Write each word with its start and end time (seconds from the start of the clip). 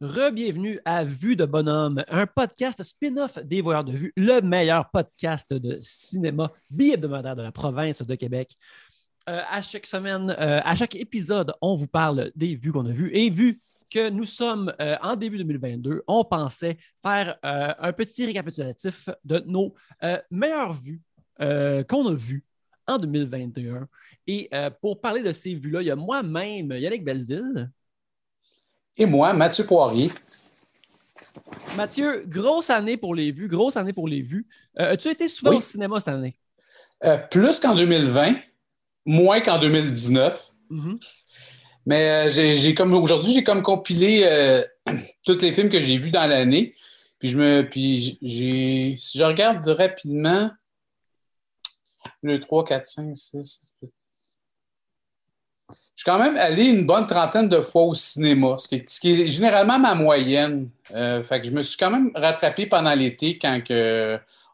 Re-bienvenue 0.00 0.80
à 0.86 1.04
Vue 1.04 1.36
de 1.36 1.44
Bonhomme, 1.44 2.02
un 2.08 2.26
podcast 2.26 2.82
spin-off 2.82 3.38
des 3.44 3.60
voyeurs 3.60 3.84
de 3.84 3.92
vue, 3.92 4.12
le 4.16 4.40
meilleur 4.40 4.90
podcast 4.90 5.52
de 5.52 5.78
cinéma 5.82 6.50
bi-hebdomadaire 6.70 7.36
de 7.36 7.42
la 7.42 7.52
province 7.52 8.00
de 8.00 8.14
Québec. 8.14 8.56
Euh, 9.28 9.42
à 9.50 9.60
chaque 9.60 9.84
semaine, 9.84 10.30
euh, 10.30 10.60
à 10.64 10.74
chaque 10.74 10.94
épisode, 10.94 11.52
on 11.60 11.76
vous 11.76 11.86
parle 11.86 12.32
des 12.34 12.56
vues 12.56 12.72
qu'on 12.72 12.86
a 12.86 12.92
vues. 12.92 13.10
Et 13.12 13.28
vu 13.28 13.60
que 13.90 14.08
nous 14.08 14.24
sommes 14.24 14.72
euh, 14.80 14.96
en 15.02 15.16
début 15.16 15.36
2022, 15.36 16.02
on 16.06 16.24
pensait 16.24 16.78
faire 17.02 17.36
un 17.42 17.92
petit 17.92 18.24
récapitulatif 18.24 19.10
de 19.24 19.40
nos 19.46 19.74
meilleures 20.30 20.72
vues 20.72 21.02
qu'on 21.38 22.06
a 22.06 22.14
vues 22.14 22.44
en 22.94 22.98
2021. 22.98 23.88
Et 24.26 24.50
pour 24.80 25.00
parler 25.00 25.22
de 25.22 25.32
ces 25.32 25.54
vues-là, 25.54 25.82
il 25.82 25.86
y 25.86 25.90
a 25.90 25.96
moi-même, 25.96 26.70
Yannick 26.72 27.04
Belzile. 27.04 27.70
Et 28.96 29.06
moi, 29.06 29.32
Mathieu 29.32 29.64
Poirier. 29.64 30.12
Mathieu, 31.76 32.24
grosse 32.26 32.70
année 32.70 32.96
pour 32.96 33.14
les 33.14 33.32
vues, 33.32 33.48
grosse 33.48 33.76
année 33.76 33.92
pour 33.92 34.08
les 34.08 34.22
vues. 34.22 34.46
Euh, 34.78 34.92
as-tu 34.92 35.08
été 35.08 35.28
souvent 35.28 35.56
au 35.56 35.60
cinéma 35.60 35.98
cette 35.98 36.08
année? 36.08 36.36
Euh, 37.04 37.16
plus 37.16 37.60
qu'en 37.60 37.74
2020, 37.74 38.34
moins 39.06 39.40
qu'en 39.40 39.58
2019. 39.58 40.52
Mm-hmm. 40.70 41.00
Mais 41.86 42.28
euh, 42.28 42.54
j'ai 42.54 42.74
comme 42.74 42.92
aujourd'hui, 42.94 43.32
j'ai 43.32 43.44
comme 43.44 43.62
compilé 43.62 44.64
tous 45.24 45.40
les 45.40 45.52
films 45.52 45.70
que 45.70 45.80
j'ai 45.80 45.96
vus 45.96 46.10
dans 46.10 46.26
l'année. 46.26 46.74
Puis 47.18 47.28
je 47.28 47.38
me. 47.38 47.62
Puis 47.62 48.18
j'ai. 48.22 48.96
Si 48.98 49.18
je 49.18 49.24
regarde 49.24 49.66
rapidement. 49.66 50.50
Le 52.22 52.40
3, 52.40 52.64
4, 52.64 52.84
5, 52.84 53.16
6, 53.16 53.72
je 56.00 56.04
suis 56.04 56.10
quand 56.10 56.18
même 56.18 56.38
allé 56.38 56.64
une 56.64 56.86
bonne 56.86 57.06
trentaine 57.06 57.46
de 57.46 57.60
fois 57.60 57.82
au 57.82 57.94
cinéma, 57.94 58.56
ce 58.56 58.66
qui 58.68 58.76
est, 58.76 59.26
généralement 59.26 59.78
ma 59.78 59.94
moyenne. 59.94 60.70
Euh, 60.92 61.22
fait 61.22 61.42
que 61.42 61.46
je 61.46 61.52
me 61.52 61.60
suis 61.60 61.76
quand 61.76 61.90
même 61.90 62.10
rattrapé 62.14 62.64
pendant 62.64 62.94
l'été 62.94 63.36
quand 63.38 63.60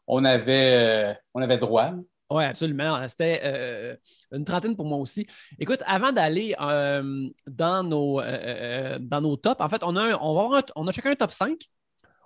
on, 0.08 0.24
avait, 0.24 0.74
euh, 0.74 1.14
on 1.34 1.40
avait 1.40 1.56
droit. 1.56 1.92
Oui, 2.30 2.42
absolument. 2.42 3.06
C'était 3.06 3.42
euh, 3.44 3.94
une 4.32 4.42
trentaine 4.42 4.74
pour 4.74 4.86
moi 4.86 4.98
aussi. 4.98 5.24
Écoute, 5.56 5.84
avant 5.86 6.10
d'aller 6.10 6.52
dans, 6.58 7.84
nos, 7.84 8.20
dans 8.20 9.20
nos 9.20 9.36
tops, 9.36 9.60
en 9.60 9.68
fait, 9.68 9.84
on 9.84 9.94
a, 9.94 10.18
on, 10.20 10.60
on 10.74 10.88
a 10.88 10.90
chacun 10.90 11.12
un 11.12 11.14
top 11.14 11.30
5. 11.30 11.56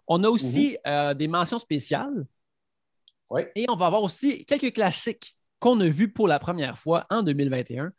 On 0.09 0.25
a 0.25 0.31
aussi 0.31 0.79
mhm. 0.87 1.13
des 1.13 1.29
mentions 1.29 1.59
spéciales. 1.59 2.25
Oui. 3.31 3.43
Et 3.55 3.67
on 3.69 3.77
va 3.77 3.87
avoir 3.87 4.03
aussi 4.03 4.45
quelques 4.45 4.75
classiques 4.75 5.37
qu'on 5.59 5.79
a 5.81 5.87
vus 5.87 6.13
pour 6.13 6.27
la 6.27 6.39
première 6.39 6.79
fois 6.79 7.07
en 7.11 7.23
2021. 7.23 7.93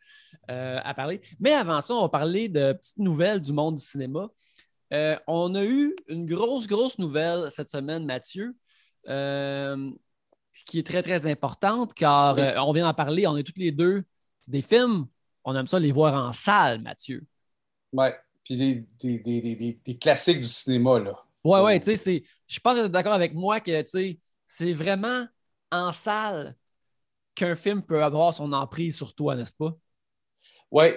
Euh, 0.49 0.79
à 0.83 0.93
parler. 0.93 1.21
Mais 1.39 1.53
avant 1.53 1.79
ça, 1.81 1.93
on 1.93 2.01
va 2.01 2.09
parler 2.09 2.49
de 2.49 2.73
petites 2.73 2.97
nouvelles 2.97 3.39
du 3.39 3.53
monde 3.53 3.75
du 3.75 3.83
cinéma. 3.83 4.27
Euh, 4.91 5.17
on 5.27 5.55
a 5.55 5.63
eu 5.63 5.95
une 6.07 6.25
grosse, 6.25 6.67
grosse 6.67 6.97
nouvelle 6.97 7.49
cette 7.51 7.69
semaine, 7.69 8.05
Mathieu, 8.05 8.55
euh, 9.07 9.91
ce 10.51 10.65
qui 10.65 10.79
est 10.79 10.85
très, 10.85 11.01
très 11.03 11.25
importante 11.29 11.93
car 11.93 12.37
on 12.67 12.73
vient 12.73 12.85
d'en 12.85 12.93
parler, 12.93 13.27
on 13.27 13.37
est 13.37 13.43
toutes 13.43 13.57
les 13.57 13.71
deux 13.71 14.03
des 14.47 14.61
films, 14.61 15.05
on 15.45 15.55
aime 15.55 15.67
ça 15.67 15.79
les 15.79 15.91
voir 15.91 16.13
en 16.15 16.33
salle, 16.33 16.81
Mathieu. 16.81 17.23
Oui, 17.93 18.07
puis 18.43 18.57
des, 18.57 19.97
classiques 20.01 20.39
du 20.39 20.47
cinéma, 20.47 20.99
là. 20.99 21.23
Oui, 21.43 21.59
oui, 21.63 21.79
tu 21.79 21.95
sais, 21.95 22.23
je 22.47 22.59
pense 22.59 22.75
que 22.75 22.79
tu 22.81 22.85
es 22.87 22.89
d'accord 22.89 23.13
avec 23.13 23.33
moi 23.33 23.59
que, 23.59 23.83
c'est 24.51 24.73
vraiment 24.73 25.25
en 25.71 25.93
salle 25.93 26.55
qu'un 27.35 27.55
film 27.55 27.81
peut 27.81 28.03
avoir 28.03 28.33
son 28.33 28.51
emprise 28.51 28.97
sur 28.97 29.15
toi, 29.15 29.37
n'est-ce 29.37 29.53
pas? 29.53 29.77
Oui. 30.69 30.87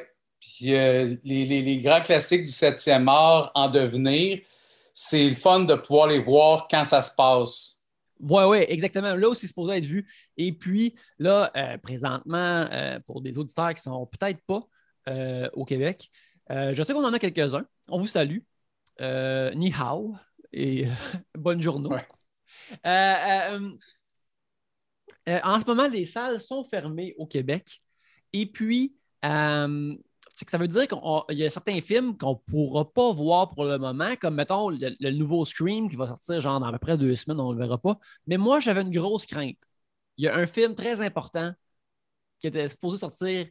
Puis 0.40 0.74
euh, 0.74 1.14
les, 1.22 1.80
grands 1.80 2.00
classiques 2.00 2.44
du 2.46 2.50
7e 2.50 3.08
art 3.08 3.52
en 3.54 3.68
devenir, 3.68 4.40
c'est 4.92 5.28
le 5.28 5.36
fun 5.36 5.60
de 5.60 5.74
pouvoir 5.76 6.08
les 6.08 6.18
voir 6.18 6.66
quand 6.68 6.84
ça 6.84 7.00
se 7.00 7.14
passe. 7.14 7.80
Oui, 8.18 8.42
oui, 8.42 8.64
exactement. 8.66 9.14
Là 9.14 9.28
aussi, 9.28 9.42
c'est 9.42 9.46
supposé 9.46 9.76
être 9.76 9.84
vu. 9.84 10.04
Et 10.36 10.52
puis, 10.52 10.96
là, 11.20 11.52
euh, 11.56 11.78
présentement, 11.78 12.66
euh, 12.72 12.98
pour 13.06 13.20
des 13.20 13.38
auditeurs 13.38 13.72
qui 13.72 13.88
ne 13.88 13.94
sont 13.94 14.06
peut-être 14.06 14.40
pas 14.46 14.66
au 15.52 15.64
Québec, 15.64 16.10
je 16.50 16.82
sais 16.82 16.92
qu'on 16.92 17.04
en 17.04 17.12
a 17.12 17.18
quelques-uns. 17.20 17.66
On 17.88 18.00
vous 18.00 18.08
salue. 18.08 18.38
ni 19.00 19.72
hao 19.78 20.16
et 20.52 20.86
bonne 21.36 21.60
journée. 21.60 21.90
En 22.84 23.70
ce 25.60 25.66
moment, 25.66 25.88
les 25.88 26.04
salles 26.04 26.40
sont 26.40 26.64
fermées 26.64 27.14
au 27.18 27.26
Québec. 27.26 27.82
Et 28.32 28.46
puis, 28.46 28.94
euh, 29.24 29.94
que 30.44 30.50
ça 30.50 30.58
veut 30.58 30.68
dire 30.68 30.88
qu'il 30.88 31.38
y 31.38 31.44
a 31.44 31.50
certains 31.50 31.80
films 31.80 32.16
qu'on 32.18 32.32
ne 32.32 32.52
pourra 32.52 32.90
pas 32.92 33.12
voir 33.12 33.50
pour 33.50 33.64
le 33.64 33.78
moment, 33.78 34.16
comme 34.16 34.34
mettons 34.34 34.68
le, 34.70 35.10
nouveau 35.10 35.44
Scream 35.44 35.88
qui 35.88 35.96
va 35.96 36.08
sortir 36.08 36.40
genre 36.40 36.58
dans 36.58 36.66
à 36.66 36.72
peu 36.72 36.78
près 36.78 36.98
deux 36.98 37.14
semaines, 37.14 37.38
on 37.40 37.52
ne 37.52 37.54
le 37.54 37.60
verra 37.64 37.78
pas. 37.78 37.98
Mais 38.26 38.36
moi, 38.36 38.60
j'avais 38.60 38.82
une 38.82 38.90
grosse 38.90 39.26
crainte. 39.26 39.56
Il 40.16 40.24
y 40.24 40.28
a 40.28 40.36
un 40.36 40.46
film 40.46 40.74
très 40.74 41.00
important 41.00 41.52
qui 42.40 42.48
était 42.48 42.68
supposé 42.68 42.98
sortir 42.98 43.46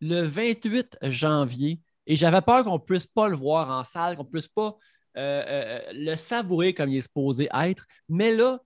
le 0.00 0.22
28 0.22 0.98
janvier 1.02 1.80
et 2.06 2.16
j'avais 2.16 2.40
peur 2.40 2.64
qu'on 2.64 2.74
ne 2.74 2.78
puisse 2.78 3.06
pas 3.06 3.28
le 3.28 3.36
voir 3.36 3.70
en 3.70 3.84
salle, 3.84 4.16
qu'on 4.16 4.24
ne 4.24 4.28
puisse 4.28 4.48
pas 4.48 4.76
euh, 5.16 5.44
euh, 5.46 5.80
le 5.92 6.14
savourer 6.16 6.74
comme 6.74 6.90
il 6.90 6.98
est 6.98 7.02
supposé 7.02 7.48
être. 7.52 7.86
Mais 8.08 8.34
là, 8.34 8.60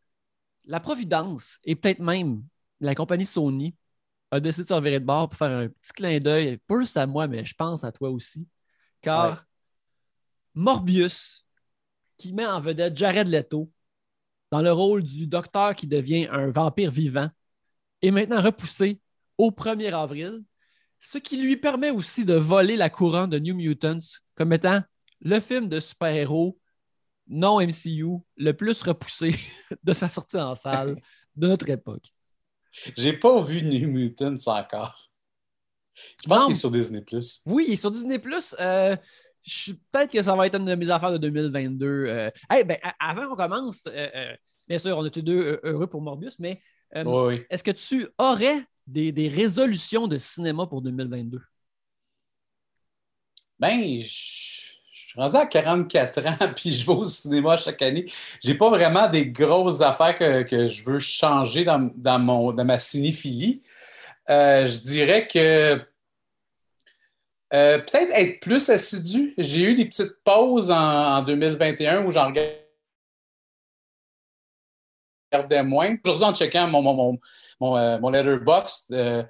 la 0.65 0.81
Providence 0.81 1.59
et 1.65 1.75
peut-être 1.75 2.01
même 2.01 2.43
la 2.81 2.95
compagnie 2.95 3.27
Sony 3.27 3.75
a 4.31 4.41
décidé 4.41 4.65
de 4.65 4.69
se 4.69 4.75
revirer 4.75 5.01
de 5.01 5.05
bord 5.05 5.29
pour 5.29 5.39
faire 5.39 5.51
un 5.51 5.69
petit 5.69 5.93
clin 5.93 6.19
d'œil, 6.19 6.59
juste 6.71 6.97
à 6.97 7.07
moi, 7.07 7.27
mais 7.27 7.45
je 7.45 7.55
pense 7.55 7.85
à 7.85 7.93
toi 7.93 8.11
aussi. 8.11 8.47
Car 9.01 9.45
Morbius, 10.55 11.47
qui 12.17 12.33
met 12.33 12.47
en 12.47 12.61
vedette 12.61 12.97
Jared 12.97 13.29
Leto 13.29 13.71
dans 14.51 14.63
le 14.63 14.73
rôle 14.73 15.03
du 15.03 15.27
docteur 15.27 15.75
qui 15.75 15.87
devient 15.87 16.29
un 16.31 16.51
vampire 16.51 16.91
vivant, 16.91 17.29
est 18.03 18.11
maintenant 18.11 18.41
repoussé 18.41 19.01
au 19.39 19.51
1er 19.51 19.93
avril, 19.95 20.45
ce 21.01 21.19
qui 21.19 21.37
lui 21.37 21.57
permet 21.57 21.91
aussi 21.91 22.25
de 22.25 22.35
voler 22.35 22.77
la 22.77 22.91
couronne 22.91 23.31
de 23.31 23.39
New 23.39 23.55
Mutants 23.55 23.99
comme 24.35 24.53
étant 24.53 24.81
le 25.25 25.41
film 25.41 25.69
de 25.69 25.81
super-héros 25.81 26.59
non 27.27 27.61
MCU 27.61 28.19
le 28.37 28.53
plus 28.53 28.83
repoussé 28.83 29.35
de 29.83 29.93
sa 29.93 30.09
sortie 30.09 30.37
en 30.37 30.55
salle 30.55 31.01
de 31.35 31.49
notre 31.49 31.69
époque. 31.71 32.13
J'ai 32.97 33.15
pas 33.15 33.41
vu 33.43 33.63
New 33.63 33.89
Mutants 33.89 34.37
encore. 34.47 35.11
Je 36.23 36.29
pense 36.29 36.45
qu'il 36.45 36.53
est 36.53 36.59
sur 36.59 36.71
Disney. 36.71 37.05
Oui, 37.47 37.65
il 37.69 37.75
est 37.75 37.77
sur 37.77 37.91
Disney. 37.91 38.21
Euh, 38.61 38.97
Peut-être 39.93 40.11
que 40.11 40.23
ça 40.23 40.35
va 40.35 40.47
être 40.47 40.57
une 40.57 40.65
de 40.65 40.75
mes 40.75 40.91
affaires 40.91 41.13
de 41.13 41.19
2022. 41.19 41.87
Euh... 41.87 42.31
ben, 42.51 42.79
avant 42.99 43.29
qu'on 43.29 43.37
commence, 43.37 43.87
euh, 43.87 44.09
euh, 44.15 44.37
bien 44.67 44.79
sûr, 44.79 44.99
on 44.99 45.05
était 45.05 45.23
deux 45.23 45.61
heureux 45.63 45.87
pour 45.87 46.01
Morbius, 46.01 46.39
mais 46.39 46.61
est-ce 46.93 47.63
que 47.63 47.71
tu 47.71 48.07
aurais 48.19 48.67
des, 48.87 49.13
des, 49.13 49.29
résolutions 49.29 50.09
de 50.09 50.19
cinéma 50.19 50.67
pour 50.67 50.83
2022? 50.83 51.41
Ben, 53.59 54.01
je 54.01 54.64
suis 55.15 55.21
rendu 55.21 55.37
à 55.37 55.47
44 55.47 56.27
ans, 56.27 56.53
puis 56.57 56.73
je 56.73 56.87
vais 56.87 56.93
au 56.93 57.05
cinéma 57.05 57.57
chaque 57.57 57.83
année. 57.83 58.07
J'ai 58.43 58.55
pas 58.55 58.69
vraiment 58.69 59.09
des 59.09 59.29
grosses 59.29 59.81
affaires 59.81 60.17
que, 60.17 60.67
je 60.67 60.85
veux 60.85 60.99
changer 60.99 61.65
dans, 61.65 62.19
mon, 62.19 62.53
dans 62.53 62.65
ma 62.65 62.79
cinéphilie. 62.79 63.63
Euh, 64.31 64.67
je 64.67 64.81
dirais 64.81 65.29
que 65.29 65.81
euh, 67.53 67.79
peut-être 67.79 68.11
être 68.13 68.41
plus 68.41 68.69
assidu. 68.69 69.35
J'ai 69.39 69.63
eu 69.63 69.75
des 69.75 69.85
petites 69.85 70.23
pauses 70.25 70.71
en, 70.71 71.23
2021 71.23 72.05
où 72.05 72.11
j'en 72.11 72.27
regardais 72.27 72.64
moins. 75.65 75.95
Aujourd'hui, 76.05 76.25
en 76.25 76.35
checkant 76.35 76.69
mon, 76.69 76.83
mon, 76.83 77.19
mon, 77.61 77.77
euh, 77.77 77.99
mon 77.99 78.11
letterbox, 78.11 78.91
euh, 78.93 79.23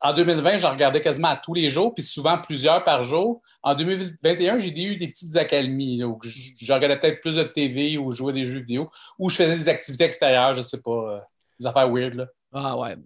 en 0.00 0.12
2020, 0.12 0.58
j'en 0.58 0.70
regardais 0.70 1.00
quasiment 1.00 1.28
à 1.28 1.36
tous 1.36 1.54
les 1.54 1.70
jours, 1.70 1.94
puis 1.94 2.02
souvent 2.02 2.38
plusieurs 2.38 2.84
par 2.84 3.02
jour. 3.02 3.40
En 3.62 3.74
2021, 3.74 4.58
j'ai 4.58 4.82
eu 4.82 4.96
des 4.96 5.08
petites 5.08 5.36
accalmies, 5.36 6.04
où 6.04 6.18
je, 6.22 6.72
regardais 6.72 6.98
peut-être 6.98 7.20
plus 7.20 7.36
de 7.36 7.42
TV 7.42 7.98
ou 7.98 8.12
jouais 8.12 8.32
des 8.32 8.46
jeux 8.46 8.60
vidéo, 8.60 8.90
ou 9.18 9.30
je 9.30 9.36
faisais 9.36 9.56
des 9.56 9.68
activités 9.68 10.04
extérieures, 10.04 10.54
je 10.54 10.60
sais 10.60 10.82
pas, 10.82 10.90
euh, 10.90 11.18
des 11.58 11.66
affaires 11.66 11.90
weird. 11.90 12.14
Là. 12.14 12.26
Ah 12.52 12.78
ouais. 12.78 12.96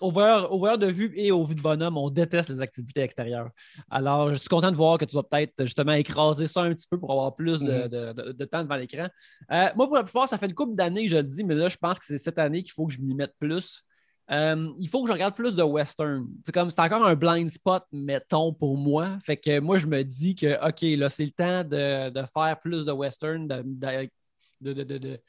Au 0.00 0.10
voyeur, 0.10 0.78
de 0.78 0.86
vue 0.86 1.12
et 1.16 1.32
au 1.32 1.44
vu 1.44 1.56
de 1.56 1.60
bonhomme, 1.60 1.96
on 1.96 2.08
déteste 2.08 2.50
les 2.50 2.60
activités 2.60 3.00
extérieures. 3.00 3.50
Alors, 3.90 4.32
je 4.32 4.38
suis 4.38 4.48
content 4.48 4.70
de 4.70 4.76
voir 4.76 4.96
que 4.96 5.04
tu 5.04 5.16
vas 5.16 5.24
peut-être 5.24 5.64
justement 5.64 5.92
écraser 5.92 6.46
ça 6.46 6.62
un 6.62 6.72
petit 6.72 6.86
peu 6.88 6.98
pour 6.98 7.10
avoir 7.10 7.34
plus 7.34 7.60
de, 7.60 7.88
mm-hmm. 7.88 8.46
temps 8.46 8.62
devant 8.62 8.76
l'écran. 8.76 9.08
moi, 9.50 9.86
pour 9.86 9.96
la 9.96 10.04
plupart, 10.04 10.28
ça 10.28 10.38
fait 10.38 10.46
une 10.46 10.54
couple 10.54 10.76
d'années 10.76 11.04
que 11.04 11.10
je 11.10 11.16
le 11.16 11.24
dis, 11.24 11.42
mais 11.42 11.56
là, 11.56 11.68
je 11.68 11.76
pense 11.76 11.98
que 11.98 12.04
c'est 12.04 12.18
cette 12.18 12.38
année 12.38 12.62
qu'il 12.62 12.72
faut 12.72 12.86
que 12.86 12.92
je 12.92 13.00
m'y 13.00 13.14
mette 13.14 13.34
plus. 13.40 13.84
Euh, 14.30 14.70
il 14.78 14.88
faut 14.88 15.02
que 15.02 15.08
je 15.08 15.12
regarde 15.12 15.34
plus 15.34 15.54
de 15.54 15.62
western. 15.62 16.26
C'est 16.46 16.52
comme 16.52 16.70
c'est 16.70 16.80
encore 16.80 17.04
un 17.04 17.14
blind 17.14 17.50
spot, 17.50 17.84
mettons, 17.92 18.52
pour 18.52 18.78
moi. 18.78 19.18
Fait 19.24 19.36
que 19.36 19.58
moi, 19.58 19.78
je 19.78 19.86
me 19.86 20.02
dis 20.02 20.34
que 20.34 20.66
OK, 20.66 20.98
là, 20.98 21.08
c'est 21.08 21.24
le 21.24 21.32
temps 21.32 21.64
de, 21.64 22.26
faire 22.32 22.58
plus 22.60 22.84
de 22.84 22.92
western, 22.92 23.46
de, 23.48 25.20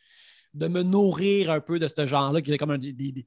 de, 0.53 0.65
de, 0.65 0.67
me 0.67 0.83
nourrir 0.83 1.51
un 1.51 1.59
peu 1.59 1.79
de 1.79 1.87
ce 1.87 2.05
genre-là, 2.05 2.41
qui 2.41 2.53
est 2.53 2.57
comme 2.57 2.71
un, 2.71 2.77
des, 2.77 2.93
des, 2.93 3.25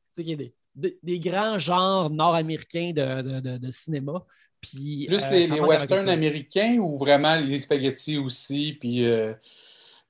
des 1.02 1.19
grands 1.19 1.58
genres 1.58 2.11
nord-américains 2.11 2.93
de, 2.94 3.70
cinéma. 3.70 4.25
Puis, 4.61 5.06
Plus 5.06 5.31
les, 5.31 5.61
westerns 5.61 6.08
américains 6.08 6.78
ou 6.81 6.99
vraiment 6.99 7.37
les 7.37 7.61
spaghettis 7.61 8.19
aussi, 8.19 8.75
puis 8.81 9.05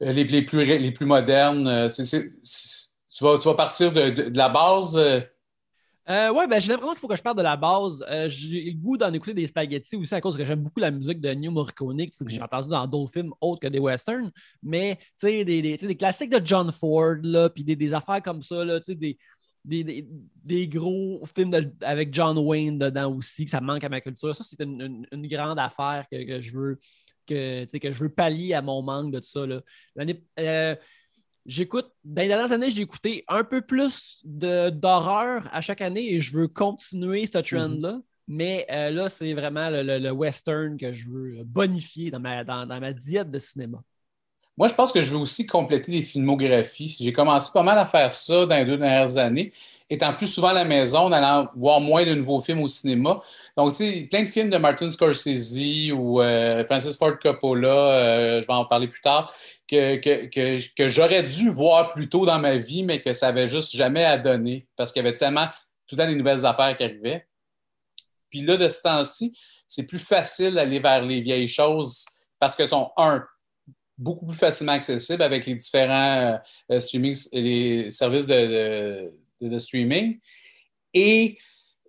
les, 0.00 0.24
les, 0.24 0.42
plus, 0.42 0.64
les 0.64 0.92
plus 0.92 1.06
modernes? 1.06 1.88
tu, 1.88 3.24
vas, 3.24 3.38
tu 3.38 3.48
vas 3.48 3.54
partir 3.54 3.92
de, 3.92 4.36
la 4.36 4.48
base? 4.48 4.96
Euh, 6.08 6.32
ouais, 6.32 6.47
ben, 6.47 6.61
j'ai 6.61 6.69
l'impression 6.69 6.93
qu'il 6.93 7.00
faut 7.00 7.08
que 7.08 7.17
je 7.17 7.23
parte 7.23 7.37
de 7.37 7.43
la 7.43 7.56
base. 7.56 8.05
Euh, 8.08 8.29
j'ai 8.29 8.70
le 8.70 8.79
goût 8.79 8.97
d'en 8.97 9.12
écouter 9.12 9.35
des 9.35 9.47
spaghettis 9.47 9.97
aussi 9.97 10.14
à 10.14 10.20
cause 10.20 10.37
que 10.37 10.44
j'aime 10.44 10.62
beaucoup 10.62 10.79
la 10.79 10.93
musique 10.93 11.20
de 11.20 11.35
New 11.35 11.50
Morricone, 11.50 11.99
que 11.99 12.29
j'ai 12.29 12.41
entendu 12.41 12.69
dans 12.69 12.87
d'autres 12.87 13.12
films 13.12 13.32
autres 13.41 13.61
que 13.61 13.67
des 13.67 13.81
westerns. 13.81 14.31
Mais, 14.62 14.97
tu 14.97 15.05
sais, 15.17 15.44
des, 15.44 15.61
des, 15.62 15.76
des, 15.76 15.97
classiques 15.97 16.31
de 16.31 16.41
John 16.44 16.70
Ford, 16.70 17.17
puis 17.53 17.64
des, 17.64 17.75
des, 17.75 17.93
affaires 17.93 18.23
comme 18.23 18.41
ça, 18.41 18.64
là, 18.64 18.79
tu 18.79 18.87
sais, 18.87 18.94
des, 18.94 19.19
des, 19.64 20.06
des, 20.44 20.69
gros 20.69 21.25
films 21.35 21.73
avec 21.81 22.14
John 22.14 22.38
Wayne 22.38 22.79
dedans 22.79 23.12
aussi, 23.12 23.44
que 23.44 23.50
ça 23.50 23.61
manque 23.61 23.82
à 23.82 23.88
ma 23.88 24.00
culture. 24.00 24.35
Ça, 24.37 24.44
c'est 24.44 24.62
une, 24.62 25.06
une, 25.11 25.26
grande 25.26 25.59
affaire 25.59 26.06
que, 26.09 26.25
que 26.25 26.41
je 26.41 26.56
veux 26.56 26.79
que, 27.26 27.64
que 27.79 27.93
je 27.93 28.05
veux 28.05 28.11
pallier 28.11 28.55
à 28.55 28.62
mon 28.62 28.81
manque 28.81 29.11
de 29.11 29.19
tout 29.19 29.26
ça. 29.26 29.44
Là. 29.44 29.61
J'écoute, 31.46 31.87
dans 32.04 32.22
les 32.22 32.28
dernières 32.28 32.52
années, 32.52 32.70
j'ai 32.70 32.82
écouté 32.82 33.25
un 33.28 33.44
peu 33.44 33.62
plus 33.62 34.20
d'horreur 34.25 35.48
à 35.52 35.60
chaque 35.60 35.81
année 35.81 36.12
et 36.12 36.20
je 36.20 36.37
veux 36.37 36.48
continuer 36.48 37.26
ce 37.26 37.38
trend-là. 37.38 37.93
Mhm. 37.93 38.02
Mais 38.28 38.66
euh, 38.70 38.90
là, 38.90 39.08
c'est 39.08 39.32
vraiment 39.34 39.69
le, 39.70 40.10
western 40.10 40.76
que 40.76 40.93
je 40.93 41.08
veux 41.08 41.44
bonifier 41.44 42.10
dans 42.10 42.19
ma, 42.19 42.43
dans, 42.43 42.66
ma 42.66 42.93
diète 42.93 43.31
de 43.31 43.38
cinéma. 43.38 43.81
Moi, 44.56 44.69
je 44.69 44.75
pense 44.75 44.91
que 44.91 45.03
je 45.03 45.11
veux 45.11 45.19
aussi 45.19 45.47
compléter 45.47 45.93
les 45.93 46.00
filmographies. 46.00 46.97
J'ai 46.99 47.12
commencé 47.12 47.50
pas 47.53 47.62
mal 47.62 47.79
à 47.79 47.85
faire 47.85 48.11
ça 48.11 48.47
dans 48.47 48.56
les 48.56 48.64
deux 48.64 48.79
dernières 48.79 49.19
années, 49.19 49.53
étant 49.91 50.14
plus 50.14 50.26
souvent 50.26 50.49
à 50.49 50.55
la 50.55 50.64
maison, 50.64 51.12
allant 51.12 51.49
voir 51.55 51.81
moins 51.81 52.06
de 52.06 52.14
nouveaux 52.14 52.41
films 52.41 52.62
au 52.62 52.69
cinéma. 52.69 53.20
Donc, 53.55 53.73
tu 53.73 53.76
sais, 53.76 54.08
plein 54.11 54.23
de 54.23 54.29
films 54.29 54.49
de 54.49 54.56
Martin 54.56 54.88
Scorsese 54.88 55.93
ou 55.93 56.23
euh, 56.23 56.64
Francis 56.64 56.97
Ford 56.97 57.19
Coppola, 57.23 57.69
euh, 57.69 58.41
je 58.41 58.47
vais 58.47 58.53
en 58.55 58.64
parler 58.64 58.88
plus 58.88 59.03
tard, 59.03 59.35
que, 59.69 60.88
j'aurais 60.88 61.23
dû 61.23 61.50
voir 61.50 61.93
plus 61.93 62.09
tôt 62.09 62.25
dans 62.25 62.38
ma 62.38 62.56
vie, 62.56 62.82
mais 62.82 63.00
que 63.02 63.12
ça 63.12 63.26
n'avait 63.26 63.49
juste 63.49 63.76
jamais 63.76 64.05
à 64.05 64.17
donner 64.17 64.67
parce 64.76 64.91
qu'il 64.91 65.05
y 65.05 65.06
avait 65.06 65.19
tellement 65.19 65.47
tout 65.87 65.97
le 65.97 66.02
temps 66.02 66.09
des 66.09 66.17
nouvelles 66.17 66.47
affaires 66.47 66.75
qui 66.75 66.82
arrivaient. 66.82 67.26
Puis 68.31 68.41
là, 68.41 68.56
de 68.56 68.69
ce 68.69 68.81
temps-ci, 68.81 69.38
c'est 69.69 69.87
plus 69.87 69.99
facile 69.99 70.55
d'aller 70.55 70.79
vers 70.79 71.02
les 71.02 71.20
vieilles 71.20 71.49
choses 71.49 72.06
parce 72.38 72.56
qu'elles 72.56 72.69
sont, 72.69 72.91
un, 72.97 73.23
beaucoup 73.98 74.26
plus 74.26 74.37
facilement 74.37 74.72
accessibles 74.72 75.22
avec 75.22 75.46
les 75.46 75.54
différents 75.54 76.38
euh, 76.70 76.81
streamings 76.81 77.28
et 77.32 77.40
les 77.40 77.90
services 77.90 78.26
de, 78.26 79.10
streaming. 79.58 80.19
Et 80.93 81.38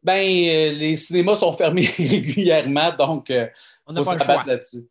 ben, 0.03 0.21
euh, 0.21 0.73
les 0.73 0.95
cinémas 0.95 1.35
sont 1.35 1.55
fermés 1.55 1.85
régulièrement, 1.97 2.91
donc 2.97 3.29
euh, 3.29 3.47
on 3.85 3.95
faut 3.95 4.03
s'abattre 4.03 4.47
là-dessus. 4.47 4.87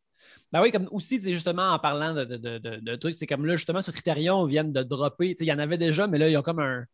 Ben 0.52 0.62
oui, 0.62 0.70
comme 0.70 0.88
aussi, 0.92 1.20
justement, 1.20 1.70
en 1.70 1.78
parlant 1.78 2.14
de, 2.14 2.96
trucs, 2.96 3.16
c'est 3.16 3.26
comme 3.26 3.46
là, 3.46 3.56
justement, 3.56 3.82
sur 3.82 3.92
Criterion, 3.92 4.44
viennent 4.44 4.72
de 4.72 4.82
dropper. 4.82 5.34
Il 5.38 5.46
y 5.46 5.52
en 5.52 5.58
avait 5.58 5.76
déjà, 5.76 6.06
mais 6.06 6.19
là, 6.19 6.28
il 6.28 6.32
y 6.32 6.36
a 6.36 6.42
comme 6.42 6.60
un, 6.60 6.84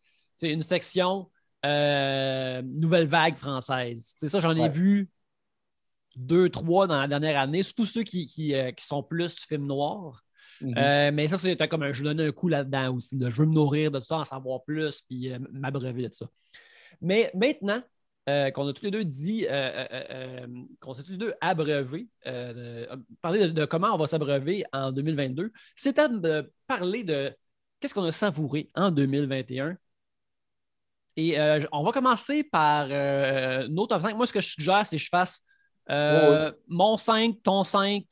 une 0.43 0.63
section 0.63 1.29
euh, 1.65 2.63
nouvelle 2.63 3.07
vague 3.07 3.37
française. 3.37 4.15
ça, 4.17 4.41
j'en 4.41 4.57
ai 4.57 4.69
vu 4.69 5.09
deux, 6.17 6.49
trois 6.49 6.87
dans 6.87 7.01
la 7.01 7.09
dernière 7.09 7.41
année, 7.41 7.63
surtout 7.63 7.87
ceux 7.87 8.03
qui, 8.03 8.27
qui, 8.27 8.55
euh, 8.55 8.71
sont 8.79 9.03
plus 9.03 9.35
films 9.47 9.67
noirs. 9.67 10.23
Mm-hmm. 10.61 10.79
Euh, 10.79 11.11
mais 11.13 11.29
ça, 11.29 11.39
c'était 11.39 11.69
comme 11.69 11.83
un, 11.83 11.93
je 11.93 12.05
donnais 12.05 12.27
un 12.27 12.33
coup 12.33 12.49
là-dedans 12.49 12.97
aussi. 12.97 13.19
Je 13.21 13.37
veux 13.37 13.47
me 13.47 13.55
nourrir 13.55 13.91
de 13.91 14.01
ça, 14.01 14.19
en 14.19 14.25
savoir 14.25 14.63
plus, 14.65 15.01
puis 15.03 15.31
m'abreuver 15.53 16.09
de 16.09 16.15
ça. 16.15 16.27
Mais 17.01 17.31
maintenant, 17.35 17.83
euh, 18.29 18.53
qu'on 18.53 18.69
a 18.69 18.73
tous 18.73 18.85
les 18.85 18.93
deux 18.93 19.05
dit, 19.05 19.47
euh, 19.47 19.85
euh, 19.91 20.47
qu'on 20.81 20.95
s'est 20.95 21.03
tous 21.03 21.11
les 21.11 21.19
deux 21.19 21.35
abreuvés, 21.41 22.09
parler 23.21 23.49
de, 23.51 23.65
comment 23.65 23.93
on 23.93 23.99
va 23.99 24.07
s'abreuver 24.07 24.63
en 24.73 24.93
2022, 24.93 25.53
c'est 25.75 25.97
de 25.97 26.53
parler 26.69 27.03
de 27.03 27.37
qu'est-ce 27.81 27.95
qu'on 27.95 28.05
a 28.05 28.13
savouré 28.13 28.71
en 28.77 28.93
2021. 28.93 29.77
Et 31.17 31.37
on 31.73 31.83
va 31.83 31.93
commencer 31.93 32.45
par 32.45 32.87
nos 33.69 33.87
top 33.89 34.01
5. 34.01 34.17
Moi, 34.17 34.27
ce 34.29 34.33
que 34.33 34.41
je 34.41 34.49
suggère, 34.51 34.87
c'est 34.87 34.97
que 34.97 35.03
je 35.03 35.09
fasse 35.09 35.43
mon 35.89 36.97
5, 36.97 37.43
ton 37.43 37.65
5, 37.65 38.05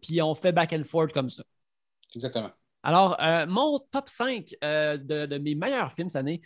puis 0.00 0.22
on 0.22 0.34
fait 0.34 0.52
back 0.52 0.72
and 0.72 0.84
forth 0.84 1.12
comme 1.12 1.30
ça. 1.30 1.42
Exactement. 2.14 2.50
Alors, 2.82 3.16
mon 3.48 3.80
top 3.90 4.08
5 4.08 4.54
de, 4.62 5.26
de, 5.26 5.38
mes 5.38 5.54
meilleurs 5.54 5.92
films 5.92 6.08
cette 6.08 6.20
année, 6.20 6.40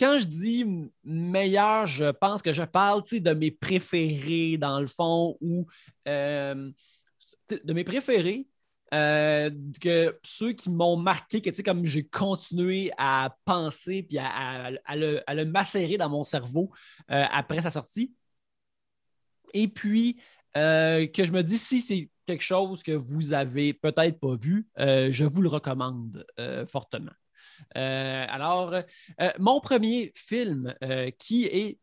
quand 0.00 0.18
je 0.18 0.26
dis 0.26 0.64
meilleur, 1.04 1.86
je 1.86 2.10
pense 2.10 2.40
que 2.40 2.54
je 2.54 2.62
parle 2.62 3.02
de 3.12 3.32
mes 3.34 3.50
préférés 3.50 4.56
dans 4.56 4.80
le 4.80 4.86
fond 4.86 5.36
ou 5.42 5.66
euh, 6.08 6.70
de 7.50 7.72
mes 7.74 7.84
préférés. 7.84 8.48
Euh, 8.92 9.50
que 9.80 10.18
ceux 10.24 10.52
qui 10.52 10.68
m'ont 10.68 10.96
marqué, 10.96 11.40
que 11.40 11.62
comme 11.62 11.84
j'ai 11.84 12.04
continué 12.04 12.90
à 12.98 13.36
penser 13.44 14.02
puis 14.02 14.18
à, 14.18 14.70
le, 14.96 15.44
macérer 15.44 15.96
dans 15.96 16.08
mon 16.08 16.24
cerveau 16.24 16.70
euh, 17.10 17.24
après 17.30 17.62
sa 17.62 17.70
sortie. 17.70 18.12
Et 19.54 19.68
puis, 19.68 20.20
que 20.54 21.10
je 21.24 21.32
me 21.32 21.42
dis, 21.42 21.58
si 21.58 21.80
c'est 21.80 22.10
quelque 22.26 22.42
chose 22.42 22.82
que 22.82 22.92
vous 22.92 23.32
avez 23.32 23.74
peut-être 23.74 24.18
pas 24.18 24.34
vu, 24.36 24.68
je 24.76 25.24
vous 25.24 25.42
le 25.42 25.48
recommande 25.48 26.26
fortement. 26.68 27.12
Euh, 27.76 28.26
alors, 28.28 28.74
euh, 29.20 29.30
mon 29.38 29.60
premier 29.60 30.12
film 30.14 30.74
euh, 30.82 31.10
qui 31.18 31.46
est 31.46 31.78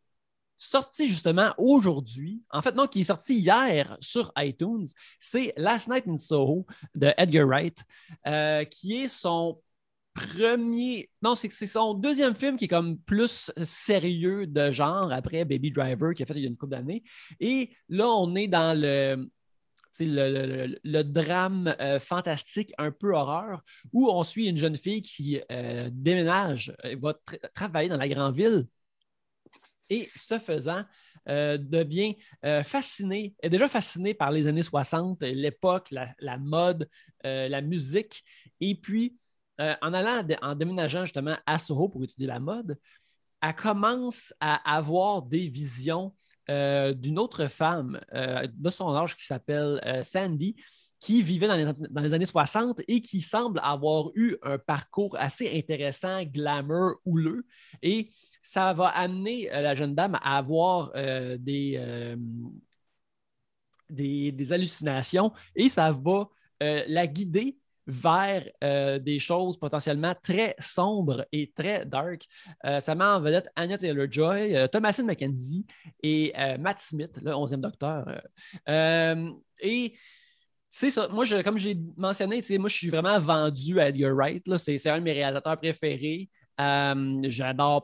sorti 0.58 1.08
justement 1.08 1.54
aujourd'hui, 1.58 2.42
en 2.52 2.62
fait, 2.62 2.76
non, 2.76 2.88
qui 2.88 3.02
est 3.02 3.06
sorti 3.06 3.38
hier 3.38 3.98
sur 4.02 4.34
iTunes, 4.38 4.86
c'est 5.20 5.54
Last 5.56 5.88
Night 5.88 6.06
in 6.08 6.18
Soho 6.18 6.66
de 6.96 7.14
Edgar 7.18 7.48
Wright, 7.48 7.82
qui 8.70 8.98
est 8.98 9.08
son 9.08 9.62
premier. 10.18 11.10
Non, 11.22 11.36
c'est 11.36 11.50
son 11.50 11.94
deuxième 11.94 12.36
film 12.36 12.58
qui 12.58 12.66
est 12.66 12.70
comme 12.70 12.98
plus 12.98 13.52
sérieux 13.64 14.48
de 14.48 14.72
genre 14.72 15.12
après 15.12 15.46
Baby 15.46 15.72
Driver 15.72 16.14
qui 16.14 16.24
a 16.24 16.26
fait 16.26 16.34
il 16.36 16.42
y 16.42 16.46
a 16.46 16.50
une 16.50 16.58
couple 16.58 16.72
d'années. 16.72 17.04
Et 17.40 17.72
là, 17.90 18.10
on 18.10 18.36
est 18.36 18.48
dans 18.48 18.78
le 18.80 19.30
drame 21.04 21.76
euh, 21.80 22.00
fantastique, 22.00 22.74
un 22.78 22.92
peu 22.92 23.14
horreur, 23.14 23.64
où 23.94 24.10
on 24.10 24.24
suit 24.24 24.48
une 24.48 24.58
jeune 24.58 24.78
fille 24.78 25.02
qui 25.02 25.42
euh, 25.52 25.90
déménage, 25.92 26.76
euh, 26.86 26.96
va 27.02 27.16
travailler 27.54 27.90
dans 27.90 27.98
la 27.98 28.10
grande 28.10 28.36
ville 28.36 28.68
et 29.90 30.10
ce 30.16 30.40
faisant, 30.40 30.84
devient 31.26 32.16
fascinée, 32.64 33.36
est 33.42 33.50
déjà 33.50 33.68
fascinée 33.68 34.14
par 34.14 34.32
les 34.32 34.48
années 34.48 34.64
60, 34.64 35.24
l'époque, 35.24 35.92
la, 35.92 36.38
mode, 36.38 36.88
la 37.24 37.62
musique. 37.62 38.24
Et 38.62 38.76
puis, 38.76 39.18
en 39.60 39.94
allant, 39.94 40.26
en 40.42 40.56
déménageant 40.56 41.04
justement 41.04 41.36
à 41.46 41.60
Soho 41.60 41.90
pour 41.90 42.04
étudier 42.06 42.28
la 42.28 42.40
mode, 42.40 42.78
elle 43.42 43.56
commence 43.56 44.34
à 44.40 44.56
avoir 44.76 45.22
des 45.22 45.48
visions 45.48 46.14
euh, 46.50 46.94
d'une 46.94 47.20
autre 47.20 47.48
femme 47.48 48.00
euh, 48.14 48.48
de 48.54 48.70
son 48.70 48.96
âge 48.96 49.18
qui 49.18 49.26
s'appelle 49.26 49.82
euh, 49.86 50.02
Sandy, 50.02 50.56
qui 50.98 51.22
vivait 51.22 51.48
dans 51.48 52.02
les, 52.02 52.14
années 52.14 52.26
60 52.26 52.82
et 52.88 53.02
qui 53.02 53.22
semble 53.22 53.60
avoir 53.62 54.10
eu 54.16 54.38
un 54.42 54.58
parcours 54.58 55.16
assez 55.20 55.56
intéressant, 55.56 56.24
glamour, 56.24 56.96
houleux. 57.06 57.46
Et 57.84 58.10
ça 58.48 58.74
va 58.74 58.88
amener 58.88 59.50
la 59.52 59.76
jeune 59.76 59.94
dame 59.94 60.16
à 60.16 60.38
avoir 60.38 60.92
des, 61.38 62.16
des, 63.90 64.52
hallucinations 64.52 65.34
et 65.56 65.70
ça 65.70 65.92
va 65.92 66.30
la 66.62 67.08
guider 67.08 67.58
vers 67.88 68.46
euh, 68.64 69.00
des 69.00 69.18
choses 69.18 69.58
potentiellement 69.58 70.14
très 70.22 70.54
sombres 70.60 71.26
et 71.32 71.52
très 71.56 71.86
dark. 71.86 72.28
Euh, 72.66 72.82
ça 72.82 72.94
met 72.94 73.06
en 73.06 73.22
vedette 73.22 73.50
Anya 73.56 73.78
Taylor-Joy, 73.78 74.56
euh, 74.56 74.68
Thomasin 74.68 75.04
McKenzie 75.04 75.66
et 76.04 76.34
Matt 76.60 76.80
Smith, 76.80 77.18
le 77.24 77.32
11e 77.32 77.62
docteur. 77.62 78.22
et 79.62 79.94
c'est 80.70 80.90
ça. 80.92 81.08
Moi, 81.08 81.24
je, 81.24 81.42
comme 81.42 81.58
j'ai 81.58 81.78
mentionné, 81.96 82.42
moi, 82.60 82.68
je 82.68 82.76
suis 82.76 82.90
vraiment 82.90 83.20
vendu 83.20 83.80
à 83.80 83.88
Edgar 83.88 84.14
Wright. 84.14 84.46
C'est 84.58 84.90
un 84.90 85.00
de 85.00 85.04
mes 85.04 85.14
réalisateurs 85.14 85.58
préférés. 85.58 86.30
J'adore 86.58 87.84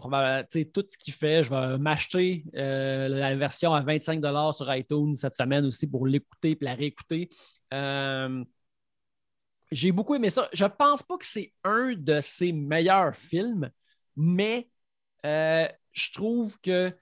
tout 0.74 0.86
ce 0.90 0.98
qu'il 0.98 1.14
fait. 1.14 1.44
Je 1.44 1.50
vais 1.50 1.78
m'acheter 1.78 2.44
la 2.54 3.36
version 3.36 3.74
à 3.74 3.82
25 3.82 4.22
sur 4.56 4.74
iTunes 4.74 5.16
cette 5.16 5.36
semaine 5.36 5.66
aussi 5.66 5.88
pour 5.88 6.08
l'écouter 6.08 6.52
et 6.52 6.58
la 6.62 6.76
réécouter. 6.76 7.30
J'ai 9.74 9.92
beaucoup 9.92 10.14
aimé 10.14 10.30
ça. 10.30 10.48
Je 10.54 10.66
pense 10.66 11.02
pas 11.02 11.18
que 11.18 11.26
c'est 11.26 11.52
un 11.64 11.94
de 11.98 12.20
ses 12.20 12.52
meilleurs 12.52 13.16
films, 13.16 13.72
mais 14.16 14.70
euh, 15.26 15.68
je 15.92 16.12
trouve 16.14 16.60
que 16.60 16.96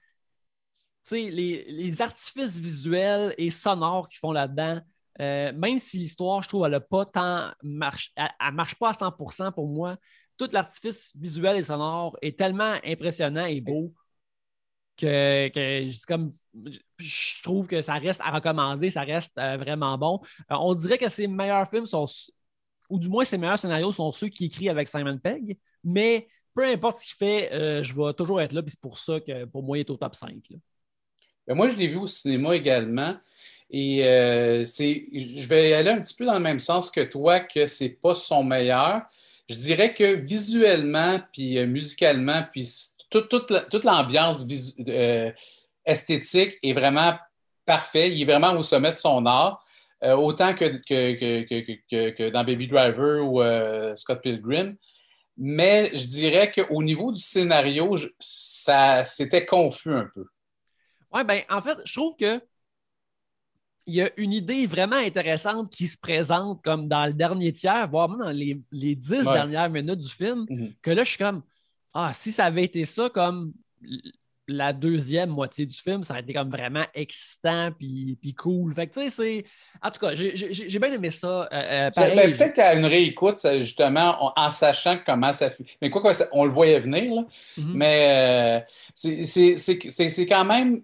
les, 1.10 1.64
les, 1.68 2.00
artifices 2.00 2.58
visuels 2.58 3.34
et 3.36 3.50
sonores 3.50 4.08
qu'ils 4.08 4.20
font 4.20 4.32
là-dedans, 4.32 4.80
euh, 5.20 5.52
même 5.52 5.78
si 5.78 5.98
l'histoire, 5.98 6.42
je 6.42 6.48
trouve, 6.48 6.64
elle 6.64 6.72
n'a 6.72 6.80
pas 6.80 7.04
tant 7.04 7.50
marche, 7.62 8.12
elle, 8.16 8.54
marche 8.54 8.76
pas 8.76 8.90
à 8.90 8.92
100% 8.92 9.52
pour 9.52 9.68
moi, 9.68 9.98
tout 10.36 10.48
l'artifice 10.52 11.12
visuel 11.16 11.56
et 11.56 11.62
sonore 11.62 12.16
est 12.22 12.38
tellement 12.38 12.76
impressionnant 12.84 13.46
et 13.46 13.60
beau 13.60 13.92
que, 14.96 16.06
comme, 16.06 16.30
je 16.98 17.42
trouve 17.42 17.66
que 17.66 17.82
ça 17.82 17.94
reste 17.94 18.20
à 18.20 18.30
recommander, 18.30 18.90
ça 18.90 19.02
reste 19.02 19.36
euh, 19.38 19.56
vraiment 19.56 19.96
bon. 19.98 20.20
Euh, 20.50 20.56
on 20.60 20.74
dirait 20.74 20.98
que 20.98 21.08
ses 21.08 21.26
meilleurs 21.26 21.68
films 21.68 21.86
sont, 21.86 22.06
ou 22.88 22.98
du 22.98 23.08
moins 23.08 23.24
ses 23.24 23.38
meilleurs 23.38 23.58
scénarios 23.58 23.92
sont 23.92 24.12
ceux 24.12 24.28
qui 24.28 24.46
écrit 24.46 24.68
avec 24.68 24.88
Simon 24.88 25.18
Pegg, 25.18 25.58
mais 25.82 26.28
peu 26.54 26.64
importe 26.64 26.98
ce 26.98 27.06
qu'il 27.06 27.16
fait, 27.16 27.52
euh, 27.52 27.82
je 27.82 27.94
vais 27.94 28.12
toujours 28.12 28.40
être 28.40 28.52
là, 28.52 28.62
puis 28.62 28.70
c'est 28.70 28.80
pour 28.80 28.98
ça 28.98 29.20
que 29.20 29.46
pour 29.46 29.62
moi, 29.62 29.78
il 29.78 29.80
est 29.80 29.90
au 29.90 29.96
top 29.96 30.14
5. 30.14 30.36
Ben, 31.46 31.54
moi, 31.54 31.68
je 31.68 31.76
l'ai 31.76 31.88
vu 31.88 31.96
au 31.96 32.06
cinéma 32.06 32.54
également. 32.54 33.16
Et 33.74 34.00
je 34.02 35.48
vais 35.48 35.72
aller 35.72 35.88
un 35.88 36.02
petit 36.02 36.14
peu 36.14 36.26
dans 36.26 36.34
le 36.34 36.40
même 36.40 36.58
sens 36.58 36.90
que 36.90 37.00
toi, 37.00 37.40
que 37.40 37.64
c'est 37.64 37.98
pas 38.02 38.14
son 38.14 38.44
meilleur. 38.44 39.00
Je 39.52 39.58
dirais 39.58 39.92
que 39.92 40.14
visuellement, 40.14 41.20
puis 41.32 41.64
musicalement, 41.66 42.42
puis 42.50 42.66
toute, 43.20 43.84
l'ambiance 43.84 44.46
euh, 44.88 45.30
esthétique 45.84 46.58
est 46.62 46.72
vraiment 46.72 47.14
parfait. 47.64 48.10
Il 48.10 48.22
est 48.22 48.24
vraiment 48.24 48.52
au 48.52 48.62
sommet 48.62 48.90
de 48.90 48.96
son 48.96 49.26
art, 49.26 49.64
euh, 50.02 50.14
autant 50.14 50.54
que, 50.54 50.80
que, 50.88 52.30
dans 52.30 52.44
Baby 52.44 52.66
Driver 52.66 53.24
ou 53.24 53.42
euh, 53.42 53.94
Scott 53.94 54.22
Pilgrim. 54.22 54.76
Mais 55.36 55.90
je 55.94 56.06
dirais 56.06 56.50
qu'au 56.50 56.82
niveau 56.82 57.12
du 57.12 57.20
scénario, 57.20 57.96
ça 58.18 59.04
c'était 59.04 59.46
confus 59.46 59.94
un 59.94 60.08
peu. 60.14 60.24
Oui, 61.12 61.24
ben 61.24 61.42
en 61.50 61.60
fait, 61.60 61.78
je 61.84 61.92
trouve 61.92 62.16
que 62.16 62.40
il 63.86 63.94
y 63.94 64.02
a 64.02 64.10
une 64.16 64.32
idée 64.32 64.66
vraiment 64.66 64.96
intéressante 64.96 65.70
qui 65.70 65.88
se 65.88 65.98
présente 65.98 66.62
comme 66.62 66.88
dans 66.88 67.06
le 67.06 67.12
dernier 67.12 67.52
tiers, 67.52 67.88
voire 67.88 68.08
même 68.08 68.18
dans 68.18 68.30
les, 68.30 68.94
dix 68.94 69.24
dernières 69.24 69.70
minutes 69.70 70.00
du 70.00 70.08
film, 70.08 70.46
mm-hmm. 70.48 70.72
que 70.82 70.90
là, 70.90 71.04
je 71.04 71.10
suis 71.10 71.18
comme 71.18 71.42
ah, 71.94 72.12
si 72.14 72.32
ça 72.32 72.46
avait 72.46 72.64
été 72.64 72.84
ça 72.84 73.10
comme 73.10 73.52
la 74.48 74.72
deuxième 74.72 75.30
moitié 75.30 75.66
du 75.66 75.76
film, 75.76 76.02
ça 76.02 76.14
aurait 76.14 76.22
été 76.22 76.32
comme 76.32 76.50
vraiment 76.50 76.84
excitant 76.94 77.70
puis, 77.72 78.18
cool. 78.36 78.74
Fait 78.74 78.86
que, 78.86 78.94
tu 78.94 79.00
sais, 79.02 79.10
c'est. 79.10 79.44
En 79.82 79.90
tout 79.90 80.00
cas, 80.00 80.14
j'ai 80.14 80.78
bien 80.78 80.92
aimé 80.92 81.10
ça. 81.10 81.48
Euh, 81.52 81.90
euh, 81.90 81.90
ben, 82.14 82.32
peut-être 82.32 82.54
qu'à 82.54 82.74
une 82.74 82.86
réécoute, 82.86 83.38
justement, 83.58 84.32
en 84.36 84.50
sachant 84.50 84.98
comment 85.04 85.32
ça 85.32 85.50
fait. 85.50 85.64
Mais 85.80 85.90
quoi, 85.90 86.00
quoi 86.00 86.12
on 86.32 86.44
le 86.44 86.50
voyait 86.50 86.80
venir, 86.80 87.14
là. 87.14 87.22
Mm-hmm. 87.58 87.72
Mais 87.74 88.60
euh, 88.60 88.60
c'est 88.94 90.26
quand 90.26 90.44
même. 90.44 90.82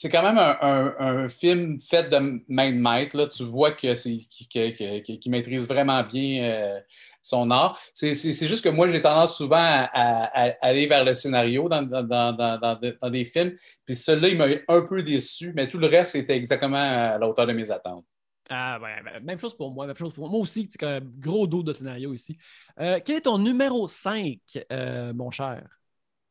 C'est 0.00 0.10
quand 0.10 0.22
même 0.22 0.38
un, 0.38 1.28
film 1.28 1.80
fait 1.80 2.08
de 2.08 2.40
main 2.46 2.70
de 2.70 2.76
maître. 2.78 3.16
Là. 3.16 3.26
Tu 3.26 3.42
vois 3.42 3.72
que 3.72 3.92
qui, 3.94 5.28
maîtrise 5.28 5.66
vraiment 5.66 6.04
bien 6.04 6.80
son 7.20 7.50
art. 7.50 7.76
C'est 7.92 8.14
juste 8.14 8.62
que 8.62 8.68
moi, 8.68 8.88
j'ai 8.88 9.02
tendance 9.02 9.36
souvent 9.36 9.56
à, 9.58 10.52
aller 10.60 10.86
vers 10.86 11.04
le 11.04 11.14
scénario 11.14 11.68
dans, 11.68 13.10
des 13.10 13.24
films. 13.24 13.56
Puis 13.84 13.96
celui-là, 13.96 14.28
il 14.28 14.38
m'a 14.38 14.46
un 14.68 14.82
peu 14.82 15.02
déçu, 15.02 15.52
mais 15.56 15.68
tout 15.68 15.78
le 15.78 15.88
reste 15.88 16.14
était 16.14 16.36
exactement 16.36 16.76
à 16.76 17.18
la 17.18 17.28
hauteur 17.28 17.48
de 17.48 17.52
mes 17.52 17.68
attentes. 17.68 18.06
Ah, 18.48 18.78
ben, 18.80 19.20
même 19.24 19.38
chose 19.40 19.56
pour 19.56 19.72
moi. 19.72 19.88
Même 19.88 19.96
chose 19.96 20.12
pour 20.12 20.30
moi 20.30 20.38
aussi, 20.38 20.68
c'est 20.70 20.86
un 20.86 21.00
gros 21.00 21.48
dos 21.48 21.64
de 21.64 21.72
scénario 21.72 22.14
ici. 22.14 22.38
Euh, 22.78 23.00
quel 23.04 23.16
est 23.16 23.22
ton 23.22 23.38
numéro 23.38 23.88
5, 23.88 24.38
euh, 24.70 25.12
mon 25.12 25.32
cher? 25.32 25.77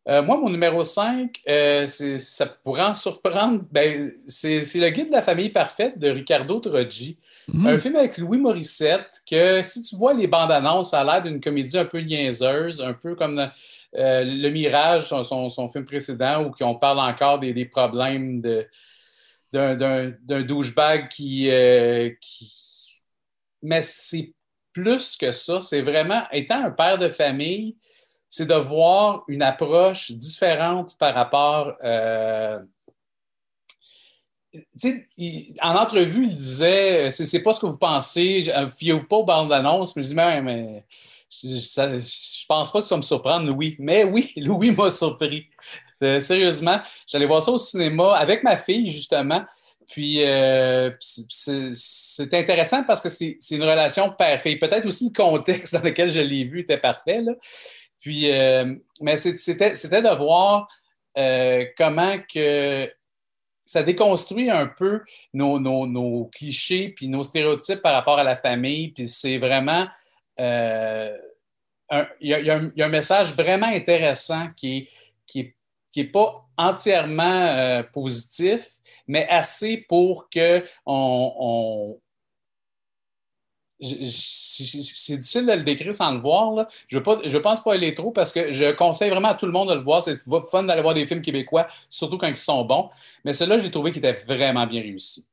Euh, 0.08 0.24
moi, 0.24 0.38
mon 0.38 0.50
numéro 0.50 0.84
5, 0.84 1.42
euh, 1.50 1.86
ça 1.88 2.46
pourrait 2.46 2.84
en 2.84 2.94
surprendre. 2.94 3.64
Ben, 3.72 4.10
c'est 4.26 4.62
le 4.76 4.90
guide 4.90 5.08
de 5.08 5.14
la 5.14 5.22
famille 5.22 5.50
parfaite 5.50 6.00
de 6.00 6.10
Ricardo 6.10 6.60
Troggi. 6.60 7.18
Mhm. 7.50 7.68
Un 7.68 7.78
film 7.78 7.96
avec 7.98 8.18
Louis 8.18 8.38
Morissette 8.38 9.22
que 9.30 9.62
si 9.64 9.84
tu 9.84 9.98
vois 9.98 10.14
les 10.14 10.28
bandes 10.28 10.52
annonces, 10.52 10.92
ça 10.92 11.02
a 11.02 11.04
l'air 11.04 11.24
d'une 11.24 11.42
comédie 11.42 11.78
un 11.78 11.86
peu 11.86 12.00
niaiseuse, 12.00 12.82
un 12.82 12.94
peu 12.94 13.16
comme 13.16 13.40
euh, 13.40 14.24
Le 14.24 14.50
Mirage, 14.50 15.10
son, 15.10 15.70
film 15.70 15.84
précédent, 15.84 16.46
où 16.46 16.54
on 16.62 16.76
parle 16.76 17.00
encore 17.00 17.40
des, 17.40 17.66
problèmes 17.66 18.42
d'un 19.52 20.42
douchebag 20.44 21.10
qui, 21.10 21.50
qui... 22.22 22.54
Mais 23.62 23.82
c'est 23.82 24.32
plus 24.72 25.18
que 25.18 25.34
ça. 25.34 25.60
C'est 25.60 25.82
vraiment, 25.82 26.22
étant 26.32 26.64
un 26.64 26.72
père 26.72 26.98
de 26.98 27.10
famille, 27.10 27.76
c'est 28.30 28.48
de 28.48 28.56
voir 28.56 29.24
une 29.28 29.42
approche 29.42 30.12
différente 30.12 30.98
par 30.98 31.14
rapport. 31.14 31.74
Euh, 31.84 32.60
en 35.62 35.76
entrevue, 35.76 36.26
il 36.26 36.36
disait 36.36 37.12
c'est 37.12 37.44
pas 37.44 37.54
ce 37.54 37.62
que 37.62 37.66
vous 37.68 37.78
pensez, 37.78 38.52
fiez-vous 38.78 39.06
pas 39.06 39.18
aux 39.18 39.26
bandes 39.26 39.50
d'annonce. 39.50 39.96
Mais 39.96 40.04
je 40.04 40.08
dis 40.08 40.16
mais, 40.16 40.84
je, 41.30 42.46
pense 42.48 42.72
pas 42.72 42.82
que 42.82 42.88
ça 42.88 42.96
va 42.96 42.98
me 42.98 43.04
surprendre, 43.04 43.46
Louis. 43.46 43.76
Mais 43.80 44.04
oui, 44.04 44.34
Louis 44.38 44.72
m'a 44.72 44.90
surpris. 44.90 45.48
Euh, 46.04 46.20
sérieusement, 46.20 46.80
j'allais 47.08 47.26
voir 47.26 47.42
ça 47.42 47.52
au 47.52 47.58
cinéma 47.58 48.16
avec 48.16 48.44
ma 48.44 48.56
fille, 48.56 48.88
justement. 48.88 49.44
Puis 49.88 50.22
euh, 50.22 50.92
c'est 51.00 52.34
intéressant 52.34 52.84
parce 52.84 53.00
que 53.00 53.08
c'est 53.10 53.38
une 53.52 53.64
relation 53.64 54.12
père-fille. 54.12 54.58
Peut-être 54.58 54.86
aussi 54.86 55.06
le 55.06 55.14
contexte 55.16 55.74
dans 55.74 55.82
lequel 55.82 56.12
je 56.12 56.20
l'ai 56.20 56.44
vu 56.44 56.62
était 56.62 56.78
parfait. 56.78 57.22
Là. 57.22 57.34
Puis, 58.08 58.32
euh, 58.32 58.74
mais 59.02 59.18
c'était 59.18 60.02
de 60.02 60.16
voir 60.16 60.70
euh, 61.18 61.66
comment 61.78 62.16
que 62.34 62.90
ça 63.66 63.84
déconstruit 63.84 64.50
un 64.50 64.66
peu 64.66 65.04
nos, 65.34 66.30
clichés 66.32 66.88
puis 66.88 67.10
nos 67.10 67.24
stéréotypes 67.24 67.82
par 67.82 67.92
rapport 67.92 68.18
à 68.18 68.24
la 68.24 68.38
famille. 68.38 68.94
Puis 68.94 69.10
c'est 69.10 69.38
vraiment. 69.38 69.88
Euh, 70.40 71.14
il 72.22 72.30
y, 72.30 72.50
a 72.50 72.86
un 72.86 72.88
message 72.88 73.34
vraiment 73.34 73.68
intéressant 73.68 74.48
qui 74.56 74.84
n'est 74.84 74.88
qui 75.26 75.54
qui 75.92 76.00
est 76.00 76.06
pas 76.06 76.48
entièrement 76.56 77.84
positif, 77.92 78.70
mais 79.06 79.28
assez 79.28 79.86
pour 79.90 80.30
qu'on 80.30 80.64
on, 80.86 82.00
c'est 83.80 85.18
difficile 85.18 85.46
de 85.46 85.54
le 85.54 85.62
décrire 85.62 85.94
sans 85.94 86.14
le 86.14 86.20
voir. 86.20 86.68
Je 86.88 86.98
ne 86.98 87.38
pense 87.40 87.64
pas 87.64 87.74
aller 87.74 87.94
trop 87.94 88.12
parce 88.12 88.32
que 88.32 88.52
je 88.52 88.72
conseille 88.72 89.10
vraiment 89.10 89.30
à 89.30 89.36
tout 89.36 89.46
le 89.46 89.52
monde 89.52 89.70
de 89.70 89.76
le 89.76 89.82
voir. 89.82 90.02
C'est 90.02 90.18
fun 90.50 90.64
d'aller 90.64 90.82
voir 90.82 90.94
des 90.94 91.06
films 91.06 91.22
québécois, 91.22 91.68
surtout 91.90 92.18
quand 92.18 92.28
ils 92.28 92.38
sont 92.38 92.64
bons. 92.66 92.90
Mais 93.24 93.34
celui-là, 93.34 93.60
j'ai 93.60 93.72
trouvé 93.72 93.92
qu'il 93.92 94.04
était 94.04 94.24
vraiment 94.28 94.66
bien 94.66 94.82
réussi. 94.82 95.28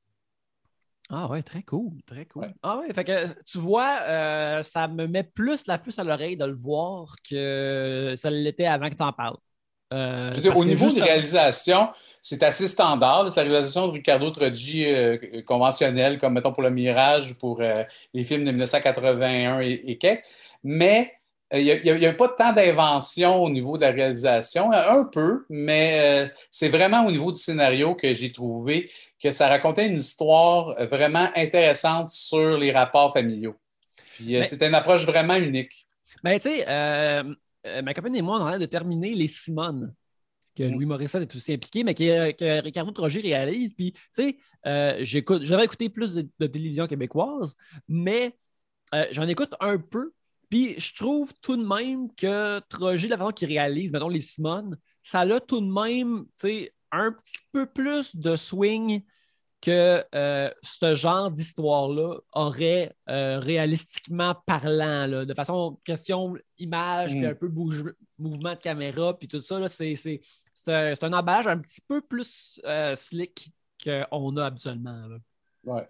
Ah 1.10 1.28
ouais, 1.28 1.42
très 1.42 1.62
cool, 1.62 2.02
très 2.06 2.26
cool. 2.26 2.52
Ah 2.62 2.78
ouais, 2.78 2.92
fait 2.92 3.04
que 3.04 3.42
tu 3.42 3.58
vois, 3.58 3.98
euh, 4.02 4.62
ça 4.62 4.88
me 4.88 5.06
met 5.06 5.22
plus 5.22 5.66
la 5.66 5.78
puce 5.78 5.98
à 5.98 6.04
l'oreille 6.04 6.36
de 6.36 6.46
le 6.46 6.54
voir 6.54 7.16
que 7.28 8.14
ça 8.16 8.30
l'était 8.30 8.66
avant 8.66 8.88
que 8.88 8.94
tu 8.94 9.02
en 9.02 9.12
parles. 9.12 9.36
Euh, 9.94 10.32
au 10.54 10.64
niveau 10.64 10.90
de 10.90 11.00
réalisation, 11.00 11.88
c'est 12.20 12.42
assez 12.42 12.66
standard. 12.66 13.30
C'est 13.30 13.44
la 13.44 13.50
réalisation 13.50 13.86
de 13.86 13.92
Ricardo 13.92 14.30
Troggi 14.30 14.86
euh, 14.86 15.18
conventionnelle, 15.46 16.18
comme 16.18 16.34
mettons 16.34 16.52
pour 16.52 16.62
Le 16.62 16.70
Mirage, 16.70 17.34
pour 17.34 17.60
euh, 17.60 17.84
les 18.12 18.24
films 18.24 18.44
de 18.44 18.50
1981 18.50 19.60
et, 19.60 19.80
et 19.84 19.98
quelques. 19.98 20.24
Mais 20.62 21.12
il 21.52 21.64
n'y 21.64 22.06
a, 22.06 22.12
pas 22.12 22.28
tant 22.28 22.52
d'invention 22.52 23.40
au 23.40 23.48
niveau 23.48 23.76
de 23.76 23.82
la 23.82 23.92
réalisation, 23.92 24.72
un 24.72 25.04
peu, 25.04 25.44
mais 25.48 26.26
c'est 26.50 26.68
vraiment 26.68 27.06
au 27.06 27.12
niveau 27.12 27.30
du 27.30 27.38
scénario 27.38 27.94
que 27.94 28.12
j'ai 28.12 28.32
trouvé 28.32 28.90
que 29.22 29.30
ça 29.30 29.48
racontait 29.48 29.86
une 29.86 29.98
histoire 29.98 30.74
vraiment 30.86 31.28
intéressante 31.36 32.08
sur 32.08 32.58
les 32.58 32.72
rapports 32.72 33.12
familiaux. 33.12 33.54
Puis 34.14 34.36
c'était 34.44 34.66
une 34.66 34.74
approche 34.74 35.06
vraiment 35.06 35.36
unique. 35.36 35.86
Ben, 36.24 36.38
tu 36.38 36.48
sais, 36.48 36.64
euh, 36.66 37.22
ma 37.82 37.94
copine 37.94 38.16
et 38.16 38.22
moi, 38.22 38.38
on 38.38 38.42
en 38.42 38.46
train 38.46 38.58
de 38.58 38.66
terminer 38.66 39.14
Les 39.14 39.28
Simones, 39.28 39.94
que 40.54 40.62
mm. 40.62 40.72
Louis 40.72 40.86
Morissette 40.86 41.22
est 41.22 41.36
aussi 41.36 41.52
impliqué, 41.52 41.84
mais 41.84 41.94
que, 41.94 42.60
Ricardo 42.60 42.92
Troger 42.92 43.20
réalise. 43.20 43.74
Puis, 43.74 43.92
tu 43.92 44.00
sais, 44.12 44.36
euh, 44.66 45.04
j'avais 45.04 45.64
écouté 45.64 45.88
plus 45.88 46.14
de, 46.14 46.46
télévision 46.46 46.86
québécoise, 46.86 47.54
mais 47.88 48.36
euh, 48.94 49.06
j'en 49.12 49.26
écoute 49.28 49.54
un 49.60 49.78
peu. 49.78 50.12
Puis, 50.50 50.78
je 50.78 50.94
trouve 50.94 51.32
tout 51.40 51.56
de 51.56 51.66
même 51.66 52.14
que 52.14 52.60
Troger, 52.68 53.08
la 53.08 53.18
façon 53.18 53.32
qu'il 53.32 53.48
réalise, 53.48 53.92
mettons, 53.92 54.08
Les 54.08 54.20
Simones, 54.20 54.78
ça 55.02 55.20
a 55.20 55.40
tout 55.40 55.60
de 55.60 55.70
même, 55.70 56.24
tu 56.38 56.48
sais, 56.48 56.74
un 56.92 57.12
petit 57.12 57.38
peu 57.52 57.66
plus 57.66 58.14
de 58.14 58.36
swing 58.36 59.02
que 59.64 60.04
euh, 60.14 60.50
ce 60.62 60.94
genre 60.94 61.30
d'histoire-là 61.30 62.18
aurait 62.34 62.94
euh, 63.08 63.38
réalistiquement 63.38 64.34
parlant, 64.46 65.08
de 65.08 65.34
façon 65.34 65.78
question 65.84 66.34
image, 66.58 67.12
puis 67.12 67.20
mm. 67.20 67.30
un 67.30 67.34
peu 67.34 67.50
mouvement 68.18 68.52
de 68.52 68.58
caméra, 68.58 69.16
puis 69.16 69.26
tout 69.26 69.40
ça, 69.40 69.66
c'est, 69.68 70.20
un, 70.66 71.12
emballage 71.14 71.46
un 71.46 71.56
petit 71.56 71.80
peu 71.80 72.02
plus 72.02 72.60
euh, 72.66 72.94
slick 72.94 73.50
qu'on 73.82 74.36
a 74.36 74.44
habituellement. 74.44 75.08
Oui. 75.64 75.80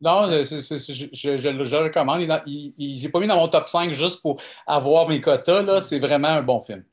Non, 0.00 0.24
je, 0.24 1.48
le 1.48 1.84
recommande. 1.84 2.20
Je 2.20 3.02
n'ai 3.02 3.08
pas 3.08 3.20
mis 3.20 3.28
dans 3.28 3.36
mon 3.36 3.48
top 3.48 3.68
5 3.68 3.92
juste 3.92 4.20
pour 4.20 4.42
avoir 4.66 5.08
mes 5.08 5.20
quotas. 5.20 5.80
C'est 5.82 6.00
vraiment 6.00 6.28
un 6.28 6.42
bon 6.42 6.60
film. 6.60 6.84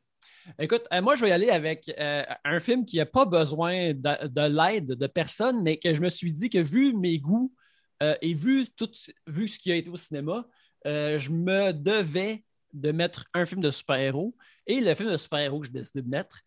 Écoute, 0.60 0.84
euh, 0.94 1.02
moi, 1.02 1.16
je 1.16 1.22
vais 1.22 1.30
y 1.30 1.32
aller 1.32 1.50
avec 1.50 1.92
euh, 2.00 2.24
un 2.44 2.60
film 2.60 2.86
qui 2.86 2.98
n'a 2.98 3.06
pas 3.06 3.26
besoin 3.26 3.94
de, 3.94 4.48
l'aide 4.48 4.88
de 4.88 5.08
personne, 5.08 5.62
mais 5.64 5.78
que 5.78 5.94
je 5.94 6.02
me 6.02 6.10
suis 6.10 6.32
dit 6.32 6.50
que 6.50 6.58
vu 6.58 6.94
mes 6.94 7.20
goûts 7.20 7.54
euh, 8.02 8.16
et 8.22 8.34
vu, 8.34 8.68
tout, 8.76 8.90
vu 9.28 9.48
ce 9.48 9.60
qui 9.60 9.72
a 9.72 9.76
été 9.76 9.90
au 9.90 9.98
cinéma, 9.98 10.46
je 10.86 11.30
me 11.30 11.72
devais 11.72 12.44
de 12.74 12.92
mettre 12.92 13.26
un 13.34 13.46
film 13.46 13.62
de 13.62 13.70
super-héros. 13.70 14.36
Et 14.68 14.82
le 14.82 14.94
film 14.96 15.12
de 15.12 15.18
super-héros 15.18 15.60
que 15.60 15.68
j'ai 15.68 15.74
décidé 15.74 16.02
de 16.02 16.10
mettre, 16.10 16.40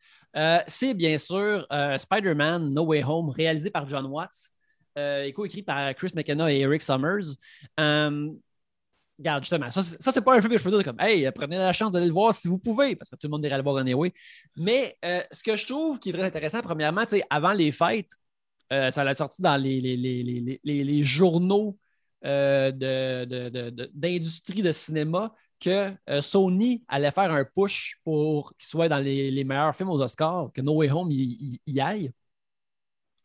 c'est 0.69 0.93
bien 0.93 1.17
sûr 1.17 1.67
Spider-Man 1.99 2.75
No 2.75 2.85
Way 2.85 3.05
Home, 3.05 3.31
réalisé 3.31 3.71
par 3.71 3.89
John 3.89 4.07
Watts 4.07 4.51
et 4.97 5.33
co-écrit 5.35 5.63
par 5.63 5.95
Chris 5.95 6.11
McKenna 6.15 6.53
et 6.53 6.61
Eric 6.61 6.83
Summers. 6.83 7.37
Regarde, 9.19 9.45
justement, 9.45 9.71
ça, 9.71 9.83
c'est 9.83 10.21
pas 10.21 10.37
un 10.37 10.41
film 10.41 10.53
que 10.53 10.59
je 10.59 10.63
peux 10.63 10.71
dire 10.71 10.85
comme 10.85 11.01
Hey, 11.01 11.31
prenez 11.35 11.57
la 11.57 11.73
chance 11.73 11.91
d'aller 11.91 12.07
le 12.07 12.13
voir 12.13 12.35
si 12.35 12.49
vous 12.49 12.59
pouvez, 12.59 12.97
parce 12.97 13.09
que 13.11 13.17
tout 13.17 13.27
le 13.27 13.31
monde 13.31 13.45
irait 13.45 13.57
le 13.57 13.63
voir 13.63 13.79
anyway. 13.79 14.13
Mais 14.57 14.99
ce 15.03 15.43
que 15.43 15.57
je 15.57 15.67
trouve 15.67 15.99
qui 15.99 16.11
est 16.11 16.13
très 16.13 16.25
intéressant, 16.25 16.61
premièrement, 16.61 17.05
avant 17.31 17.53
les 17.53 17.73
fêtes, 17.73 18.11
ça 18.71 19.05
l'a 19.05 19.15
sorti 19.15 19.41
dans 19.41 19.57
les, 19.57 19.81
les, 19.81 21.05
journaux 21.05 21.79
d'industrie 23.95 24.63
de, 24.63 24.73
cinéma 24.73 25.33
que 25.61 25.93
euh, 26.11 26.21
Sony 26.21 26.85
allait 26.89 27.11
faire 27.11 27.33
un 27.33 27.45
push 27.45 27.99
pour 28.05 28.55
qu'il 28.57 28.67
soit 28.67 28.89
dans 28.89 28.99
les, 28.99 29.45
meilleurs 29.45 29.75
films 29.75 29.91
aux 29.91 30.01
Oscars, 30.03 30.51
que 30.53 30.61
No 30.61 30.75
Way 30.75 30.91
Home 30.91 31.09
y, 31.11 31.81
aille. 31.81 32.13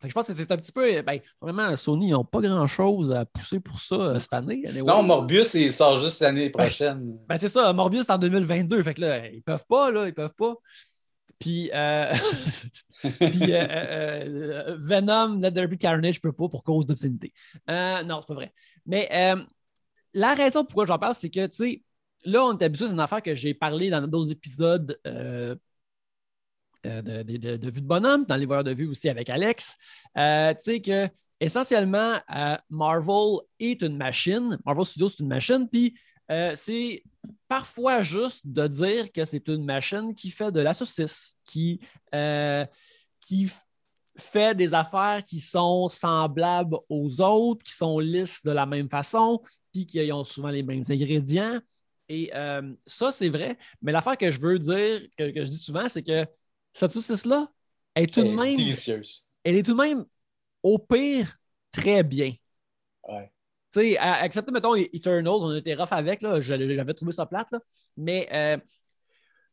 Je 0.04 0.14
pense 0.14 0.28
que 0.28 0.34
c'est 0.36 0.52
un 0.52 0.58
petit 0.58 0.72
peu. 0.72 1.02
Ben, 1.02 1.20
vraiment, 1.40 1.76
Sony, 1.76 2.08
ils 2.08 2.12
n'ont 2.12 2.26
pas 2.26 2.42
grand-chose 2.42 3.12
à 3.12 3.26
pousser 3.26 3.60
pour 3.60 3.80
ça 3.80 3.96
euh, 3.96 4.20
cette 4.20 4.34
année. 4.34 4.64
non, 4.86 5.04
Morbius, 5.04 5.54
il 5.54 5.72
sort 5.72 5.98
juste 5.98 6.22
l'année 6.22 6.50
ben, 6.50 6.64
prochaine. 6.64 7.18
Ben, 7.28 7.38
c'est 7.38 7.50
ça, 7.50 7.72
Morbius, 7.74 8.06
c'est 8.06 8.12
en 8.12 8.18
2022. 8.18 8.82
Fait 8.84 8.94
que 8.94 9.02
là, 9.02 9.28
ils 9.28 9.44
peuvent 9.44 9.66
pas, 9.68 9.92
là, 9.92 10.08
ils 10.08 10.14
peuvent 10.14 10.34
pas. 10.34 10.56
Puis, 11.40 11.70
euh, 11.74 12.12
Venom, 14.78 15.40
Let 15.40 15.52
There 15.52 15.68
Be 15.68 15.78
Carnage, 15.78 16.16
je 16.16 16.20
peux 16.22 16.32
pas 16.32 16.50
pour 16.50 16.64
cause 16.64 16.86
d'obscénité. 16.86 17.34
non, 17.68 18.22
c'est 18.22 18.28
pas 18.28 18.34
vrai. 18.34 18.54
Mais 18.86 19.36
la 20.14 20.34
raison 20.34 20.66
pourquoi 20.66 20.86
j'en 20.86 21.00
parle, 21.00 21.16
c'est 21.16 21.30
que, 21.30 21.46
tu 21.48 21.56
sais, 21.56 21.84
là, 22.26 22.44
on 22.46 22.58
est 22.58 22.64
habitué, 22.64 22.88
c'est 22.88 22.94
une 22.94 23.00
affaire 23.00 23.24
que 23.24 23.36
j'ai 23.36 23.54
parlé 23.54 23.90
dans 23.90 24.06
d'autres 24.08 24.32
épisodes 24.32 25.00
euh, 26.86 27.02
euh, 27.08 27.24
de, 27.24 27.70
Vue 27.70 27.82
de 27.82 27.86
Bonhomme, 27.88 28.26
dans 28.26 28.36
les 28.36 28.46
voyeurs 28.46 28.64
de 28.64 28.74
vue 28.74 28.88
aussi 28.88 29.10
avec 29.10 29.30
Alex. 29.30 29.78
Euh, 30.18 30.54
tu 30.54 30.60
sais 30.60 30.82
que 30.82 31.08
essentiellement, 31.40 32.20
Marvel 32.70 33.40
est 33.60 33.82
une 33.82 33.98
machine. 33.98 34.58
Marvel 34.66 34.86
Studios, 34.86 35.10
c'est 35.10 35.20
une 35.20 35.28
machine. 35.28 35.68
Puis 35.70 35.96
c'est 36.56 37.04
parfois 37.48 38.02
juste 38.02 38.42
de 38.46 38.68
dire 38.68 39.12
que 39.12 39.26
c'est 39.26 39.48
une 39.48 39.66
machine 39.66 40.16
qui 40.16 40.30
fait 40.30 40.52
de 40.52 40.62
la 40.62 40.74
saucisse, 40.74 41.36
qui, 41.44 41.80
fait 44.18 44.56
des 44.56 44.74
affaires 44.74 45.24
qui 45.24 45.40
sont 45.40 45.90
semblables 45.90 46.78
aux 46.90 47.22
autres, 47.22 47.64
qui 47.64 47.74
sont 47.74 47.98
lisses 47.98 48.44
de 48.44 48.52
la 48.52 48.66
même 48.66 48.90
façon, 48.90 49.42
puis 49.74 49.86
qui 49.86 50.12
ont 50.12 50.24
souvent 50.24 50.50
les 50.50 50.64
mêmes 50.64 50.84
ingrédients. 50.90 51.60
Et 52.12 52.30
euh, 52.36 52.74
ça, 52.86 53.10
c'est 53.14 53.30
vrai. 53.30 53.58
Mais 53.82 53.94
l'affaire 53.94 54.18
que 54.18 54.30
je 54.30 54.42
veux 54.42 54.60
dire, 54.60 55.02
que, 55.18 55.32
je 55.34 55.50
dis 55.50 55.58
souvent, 55.58 55.88
c'est 55.88 56.04
que 56.04 56.26
cette 56.74 56.92
saucisse-là 56.92 57.52
est 57.96 58.14
tout 58.14 58.24
de 58.24 58.30
même. 58.30 58.56
Délicieuse. 58.56 59.28
Elle 59.44 59.58
est 59.58 59.64
tout 59.64 59.74
de 59.74 59.82
même, 59.82 60.06
au 60.64 60.80
pire, 60.80 61.38
très 61.72 62.04
bien. 62.04 62.34
Ouais. 63.08 63.32
Tu 63.74 63.80
sais, 63.80 63.98
excepté, 64.22 64.52
mettons, 64.52 64.76
Eternal, 64.76 65.34
on 65.34 65.56
était 65.56 65.74
rough 65.74 65.92
avec, 65.92 66.22
là, 66.22 66.42
j'avais 66.42 66.94
trouvé 66.94 67.12
ça 67.14 67.26
plate, 67.26 67.52
là. 67.52 67.60
mais, 67.96 68.28
euh, 68.32 68.58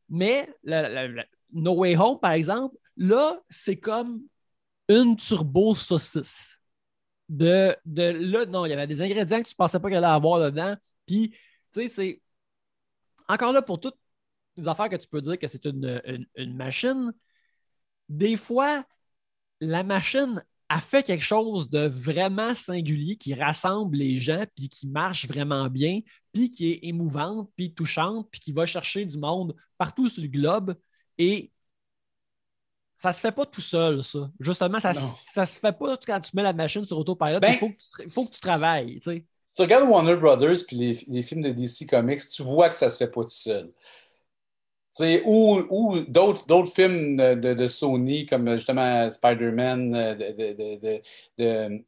mais 0.09 0.53
No 1.53 1.77
Way 1.77 1.97
Home, 1.97 2.19
par 2.19 2.33
exemple, 2.33 2.77
là, 2.97 3.41
c'est 3.49 3.79
comme 3.79 4.23
une 4.89 5.17
turbo 5.17 5.75
saucisse. 5.75 6.59
De, 7.29 7.77
de 7.85 8.03
là, 8.03 8.47
non, 8.47 8.65
il 8.65 8.71
y 8.71 8.73
avait 8.73 8.87
des 8.87 9.03
ingrédients 9.03 9.41
que 9.43 9.47
tu 9.49 9.53
ne 9.53 9.57
pensais 9.57 9.79
pas 9.79 9.89
qu'il 9.89 9.99
allait 9.99 10.07
avoir 10.07 10.41
dedans. 10.41 10.75
Puis, 11.07 11.31
tu 11.31 11.37
sais, 11.71 11.89
c'est 11.89 12.23
encore 13.29 13.53
là, 13.53 13.63
pour 13.63 13.79
toutes 13.79 13.99
les 14.59 14.69
affaires 14.69 14.89
que 14.89 14.97
tu 14.97 15.09
peux 15.09 15.21
dire 15.21 15.39
que 15.39 15.47
c'est 15.47 15.65
une, 15.65 16.27
machine, 16.55 17.13
des 18.09 18.37
fois, 18.37 18.85
la 19.61 19.83
machine 19.83 20.45
a 20.69 20.81
fait 20.81 21.03
quelque 21.03 21.25
chose 21.25 21.71
de 21.71 21.87
vraiment 21.87 22.55
singulier 22.55 23.17
qui 23.17 23.33
rassemble 23.35 23.97
les 23.97 24.19
gens, 24.19 24.45
puis 24.55 24.69
qui 24.69 24.87
marche 24.87 25.27
vraiment 25.27 25.69
bien, 25.69 26.01
puis 26.33 26.51
qui 26.51 26.73
est 26.73 26.81
émouvante, 26.83 27.51
puis 27.57 27.73
touchante, 27.73 28.29
puis 28.31 28.41
qui 28.41 28.53
va 28.53 28.67
chercher 28.67 29.07
du 29.07 29.17
monde 29.17 29.57
partout 29.79 30.09
sur 30.09 30.23
le 30.23 30.29
globe. 30.29 30.77
Et 31.17 31.53
ça 32.97 33.13
se 33.13 33.21
fait 33.21 33.33
pas 33.33 33.47
tout 33.47 33.61
seul, 33.61 34.03
ça. 34.03 34.31
Justement, 34.41 34.79
ça, 34.81 34.93
ne 34.93 35.47
se 35.47 35.59
fait 35.59 35.73
pas 35.73 35.97
quand 36.05 36.21
tu 36.21 36.31
mets 36.35 36.43
la 36.43 36.53
machine 36.53 36.85
sur 36.85 36.99
autopilot. 36.99 37.41
Ben, 37.41 37.53
il 37.53 37.59
faut, 37.59 38.25
que 38.25 38.35
tu, 38.35 38.41
travailles. 38.41 39.01
Tu 39.01 39.25
tu 39.55 39.63
regardes 39.63 39.89
Warner 39.89 40.17
Brothers 40.17 40.67
puis 40.67 41.05
les, 41.07 41.23
films 41.23 41.43
de 41.43 41.51
DC 41.51 41.89
Comics, 41.89 42.29
tu 42.29 42.43
vois 42.43 42.69
que 42.69 42.77
ça 42.77 42.91
se 42.91 42.97
fait 42.97 43.11
pas 43.11 43.23
tout 43.23 43.31
seul. 43.31 43.73
Ou, 45.25 46.05
d'autres 46.09 46.73
films 46.75 47.17
de, 47.17 47.67
Sony, 47.67 48.27
comme 48.27 48.57
justement 48.57 49.09
Spider-Man 49.11 49.93
de, 51.39 51.81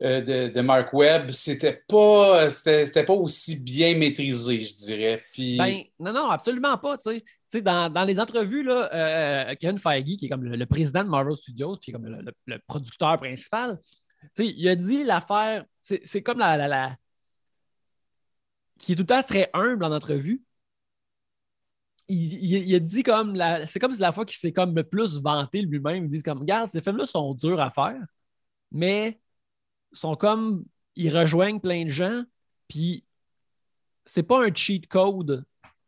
euh, 0.00 0.50
de, 0.50 0.60
Mark 0.60 0.92
Webb, 0.92 1.32
c'était 1.32 1.82
pas, 1.88 2.48
pas 2.48 3.12
aussi 3.12 3.56
bien 3.56 3.96
maîtrisé, 3.96 4.62
je 4.62 4.76
dirais. 4.76 5.24
Puis... 5.32 5.56
Ben, 5.56 5.82
non, 5.98 6.12
non, 6.12 6.30
absolument 6.30 6.78
pas. 6.78 6.96
Dans, 7.62 7.90
dans, 7.90 8.04
les 8.04 8.20
entrevues, 8.20 8.62
là, 8.62 8.88
euh, 8.92 9.54
Kevin 9.56 9.78
Feige, 9.78 10.16
qui 10.16 10.26
est 10.26 10.28
comme 10.28 10.44
le, 10.44 10.66
président 10.66 11.02
de 11.02 11.08
Marvel 11.08 11.36
Studios, 11.36 11.76
qui 11.78 11.90
est 11.90 11.94
comme 11.94 12.06
le 12.46 12.58
producteur 12.68 13.18
principal, 13.18 13.80
il 14.38 14.68
a 14.68 14.76
dit 14.76 15.04
l'affaire, 15.04 15.64
c'est 15.80 16.22
comme 16.22 16.38
la, 16.38 16.56
la, 16.68 16.96
qui 18.78 18.92
est 18.92 18.94
tout 18.94 19.02
le 19.02 19.06
temps 19.06 19.22
très 19.22 19.50
humble 19.52 19.84
en 19.84 19.92
entrevue. 19.92 20.42
Il, 22.08 22.32
il, 22.42 22.74
a 22.74 22.78
dit 22.80 23.02
comme 23.02 23.34
la, 23.34 23.66
c'est 23.66 23.78
comme 23.78 23.92
si 23.92 24.00
la 24.00 24.12
fois 24.12 24.24
qu'il 24.24 24.38
s'est 24.38 24.52
comme 24.52 24.74
le 24.74 24.82
plus 24.82 25.20
vanté 25.20 25.60
lui-même. 25.60 26.04
Il 26.04 26.08
dit 26.08 26.22
comme 26.22 26.38
regarde, 26.38 26.70
ces 26.70 26.80
films-là 26.80 27.06
sont 27.06 27.34
durs 27.34 27.60
à 27.60 27.70
faire, 27.70 28.00
mais 28.72 29.20
sont 29.92 30.16
comme 30.16 30.64
ils 30.96 31.16
rejoignent 31.16 31.60
plein 31.60 31.84
de 31.84 31.90
gens, 31.90 32.24
puis 32.66 33.04
c'est 34.04 34.22
pas 34.22 34.44
un 34.44 34.52
cheat 34.52 34.88
code 34.88 35.44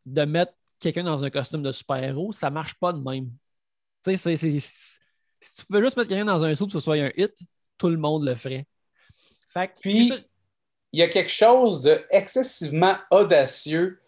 de 0.07 0.23
mettre 0.23 0.53
quelqu'un 0.79 1.05
dans 1.05 1.23
un 1.25 1.31
costume 1.31 1.63
de 1.63 1.73
super-héros, 1.73 2.33
ça 2.33 2.51
marche 2.51 2.75
pas 2.75 2.93
de 2.93 3.01
même. 3.01 3.31
Tu 4.05 4.17
sais, 4.17 4.37
si 4.37 4.61
tu 5.41 5.65
veux 5.69 5.83
juste 5.83 5.97
mettre 5.97 6.09
quelqu'un 6.09 6.25
dans 6.25 6.43
un 6.43 6.55
saut 6.55 6.67
que 6.67 6.73
ce 6.73 6.81
soit 6.81 6.97
un 6.97 7.11
hit, 7.17 7.35
tout 7.77 7.89
le 7.89 7.97
monde 7.97 8.25
le 8.25 8.35
ferait. 8.35 8.67
Puis, 9.81 10.13
il 10.93 10.99
y 10.99 11.03
a 11.03 11.09
quelque 11.09 11.31
chose 11.31 11.83
de 11.83 12.05
excessivement 12.11 12.97
audacieux 13.11 14.01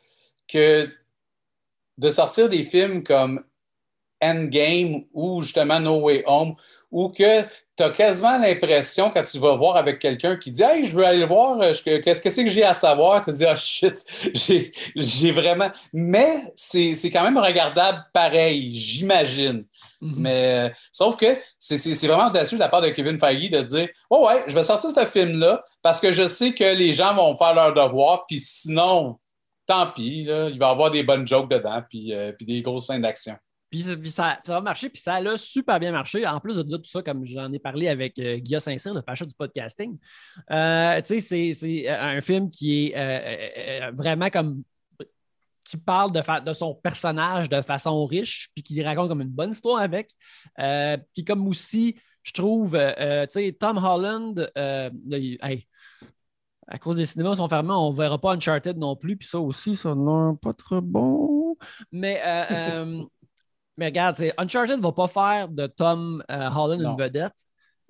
que 0.48 0.88
de 1.98 2.10
sortir 2.10 2.48
des 2.48 2.64
films 2.64 3.02
comme 3.02 3.44
Endgame 4.22 5.04
ou 5.12 5.42
justement 5.42 5.80
No 5.80 6.00
Way 6.00 6.24
Home, 6.26 6.54
où 6.90 7.08
que 7.08 7.42
tu 7.74 7.82
as 7.82 7.90
quasiment 7.90 8.38
l'impression, 8.38 9.10
quand 9.10 9.22
tu 9.22 9.38
vas 9.38 9.56
voir 9.56 9.76
avec 9.76 9.98
quelqu'un 9.98 10.36
qui 10.36 10.50
dit 10.50 10.62
Hey, 10.62 10.86
je 10.86 10.94
veux 10.94 11.04
aller 11.04 11.20
le 11.20 11.26
voir, 11.26 11.58
euh, 11.60 11.72
qu'est-ce 11.82 12.20
que 12.20 12.28
c'est 12.28 12.44
que 12.44 12.50
j'ai 12.50 12.64
à 12.64 12.74
savoir? 12.74 13.24
Tu 13.24 13.30
te 13.30 13.36
dis 13.36 13.46
Ah 13.46 13.56
shit, 13.56 14.04
j'ai 14.94 15.30
vraiment. 15.30 15.70
Mais 15.92 16.36
c'est 16.54 17.10
quand 17.10 17.22
même 17.22 17.38
regardable 17.38 18.04
pareil, 18.12 18.72
j'imagine. 18.72 19.64
Mhm. 20.02 20.14
Mais 20.18 20.68
euh, 20.68 20.74
sauf 20.92 21.16
que 21.16 21.38
c'est 21.58 22.06
vraiment 22.06 22.26
audacieux 22.26 22.58
de 22.58 22.62
la 22.62 22.68
part 22.68 22.82
de 22.82 22.90
Kevin 22.90 23.18
Feige 23.18 23.50
de 23.50 23.62
dire 23.62 23.88
Oh 24.10 24.26
ouais, 24.26 24.44
je 24.46 24.54
vais 24.54 24.62
sortir 24.62 24.90
ce 24.90 25.06
film-là 25.06 25.62
parce 25.80 25.98
que 25.98 26.12
je 26.12 26.26
sais 26.26 26.52
que 26.52 26.64
les 26.64 26.92
gens 26.92 27.14
vont 27.14 27.36
faire 27.38 27.54
leur 27.54 27.72
devoir, 27.72 28.26
puis 28.26 28.38
sinon, 28.38 29.18
tant 29.66 29.90
pis, 29.92 30.20
il 30.22 30.26
va 30.26 30.48
y 30.50 30.62
avoir 30.62 30.90
des 30.90 31.02
bonnes 31.02 31.26
jokes 31.26 31.50
dedans, 31.50 31.82
puis, 31.88 32.12
euh, 32.12 32.32
puis 32.32 32.46
des 32.46 32.62
grosses 32.62 32.86
scènes 32.86 33.02
d'action. 33.02 33.36
Puis, 33.72 34.10
ça, 34.10 34.38
ça, 34.44 34.52
va 34.52 34.60
marcher, 34.60 34.90
puis 34.90 35.00
ça 35.00 35.14
a 35.14 35.36
super 35.38 35.80
bien 35.80 35.92
marché. 35.92 36.26
En 36.26 36.40
plus 36.40 36.56
de 36.56 36.76
tout 36.76 36.84
ça, 36.84 37.02
comme 37.02 37.24
j'en 37.24 37.50
ai 37.54 37.58
parlé 37.58 37.88
avec 37.88 38.18
euh, 38.18 38.36
Guillaume 38.36 38.60
Saint-Cyr, 38.60 38.92
le 38.92 39.00
Pacha 39.00 39.24
du 39.24 39.32
podcasting, 39.32 39.96
euh, 40.50 41.00
c'est 41.06 41.88
un 41.88 42.20
film 42.20 42.50
qui 42.50 42.88
est 42.88 42.92
euh, 42.94 43.90
vraiment 43.92 44.28
comme 44.28 44.62
qui 45.64 45.78
parle 45.78 46.12
de, 46.12 46.52
son 46.52 46.74
personnage 46.74 47.48
de 47.48 47.62
façon 47.62 48.04
riche, 48.04 48.50
puis 48.54 48.62
qui 48.62 48.82
raconte 48.82 49.08
comme 49.08 49.22
une 49.22 49.28
bonne 49.30 49.52
histoire 49.52 49.80
avec. 49.80 50.10
puis 51.14 51.24
comme 51.24 51.48
aussi, 51.48 51.96
je 52.22 52.32
trouve, 52.32 52.72
tu 52.72 53.26
sais, 53.30 53.56
Tom 53.58 53.78
Holland, 53.78 54.50
à 56.74 56.78
cause 56.78 56.96
des 56.96 57.06
cinémas 57.06 57.36
sont 57.36 57.48
fermés, 57.48 57.72
on 57.72 57.92
ne 57.92 57.96
verra 57.96 58.18
pas 58.18 58.32
Uncharted 58.32 58.78
non 58.78 58.96
plus, 58.96 59.16
puis 59.16 59.28
ça 59.28 59.38
aussi, 59.38 59.76
ça 59.76 59.94
n'a 59.94 60.34
pas 60.40 60.52
très 60.54 60.80
bon. 60.80 61.56
Mais 61.92 62.20
Mais 63.76 63.86
regarde, 63.86 64.22
Uncharted 64.38 64.76
ne 64.76 64.82
va 64.82 64.92
pas 64.92 65.08
faire 65.08 65.48
de 65.48 65.66
Tom 65.66 66.22
euh, 66.30 66.50
Holland 66.50 66.80
une 66.80 66.96
vedette. 66.96 67.34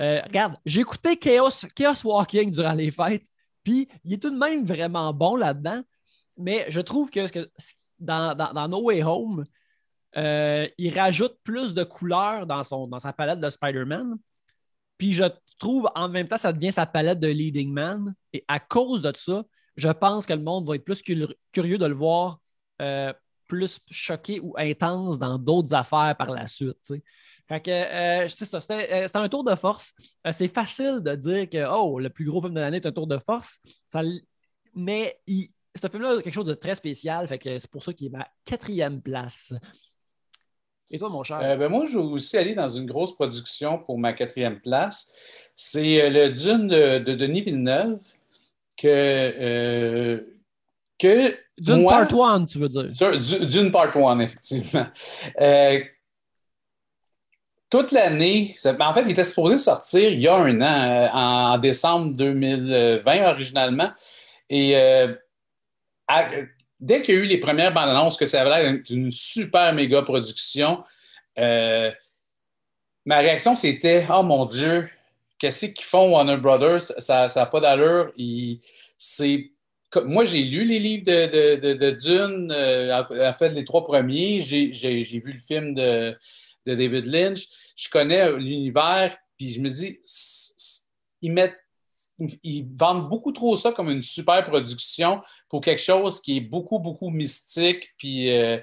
Euh, 0.01 0.21
regarde, 0.23 0.57
j'ai 0.64 0.81
écouté 0.81 1.16
Chaos, 1.16 1.66
Chaos 1.75 2.05
Walking 2.05 2.51
durant 2.51 2.73
les 2.73 2.90
fêtes, 2.90 3.27
puis 3.64 3.88
il 4.05 4.14
est 4.14 4.23
tout 4.23 4.31
de 4.31 4.38
même 4.38 4.64
vraiment 4.64 5.12
bon 5.12 5.37
là-dedans. 5.37 5.83
Mais 6.38 6.66
je 6.68 6.81
trouve 6.81 7.11
que, 7.11 7.21
dans, 7.99 8.35
dans, 8.35 8.68
No 8.68 8.83
Way 8.85 9.03
Home, 9.03 9.45
euh, 10.16 10.68
il 10.79 10.99
rajoute 10.99 11.37
plus 11.42 11.75
de 11.75 11.85
couleurs 11.85 12.47
dans, 12.47 12.64
son, 12.64 12.87
dans 12.87 13.01
sa 13.01 13.12
palette 13.12 13.40
de 13.40 13.51
Spider-Man. 13.51 14.16
Puis 14.99 15.12
je 15.12 15.25
trouve 15.62 15.88
en 15.94 16.09
même 16.09 16.29
temps, 16.29 16.37
ça 16.37 16.53
devient 16.53 16.72
sa 16.72 16.87
palette 16.87 17.20
de 17.20 17.29
Leading 17.29 17.72
Man. 17.72 18.14
Et 18.33 18.44
à 18.48 18.59
cause 18.61 19.01
de 19.01 19.12
ça, 19.16 19.44
je 19.77 19.88
pense 19.88 20.27
que 20.27 20.33
le 20.33 20.42
monde 20.42 20.66
va 20.66 20.75
être 20.75 20.85
plus 20.85 21.03
curieux 21.53 21.79
de 21.79 21.87
le 21.87 21.94
voir 21.94 22.40
euh, 22.81 23.12
plus 23.46 23.81
choqué 23.90 24.40
ou 24.40 24.55
intense 24.59 25.18
dans 25.18 25.38
d'autres 25.38 25.72
affaires 25.72 26.16
par 26.16 26.31
la 26.31 26.46
suite. 26.46 26.92
Fait 27.48 27.61
que 27.61 27.70
euh, 27.70 28.29
c'était 28.29 29.16
un 29.16 29.29
tour 29.29 29.44
de 29.44 29.55
force. 29.55 29.92
c'est 30.31 30.48
facile 30.48 31.01
de 31.03 31.14
dire 31.14 31.48
que 31.48 31.64
oh, 31.70 31.98
le 31.98 32.11
plus 32.11 32.25
gros 32.25 32.40
film 32.40 32.55
de 32.55 32.61
l'année 32.61 32.79
est 32.79 32.87
un 32.87 32.92
tour 32.92 33.07
de 33.07 33.18
force. 33.18 33.59
Mais 34.75 35.20
ce 35.29 35.88
film-là 35.88 36.18
a 36.18 36.22
quelque 36.22 36.35
chose 36.35 36.44
de 36.44 36.55
très 36.55 36.75
spécial. 36.75 37.29
Fait 37.29 37.38
que 37.38 37.59
c'est 37.59 37.70
pour 37.70 37.83
ça 37.83 37.92
qu'il 37.92 38.09
est 38.09 38.16
ma 38.16 38.27
quatrième 38.44 39.01
place. 39.01 39.55
Et 40.93 40.99
toi, 40.99 41.09
mon 41.09 41.23
cher? 41.23 41.41
Euh, 41.43 41.57
ben 41.57 41.71
moi, 41.71 41.87
je 41.87 41.97
vais 41.97 42.05
aussi 42.05 42.37
aller 42.37 42.55
dans 42.55 42.69
une 42.69 42.85
grosse 42.85 43.15
production 43.15 43.79
pour 43.79 43.99
ma 43.99 44.13
quatrième 44.13 44.61
place. 44.61 45.13
C'est 45.57 46.03
euh, 46.03 46.11
le 46.11 46.29
Dune 46.29 46.69
de, 46.69 47.15
Denis 47.15 47.41
Villeneuve 47.41 47.99
que. 48.77 48.89
Euh, 48.89 50.21
que 50.99 51.35
Dune 51.59 51.85
Part 51.85 52.13
1, 52.15 52.45
tu 52.45 52.59
veux 52.59 52.69
dire? 52.69 52.91
Dune 53.47 53.73
Part 53.73 53.97
1, 53.97 54.21
effectivement. 54.21 54.87
toute 57.71 57.91
l'année, 57.91 58.55
ben, 58.65 58.87
en 58.87 58.93
fait, 58.93 59.03
il 59.03 59.11
était 59.11 59.25
supposé 59.25 59.59
sortir 59.59 60.13
il 60.13 60.21
y 60.21 60.29
a 60.29 60.37
un 60.37 60.61
an, 60.61 61.55
en 61.55 61.59
décembre 61.59 62.15
2020 62.17 63.31
originalement. 63.31 63.91
Et 64.49 64.77
dès 66.83 67.01
qu'il 67.01 67.14
y 67.14 67.18
a 67.18 67.21
eu 67.21 67.27
les 67.27 67.38
premières 67.38 67.73
bandes 67.73 67.88
annonces 67.88 68.18
que 68.18 68.27
ça 68.27 68.42
avait 68.42 68.62
l'air 68.62 68.83
d'une 68.83 69.12
super 69.12 69.73
méga 69.73 70.03
production, 70.03 70.83
euh, 71.38 71.90
ma 73.07 73.18
réaction 73.18 73.55
c'était 73.55 74.07
Oh 74.12 74.23
mon 74.23 74.45
Dieu, 74.45 74.90
qu'est-ce 75.38 75.66
qu'ils 75.66 75.85
font 75.85 76.11
Warner 76.11 76.37
Brothers? 76.37 76.83
Ça 76.99 77.29
n'a 77.35 77.47
pas 77.47 77.61
d'allure. 77.61 78.12
Moi, 80.05 80.25
j'ai 80.25 80.42
lu 80.42 80.64
les 80.64 80.79
livres 80.79 81.05
de, 81.05 81.90
Dune, 81.90 82.53
euh, 82.53 83.01
en 83.01 83.33
fait, 83.33 83.51
les 83.51 83.64
trois 83.64 83.85
premiers. 83.85 84.40
J'ai 84.40 85.03
vu 85.03 85.33
le 85.33 85.38
film 85.38 85.75
de, 85.75 86.18
David 86.66 87.07
Lynch. 87.07 87.47
Je 87.77 87.88
connais 87.88 88.33
l'univers, 88.37 89.16
puis 89.38 89.51
je 89.51 89.61
me 89.61 89.71
dis, 89.71 90.01
ils 91.21 91.33
mettent 91.33 91.62
ils 92.43 92.67
vendent 92.77 93.09
beaucoup 93.09 93.33
trop 93.33 93.57
ça 93.57 93.73
comme 93.73 93.91
une 93.91 94.03
super 94.03 94.45
production 94.45 95.21
pour 95.49 95.61
quelque 95.61 95.83
chose 95.83 96.21
qui 96.21 96.39
est 96.39 96.41
beaucoup, 96.41 96.79
beaucoup 96.79 97.11
mystique, 97.11 97.91
puis, 97.97 98.31
euh, 98.31 98.59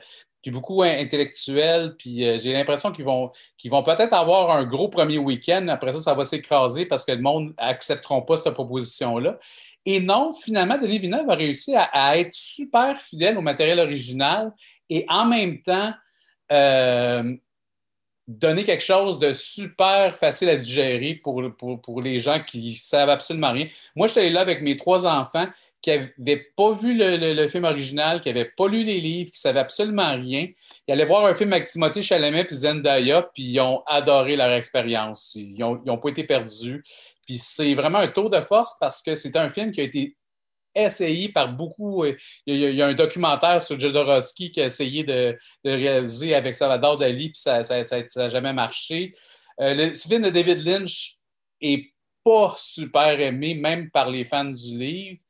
beaucoup 0.47 0.81
intellectuel. 0.81 1.95
Puis 1.97 2.25
euh, 2.25 2.37
j'ai 2.37 2.53
l'impression 2.53 2.91
qu'ils 2.91 3.05
vont, 3.05 3.31
qu'ils 3.57 3.71
vont 3.71 3.83
peut-être 3.83 4.13
avoir 4.13 4.51
un 4.51 4.63
gros 4.63 4.87
premier 4.87 5.17
week-end. 5.17 5.67
Après 5.67 5.93
ça, 5.93 5.99
ça 5.99 6.13
va 6.13 6.25
s'écraser 6.25 6.85
parce 6.85 7.05
que 7.05 7.11
le 7.11 7.21
monde 7.21 7.53
n'accepteront 7.59 8.21
pas 8.21 8.37
cette 8.37 8.53
proposition-là. 8.53 9.37
Et 9.85 9.99
non, 9.99 10.33
finalement, 10.33 10.77
Denis 10.77 10.99
Villeneuve 10.99 11.29
a 11.29 11.35
réussi 11.35 11.73
à, 11.75 12.17
être 12.17 12.33
super 12.33 12.99
fidèle 13.01 13.37
au 13.37 13.41
matériel 13.41 13.79
original 13.79 14.51
et 14.89 15.05
en 15.07 15.25
même 15.25 15.61
temps, 15.61 15.93
euh, 16.51 17.35
donner 18.29 18.63
quelque 18.63 18.83
chose 18.83 19.17
de 19.17 19.33
super 19.33 20.15
facile 20.15 20.49
à 20.49 20.55
digérer 20.55 21.15
pour, 21.15 21.43
pour, 21.81 21.99
les 21.99 22.19
gens 22.19 22.39
qui 22.39 22.77
savent 22.77 23.09
absolument 23.09 23.51
rien. 23.51 23.65
Moi, 23.95 24.07
j'étais 24.07 24.29
là 24.29 24.41
avec 24.41 24.61
mes 24.61 24.77
trois 24.77 25.07
enfants 25.07 25.47
qui 25.81 25.89
n'avaient 25.89 26.45
pas 26.55 26.73
vu 26.73 26.95
le, 26.95 27.47
film 27.47 27.63
original, 27.63 28.21
qui 28.21 28.29
n'avaient 28.29 28.51
pas 28.55 28.67
lu 28.67 28.83
les 28.83 29.01
livres, 29.01 29.31
qui 29.31 29.37
ne 29.37 29.41
savaient 29.41 29.59
absolument 29.59 30.13
rien. 30.13 30.45
Ils 30.87 30.91
allaient 30.91 31.05
voir 31.05 31.25
un 31.25 31.33
film 31.33 31.51
avec 31.53 31.65
Timothée 31.65 32.03
Chalamet 32.03 32.45
et 32.47 32.53
Zendaya, 32.53 33.23
puis 33.33 33.43
ils 33.43 33.59
ont 33.61 33.81
adoré 33.87 34.35
leur 34.35 34.51
expérience. 34.51 35.33
Ils 35.33 35.57
n'ont 35.57 35.97
pas 35.97 36.09
été 36.09 36.23
perdus. 36.23 36.83
Puis 37.25 37.39
c'est 37.39 37.73
vraiment 37.73 37.99
un 37.99 38.09
tour 38.09 38.29
de 38.29 38.41
force 38.41 38.75
parce 38.79 39.01
que 39.01 39.15
c'est 39.15 39.37
un 39.37 39.49
film 39.49 39.71
qui 39.71 39.81
a 39.81 39.85
été 39.85 40.15
essayé 40.75 41.29
par 41.29 41.53
beaucoup. 41.53 42.03
Euh, 42.03 42.15
il 42.45 42.55
y, 42.55 42.81
a, 42.81 42.87
un 42.87 42.93
documentaire 42.93 43.61
sur 43.61 43.79
Jodorowsky 43.79 44.51
qui 44.51 44.61
a 44.61 44.65
essayé 44.65 45.03
de, 45.03 45.37
réaliser 45.63 46.35
avec 46.35 46.55
Salvador 46.55 46.97
Dali, 46.97 47.31
puis 47.31 47.41
ça 47.41 47.61
n'a 47.61 48.29
jamais 48.29 48.53
marché. 48.53 49.11
Euh, 49.61 49.73
le 49.73 49.93
film 49.93 50.23
de 50.23 50.29
David 50.29 50.65
Lynch 50.65 51.15
est 51.61 51.91
pas 52.23 52.55
super 52.57 53.19
aimé, 53.19 53.55
même 53.55 53.89
par 53.91 54.09
les 54.09 54.25
fans 54.25 54.45
du 54.45 54.77
livre. 54.77 55.21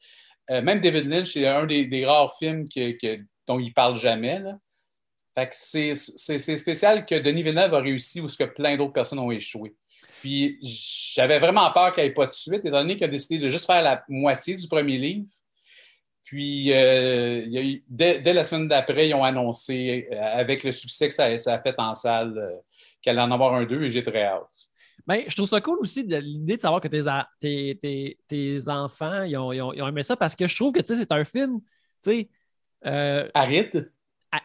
Euh, 0.51 0.61
même 0.61 0.81
David 0.81 1.05
Lynch, 1.05 1.33
c'est 1.33 1.47
un 1.47 1.65
des, 1.65 2.05
rares 2.05 2.35
films 2.37 2.65
dont 3.47 3.59
il 3.59 3.73
parle 3.73 3.95
jamais. 3.95 4.41
c'est 5.51 5.95
spécial 5.95 7.05
que 7.05 7.15
Denis 7.15 7.43
Villeneuve 7.43 7.73
a 7.73 7.79
réussi 7.79 8.21
où 8.21 8.27
ce 8.27 8.37
que 8.37 8.43
plein 8.43 8.75
d'autres 8.75 8.93
personnes 8.93 9.19
ont 9.19 9.31
échoué. 9.31 9.75
Puis 10.19 10.57
j'avais 11.15 11.39
vraiment 11.39 11.71
peur 11.71 11.93
qu'il 11.93 12.03
n'y 12.03 12.09
ait 12.09 12.13
pas 12.13 12.25
de 12.25 12.31
suite, 12.31 12.65
étant 12.65 12.81
donné 12.81 12.95
qu'il 12.95 13.05
a 13.05 13.07
décidé 13.07 13.37
de 13.37 13.49
juste 13.49 13.65
faire 13.65 13.81
la 13.81 14.03
moitié 14.07 14.55
du 14.55 14.67
premier 14.67 14.97
livre. 14.97 15.25
Puis, 16.29 16.71
euh, 16.73 17.43
dès, 17.89 18.21
la 18.21 18.43
semaine 18.43 18.67
d'après, 18.67 19.09
ils 19.09 19.15
ont 19.15 19.23
annoncé, 19.23 20.07
euh, 20.11 20.21
avec 20.21 20.63
le 20.63 20.71
succès 20.71 21.07
que 21.07 21.13
ça, 21.15 21.25
a 21.25 21.59
fait 21.59 21.73
en 21.79 21.95
salle, 21.95 22.37
euh, 22.37 22.55
qu'elle 23.01 23.17
allait 23.17 23.27
en 23.27 23.33
avoir 23.33 23.55
un 23.55 23.65
deux 23.65 23.81
et 23.81 23.89
j'ai 23.89 24.03
très 24.03 24.25
hâte. 24.25 24.43
Bien, 25.07 25.23
je 25.25 25.35
trouve 25.35 25.49
ça 25.49 25.59
cool 25.59 25.79
aussi 25.79 26.03
l'idée 26.03 26.57
de 26.57 26.61
savoir 26.61 26.81
que 26.81 26.87
tes, 26.87 28.69
enfants 28.69 29.23
ils 29.23 29.37
ont, 29.37 29.73
aimé 29.87 30.03
ça 30.03 30.15
parce 30.15 30.35
que 30.35 30.45
je 30.45 30.55
trouve 30.55 30.71
que 30.71 30.85
c'est 30.85 31.11
un 31.11 31.23
film 31.23 31.61
aride. 32.83 33.91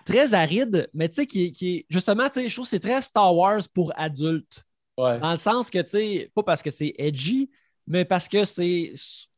Très 0.07 0.33
aride, 0.33 0.89
mais 0.95 1.11
tu 1.11 1.17
sais, 1.17 1.27
qui, 1.27 1.53
qui, 1.53 1.85
justement, 1.91 2.29
je 2.35 2.51
trouve 2.51 2.65
que 2.65 2.71
c'est 2.71 2.81
très 2.81 3.03
Star 3.03 3.37
Wars 3.37 3.61
pour 3.75 3.93
adultes. 3.95 4.65
Dans 4.97 5.33
le 5.33 5.39
sens 5.39 5.71
que, 5.71 5.81
tu 5.81 5.89
sais, 5.89 6.31
pas 6.35 6.43
parce 6.43 6.63
que 6.63 6.71
c'est 6.71 6.95
edgy, 6.99 7.51
mais 7.87 8.05
parce 8.05 8.29
que 8.29 8.45
c'est. 8.45 8.93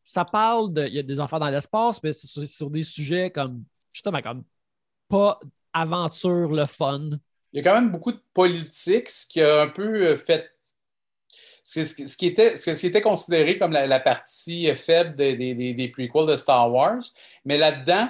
Ça 0.05 0.25
parle 0.25 0.73
de. 0.73 0.87
Il 0.87 0.95
y 0.95 0.99
a 0.99 1.03
des 1.03 1.19
enfants 1.19 1.39
dans 1.39 1.51
l'espace, 1.51 2.03
mais 2.03 2.13
c'est 2.13 2.47
sur, 2.47 2.71
des 2.71 2.83
sujets 2.83 3.31
comme. 3.31 3.65
Justement, 3.93 4.21
comme. 4.23 4.45
Pas 5.09 5.39
aventure, 5.73 6.53
le 6.53 6.65
fun. 6.65 7.11
Il 7.53 7.59
y 7.59 7.61
a 7.61 7.63
quand 7.63 7.81
même 7.81 7.91
beaucoup 7.91 8.13
de 8.13 8.21
politique, 8.35 9.11
ce 9.11 9.27
qui 9.27 9.41
a 9.41 9.63
un 9.63 9.69
peu 9.69 10.07
euh, 10.07 10.17
fait. 10.17 10.51
Ce 11.63 11.81
qui, 12.17 12.27
était, 12.27 12.57
ce 12.57 12.71
qui 12.71 12.87
était 12.87 13.01
considéré 13.01 13.59
comme 13.59 13.73
la, 13.73 13.99
partie 13.99 14.73
faible 14.77 15.17
des, 15.17 15.35
des, 15.35 15.75
des, 15.75 15.89
prequels 15.89 16.27
de 16.27 16.37
Star 16.37 16.73
Wars. 16.73 17.03
Mais 17.45 17.59
là-dedans, 17.59 18.09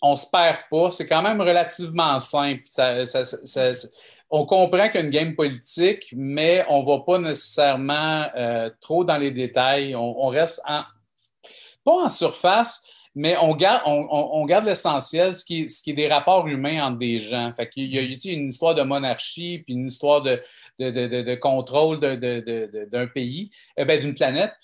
on 0.00 0.10
ne 0.12 0.16
se 0.16 0.30
perd 0.30 0.60
pas. 0.70 0.90
C'est 0.92 1.08
quand 1.08 1.22
même 1.22 1.40
relativement 1.40 2.20
simple. 2.20 2.62
ça, 2.66 3.02
on 4.34 4.46
comprend 4.46 4.88
qu'il 4.88 5.04
y 5.04 5.10
game 5.10 5.34
politique, 5.34 6.08
mais 6.16 6.64
on 6.70 6.80
ne 6.80 6.86
va 6.86 7.00
pas 7.00 7.18
nécessairement 7.18 8.26
euh, 8.34 8.70
trop 8.80 9.04
dans 9.04 9.18
les 9.18 9.30
détails. 9.30 9.94
On, 9.94 10.26
reste 10.28 10.62
pas 11.84 11.92
en 11.92 12.08
surface, 12.08 12.88
mais 13.14 13.36
on 13.42 13.54
garde, 13.54 14.64
l'essentiel, 14.64 15.34
ce 15.34 15.44
qui, 15.44 15.66
est, 15.66 15.92
des 15.92 16.08
rapports 16.08 16.48
humains 16.48 16.82
entre 16.82 16.98
des 16.98 17.20
gens. 17.20 17.52
Fait 17.54 17.68
il 17.76 17.94
y 17.94 17.98
a, 17.98 18.32
une 18.32 18.48
histoire 18.48 18.74
de 18.74 18.82
monarchie, 18.82 19.58
puis 19.58 19.74
une 19.74 19.88
histoire 19.88 20.22
de, 20.22 20.40
de, 20.78 21.34
contrôle 21.34 22.00
d'un 22.00 23.06
pays, 23.08 23.50
eh 23.76 23.84
ben, 23.84 24.00
d'une 24.00 24.14
planète. 24.14 24.54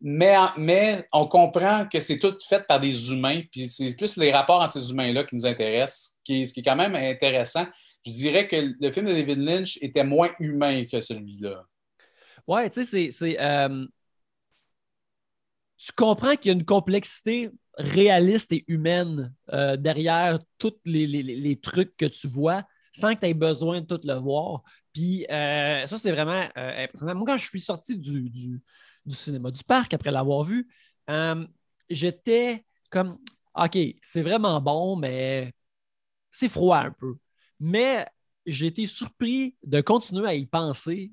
Mais, 0.00 1.06
on 1.12 1.26
comprend 1.26 1.86
que 1.86 2.00
c'est 2.00 2.18
tout 2.18 2.36
fait 2.46 2.66
par 2.66 2.80
des 2.80 3.10
humains, 3.10 3.40
puis 3.50 3.68
c'est 3.70 3.96
plus 3.96 4.16
les 4.16 4.30
rapports 4.30 4.60
entre 4.60 4.72
ces 4.72 4.90
humains-là 4.90 5.24
qui 5.24 5.34
nous 5.34 5.46
intéressent, 5.46 6.18
qui, 6.22 6.46
ce 6.46 6.52
qui 6.52 6.60
est 6.60 6.62
quand 6.62 6.76
même 6.76 6.94
intéressant 6.94 7.66
je 8.06 8.12
dirais 8.12 8.46
que 8.46 8.56
le 8.80 8.92
film 8.92 9.06
de 9.06 9.12
David 9.12 9.38
Lynch 9.38 9.78
était 9.82 10.04
moins 10.04 10.30
humain 10.38 10.84
que 10.84 11.00
celui-là. 11.00 11.64
Ouais, 12.46 12.70
tu 12.70 12.84
sais, 12.84 13.10
c'est. 13.10 13.40
Euh, 13.40 13.84
tu 15.76 15.92
comprends 15.92 16.36
qu'il 16.36 16.50
y 16.50 16.54
a 16.54 16.58
une 16.58 16.64
complexité 16.64 17.50
réaliste 17.76 18.52
et 18.52 18.64
humaine 18.68 19.34
euh, 19.52 19.76
derrière 19.76 20.38
tous 20.56 20.74
les, 20.84 21.58
trucs 21.60 21.96
que 21.96 22.06
tu 22.06 22.28
vois 22.28 22.64
sans 22.92 23.14
que 23.14 23.20
tu 23.20 23.26
aies 23.26 23.34
besoin 23.34 23.80
de 23.80 23.86
tout 23.86 24.00
le 24.04 24.14
voir. 24.14 24.62
Puis 24.94 25.26
euh, 25.30 25.84
ça, 25.84 25.98
c'est 25.98 26.12
vraiment 26.12 26.48
impressionnant. 26.54 27.14
Moi, 27.14 27.26
quand 27.26 27.36
je 27.36 27.44
suis 27.44 27.60
sorti 27.60 27.98
du, 27.98 28.62
cinéma 29.12 29.50
du 29.50 29.64
parc 29.64 29.94
après 29.94 30.10
l'avoir 30.10 30.44
vu, 30.44 30.68
j'étais 31.90 32.64
comme 32.90 33.18
OK, 33.54 33.78
c'est 34.02 34.22
vraiment 34.22 34.60
bon, 34.60 34.96
mais 34.96 35.52
c'est 36.30 36.48
froid 36.48 36.78
un 36.78 36.92
peu. 36.92 37.16
Mais 37.60 38.06
j'ai 38.44 38.66
été 38.66 38.86
surpris 38.86 39.56
de 39.64 39.80
continuer 39.80 40.28
à 40.28 40.34
y 40.34 40.46
penser 40.46 41.12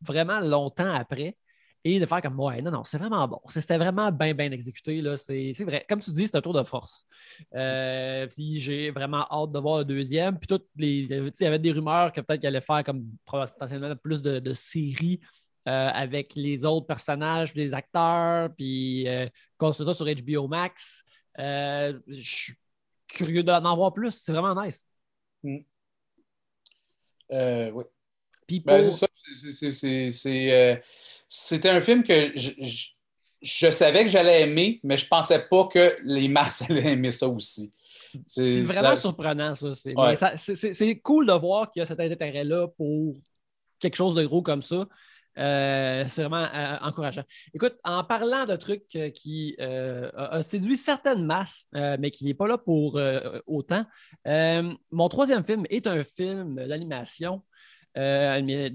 vraiment 0.00 0.40
longtemps 0.40 0.94
après 0.94 1.36
et 1.84 2.00
de 2.00 2.06
faire 2.06 2.20
comme 2.20 2.38
ouais, 2.40 2.60
non, 2.62 2.70
non, 2.72 2.84
c'est 2.84 2.98
vraiment 2.98 3.26
bon. 3.28 3.40
C'était 3.48 3.78
vraiment 3.78 4.10
bien, 4.10 4.34
bien 4.34 4.50
exécuté. 4.50 5.02
C'est, 5.16 5.52
vrai. 5.64 5.86
Comme 5.88 6.00
tu 6.00 6.10
dis, 6.10 6.26
c'est 6.26 6.36
un 6.36 6.40
tour 6.40 6.52
de 6.52 6.64
force. 6.64 7.06
Euh, 7.54 8.26
j'ai 8.28 8.90
vraiment 8.90 9.24
hâte 9.30 9.52
de 9.52 9.58
voir 9.60 9.78
le 9.78 9.84
deuxième. 9.84 10.36
Puis 10.38 10.48
toutes 10.48 10.66
les. 10.76 11.02
Il 11.04 11.32
y 11.40 11.44
avait 11.44 11.60
des 11.60 11.70
rumeurs 11.70 12.12
que 12.12 12.20
peut-être 12.20 12.40
qu'il 12.40 12.48
allait 12.48 12.60
faire 12.60 12.82
comme 12.82 13.06
potentiellement 13.24 13.94
plus 13.96 14.20
de, 14.20 14.52
séries. 14.52 15.20
Euh, 15.66 15.90
avec 15.92 16.34
les 16.36 16.64
autres 16.64 16.86
personnages, 16.86 17.52
les 17.54 17.74
acteurs, 17.74 18.50
puis 18.54 19.08
euh, 19.08 19.26
ça 19.60 19.94
sur 19.94 20.06
HBO 20.06 20.46
Max. 20.46 21.02
Euh, 21.40 21.98
je 22.06 22.36
suis 22.36 22.54
curieux 23.08 23.42
d'en 23.42 23.74
voir 23.74 23.92
plus. 23.92 24.12
C'est 24.12 24.32
vraiment 24.32 24.62
nice. 24.62 24.86
Mm. 25.42 25.58
Euh, 27.32 27.70
oui. 27.72 27.84
Ben, 28.64 28.88
c'est 28.88 29.72
ça. 29.72 29.86
Euh, 30.28 30.76
c'était 31.28 31.70
un 31.70 31.80
film 31.80 32.04
que 32.04 32.32
je 33.42 33.70
savais 33.70 34.04
que 34.04 34.10
j'allais 34.10 34.42
aimer, 34.42 34.80
mais 34.84 34.96
je 34.96 35.08
pensais 35.08 35.48
pas 35.48 35.66
que 35.66 35.98
les 36.04 36.28
masses 36.28 36.62
allaient 36.70 36.92
aimer 36.92 37.10
ça 37.10 37.28
aussi. 37.28 37.72
C'est 38.24 38.62
vraiment 38.62 38.94
surprenant, 38.94 39.54
ça. 39.56 39.72
C'est 39.74 41.00
cool 41.00 41.26
de 41.26 41.32
voir 41.32 41.70
qu'il 41.70 41.80
y 41.80 41.82
a 41.82 41.86
cet 41.86 41.98
intérêt-là 41.98 42.68
pour 42.68 43.16
quelque 43.80 43.96
chose 43.96 44.14
de 44.14 44.24
gros 44.24 44.42
comme 44.42 44.62
ça. 44.62 44.86
Euh, 45.38 46.04
c'est 46.08 46.22
vraiment 46.22 46.48
euh, 46.52 46.76
encourageant. 46.80 47.24
Écoute, 47.52 47.76
en 47.84 48.04
parlant 48.04 48.46
de 48.46 48.56
trucs 48.56 48.96
euh, 48.96 49.10
qui 49.10 49.56
a 49.58 50.42
séduit 50.42 50.76
certaines 50.76 51.24
masses, 51.24 51.68
mais 51.72 52.10
qui 52.10 52.24
n'est 52.24 52.34
pas 52.34 52.46
là 52.46 52.58
pour 52.58 53.00
autant, 53.46 53.84
mon 54.24 55.08
troisième 55.08 55.44
film 55.44 55.64
est 55.70 55.86
un 55.86 56.04
film 56.04 56.56
d'animation. 56.66 57.42
mes, 57.96 58.72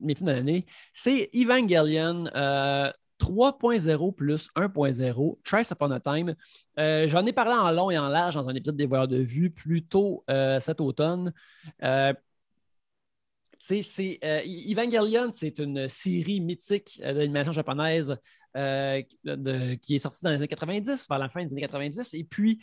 mes 0.00 0.14
films 0.14 0.28
de 0.28 0.32
l'année, 0.32 0.66
c'est 0.92 1.30
Evangelion 1.34 2.24
3.0 2.24 4.14
plus 4.14 4.48
1.0, 4.56 5.38
Trace 5.44 5.70
Upon 5.70 5.90
a 5.90 6.00
Time. 6.00 6.34
J'en 6.76 7.26
ai 7.26 7.32
parlé 7.32 7.52
en 7.52 7.70
long 7.70 7.90
et 7.90 7.98
en 7.98 8.08
large 8.08 8.34
dans 8.34 8.48
un 8.48 8.54
épisode 8.54 8.76
des 8.76 8.86
voyeurs 8.86 9.08
de 9.08 9.18
vue 9.18 9.50
plus 9.50 9.84
tôt 9.84 10.24
cet 10.60 10.80
automne 10.80 11.32
c'est 13.62 14.18
euh, 14.24 14.40
Evangelion, 14.44 15.30
c'est 15.32 15.60
une 15.60 15.88
série 15.88 16.40
mythique 16.40 17.00
euh, 17.04 17.14
d'animation 17.14 17.52
japonaise 17.52 18.16
euh, 18.56 19.02
qui 19.80 19.94
est 19.94 19.98
sortie 20.00 20.24
dans 20.24 20.30
les 20.30 20.36
années 20.36 20.48
90, 20.48 21.06
vers 21.08 21.18
la 21.18 21.28
fin 21.28 21.44
des 21.44 21.52
années 21.52 21.60
90, 21.60 22.14
et 22.14 22.24
puis 22.24 22.60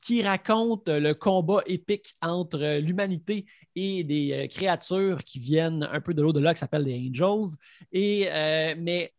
qui 0.00 0.22
raconte 0.22 0.88
le 0.88 1.12
combat 1.12 1.60
épique 1.66 2.14
entre 2.22 2.78
l'humanité 2.78 3.44
et 3.76 4.04
des 4.04 4.48
créatures 4.50 5.22
qui 5.22 5.38
viennent 5.38 5.86
un 5.92 6.00
peu 6.00 6.14
de 6.14 6.22
l'au-delà, 6.22 6.54
qui 6.54 6.60
s'appellent 6.60 6.84
les 6.84 7.10
Angels. 7.10 7.54
Et, 7.92 8.26
mais 8.78 9.12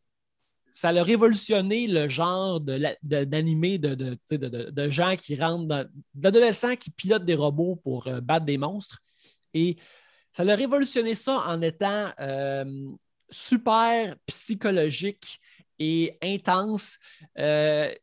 ça 0.72 0.90
a 0.90 1.04
révolutionné 1.04 1.86
le 1.86 2.10
genre 2.10 2.60
d'animé 2.60 3.78
de, 3.78 4.18
de, 4.32 4.90
gens 4.90 5.16
qui 5.16 5.36
rentrent, 5.36 5.88
d'adolescents 6.16 6.76
qui 6.76 6.90
pilotent 6.90 7.26
des 7.26 7.36
robots 7.36 7.76
pour 7.76 8.10
battre 8.24 8.48
des 8.48 8.58
monstres. 8.58 8.98
Et 9.54 9.78
ça 10.34 10.44
a 10.44 10.56
révolutionné 10.56 11.16
ça 11.16 11.44
en 11.48 11.62
étant 11.62 12.12
euh, 12.20 12.66
super 13.30 14.16
psychologique 14.26 15.40
et 15.80 16.18
intense. 16.22 16.98
Euh, 17.38 17.94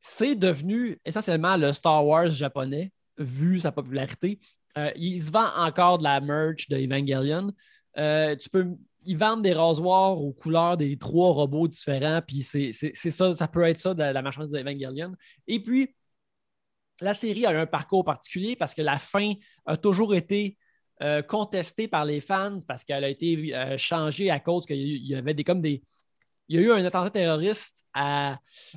c'est 0.00 0.36
devenu 0.36 1.00
essentiellement 1.04 1.56
le 1.56 1.72
Star 1.72 2.06
Wars 2.06 2.30
japonais, 2.30 2.92
vu 3.18 3.58
sa 3.60 3.72
popularité. 3.72 4.38
Euh, 4.76 4.92
il 4.96 5.22
se 5.22 5.32
vend 5.32 5.48
encore 5.56 5.98
de 5.98 6.04
la 6.04 6.20
merch 6.20 6.68
de 6.68 6.76
Evangelion. 6.76 7.52
tu 7.94 8.48
peux 8.50 8.66
ils 9.04 9.16
vendent 9.16 9.42
des 9.42 9.54
rasoirs 9.54 10.20
aux 10.20 10.32
couleurs 10.32 10.76
des 10.76 10.98
trois 10.98 11.32
robots 11.32 11.68
différents, 11.68 12.20
puis 12.20 12.42
c'est 12.42 12.72
ça, 12.72 13.34
ça 13.34 13.48
peut 13.48 13.62
être 13.62 13.78
ça 13.78 13.94
de 13.94 14.02
la 14.02 14.22
marchandise 14.22 14.52
de 14.52 14.58
Evangelion. 14.58 15.14
Et 15.46 15.62
puis, 15.62 15.94
la 17.00 17.14
série 17.14 17.46
a 17.46 17.58
un 17.58 17.66
parcours 17.66 18.04
particulier 18.04 18.56
parce 18.56 18.74
que 18.74 18.82
la 18.82 18.98
fin 18.98 19.32
a 19.66 19.76
toujours 19.76 20.14
été 20.14 20.58
euh, 21.00 21.22
contestée 21.22 21.86
par 21.86 22.04
les 22.04 22.18
fans 22.18 22.58
parce 22.66 22.82
qu'elle 22.82 23.04
a 23.04 23.08
été 23.08 23.54
euh, 23.54 23.78
changée 23.78 24.30
à 24.30 24.40
cause 24.40 24.66
qu'il 24.66 25.06
y 25.06 25.14
avait 25.14 25.32
des 25.32 25.44
comme 25.44 25.60
des. 25.60 25.84
Il 26.48 26.56
y 26.56 26.58
a 26.58 26.62
eu 26.62 26.72
un 26.72 26.84
attentat 26.84 27.10
terroriste 27.10 27.84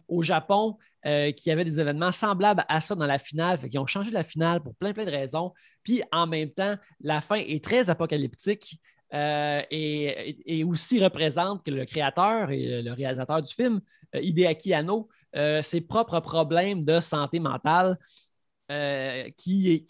au 0.08 0.22
Japon 0.22 0.78
euh, 1.06 1.32
qui 1.32 1.50
avait 1.50 1.64
des 1.64 1.80
événements 1.80 2.12
semblables 2.12 2.64
à 2.68 2.80
ça 2.80 2.94
dans 2.94 3.08
la 3.08 3.18
finale. 3.18 3.58
Fait 3.58 3.70
ils 3.72 3.80
ont 3.80 3.88
changé 3.88 4.12
la 4.12 4.24
finale 4.24 4.62
pour 4.62 4.76
plein, 4.76 4.94
plein 4.94 5.06
de 5.06 5.10
raisons. 5.10 5.54
Puis 5.82 6.04
en 6.12 6.28
même 6.28 6.52
temps, 6.52 6.76
la 7.00 7.22
fin 7.22 7.38
est 7.38 7.64
très 7.64 7.90
apocalyptique. 7.90 8.80
et, 9.14 10.64
aussi 10.68 11.04
représente 11.04 11.66
que 11.66 11.72
le 11.72 11.86
créateur 11.86 12.52
et 12.52 12.82
le 12.82 12.92
réalisateur 12.92 13.42
du 13.42 13.52
film, 13.52 13.80
Hideaki 14.14 14.74
Anno, 14.74 15.10
ses 15.62 15.82
propres 15.82 16.20
problèmes 16.20 16.84
de 16.84 17.00
santé 17.00 17.40
mentale 17.40 17.98
euh, 18.72 19.30
qui, 19.36 19.86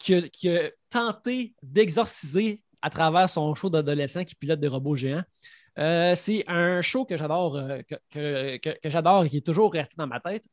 a, 0.48 0.70
tenté 0.90 1.54
d'exorciser 1.62 2.64
à 2.80 2.90
travers 2.90 3.30
son 3.30 3.54
show 3.54 3.70
d'adolescent 3.70 4.24
qui 4.24 4.34
pilote 4.34 4.58
des 4.58 4.66
robots 4.66 4.96
géants. 4.96 5.22
Euh, 5.78 6.16
c'est 6.16 6.42
un 6.48 6.80
show 6.80 7.04
que 7.04 7.16
j'adore, 7.16 7.56
euh, 7.56 7.80
que, 8.10 8.58
j'adore 8.82 9.24
et 9.24 9.28
qui 9.28 9.36
est 9.36 9.46
toujours 9.46 9.72
resté 9.72 9.94
dans 9.96 10.08
ma 10.08 10.18
tête. 10.18 10.44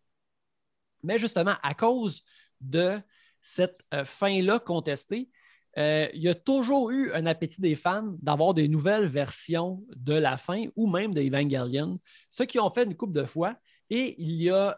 Mais 1.02 1.18
justement, 1.18 1.56
à 1.64 1.74
cause 1.74 2.22
de 2.62 3.00
cette 3.42 3.82
fin-là 4.06 4.60
contestée, 4.60 5.30
il 5.76 6.22
y 6.22 6.30
a 6.30 6.36
toujours 6.36 6.92
eu 6.92 7.12
un 7.14 7.26
appétit 7.26 7.62
des 7.62 7.76
fans 7.76 8.16
d'avoir 8.22 8.54
des 8.54 8.68
nouvelles 8.68 9.08
versions 9.08 9.84
de 9.96 10.14
la 10.14 10.38
fin 10.38 10.66
ou 10.76 10.88
même 10.88 11.16
de 11.16 11.22
Evangelion, 11.22 12.00
ce 12.30 12.44
qui 12.44 12.60
ont 12.60 12.72
fait 12.72 12.84
une 12.84 12.96
couple 12.96 13.14
de 13.14 13.24
fois. 13.24 13.56
Et 13.90 14.22
il 14.22 14.42
y 14.44 14.52
a 14.52 14.78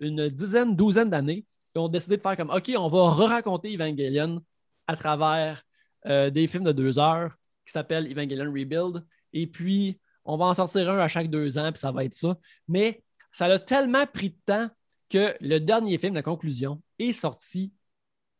une 0.00 0.28
dizaine, 0.28 0.76
douzaine 0.76 1.08
d'années, 1.08 1.46
ont 1.78 1.88
décidé 1.88 2.16
de 2.16 2.22
faire 2.22 2.36
comme 2.36 2.50
OK, 2.50 2.72
on 2.76 2.88
va 2.88 3.10
re-raconter 3.10 3.74
Evangelion 3.74 4.40
à 4.86 4.96
travers 4.96 5.62
euh, 6.06 6.30
des 6.30 6.46
films 6.46 6.64
de 6.64 6.72
deux 6.72 6.98
heures 6.98 7.34
qui 7.66 7.72
s'appellent 7.72 8.10
Evangelion 8.10 8.46
Rebuild. 8.46 9.04
Et 9.32 9.46
puis, 9.46 9.98
on 10.24 10.36
va 10.36 10.46
en 10.46 10.54
sortir 10.54 10.90
un 10.90 10.98
à 10.98 11.08
chaque 11.08 11.28
deux 11.28 11.58
ans, 11.58 11.72
puis 11.72 11.80
ça 11.80 11.92
va 11.92 12.04
être 12.04 12.14
ça. 12.14 12.36
Mais 12.68 13.02
ça 13.32 13.46
a 13.46 13.58
tellement 13.58 14.06
pris 14.06 14.30
de 14.30 14.38
temps 14.46 14.68
que 15.08 15.34
le 15.40 15.58
dernier 15.58 15.98
film, 15.98 16.14
la 16.14 16.22
conclusion, 16.22 16.82
est 16.98 17.12
sorti 17.12 17.72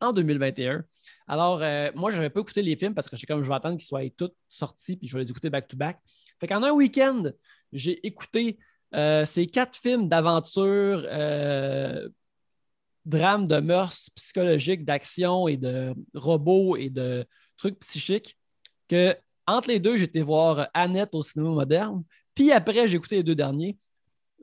en 0.01 0.11
2021. 0.11 0.83
Alors, 1.27 1.61
euh, 1.61 1.91
moi, 1.95 2.11
je 2.11 2.17
n'avais 2.17 2.29
pas 2.29 2.41
écouté 2.41 2.61
les 2.61 2.75
films 2.75 2.93
parce 2.93 3.09
que 3.09 3.15
j'ai 3.15 3.27
comme 3.27 3.43
je 3.43 3.49
vais 3.49 3.55
attendre 3.55 3.77
qu'ils 3.77 3.87
soient 3.87 4.09
tous 4.15 4.31
sortis, 4.49 4.97
puis 4.97 5.07
je 5.07 5.17
vais 5.17 5.23
les 5.23 5.29
écouter 5.29 5.49
back-to-back. 5.49 5.99
Fait 6.39 6.47
qu'en 6.47 6.63
un 6.63 6.71
week-end, 6.71 7.23
j'ai 7.71 8.05
écouté 8.05 8.57
euh, 8.93 9.25
ces 9.25 9.47
quatre 9.47 9.75
films 9.75 10.07
d'aventure 10.07 11.05
drame 13.05 13.47
de 13.47 13.59
mœurs 13.59 14.09
psychologiques, 14.15 14.85
d'action 14.85 15.47
et 15.47 15.57
de 15.57 15.93
robots 16.13 16.75
et 16.75 16.89
de 16.89 17.25
trucs 17.57 17.79
psychiques 17.79 18.37
que 18.87 19.15
entre 19.47 19.69
les 19.69 19.79
deux, 19.79 20.01
été 20.01 20.21
voir 20.21 20.69
Annette 20.73 21.13
au 21.13 21.21
cinéma 21.21 21.51
moderne. 21.51 22.03
Puis 22.33 22.51
après, 22.51 22.87
j'ai 22.87 22.97
écouté 22.97 23.17
les 23.17 23.23
deux 23.23 23.35
derniers. 23.35 23.77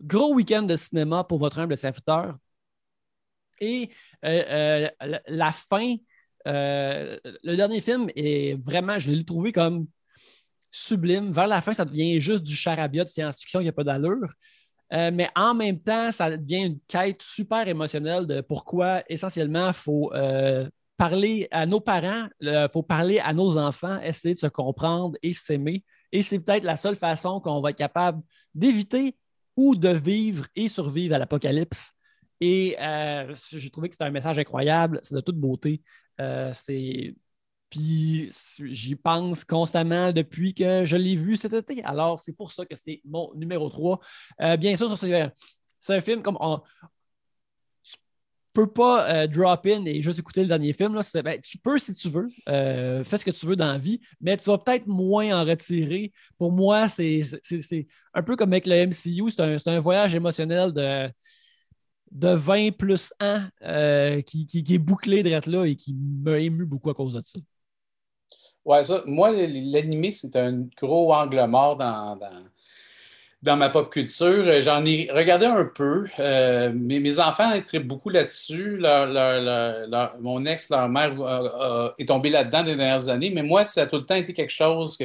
Gros 0.00 0.34
week-end 0.34 0.62
de 0.62 0.76
cinéma 0.76 1.24
pour 1.24 1.38
votre 1.38 1.58
humble 1.58 1.76
serviteur. 1.76 2.36
Et 3.60 3.90
euh, 4.24 4.88
euh, 5.02 5.18
la 5.28 5.52
fin, 5.52 5.96
euh, 6.46 7.18
le 7.42 7.56
dernier 7.56 7.80
film 7.80 8.08
est 8.16 8.60
vraiment, 8.60 8.98
je 8.98 9.10
l'ai 9.10 9.24
trouvé 9.24 9.52
comme 9.52 9.86
sublime. 10.70 11.32
Vers 11.32 11.46
la 11.46 11.60
fin, 11.60 11.72
ça 11.72 11.84
devient 11.84 12.20
juste 12.20 12.42
du 12.42 12.56
charabia 12.56 13.04
de 13.04 13.08
science-fiction 13.08 13.60
qui 13.60 13.66
n'a 13.66 13.72
pas 13.72 13.84
d'allure. 13.84 14.32
Euh, 14.92 15.10
mais 15.12 15.28
en 15.34 15.54
même 15.54 15.80
temps, 15.80 16.12
ça 16.12 16.36
devient 16.36 16.64
une 16.64 16.80
quête 16.86 17.22
super 17.22 17.66
émotionnelle 17.66 18.26
de 18.26 18.40
pourquoi 18.42 19.02
essentiellement 19.08 19.68
il 19.68 19.72
faut 19.72 20.12
euh, 20.12 20.68
parler 20.96 21.48
à 21.50 21.64
nos 21.64 21.80
parents, 21.80 22.26
il 22.40 22.68
faut 22.72 22.82
parler 22.82 23.18
à 23.18 23.32
nos 23.32 23.56
enfants, 23.56 24.00
essayer 24.02 24.34
de 24.34 24.40
se 24.40 24.46
comprendre 24.48 25.16
et 25.22 25.32
s'aimer. 25.32 25.84
Et 26.12 26.22
c'est 26.22 26.38
peut-être 26.38 26.64
la 26.64 26.76
seule 26.76 26.96
façon 26.96 27.40
qu'on 27.40 27.62
va 27.62 27.70
être 27.70 27.78
capable 27.78 28.22
d'éviter 28.54 29.16
ou 29.56 29.74
de 29.76 29.88
vivre 29.88 30.46
et 30.54 30.68
survivre 30.68 31.14
à 31.14 31.18
l'apocalypse. 31.18 31.92
Et 32.40 32.76
euh, 32.80 33.34
j'ai 33.50 33.70
trouvé 33.70 33.88
que 33.88 33.94
c'était 33.94 34.04
un 34.04 34.10
message 34.10 34.38
incroyable, 34.38 35.00
c'est 35.02 35.14
de 35.14 35.20
toute 35.20 35.38
beauté. 35.38 35.82
c'est 36.52 37.14
puis 37.72 38.30
j'y 38.58 38.96
pense 38.96 39.44
constamment 39.44 40.12
depuis 40.12 40.52
que 40.52 40.84
je 40.84 40.94
l'ai 40.94 41.16
vu 41.16 41.36
cet 41.36 41.54
été. 41.54 41.82
Alors, 41.84 42.20
c'est 42.20 42.34
pour 42.34 42.52
ça 42.52 42.66
que 42.66 42.76
c'est 42.76 43.00
mon 43.02 43.32
numéro 43.34 43.70
3. 43.70 43.98
Euh, 44.42 44.56
bien 44.58 44.76
sûr, 44.76 44.94
c'est 44.98 45.94
un 45.94 46.00
film 46.02 46.20
comme 46.20 46.36
on, 46.38 46.60
peux 48.52 48.70
pas 48.70 49.08
euh, 49.08 49.26
drop 49.26 49.64
in 49.64 49.86
et 49.86 50.02
juste 50.02 50.18
écouter 50.18 50.42
le 50.42 50.48
dernier 50.48 50.74
film. 50.74 51.00
Ben, 51.24 51.40
tu 51.40 51.56
peux 51.56 51.78
si 51.78 51.94
tu 51.94 52.10
veux. 52.10 52.28
Euh, 52.50 53.02
fais 53.04 53.16
ce 53.16 53.24
que 53.24 53.30
tu 53.30 53.46
veux 53.46 53.56
dans 53.56 53.72
la 53.72 53.78
vie, 53.78 54.02
mais 54.20 54.36
tu 54.36 54.44
vas 54.50 54.58
peut-être 54.58 54.86
moins 54.86 55.40
en 55.40 55.42
retirer. 55.42 56.12
Pour 56.36 56.52
moi, 56.52 56.90
c'est 56.90 57.22
un 58.12 58.22
peu 58.22 58.36
comme 58.36 58.52
avec 58.52 58.66
le 58.66 58.86
MCU. 58.86 59.30
C'est 59.30 59.68
un, 59.68 59.80
voyage 59.80 60.14
émotionnel 60.14 60.72
de 60.74 61.10
de 62.10 62.28
20 62.28 62.76
plus 62.76 63.14
1 63.20 64.20
qui, 64.26 64.44
qui, 64.44 64.74
est 64.74 64.78
bouclé 64.78 65.22
de 65.22 65.50
là 65.50 65.64
et 65.64 65.74
qui 65.74 65.94
m'a 65.94 66.38
ému 66.38 66.66
beaucoup 66.66 66.90
à 66.90 66.94
cause 66.94 67.14
de 67.14 67.22
ça. 67.24 67.38
Ouais, 68.64 68.84
ça, 68.84 69.02
moi, 69.06 69.32
l'animé, 69.32 70.12
c'est 70.12 70.36
un 70.36 70.66
gros 70.80 71.12
angle 71.12 71.44
mort 71.46 71.76
dans, 71.76 72.18
dans, 73.42 73.56
ma 73.56 73.70
pop 73.70 73.90
culture. 73.90 74.62
J'en 74.62 74.84
ai 74.84 75.10
regardé 75.12 75.46
un 75.46 75.64
peu. 75.64 76.06
Euh, 76.20 76.72
mais 76.74 77.00
mes 77.00 77.18
enfants 77.18 77.52
étaient 77.54 77.80
beaucoup 77.80 78.08
là-dessus. 78.08 78.78
mon 80.20 80.46
ex, 80.46 80.70
leur 80.70 80.88
mère, 80.88 81.92
est 81.98 82.06
tombée 82.06 82.30
là-dedans 82.30 82.62
des 82.62 82.76
dernières 82.76 83.08
années. 83.08 83.30
Mais 83.30 83.42
moi, 83.42 83.66
ça 83.66 83.82
a 83.82 83.86
tout 83.86 83.96
le 83.96 84.04
temps 84.04 84.14
été 84.14 84.32
quelque 84.32 84.52
chose 84.52 84.96
que, 84.96 85.04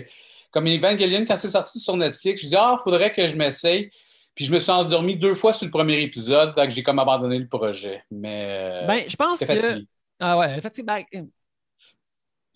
comme 0.52 0.68
Evangelion, 0.68 1.26
quand 1.28 1.38
c'est 1.38 1.50
sorti 1.50 1.80
sur 1.80 1.98
Netflix, 1.98 2.44
je 2.44 2.48
dis 2.48 2.56
Ah, 2.56 2.78
il 2.80 2.84
faudrait 2.84 3.12
que 3.12 3.26
je 3.26 3.36
m'essaye. 3.36 3.90
Puis 4.36 4.46
je 4.46 4.54
me 4.54 4.60
suis 4.60 4.72
endormi 4.72 5.16
deux 5.16 5.34
fois 5.34 5.52
sur 5.52 5.66
le 5.66 5.72
premier 5.72 6.00
épisode, 6.00 6.54
donc 6.56 6.70
j'ai 6.70 6.84
comme 6.84 7.00
abandonné 7.00 7.40
le 7.40 7.48
projet. 7.48 8.04
Mais. 8.12 8.86
Ben, 8.86 9.04
je 9.08 9.16
pense 9.16 9.40
que. 9.40 9.84
Ah 10.20 10.38
ouais, 10.38 10.58
effectivement. 10.60 11.00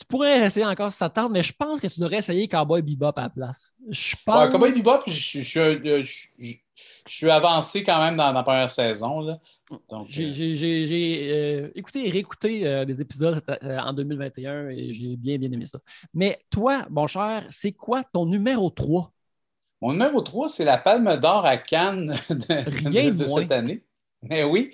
Tu 0.02 0.08
pourrais 0.08 0.46
essayer 0.48 0.66
encore 0.66 0.92
si 0.92 0.98
ça 0.98 1.10
tente, 1.10 1.32
mais 1.32 1.44
je 1.44 1.54
pense 1.54 1.80
que 1.80 1.86
tu 1.86 2.00
devrais 2.00 2.18
essayer 2.18 2.48
Cowboy 2.48 2.82
Bebop 2.82 3.14
à 3.18 3.22
la 3.22 3.30
place. 3.30 3.72
Je 3.88 4.16
pense... 4.26 4.50
Cowboy 4.50 4.74
Bebop, 4.74 5.04
je, 5.06 6.04
suis 7.06 7.30
avancé 7.30 7.84
quand 7.84 8.04
même 8.04 8.18
dans, 8.18 8.32
la 8.32 8.42
première 8.42 8.72
saison. 8.72 9.38
J'ai 10.08 11.72
écouté 11.76 12.08
et 12.08 12.10
réécouté 12.10 12.86
des 12.86 13.00
épisodes 13.00 13.44
en 13.62 13.94
2021 13.94 14.70
et 14.70 14.92
j'ai 14.92 15.16
bien, 15.16 15.38
bien 15.38 15.52
aimé 15.52 15.68
ça. 15.68 15.78
Mais 16.16 16.40
toi, 16.50 16.82
mon 16.90 17.06
cher, 17.06 17.46
c'est 17.52 17.72
quoi 17.72 18.04
ton 18.04 18.26
numéro 18.26 18.72
3? 18.72 19.14
Mon 19.82 19.94
numéro 19.94 20.22
3, 20.22 20.50
c'est 20.50 20.66
la 20.66 20.80
Palme 20.80 21.16
d'Or 21.18 21.46
à 21.46 21.58
Cannes 21.58 22.16
de, 22.32 23.26
cette 23.26 23.52
année. 23.52 23.84
Mais 24.24 24.44
oui, 24.44 24.74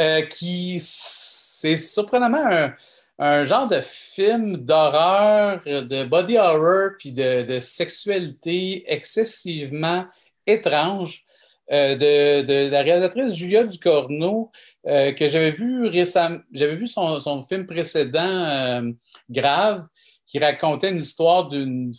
euh, 0.00 0.22
qui 0.22 0.80
c'est 0.80 1.78
surprenamment 1.78 2.44
un, 2.44 2.74
genre 3.18 3.68
de 3.68 3.80
film 3.80 4.56
d'horreur, 4.56 5.60
de 5.64 6.04
body 6.04 6.38
horror, 6.38 6.90
puis 6.98 7.12
de, 7.12 7.60
sexualité 7.60 8.84
excessivement 8.92 10.06
étrange 10.46 11.24
euh, 11.72 11.94
de, 12.42 12.70
la 12.70 12.82
réalisatrice 12.82 13.34
Julia 13.34 13.64
Ducorneau, 13.64 14.50
euh, 14.86 15.12
que 15.12 15.28
j'avais 15.28 15.52
vu 15.52 15.86
récemment, 15.86 16.40
j'avais 16.52 16.74
vu 16.74 16.86
son, 16.86 17.20
son, 17.20 17.42
film 17.42 17.66
précédent, 17.66 18.92
Grave, 19.30 19.86
qui 20.26 20.38
racontait 20.38 20.90
une 20.90 20.98
histoire 20.98 21.48
d'une 21.48 21.92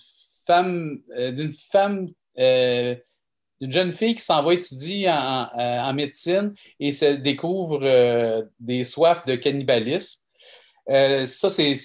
femme, 0.46 1.00
d'une 1.18 1.54
femme 1.72 2.10
euh, 2.40 2.96
une 3.62 3.72
jeune 3.72 3.94
fille 3.94 4.16
qui 4.16 4.22
s'en 4.22 4.44
va 4.44 4.54
étudier 4.54 5.10
en, 5.10 5.94
médecine 5.94 6.54
et 6.80 6.92
se 6.92 7.16
découvre 7.16 7.80
euh, 7.84 8.44
des 8.60 8.84
soifs 8.84 9.26
de 9.26 9.36
cannibalisme. 9.36 10.25
Euh, 10.90 11.26
ça, 11.26 11.50
c'est 11.50 11.76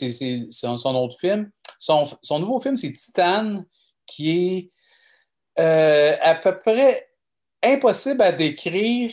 son, 0.50 0.94
autre 0.94 1.18
film. 1.18 1.50
Son, 1.78 2.38
nouveau 2.38 2.60
film, 2.60 2.76
c'est 2.76 2.92
Titane, 2.92 3.64
qui 4.06 4.70
est 5.56 6.18
à 6.22 6.34
peu 6.34 6.56
près 6.56 7.10
impossible 7.62 8.22
à 8.22 8.32
décrire. 8.32 9.12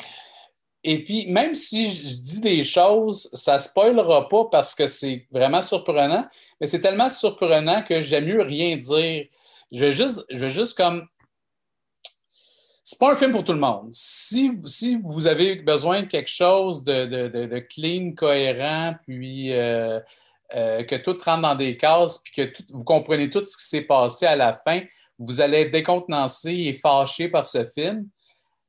Et 0.84 1.04
puis, 1.04 1.28
même 1.28 1.56
si 1.56 1.91
je 1.91 2.17
dis 2.17 2.39
des 2.39 2.63
choses, 2.63 3.30
ça 3.34 3.56
ne 3.56 3.60
spoilera 3.60 4.30
pas 4.30 4.45
parce 4.45 4.73
que 4.73 4.88
c'est 4.88 5.28
vraiment 5.32 5.62
surprenant, 5.62 6.26
mais 6.62 6.67
c'est 6.67 6.80
tellement 6.80 7.10
surprenant 7.10 7.84
que 7.84 8.00
j'aime 8.00 8.26
mieux 8.26 8.41
rien 8.41 8.78
dire. 8.78 9.26
Je 9.71 9.80
vais 9.80 9.91
juste, 9.91 10.23
je 10.30 10.38
vais 10.38 10.50
juste 10.50 10.78
comme 10.78 11.06
c'est 12.89 13.00
pas 13.00 13.12
un 13.12 13.17
film 13.17 13.34
pour 13.34 13.43
tout 13.43 13.52
le 13.52 13.60
monde. 13.60 13.89
Si, 13.91 14.50
vous 15.04 15.28
avez 15.28 15.58
besoin 15.58 16.04
de 16.04 16.06
quelque 16.08 16.30
chose 16.30 16.86
de, 16.86 17.60
clean, 17.60 18.13
cohérent, 18.13 18.95
puis 19.06 19.52
euh, 19.52 20.00
euh, 20.56 20.84
que 20.86 20.95
tout 20.95 21.17
rentre 21.21 21.41
dans 21.41 21.56
des 21.56 21.76
cases, 21.76 22.19
puis 22.19 22.32
que 22.32 22.63
vous 22.69 22.86
comprenez 22.86 23.30
tout 23.30 23.45
ce 23.45 23.58
qui 23.58 23.65
s'est 23.65 23.82
passé 23.82 24.26
à 24.26 24.38
la 24.38 24.54
fin, 24.54 24.80
vous 25.19 25.41
allez 25.41 25.63
être 25.63 25.71
décontenancé 25.71 26.54
et 26.54 26.71
fâché 26.71 27.28
par 27.28 27.45
ce 27.45 27.65
film. 27.65 28.08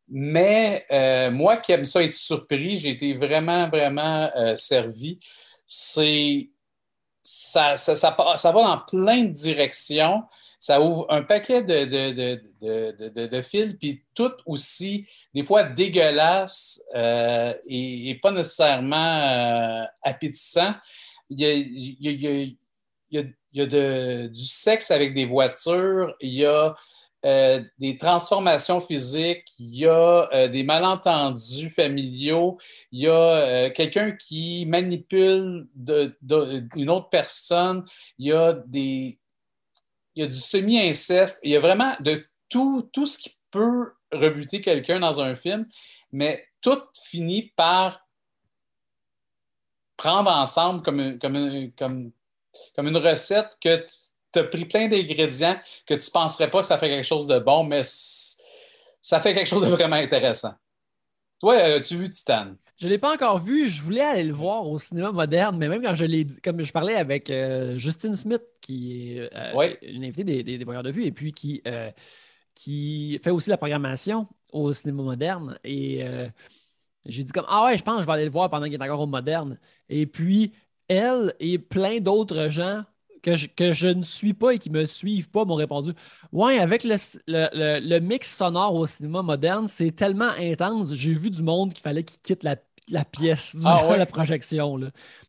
Mais 0.08 0.84
euh, 0.90 1.30
moi 1.30 1.58
qui 1.58 1.70
aime 1.70 1.84
ça 1.84 2.02
être 2.02 2.12
surpris, 2.12 2.76
j'ai 2.76 2.90
été 2.90 3.14
vraiment, 3.14 3.68
vraiment 3.68 4.28
servi. 4.56 5.20
C'est 5.64 6.50
ça, 7.22 7.76
ça, 7.76 7.94
ça, 7.94 8.16
ça, 8.36 8.50
va 8.50 8.62
dans 8.64 8.78
plein 8.78 9.22
de 9.22 9.32
directions 9.32 10.24
ça 10.58 10.80
ouvre 10.80 11.06
un 11.08 11.22
paquet 11.22 11.62
de, 11.62 11.84
de, 11.84 13.26
de, 13.26 13.42
fils, 13.42 13.74
puis 13.78 14.02
tout 14.14 14.32
aussi, 14.44 15.06
des 15.32 15.44
fois 15.44 15.62
dégueulasse 15.62 16.82
euh, 16.96 17.54
et, 17.66 18.18
pas 18.20 18.32
nécessairement 18.32 18.96
euh, 18.96 19.84
appétissant. 20.02 20.74
Il 21.30 21.40
y 21.40 21.46
a, 21.46 21.52
il 21.52 22.56
y 23.10 23.60
a, 23.60 24.26
du 24.28 24.44
sexe 24.44 24.90
avec 24.90 25.14
des 25.14 25.26
voitures, 25.26 26.14
il 26.20 26.34
y 26.34 26.44
a 26.44 26.74
euh, 27.24 27.62
des 27.78 27.96
transformations 27.96 28.80
physiques, 28.80 29.46
il 29.58 29.76
y 29.76 29.86
a 29.86 30.48
des 30.48 30.64
malentendus 30.64 31.70
familiaux, 31.70 32.58
il 32.90 33.00
y 33.02 33.08
a 33.08 33.70
quelqu'un 33.70 34.12
qui 34.12 34.66
manipule 34.66 35.68
une 36.76 36.90
autre 36.90 37.10
personne, 37.10 37.84
il 38.18 38.26
y 38.26 38.32
a 38.32 38.54
des, 38.66 39.17
il 40.18 40.22
y 40.22 40.24
a 40.24 40.26
du 40.26 40.36
semi-inceste, 40.36 41.38
il 41.44 41.52
y 41.52 41.56
a 41.56 41.60
vraiment 41.60 41.94
de 42.00 42.26
tout, 42.48 42.90
tout 42.92 43.06
ce 43.06 43.16
qui 43.16 43.36
peut 43.52 43.92
rebuter 44.12 44.60
quelqu'un 44.60 44.98
dans 44.98 45.20
un 45.20 45.36
film, 45.36 45.68
mais 46.10 46.44
tout 46.60 46.82
finit 47.04 47.52
par 47.54 48.04
prendre 49.96 50.28
ensemble 50.28 50.82
comme 50.82 50.98
une, 50.98 51.20
comme 51.20 52.12
une 52.88 52.96
recette 52.96 53.56
que 53.60 53.86
tu 54.32 54.40
as 54.40 54.44
pris 54.44 54.64
plein 54.64 54.88
d'ingrédients 54.88 55.56
que 55.86 55.94
tu 55.94 56.04
ne 56.04 56.12
penserais 56.12 56.50
pas 56.50 56.62
que 56.62 56.66
ça 56.66 56.78
fait 56.78 56.88
quelque 56.88 57.06
chose 57.06 57.28
de 57.28 57.38
bon, 57.38 57.62
mais 57.62 57.82
ça 57.84 59.20
fait 59.20 59.34
quelque 59.34 59.46
chose 59.46 59.68
de 59.68 59.72
vraiment 59.72 59.96
intéressant. 59.96 60.54
Toi, 61.40 61.54
as-tu 61.54 61.96
vu 61.96 62.10
Titan? 62.10 62.54
Je 62.76 62.86
ne 62.86 62.90
l'ai 62.90 62.98
pas 62.98 63.14
encore 63.14 63.38
vu. 63.38 63.68
Je 63.68 63.80
voulais 63.80 64.00
aller 64.00 64.24
le 64.24 64.32
voir 64.32 64.66
au 64.66 64.78
cinéma 64.78 65.12
moderne, 65.12 65.56
mais 65.56 65.68
même 65.68 65.82
quand 65.82 65.94
je 65.94 66.04
l'ai 66.04 66.24
dit, 66.24 66.40
comme 66.40 66.60
je 66.60 66.72
parlais 66.72 66.96
avec 66.96 67.30
euh, 67.30 67.78
Justine 67.78 68.16
Smith, 68.16 68.42
qui 68.60 69.18
est 69.18 69.30
euh, 69.34 69.74
une 69.82 70.04
invitée 70.04 70.24
des, 70.24 70.42
des, 70.42 70.58
de 70.58 70.90
vue, 70.90 71.04
et 71.04 71.12
puis 71.12 71.32
qui, 71.32 71.62
euh, 71.68 71.90
qui 72.54 73.20
fait 73.22 73.30
aussi 73.30 73.50
la 73.50 73.56
programmation 73.56 74.26
au 74.52 74.72
cinéma 74.72 75.02
moderne. 75.04 75.58
Et 75.62 76.04
j'ai 77.06 77.22
dit 77.22 77.30
comme 77.30 77.46
Ah 77.48 77.66
ouais, 77.66 77.78
je 77.78 77.84
pense 77.84 77.96
que 77.96 78.02
je 78.02 78.06
vais 78.06 78.12
aller 78.14 78.24
le 78.24 78.30
voir 78.32 78.50
pendant 78.50 78.66
qu'il 78.66 78.74
est 78.74 78.82
encore 78.82 79.00
au 79.00 79.06
moderne. 79.06 79.58
Et 79.88 80.06
puis, 80.06 80.52
elle 80.88 81.34
et 81.38 81.58
plein 81.58 82.00
d'autres 82.00 82.48
gens 82.48 82.84
que 83.22 83.36
je, 83.72 83.86
ne 83.86 84.02
suis 84.02 84.34
pas 84.34 84.52
et 84.52 84.58
qui 84.58 84.70
ne 84.70 84.80
me 84.80 84.86
suivent 84.86 85.30
pas 85.30 85.44
m'ont 85.44 85.54
répondu 85.54 85.92
Ouais, 86.32 86.58
avec 86.58 86.84
le, 86.84 87.98
mix 88.00 88.36
sonore 88.36 88.74
au 88.74 88.86
cinéma 88.86 89.22
moderne, 89.22 89.68
c'est 89.68 89.92
tellement 89.92 90.30
intense. 90.38 90.92
J'ai 90.94 91.14
vu 91.14 91.30
du 91.30 91.42
monde 91.42 91.72
qu'il 91.72 91.82
fallait 91.82 92.04
qu'il 92.04 92.20
quitte 92.20 92.42
la, 92.42 92.56
pièce 93.04 93.54
durant 93.54 93.90
ah 93.90 93.96
la 93.98 94.06
projection. 94.06 94.78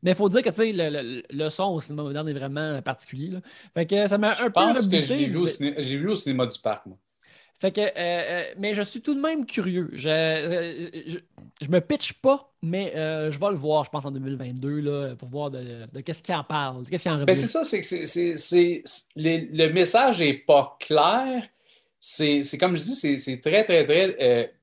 Mais 0.01 0.11
il 0.11 0.15
faut 0.15 0.29
dire 0.29 0.41
que 0.41 0.49
le, 0.57 1.49
son 1.49 1.73
au 1.73 1.81
cinéma 1.81 2.03
moderne 2.03 2.29
est 2.29 2.33
vraiment 2.33 2.81
particulier. 2.81 3.31
Fait 3.73 3.85
que 3.85 4.07
ça 4.07 4.17
m'a 4.17 4.31
un 4.31 4.35
peu. 4.35 4.43
Je 4.45 4.49
pense 4.49 4.87
que 4.87 5.01
j'ai 5.01 5.27
vu, 5.27 5.45
vu, 5.97 6.09
au 6.09 6.15
cinéma 6.15 6.45
du 6.45 6.57
parc, 6.59 6.85
moi. 6.85 6.97
Fait 7.59 7.73
que, 7.73 7.81
euh, 7.81 7.91
euh, 7.97 8.43
mais 8.57 8.73
je 8.73 8.81
suis 8.81 9.01
tout 9.01 9.13
de 9.13 9.19
même 9.19 9.45
curieux. 9.45 9.89
Je, 9.91 10.07
euh, 10.07 11.19
je, 11.61 11.67
me 11.67 11.81
pitch 11.81 12.13
pas, 12.13 12.53
mais 12.61 12.93
je 12.95 13.37
vais 13.37 13.49
le 13.49 13.57
voir, 13.57 13.83
je 13.83 13.89
pense, 13.89 14.05
en 14.05 14.11
2022, 14.11 14.79
là, 14.79 15.15
pour 15.17 15.27
voir 15.27 15.51
de, 15.51 15.85
qu'est-ce 16.01 16.23
qu'il 16.23 16.35
en 16.35 16.43
parle, 16.45 16.85
qu'est-ce 16.89 17.03
qu'il 17.03 17.11
en 17.11 17.25
ben, 17.25 17.35
C'est 17.35 17.47
ça, 17.47 17.65
c'est 17.65 17.81
que 17.81 18.05
c'est, 18.37 18.83
le 19.17 19.67
message 19.73 20.19
n'est 20.19 20.35
pas 20.35 20.77
clair. 20.79 21.43
C'est, 21.99 22.43
comme 22.57 22.77
je 22.77 22.83
dis, 22.83 22.95
c'est, 22.95 23.41
très, 23.41 23.65
très, 23.65 23.85
très 23.85 24.53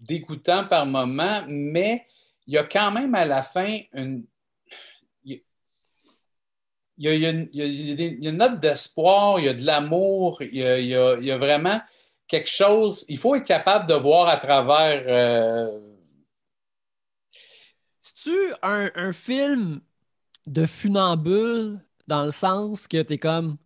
dégoûtant 0.00 0.64
par 0.64 0.86
moment, 0.86 1.42
mais 1.46 2.06
il 2.46 2.54
y 2.54 2.58
a 2.58 2.64
quand 2.64 2.90
même 2.90 3.14
à 3.14 3.26
la 3.26 3.42
fin 3.42 3.78
une. 3.92 4.24
Il 7.00 7.04
y, 7.04 7.26
a, 7.26 7.30
il, 7.30 7.48
y 7.52 8.26
a, 8.26 8.30
une 8.30 8.38
note 8.38 8.58
d'espoir, 8.58 9.38
il 9.38 9.44
y 9.44 9.48
a 9.48 9.54
de 9.54 9.64
l'amour, 9.64 10.42
il 10.42 10.56
y 10.56 10.94
a 11.30 11.38
vraiment 11.38 11.78
quelque 12.28 12.48
chose, 12.48 13.04
il 13.08 13.18
faut 13.18 13.34
être 13.34 13.46
capable 13.46 13.88
de 13.88 13.94
voir 13.94 14.28
à 14.28 14.36
travers. 14.36 15.02
Euh... 15.06 15.80
tu 18.22 18.52
un, 18.62 19.12
film 19.12 19.80
de 20.46 20.66
funambule 20.66 21.80
dans 22.06 22.24
le 22.24 22.30
sens 22.30 22.86
que 22.86 23.02
tu 23.02 23.14
es 23.14 23.18
comme 23.18 23.56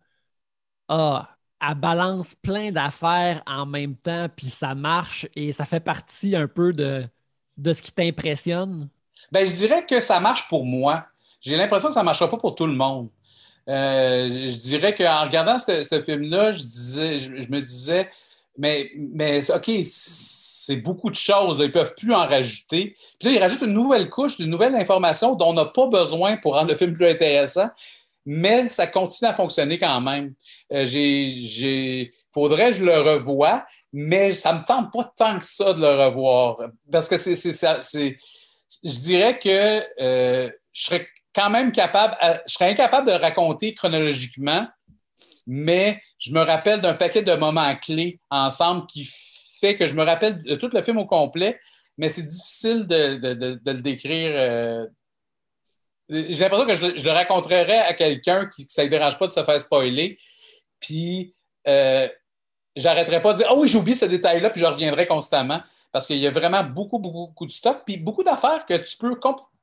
Ah, 0.87 1.37
elle 1.61 1.75
balance 1.75 2.35
plein 2.35 2.71
d'affaires 2.71 3.43
en 3.45 3.65
même 3.65 3.95
temps, 3.95 4.27
puis 4.35 4.49
ça 4.49 4.75
marche 4.75 5.27
et 5.35 5.51
ça 5.51 5.65
fait 5.65 5.79
partie 5.79 6.35
un 6.35 6.47
peu 6.47 6.73
de, 6.73 7.05
de 7.57 7.73
ce 7.73 7.81
qui 7.81 7.91
t'impressionne? 7.91 8.89
Ben, 9.31 9.45
je 9.45 9.51
dirais 9.51 9.85
que 9.85 9.99
ça 9.99 10.19
marche 10.19 10.47
pour 10.47 10.65
moi. 10.65 11.05
J'ai 11.41 11.57
l'impression 11.57 11.89
que 11.89 11.93
ça 11.93 12.01
ne 12.01 12.05
marchera 12.05 12.29
pas 12.29 12.37
pour 12.37 12.55
tout 12.55 12.65
le 12.65 12.73
monde. 12.73 13.09
Euh, 13.69 14.27
je 14.29 14.61
dirais 14.61 14.93
qu'en 14.93 15.23
regardant 15.23 15.57
ce, 15.57 16.01
film-là, 16.05 16.51
je, 16.51 16.59
disais, 16.59 17.19
je, 17.19 17.51
me 17.51 17.61
disais, 17.61 18.09
mais, 18.57 18.91
mais 18.95 19.49
OK, 19.51 19.71
c'est 19.85 20.77
beaucoup 20.77 21.09
de 21.09 21.15
choses. 21.15 21.57
Ils 21.59 21.67
ne 21.67 21.71
peuvent 21.71 21.95
plus 21.95 22.13
en 22.13 22.27
rajouter. 22.27 22.95
Puis 23.19 23.29
là, 23.29 23.35
ils 23.35 23.39
rajoutent 23.39 23.61
une 23.61 23.73
nouvelle 23.73 24.09
couche, 24.09 24.39
une 24.39 24.49
nouvelle 24.49 24.75
information 24.75 25.35
dont 25.35 25.49
on 25.49 25.53
n'a 25.53 25.65
pas 25.65 25.87
besoin 25.87 26.37
pour 26.37 26.55
rendre 26.55 26.71
le 26.71 26.77
film 26.77 26.93
plus 26.93 27.07
intéressant. 27.07 27.69
Mais 28.25 28.69
ça 28.69 28.87
continue 28.87 29.29
à 29.29 29.33
fonctionner 29.33 29.77
quand 29.77 29.99
même. 29.99 30.33
Euh, 30.71 30.85
j'ai, 30.85 32.09
faudrait 32.31 32.71
que 32.71 32.77
je 32.77 32.85
le 32.85 32.99
revoie, 33.01 33.65
mais 33.91 34.33
ça 34.33 34.53
ne 34.53 34.59
me 34.59 34.65
tente 34.65 34.93
pas 34.93 35.11
tant 35.15 35.39
que 35.39 35.45
ça 35.45 35.73
de 35.73 35.81
le 35.81 36.05
revoir. 36.05 36.57
Parce 36.89 37.09
que 37.09 37.17
c'est, 37.17 37.35
c'est, 37.35 38.15
je 38.83 38.99
dirais 38.99 39.37
que 39.37 39.83
euh, 40.01 40.49
je 40.71 40.83
serais 40.83 41.07
quand 41.35 41.49
même 41.49 41.71
capable, 41.71 42.15
je 42.47 42.53
serais 42.53 42.69
incapable 42.69 43.07
de 43.07 43.13
raconter 43.13 43.73
chronologiquement 43.73 44.67
mais 45.47 46.01
je 46.19 46.31
me 46.31 46.41
rappelle 46.41 46.81
d'un 46.81 46.93
paquet 46.93 47.23
de 47.23 47.33
moments 47.33 47.75
clés 47.75 48.19
ensemble 48.29 48.85
qui 48.87 49.09
fait 49.59 49.75
que 49.75 49.87
je 49.87 49.95
me 49.95 50.03
rappelle 50.03 50.41
de 50.43 50.55
tout 50.55 50.69
le 50.73 50.81
film 50.81 50.97
au 50.97 51.05
complet, 51.05 51.59
mais 51.97 52.09
c'est 52.09 52.23
difficile 52.23 52.87
de, 52.87 53.19
le 53.65 53.81
décrire 53.81 54.31
euh, 54.33 54.85
j'ai 56.09 56.39
l'impression 56.39 56.65
que 56.65 56.75
je, 56.75 57.03
le 57.03 57.11
raconterais 57.11 57.79
à 57.79 57.93
quelqu'un 57.93 58.47
qui, 58.47 58.65
ça 58.69 58.83
ne 58.83 58.89
dérange 58.89 59.17
pas 59.17 59.27
de 59.27 59.31
se 59.31 59.43
faire 59.43 59.59
spoiler. 59.59 60.17
Puis, 60.79 61.33
euh, 61.67 62.07
j'arrêterais 62.75 63.21
pas 63.21 63.33
de 63.33 63.37
dire 63.37 63.47
Ah 63.49 63.55
oui, 63.55 63.67
j'ai 63.67 63.77
oublié 63.77 63.95
ce 63.95 64.05
détail-là, 64.05 64.49
puis 64.49 64.61
je 64.61 64.65
reviendrai 64.65 65.05
constamment. 65.05 65.61
Parce 65.91 66.07
qu'il 66.07 66.17
y 66.17 66.27
a 66.27 66.31
vraiment 66.31 66.63
beaucoup, 66.63 66.99
beaucoup, 66.99 67.27
beaucoup 67.27 67.45
de 67.45 67.51
stock, 67.51 67.83
puis 67.85 67.97
beaucoup 67.97 68.23
d'affaires 68.23 68.65
que 68.65 68.75
tu 68.75 68.97
peux 68.97 69.17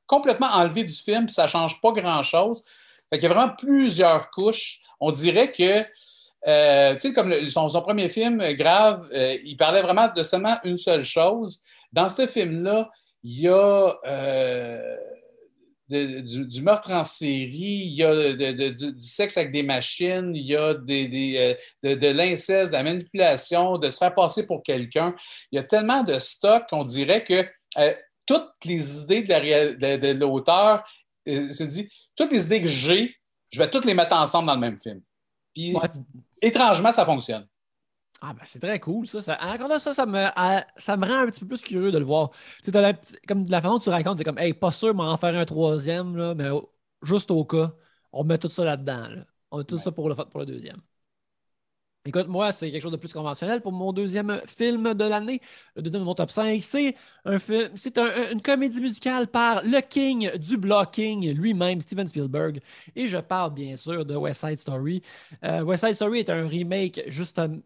complètement 0.07 0.47
enlever 0.47 0.83
du 0.83 0.93
film, 0.93 1.25
puis 1.25 1.33
ça 1.33 1.43
ne 1.43 1.49
change 1.49 1.79
pas 1.81 1.91
grand-chose. 1.91 2.63
Fait 3.09 3.19
qu'il 3.19 3.27
y 3.27 3.31
a 3.31 3.35
vraiment 3.35 3.53
plusieurs 3.55 4.29
couches. 4.31 4.80
On 5.01 5.11
dirait 5.11 5.51
que, 5.51 5.83
euh, 6.47 6.93
tu 6.93 6.99
sais, 6.99 7.13
comme 7.13 7.49
son, 7.49 7.81
premier 7.81 8.07
film, 8.07 8.41
Grave, 8.53 9.09
euh, 9.13 9.37
il 9.43 9.57
parlait 9.57 9.81
vraiment 9.81 10.07
de 10.15 10.23
seulement 10.23 10.57
une 10.63 10.77
seule 10.77 11.03
chose. 11.03 11.61
Dans 11.91 12.07
ce 12.07 12.25
film-là, 12.25 12.89
il 13.23 13.41
y 13.41 13.47
a 13.47 13.93
euh, 14.07 14.97
du, 15.89 16.61
meurtre 16.61 16.91
en 16.91 17.03
série, 17.03 17.83
il 17.85 17.93
y 17.93 18.03
a 18.03 18.33
du, 18.71 18.95
sexe 18.99 19.37
avec 19.37 19.51
des 19.51 19.63
machines, 19.63 20.31
il 20.35 20.45
y 20.45 20.55
a 20.55 20.73
des, 20.73 21.55
euh, 21.85 21.95
de, 21.95 22.07
l'inceste, 22.07 22.71
de 22.71 22.77
la 22.77 22.83
manipulation, 22.83 23.77
de 23.77 23.89
se 23.89 23.97
faire 23.97 24.13
passer 24.13 24.47
pour 24.47 24.63
quelqu'un. 24.63 25.15
Il 25.51 25.57
y 25.57 25.59
a 25.59 25.63
tellement 25.63 26.03
de 26.03 26.17
stock 26.19 26.63
qu'on 26.69 26.83
dirait 26.83 27.23
que 27.23 27.45
euh, 27.77 27.93
toutes 28.25 28.53
les 28.65 29.01
idées 29.01 29.23
de 29.23 30.13
l'auteur, 30.13 30.83
se 31.25 31.63
dit, 31.63 31.89
toutes 32.15 32.31
les 32.31 32.45
idées 32.45 32.61
que 32.61 32.69
j'ai, 32.69 33.15
je 33.51 33.59
vais 33.59 33.69
toutes 33.69 33.85
les 33.85 33.93
mettre 33.93 34.15
ensemble 34.15 34.47
dans 34.47 34.55
le 34.55 34.59
même 34.59 34.77
film. 34.77 35.01
Puis, 35.53 35.75
étrangement, 36.41 36.91
ça 36.91 37.05
fonctionne. 37.05 37.47
Ah, 38.23 38.33
ben 38.33 38.41
c'est 38.45 38.59
très 38.59 38.79
cool, 38.79 39.07
ça. 39.07 39.21
ça. 39.21 39.39
Encore 39.41 39.67
là, 39.67 39.79
ça, 39.79 39.93
ça 39.95 40.05
me, 40.05 40.27
ça 40.77 40.95
me 40.95 41.07
rend 41.07 41.21
un 41.21 41.25
petit 41.25 41.39
peu 41.39 41.47
plus 41.47 41.61
curieux 41.61 41.91
de 41.91 41.97
le 41.97 42.05
voir. 42.05 42.29
Tu 42.63 42.71
comme 43.27 43.45
de 43.45 43.51
la 43.51 43.61
façon 43.61 43.73
dont 43.75 43.79
tu 43.79 43.89
racontes, 43.89 44.17
c'est 44.19 44.23
comme, 44.23 44.37
hey, 44.37 44.53
pas 44.53 44.71
sûr 44.71 44.93
m'en 44.93 45.17
faire 45.17 45.35
un 45.35 45.45
troisième, 45.45 46.15
là, 46.15 46.35
mais 46.35 46.49
juste 47.01 47.31
au 47.31 47.43
cas, 47.45 47.73
on 48.11 48.23
met 48.23 48.37
tout 48.37 48.49
ça 48.49 48.63
là-dedans. 48.63 49.07
On 49.49 49.57
met 49.57 49.63
tout 49.63 49.79
ça 49.79 49.91
pour 49.91 50.07
le, 50.07 50.15
pour 50.15 50.39
le 50.39 50.45
deuxième. 50.45 50.81
Écoute, 52.03 52.27
moi, 52.27 52.51
c'est 52.51 52.71
quelque 52.71 52.81
chose 52.81 52.91
de 52.91 52.97
plus 52.97 53.13
conventionnel 53.13 53.61
pour 53.61 53.71
mon 53.71 53.93
deuxième 53.93 54.41
film 54.47 54.95
de 54.95 55.03
l'année, 55.03 55.39
le 55.75 55.83
deuxième 55.83 56.01
de 56.01 56.05
mon 56.05 56.15
top 56.15 56.31
5. 56.31 56.59
C'est 56.63 56.95
un 57.25 57.37
film, 57.37 57.69
c'est 57.75 57.95
une 57.97 58.41
comédie 58.41 58.81
musicale 58.81 59.27
par 59.27 59.61
le 59.63 59.79
king 59.81 60.35
du 60.37 60.57
blocking 60.57 61.31
lui-même, 61.31 61.79
Steven 61.79 62.07
Spielberg. 62.07 62.59
Et 62.95 63.07
je 63.07 63.17
parle 63.17 63.53
bien 63.53 63.75
sûr 63.75 64.03
de 64.03 64.15
West 64.15 64.41
Side 64.41 64.57
Story. 64.57 65.03
Euh, 65.43 65.61
West 65.61 65.85
Side 65.85 65.95
Story 65.95 66.19
est 66.19 66.31
un 66.31 66.47
remake 66.47 67.03
justement 67.07 67.61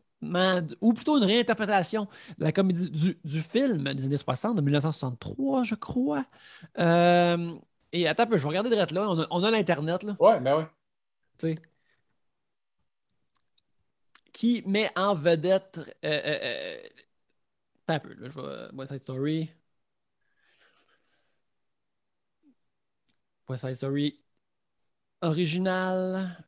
ou 0.82 0.94
plutôt 0.94 1.18
une 1.18 1.24
réinterprétation 1.24 2.08
de 2.38 2.44
la 2.44 2.52
comédie 2.52 2.90
du, 2.90 3.42
film 3.42 3.94
des 3.94 4.06
années 4.06 4.18
60, 4.18 4.58
de 4.58 4.62
1963, 4.62 5.64
je 5.64 5.76
crois. 5.76 6.26
Euh, 6.78 7.54
et 7.94 8.08
attends 8.08 8.24
un 8.24 8.28
peu, 8.28 8.38
je 8.38 8.44
vais 8.44 8.50
regarder 8.50 8.70
de 8.70 8.76
là. 8.76 9.10
On 9.10 9.22
a, 9.22 9.28
on 9.30 9.44
a 9.44 9.52
l'Internet. 9.52 10.04
Là. 10.04 10.16
Ouais, 10.20 10.40
ben 10.40 10.58
oui. 10.58 10.64
Tu 11.38 11.54
sais. 11.54 11.62
Qui 14.36 14.62
met 14.66 14.92
en 14.98 15.16
vedette. 15.16 15.80
Euh, 16.04 16.10
euh, 16.10 16.40
euh 16.44 16.90
un 17.88 18.00
peu, 18.00 18.16
je 18.22 18.30
vois 18.34 18.70
West 18.74 18.92
Side 18.92 19.02
Story. 19.04 19.50
West 23.48 23.62
Side 23.66 23.76
Story 23.76 24.20
original. 25.22 26.46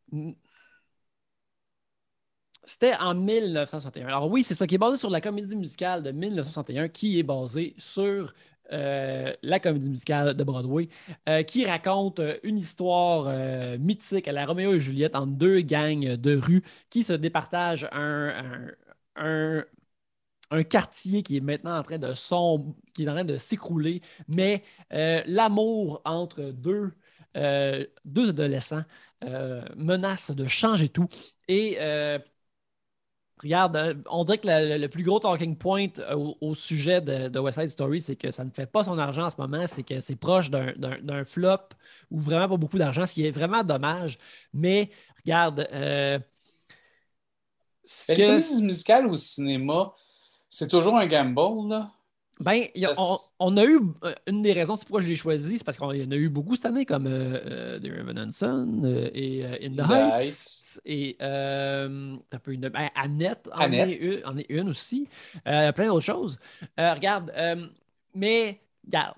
C'était 2.66 2.96
en 2.98 3.16
1961. 3.16 4.08
Alors 4.08 4.30
oui, 4.30 4.44
c'est 4.44 4.54
ça 4.54 4.68
qui 4.68 4.76
est 4.76 4.78
basé 4.78 4.98
sur 4.98 5.10
la 5.10 5.22
comédie 5.22 5.56
musicale 5.56 6.04
de 6.04 6.12
1961 6.12 6.90
qui 6.90 7.20
est 7.20 7.24
basée 7.24 7.74
sur 7.78 8.34
euh, 8.74 9.34
la 9.44 9.60
comédie 9.60 9.90
musicale 9.90 10.34
de 10.36 10.44
Broadway, 10.44 10.90
euh, 11.30 11.44
qui 11.44 11.66
raconte 11.66 12.20
euh, 12.20 12.38
une 12.44 12.58
histoire 12.58 13.34
mythique 13.80 14.28
à 14.28 14.32
la 14.32 14.46
Roméo 14.46 14.74
et 14.74 14.80
Juliette 14.80 15.16
entre 15.16 15.34
deux 15.34 15.62
gangs 15.62 16.16
de 16.16 16.36
rue 16.36 16.64
qui 16.90 17.04
se 17.04 17.14
départagent 17.14 17.88
un, 17.92 19.64
quartier 20.70 21.24
qui 21.24 21.38
est 21.38 21.42
maintenant 21.42 21.78
en 21.78 21.84
train 21.84 21.98
de 21.98 22.14
qui 22.94 23.04
est 23.04 23.10
en 23.10 23.14
train 23.14 23.26
de 23.26 23.38
s'écrouler, 23.38 24.02
mais 24.28 24.64
l'amour 24.92 26.02
entre 26.06 26.42
deux, 26.52 26.92
deux 28.06 28.30
adolescents 28.30 28.84
menace 29.76 30.32
de 30.32 30.48
changer 30.48 30.90
tout. 30.90 31.08
Et 31.48 31.78
Regarde, 33.42 33.76
euh, 33.76 33.94
on 34.10 34.24
dirait 34.24 34.40
que 34.40 34.48
le 34.48 34.88
plus 34.88 35.04
gros 35.04 35.20
talking 35.20 35.56
point 35.56 35.90
euh, 36.00 36.34
au, 36.42 36.56
sujet 36.56 37.02
de, 37.02 37.40
West 37.40 37.60
Side 37.60 37.70
Story, 37.70 38.02
c'est 38.02 38.16
que 38.16 38.32
ça 38.32 38.44
ne 38.44 38.50
fait 38.50 38.66
pas 38.66 38.84
son 38.84 38.98
argent 38.98 39.26
en 39.26 39.30
ce 39.30 39.40
moment, 39.40 39.66
c'est 39.68 39.84
que 39.84 40.00
c'est 40.00 40.16
proche 40.16 40.50
d'un 40.50 41.24
flop 41.24 41.58
ou 42.10 42.20
vraiment 42.20 42.50
pas 42.50 42.58
beaucoup 42.58 42.80
d'argent, 42.80 43.06
ce 43.06 43.14
qui 43.14 43.26
est 43.26 43.32
vraiment 43.32 43.64
dommage. 43.64 44.18
Mais 44.54 44.90
regarde, 45.24 45.68
euh, 45.72 46.18
que... 48.08 48.62
musicale 48.62 49.06
au 49.06 49.16
cinéma, 49.16 49.94
c'est 50.50 50.68
toujours 50.68 50.98
un 50.98 51.06
gamble, 51.06 51.70
là. 51.70 51.92
Ben, 52.40 52.66
on, 53.40 53.58
a 53.58 53.66
eu 53.66 53.80
euh, 54.04 54.14
une 54.28 54.44
des 54.44 54.54
raisons, 54.54 54.76
c'est 54.76 54.86
pourquoi 54.86 55.02
je 55.02 55.08
l'ai 55.08 55.16
choisi, 55.16 55.58
c'est 55.58 55.64
parce 55.64 55.78
qu'il 55.78 56.04
y 56.04 56.06
en 56.06 56.12
a 56.12 56.16
eu 56.16 56.30
beaucoup 56.30 56.56
cette 56.56 56.68
année, 56.68 56.86
comme 56.86 57.08
euh, 57.08 57.40
euh 57.46 57.80
The 57.80 57.86
Revenant 57.98 58.32
Son 58.32 58.84
et 59.14 59.44
In 59.64 59.76
the, 59.76 59.90
Heights. 59.90 60.80
Et 60.86 61.18
peu 61.20 62.54
une, 62.54 62.70
ben, 62.70 62.90
Annette, 62.96 63.50
en, 63.54 63.72
Est 63.72 64.46
une, 64.50 64.70
aussi. 64.70 65.08
plein 65.44 65.88
d'autres 65.88 66.02
choses. 66.02 66.38
regarde, 66.78 67.32
mais 68.14 68.62
regarde, 68.86 69.16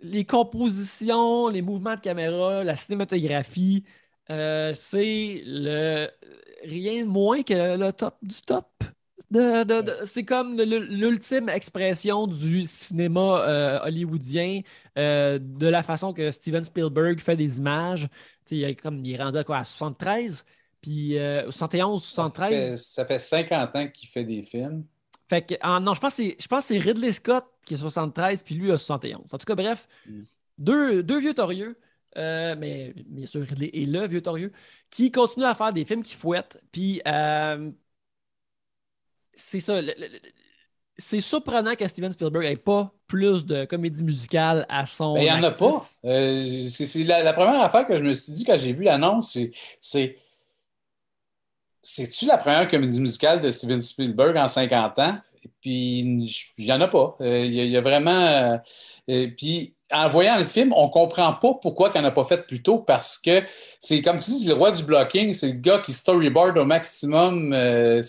les 0.00 0.24
compositions, 0.24 1.48
les 1.48 1.62
mouvements 1.62 1.96
de 1.96 2.00
caméra, 2.00 2.62
la 2.62 2.76
cinématographie, 2.76 3.84
c'est 4.28 5.42
le 5.44 6.08
rien 6.64 7.04
de 7.04 7.08
moins 7.08 7.42
que 7.42 7.76
le 7.76 7.92
top 7.92 8.16
du 8.22 8.40
top 8.42 8.84
c'est 9.30 10.24
comme 10.24 10.56
l'ultime 10.56 11.48
expression 11.48 12.26
du 12.26 12.64
cinéma 12.64 13.42
euh, 13.46 13.78
hollywoodien, 13.82 14.62
euh, 14.96 15.38
de 15.38 15.66
la 15.66 15.82
façon 15.82 16.12
que 16.12 16.30
Steven 16.30 16.64
Spielberg 16.64 17.20
fait 17.20 17.36
des 17.36 17.58
images. 17.58 18.08
Il 18.50 18.64
est, 18.64 18.74
comme, 18.74 19.04
il 19.04 19.14
est 19.14 19.22
rendu 19.22 19.38
à 19.38 19.44
quoi, 19.44 19.58
à 19.58 19.64
73, 19.64 20.44
puis 20.80 21.16
71, 21.50 22.00
euh, 22.00 22.04
73. 22.04 22.82
Ça 22.82 23.04
fait, 23.04 23.18
50 23.18 23.76
ans 23.76 23.88
qu'il 23.88 24.08
fait 24.08 24.24
des 24.24 24.42
films. 24.42 24.84
Fait 25.28 25.42
que, 25.42 25.54
ah, 25.60 25.78
non, 25.78 25.92
je 25.92 26.00
pense, 26.00 26.16
que 26.16 26.60
c'est 26.60 26.78
Ridley 26.78 27.12
Scott 27.12 27.44
qui 27.66 27.74
est 27.74 27.78
73, 27.78 28.42
puis 28.42 28.54
lui 28.54 28.72
a 28.72 28.78
71. 28.78 29.26
En 29.30 29.36
tout 29.36 29.44
cas, 29.44 29.54
bref, 29.54 29.86
mm. 30.06 30.22
deux, 30.56 31.02
deux, 31.02 31.20
vieux 31.20 31.34
torieux. 31.34 31.76
mais 32.16 32.94
bien 33.06 33.26
sûr, 33.26 33.42
Ridley 33.42 33.70
est 33.74 33.84
le 33.84 34.06
vieux 34.06 34.22
torieux, 34.22 34.52
qui 34.88 35.12
continue 35.12 35.44
à 35.44 35.54
faire 35.54 35.74
des 35.74 35.84
films 35.84 36.02
qui 36.02 36.14
fouettent. 36.14 36.62
Puis 36.72 37.02
c'est 39.38 39.60
ça. 39.60 39.80
c'est 40.98 41.20
surprenant 41.20 41.74
que 41.74 41.86
Steven 41.86 42.12
Spielberg 42.12 42.44
n'ait 42.44 42.56
pas 42.56 42.92
plus 43.06 43.46
de 43.46 43.64
comédie 43.64 44.02
musicale 44.02 44.66
à 44.68 44.84
son. 44.84 45.16
Il 45.16 45.22
n'y 45.22 45.30
en 45.30 45.42
a 45.42 45.50
pas. 45.50 45.88
Euh, 46.04 46.68
c'est 46.68 47.04
la, 47.04 47.32
première 47.32 47.62
affaire 47.62 47.86
que 47.86 47.96
je 47.96 48.02
me 48.02 48.12
suis 48.12 48.32
dit 48.32 48.44
quand 48.44 48.56
j'ai 48.58 48.72
vu 48.72 48.84
l'annonce, 48.84 49.38
c'est. 49.80 50.16
C'est-tu 51.80 52.26
la 52.26 52.36
première 52.36 52.68
comédie 52.68 53.00
musicale 53.00 53.40
de 53.40 53.50
Steven 53.50 53.80
Spielberg 53.80 54.36
en 54.36 54.48
50 54.48 54.98
ans? 54.98 55.16
Et 55.44 55.50
puis, 55.60 56.00
il 56.58 56.64
n'y 56.64 56.72
en 56.72 56.80
a 56.80 56.88
pas. 56.88 57.16
Euh, 57.20 57.44
il 57.44 57.52
y, 57.52 57.76
a 57.76 57.80
vraiment. 57.80 58.60
Euh, 59.10 59.28
puis, 59.36 59.74
en 59.90 60.08
voyant 60.08 60.38
le 60.38 60.44
film, 60.44 60.72
on 60.74 60.86
ne 60.86 60.90
comprend 60.90 61.32
pas 61.32 61.54
pourquoi 61.60 61.90
il 61.94 62.00
n'en 62.00 62.08
a 62.08 62.10
pas 62.10 62.24
fait 62.24 62.46
plus 62.46 62.62
tôt 62.62 62.78
parce 62.78 63.18
que 63.18 63.42
c'est 63.80 64.02
comme 64.02 64.18
tu 64.18 64.30
dis, 64.30 64.40
c'est 64.40 64.48
le 64.48 64.54
roi 64.54 64.70
du 64.70 64.82
blocking, 64.82 65.34
c'est 65.34 65.52
le 65.52 65.58
gars 65.58 65.78
qui 65.78 65.92
storyboard 65.92 66.58
au 66.58 66.64
maximum. 66.64 67.52
Euh, 67.52 68.02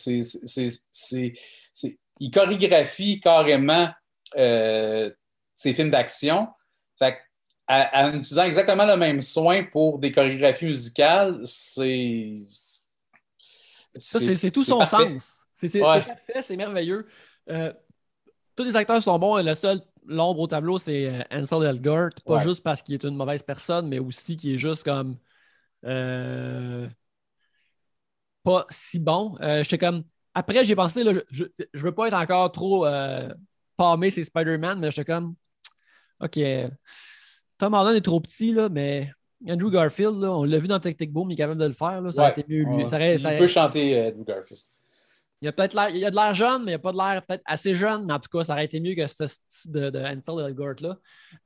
il 2.19 2.31
chorégraphie 2.31 3.19
carrément 3.19 3.89
euh, 4.37 5.09
ses 5.55 5.73
films 5.73 5.91
d'action. 5.91 6.47
Fait 6.97 7.17
en 7.67 8.13
utilisant 8.15 8.45
exactement 8.45 8.85
le 8.85 8.97
même 8.97 9.21
soin 9.21 9.63
pour 9.63 9.99
des 9.99 10.11
chorégraphies 10.11 10.65
musicales, 10.65 11.39
c'est. 11.43 12.31
C'est 13.95 14.51
tout 14.51 14.63
son 14.63 14.85
sens. 14.85 15.38
C'est 15.67 15.79
parfait, 15.79 16.41
c'est 16.41 16.55
merveilleux. 16.55 17.07
Euh, 17.49 17.73
tous 18.55 18.63
les 18.63 18.75
acteurs 18.75 19.01
sont 19.01 19.17
bons. 19.19 19.37
Le 19.37 19.55
seul 19.55 19.81
l'ombre 20.05 20.41
au 20.41 20.47
tableau, 20.47 20.77
c'est 20.77 21.07
euh, 21.07 21.23
Ansel 21.31 21.63
Elgort. 21.63 22.09
Pas 22.25 22.39
juste 22.39 22.63
parce 22.63 22.81
qu'il 22.81 22.95
est 22.95 23.03
une 23.03 23.15
mauvaise 23.15 23.43
personne, 23.43 23.87
mais 23.87 23.99
aussi 23.99 24.37
qu'il 24.37 24.55
est 24.55 24.57
juste 24.57 24.83
comme. 24.83 25.17
Euh, 25.85 26.87
pas 28.43 28.65
si 28.69 28.99
bon. 28.99 29.35
Euh, 29.41 29.63
j'étais 29.63 29.77
comme. 29.77 30.03
Après, 30.33 30.63
j'ai 30.63 30.75
pensé, 30.75 31.03
là, 31.03 31.11
je, 31.29 31.43
je, 31.73 31.83
veux 31.83 31.93
pas 31.93 32.07
être 32.07 32.17
encore 32.17 32.51
trop 32.51 32.85
euh, 32.85 33.33
palmé, 33.75 34.11
c'est 34.11 34.23
Spider-Man, 34.23 34.79
mais 34.79 34.91
j'étais 34.91 35.11
comme. 35.11 35.35
OK. 36.21 36.39
Tom 37.57 37.73
Holland 37.73 37.95
est 37.95 38.01
trop 38.01 38.19
petit, 38.21 38.51
là, 38.53 38.69
mais 38.69 39.11
Andrew 39.47 39.69
Garfield, 39.69 40.19
là, 40.19 40.31
on 40.31 40.43
l'a 40.43 40.59
vu 40.59 40.67
dans 40.67 40.79
Tic 40.79 40.97
Tic 40.97 41.11
Boom, 41.11 41.31
il 41.31 41.33
est 41.33 41.37
capable 41.37 41.59
de 41.59 41.65
le 41.65 41.73
faire. 41.73 42.01
Là, 42.01 42.11
ça 42.11 42.29
été 42.29 42.45
mieux 42.47 42.63
lui. 42.63 42.83
il 42.83 43.37
peut 43.37 43.47
chanter 43.47 44.07
Andrew 44.07 44.23
Garfield. 44.23 44.61
Il 45.41 45.47
a 45.47 45.51
peut-être 45.53 45.77
a 45.77 45.89
de 45.89 46.15
l'air 46.15 46.35
jeune, 46.35 46.63
mais 46.63 46.71
il 46.71 46.75
n'y 46.75 46.75
a 46.75 46.79
pas 46.79 46.91
de 46.91 46.97
l'air 46.97 47.25
peut-être 47.25 47.43
assez 47.45 47.73
jeune. 47.73 48.05
Mais 48.05 48.13
en 48.13 48.19
tout 48.19 48.29
cas, 48.29 48.43
ça 48.43 48.53
aurait 48.53 48.65
été 48.65 48.79
mieux 48.79 48.95
que 48.95 49.07
ce 49.07 49.27
style 49.27 49.71
de, 49.71 49.89
de 49.89 49.99
Ansel 49.99 50.45
Elgort-là. 50.45 50.97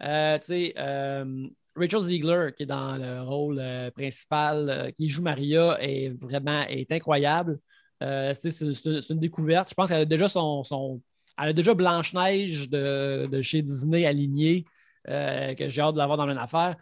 Euh, 0.04 0.40
tu 0.40 0.46
sais, 0.46 0.74
euh, 0.78 1.48
Rachel 1.76 2.02
Ziegler, 2.02 2.50
qui 2.58 2.64
est 2.64 2.68
dans 2.68 2.98
le 2.98 3.22
rôle 3.22 3.58
euh, 3.60 3.92
principal, 3.92 4.92
qui 4.96 5.10
joue 5.10 5.22
Maria, 5.22 5.78
est 5.80 6.10
vraiment 6.10 6.64
est 6.64 6.92
incroyable. 6.92 7.60
c'est, 8.02 8.62
une 9.10 9.20
découverte. 9.20 9.70
Je 9.70 9.74
pense 9.76 9.90
qu'elle 9.90 10.02
a 10.02 10.06
déjà 10.06 10.28
son, 10.28 10.64
son 10.64 11.02
elle 11.38 11.50
a 11.50 11.54
déjà 11.54 11.74
Blanche-Neige 11.74 12.70
de, 12.70 13.28
de, 13.32 13.42
chez 13.42 13.62
Disney 13.62 14.06
alignée, 14.06 14.66
que 15.06 15.70
j'ai 15.70 15.82
hâte 15.82 15.94
de 15.94 16.00
l'avoir 16.00 16.18
dans 16.18 16.30
une 16.30 16.38
affaire. 16.38 16.76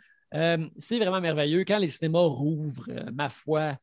c'est 0.78 0.97
vraiment 0.97 1.22
merveilleux. 1.22 1.64
Quand 1.66 1.78
les 1.78 1.88
cinémas 1.88 2.20
rouvrent, 2.20 2.89
ma 3.14 3.30
foi, 3.30 3.78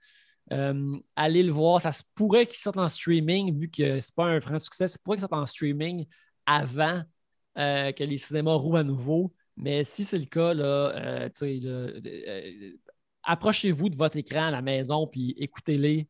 euh, 0.52 0.96
allez 1.16 1.42
le 1.42 1.52
voir. 1.52 1.80
Ça 1.80 1.92
se 1.92 2.02
pourrait 2.14 2.46
qu'il 2.46 2.56
sorte 2.56 2.78
en 2.78 2.88
streaming, 2.88 3.58
vu 3.58 3.70
que 3.70 4.00
c'est 4.00 4.14
pas 4.14 4.26
un 4.26 4.38
grand 4.38 4.58
succès. 4.58 4.88
Ça 4.88 4.98
pourrait 5.02 5.16
qu'il 5.16 5.22
sorte 5.22 5.34
en 5.34 5.46
streaming 5.46 6.06
avant 6.46 7.02
euh, 7.58 7.92
que 7.92 8.04
les 8.04 8.16
cinémas 8.16 8.54
rouvrent 8.54 8.78
à 8.78 8.84
nouveau. 8.84 9.32
Mais 9.56 9.84
si 9.84 10.04
c'est 10.04 10.18
le 10.18 10.26
cas, 10.26 10.54
euh, 10.54 11.28
approchez-vous 13.24 13.90
de 13.90 13.96
votre 13.96 14.16
écran 14.16 14.46
à 14.46 14.50
la 14.50 14.62
maison 14.62 15.06
puis 15.06 15.34
écoutez-les. 15.36 16.08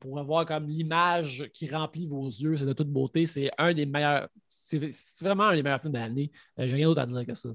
pour 0.00 0.18
avoir 0.18 0.46
comme 0.46 0.68
l'image 0.68 1.48
qui 1.54 1.68
remplit 1.68 2.06
vos 2.06 2.26
yeux, 2.28 2.56
c'est 2.56 2.66
de 2.66 2.72
toute 2.72 2.90
beauté. 2.90 3.26
C'est 3.26 3.50
un 3.58 3.72
des 3.74 3.86
meilleurs, 3.86 4.28
c'est 4.48 4.90
vraiment 5.20 5.44
un 5.44 5.54
des 5.54 5.62
meilleurs 5.62 5.80
films 5.80 5.92
de 5.92 5.98
l'année. 5.98 6.32
J'ai 6.58 6.74
rien 6.76 6.86
d'autre 6.86 7.02
à 7.02 7.06
dire 7.06 7.26
que 7.26 7.34
ça. 7.34 7.50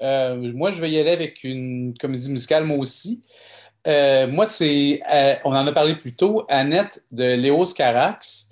moi, 0.00 0.70
je 0.70 0.80
vais 0.80 0.90
y 0.90 0.98
aller 0.98 1.10
avec 1.10 1.44
une 1.44 1.94
comédie 1.98 2.30
musicale, 2.30 2.64
moi 2.64 2.78
aussi. 2.78 3.24
Euh, 3.86 4.28
moi, 4.28 4.46
c'est, 4.46 5.02
euh, 5.12 5.34
on 5.44 5.54
en 5.54 5.66
a 5.66 5.72
parlé 5.72 5.96
plus 5.96 6.14
tôt, 6.14 6.44
Annette 6.48 7.02
de 7.10 7.34
Léos 7.34 7.74
Carax. 7.74 8.50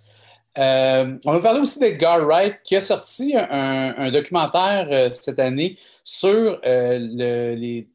Euh, 0.59 1.17
on 1.25 1.35
a 1.35 1.41
parlé 1.41 1.61
aussi 1.61 1.79
d'Edgar 1.79 2.27
Wright 2.27 2.61
qui 2.65 2.75
a 2.75 2.81
sorti 2.81 3.35
un, 3.37 4.11
documentaire 4.11 5.13
cette 5.13 5.39
année 5.39 5.79
sur 6.03 6.59
le, 6.65 7.55
les, 7.55 7.89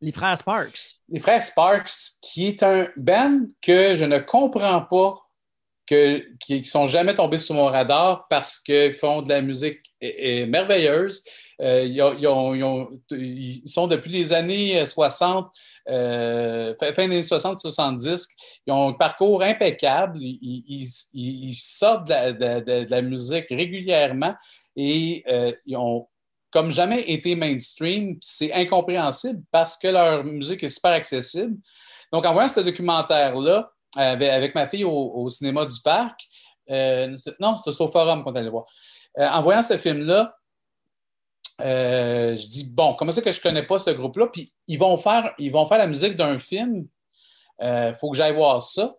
les, 0.00 0.12
frères 0.12 0.36
Sparks. 0.36 0.96
Les 1.08 1.20
frères 1.20 1.44
Sparks, 1.44 2.18
qui 2.20 2.48
est 2.48 2.62
un 2.64 2.88
band 2.96 3.42
que 3.62 3.94
je 3.94 4.04
ne 4.04 4.18
comprends 4.18 4.80
pas, 4.80 5.29
qui 6.38 6.60
ne 6.60 6.64
sont 6.64 6.86
jamais 6.86 7.14
tombés 7.14 7.38
sur 7.38 7.56
mon 7.56 7.66
radar 7.66 8.26
parce 8.28 8.58
qu'ils 8.58 8.92
font 8.92 9.22
de 9.22 9.28
la 9.28 9.42
musique 9.42 9.80
merveilleuse. 10.00 11.22
Euh, 11.60 11.84
ils, 13.10 13.68
sont 13.68 13.86
depuis 13.86 14.10
les 14.10 14.32
années 14.32 14.84
60, 14.84 15.50
euh, 15.88 16.74
fin, 16.78 16.90
des 16.90 16.98
années 16.98 17.20
60-70, 17.20 18.26
ils 18.66 18.72
ont 18.72 18.88
un 18.88 18.92
parcours 18.92 19.42
impeccable. 19.42 20.18
Ils, 20.20 21.54
sortent 21.54 22.06
de 22.06 22.90
la, 22.90 23.02
musique 23.02 23.46
régulièrement 23.50 24.34
et 24.76 25.22
euh, 25.28 25.52
ils 25.66 25.76
ont 25.76 26.08
comme 26.50 26.70
jamais 26.70 27.02
été 27.10 27.36
mainstream. 27.36 28.16
C'est 28.20 28.52
incompréhensible 28.52 29.42
parce 29.50 29.76
que 29.76 29.88
leur 29.88 30.24
musique 30.24 30.62
est 30.62 30.68
super 30.68 30.92
accessible. 30.92 31.56
Donc, 32.12 32.26
en 32.26 32.32
voyant 32.32 32.48
ce 32.48 32.60
documentaire-là, 32.60 33.70
avec, 33.96 34.54
ma 34.54 34.66
fille 34.66 34.84
au, 34.84 35.28
cinéma 35.28 35.64
du 35.66 35.80
parc, 35.82 36.20
non, 36.68 37.56
c'était 37.56 37.82
au 37.82 37.88
forum 37.88 38.24
qu'on 38.24 38.34
allait 38.34 38.50
voir. 38.50 38.64
en 39.16 39.42
voyant 39.42 39.62
ce 39.62 39.76
film-là, 39.76 40.34
euh, 41.60 42.36
je 42.36 42.46
dis, 42.46 42.70
bon, 42.70 42.94
comment 42.94 43.12
c'est 43.12 43.22
que 43.22 43.32
je 43.32 43.38
ne 43.38 43.42
connais 43.42 43.62
pas 43.62 43.78
ce 43.78 43.90
groupe-là? 43.90 44.28
Puis 44.28 44.52
ils 44.66 44.78
vont 44.78 44.96
faire, 44.96 45.32
ils 45.38 45.52
vont 45.52 45.66
faire 45.66 45.78
la 45.78 45.86
musique 45.86 46.16
d'un 46.16 46.38
film. 46.38 46.86
Il 47.60 47.66
euh, 47.66 47.94
faut 47.94 48.10
que 48.10 48.16
j'aille 48.16 48.34
voir 48.34 48.62
ça. 48.62 48.94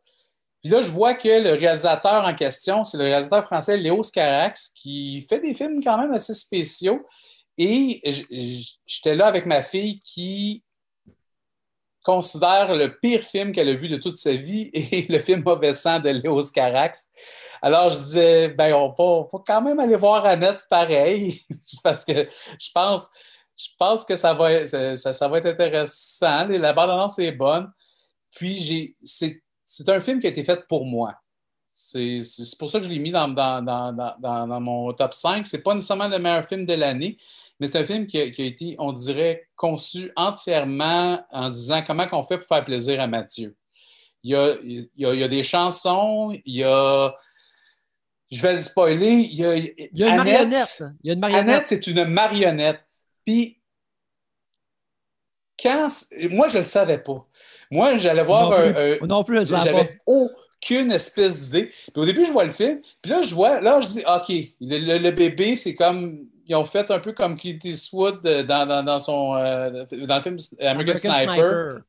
Puis 0.62 0.72
là, 0.72 0.82
je 0.84 0.92
vois 0.92 1.16
que 1.16 1.42
le 1.42 1.54
réalisateur 1.54 2.24
en 2.24 2.36
question, 2.36 2.84
c'est 2.84 2.98
le 2.98 3.06
réalisateur 3.06 3.44
français 3.44 3.78
Léo 3.78 4.04
Scarax, 4.04 4.70
qui 4.70 5.26
fait 5.28 5.40
des 5.40 5.56
films 5.56 5.84
quand 5.84 5.98
même 5.98 6.14
assez 6.14 6.36
spéciaux. 6.36 7.04
Et 7.58 8.02
j'étais 8.86 9.16
là 9.16 9.26
avec 9.26 9.46
ma 9.46 9.62
fille 9.62 10.00
qui 10.02 10.64
considère 12.04 12.74
le 12.74 12.98
pire 13.00 13.24
film 13.24 13.52
qu'elle 13.52 13.70
a 13.70 13.74
vu 13.74 13.90
de 13.90 13.98
toute 13.98 14.16
sa 14.16 14.34
vie 14.34 14.70
et 14.74 15.06
le 15.10 15.20
film 15.20 15.44
Mauvais 15.44 15.74
sang 15.74 16.00
de 16.00 16.10
Léo 16.10 16.42
Carax. 16.54 17.10
Alors, 17.62 17.92
je 17.92 17.98
disais, 17.98 18.48
ben, 18.50 18.74
on 18.74 18.90
va, 18.90 19.40
quand 19.46 19.62
même 19.62 19.80
aller 19.80 19.96
voir 19.96 20.26
Annette 20.26 20.66
pareil, 20.70 21.42
parce 21.84 22.04
que 22.04 22.28
je 22.60 22.70
pense, 22.74 23.10
je 23.56 23.68
pense 23.78 24.04
que 24.04 24.16
ça 24.16 24.34
va, 24.34 24.66
ça, 24.66 25.28
va 25.28 25.38
être 25.38 25.48
intéressant. 25.48 26.48
La 26.48 26.74
bande-annonce 26.74 27.20
est 27.20 27.32
bonne. 27.32 27.72
Puis, 28.36 28.96
c'est 29.04 29.90
un 29.90 30.00
film 30.00 30.20
qui 30.20 30.28
a 30.28 30.32
été 30.32 30.44
fait 30.44 30.66
pour 30.68 30.86
moi. 30.86 31.16
C'est 31.68 32.24
pour 32.60 32.70
ça 32.70 32.80
que 32.80 32.86
je 32.86 32.92
l'ai 32.92 33.00
mis 33.00 33.12
dans, 33.12 33.28
dans, 33.30 33.62
dans, 33.62 34.18
dans, 34.20 34.62
mon 34.62 34.92
top 34.94 35.14
5. 35.14 35.46
Ce 35.46 35.56
n'est 35.56 35.64
pas 35.64 35.74
nécessairement 35.76 36.08
le 36.08 36.20
meilleur 36.20 36.46
film 36.48 36.66
de 36.66 36.74
l'année, 36.74 37.18
mais 37.62 37.68
c'est 37.68 37.78
un 37.78 37.84
film 37.84 38.08
qui 38.08 38.18
a, 38.20 38.24
été, 38.24 38.76
on 38.80 38.92
dirait, 38.92 39.48
conçu 39.56 40.12
entièrement 40.16 41.24
en 41.30 41.52
disant 41.52 41.84
comment 41.86 42.08
on 42.12 42.24
fait 42.24 42.40
pour 42.40 42.48
faire 42.48 42.66
plaisir 42.66 43.00
à 43.00 43.06
Mathieu. 43.06 43.56
Il 44.24 44.32
y 44.32 44.36
a, 44.36 44.56
il 44.64 44.88
y 44.98 45.24
a, 45.24 45.28
des 45.28 45.44
chansons, 45.44 46.36
il 46.44 46.56
y 46.56 46.64
a. 46.64 47.14
Je 48.32 48.42
vais 48.42 48.56
le 48.56 48.62
spoiler. 48.64 49.12
Il 49.12 49.36
y 49.36 49.46
a, 49.46 49.56
il 49.58 49.76
y 49.94 50.04
a 50.04 50.08
une 50.08 50.16
marionnette. 50.18 50.84
Il 51.04 51.08
y 51.08 51.10
a 51.12 51.14
une 51.14 51.20
marionnette. 51.20 51.50
Annette, 51.50 51.68
c'est 51.68 51.86
une 51.86 52.04
marionnette. 52.06 52.82
Puis, 53.24 53.62
quand. 55.62 55.88
Moi, 56.32 56.48
je 56.48 56.56
ne 56.56 56.60
le 56.62 56.66
savais 56.66 56.98
pas. 56.98 57.28
Moi, 57.70 57.98
j'allais 57.98 58.24
voir 58.24 58.50
non 58.50 58.74
un. 58.76 59.06
non 59.06 59.24
plus, 59.24 59.46
J'avais 59.46 60.00
aucune 60.08 60.92
espèce 60.92 61.42
d'idée. 61.42 61.66
Puis 61.66 62.02
au 62.02 62.06
début, 62.06 62.26
je 62.26 62.32
vois 62.32 62.46
le 62.46 62.54
film. 62.54 62.82
Puis 63.04 63.12
là, 63.12 63.22
je 63.22 63.36
vois. 63.36 63.62
Là, 63.62 63.82
je 63.82 63.88
dis, 63.88 64.04
OK, 64.08 64.56
le 64.62 65.12
bébé, 65.12 65.56
c'est 65.58 65.76
comme 65.76 66.31
ils 66.46 66.56
ont 66.56 66.66
fait 66.66 66.90
un 66.92 67.00
peu 67.00 67.14
comme 67.14 67.38
Clint 67.38 67.60
Eastwood 67.64 68.26
euh, 68.26 68.44
dans, 68.44 68.84
dans, 68.84 69.00
son, 69.00 69.36
euh, 69.36 69.86
dans 69.92 70.18
le 70.18 70.22
film 70.22 70.38
American, 70.60 70.96
Sniper. 70.96 71.82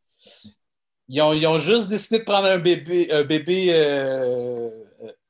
Ils, 1.08 1.20
ont, 1.20 1.32
ils, 1.32 1.46
ont, 1.46 1.58
juste 1.58 1.88
décidé 1.88 2.20
de 2.20 2.24
prendre 2.24 2.48
un 2.48 2.58
bébé, 2.58 3.10
un 3.12 3.24
bébé 3.24 3.68
euh, 3.70 4.68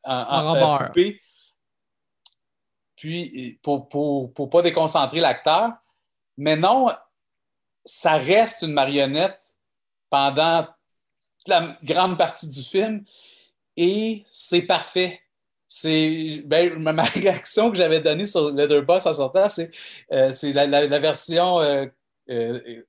en, 0.04 0.58
en, 0.58 0.78
poupée, 0.78 1.20
puis 2.96 3.58
pour 3.62 3.80
ne 3.80 3.84
pour, 3.86 4.32
pour 4.32 4.50
pas 4.50 4.62
déconcentrer 4.62 5.20
l'acteur. 5.20 5.72
Mais 6.36 6.56
non, 6.56 6.88
ça 7.84 8.12
reste 8.12 8.62
une 8.62 8.72
marionnette 8.72 9.40
pendant 10.08 10.66
la 11.46 11.76
grande 11.82 12.16
partie 12.16 12.48
du 12.48 12.62
film 12.62 13.04
et 13.76 14.24
c'est 14.30 14.62
parfait 14.62 15.20
c'est 15.74 16.42
ben, 16.44 16.78
ma 16.78 17.02
réaction 17.02 17.70
que 17.70 17.78
j'avais 17.78 18.00
donnée 18.00 18.26
sur 18.26 18.50
Letterboxd 18.50 19.08
en 19.08 19.14
sortant, 19.14 19.48
c'est 19.48 19.70
euh, 20.12 20.30
la, 20.52 20.98
version 20.98 21.60
euh, 21.62 21.86
euh, 22.28 22.82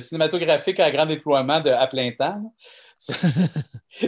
cinématographique 0.00 0.80
à 0.80 0.90
grand 0.90 1.06
déploiement 1.06 1.60
de 1.60 1.70
à 1.70 1.86
plein 1.86 2.10
temps. 2.12 2.54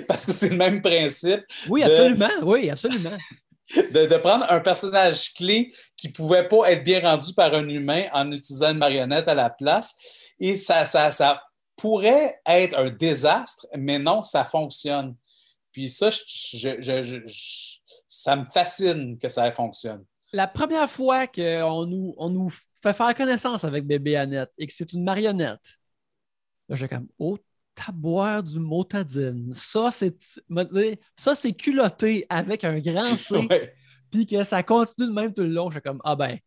Parce 0.06 0.26
que 0.26 0.32
c'est 0.32 0.50
le 0.50 0.56
même 0.56 0.82
principe. 0.82 1.40
Oui, 1.70 1.82
absolument. 1.82 2.28
Oui, 2.42 2.68
absolument. 2.68 3.16
De, 3.74 4.16
prendre 4.18 4.46
un 4.48 4.60
personnage 4.60 5.32
clé 5.32 5.72
qui 5.96 6.08
ne 6.08 6.12
pouvait 6.12 6.46
pas 6.46 6.70
être 6.70 6.84
bien 6.84 7.00
rendu 7.00 7.32
par 7.34 7.52
un 7.54 7.66
humain 7.66 8.04
en 8.12 8.30
utilisant 8.30 8.72
une 8.72 8.78
marionnette 8.78 9.26
à 9.26 9.34
la 9.34 9.48
place. 9.50 9.96
Et 10.38 10.56
ça, 10.58 10.84
ça, 10.84 11.10
ça 11.10 11.42
pourrait 11.76 12.40
être 12.46 12.78
un 12.78 12.90
désastre, 12.90 13.66
mais 13.74 13.98
non, 13.98 14.22
ça 14.22 14.44
fonctionne. 14.44 15.16
Puis 15.72 15.90
ça, 15.90 16.10
je, 16.10 16.80
je 16.80 17.75
ça 18.16 18.36
me 18.36 18.44
fascine 18.44 19.18
que 19.18 19.28
ça 19.28 19.50
fonctionne. 19.52 20.04
La 20.32 20.46
première 20.46 20.90
fois 20.90 21.26
qu'on 21.26 21.86
nous, 21.86 22.14
on 22.16 22.30
nous 22.30 22.50
fait 22.82 22.92
faire 22.92 23.14
connaissance 23.14 23.64
avec 23.64 23.86
bébé 23.86 24.16
Annette 24.16 24.50
et 24.58 24.66
que 24.66 24.72
c'est 24.72 24.92
une 24.92 25.04
marionnette, 25.04 25.78
là, 26.68 26.76
j'ai 26.76 26.88
comme, 26.88 27.08
oh, 27.18 27.38
taboire 27.74 28.42
du 28.42 28.58
motadine. 28.58 29.52
Ça, 29.52 29.90
c'est, 29.92 30.16
ça, 31.16 31.34
c'est 31.34 31.52
culotté 31.52 32.24
avec 32.28 32.64
un 32.64 32.80
grand 32.80 33.16
C. 33.16 33.36
Puis 34.10 34.26
que 34.26 34.42
ça 34.44 34.62
continue 34.62 35.08
de 35.08 35.12
même 35.12 35.34
tout 35.34 35.42
le 35.42 35.48
long. 35.48 35.70
J'ai 35.70 35.80
comme, 35.80 36.00
ah 36.04 36.16
ben, 36.16 36.38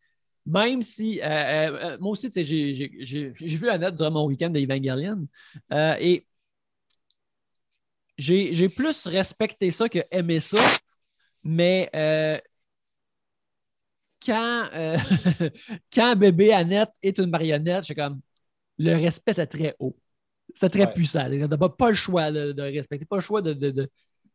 même 0.45 0.81
si, 0.81 1.21
euh, 1.21 1.25
euh, 1.25 1.77
euh, 1.83 1.97
moi 1.99 2.11
aussi, 2.11 2.29
j'ai, 2.33 3.33
vu 3.57 3.69
Annette 3.69 3.95
durant 3.95 4.11
mon 4.11 4.25
week-end 4.25 4.49
d'Evangelion. 4.49 5.27
et 5.99 6.25
j'ai, 8.17 8.69
plus 8.69 9.05
respecté 9.05 9.69
ça 9.69 9.87
que 9.87 9.99
aimé 10.11 10.39
ça 10.39 10.57
mais 11.43 11.89
euh, 11.95 12.37
quand, 14.25 14.69
euh, 14.73 14.97
quand 15.93 16.15
bébé 16.15 16.53
Annette 16.53 16.91
est 17.01 17.17
une 17.19 17.29
marionnette, 17.29 17.85
c'est 17.85 17.95
comme 17.95 18.19
le 18.77 18.95
respect 18.95 19.33
est 19.37 19.47
très 19.47 19.75
haut. 19.79 19.97
C'est 20.55 20.69
très 20.69 20.91
puissant. 20.91 21.29
Tu 21.29 21.37
n'as 21.37 21.57
pas, 21.57 21.89
le 21.89 21.95
choix 21.95 22.31
de, 22.31 22.59
respecter, 22.61 23.05
pas 23.05 23.17
le 23.17 23.21
choix 23.21 23.41
de, 23.41 23.89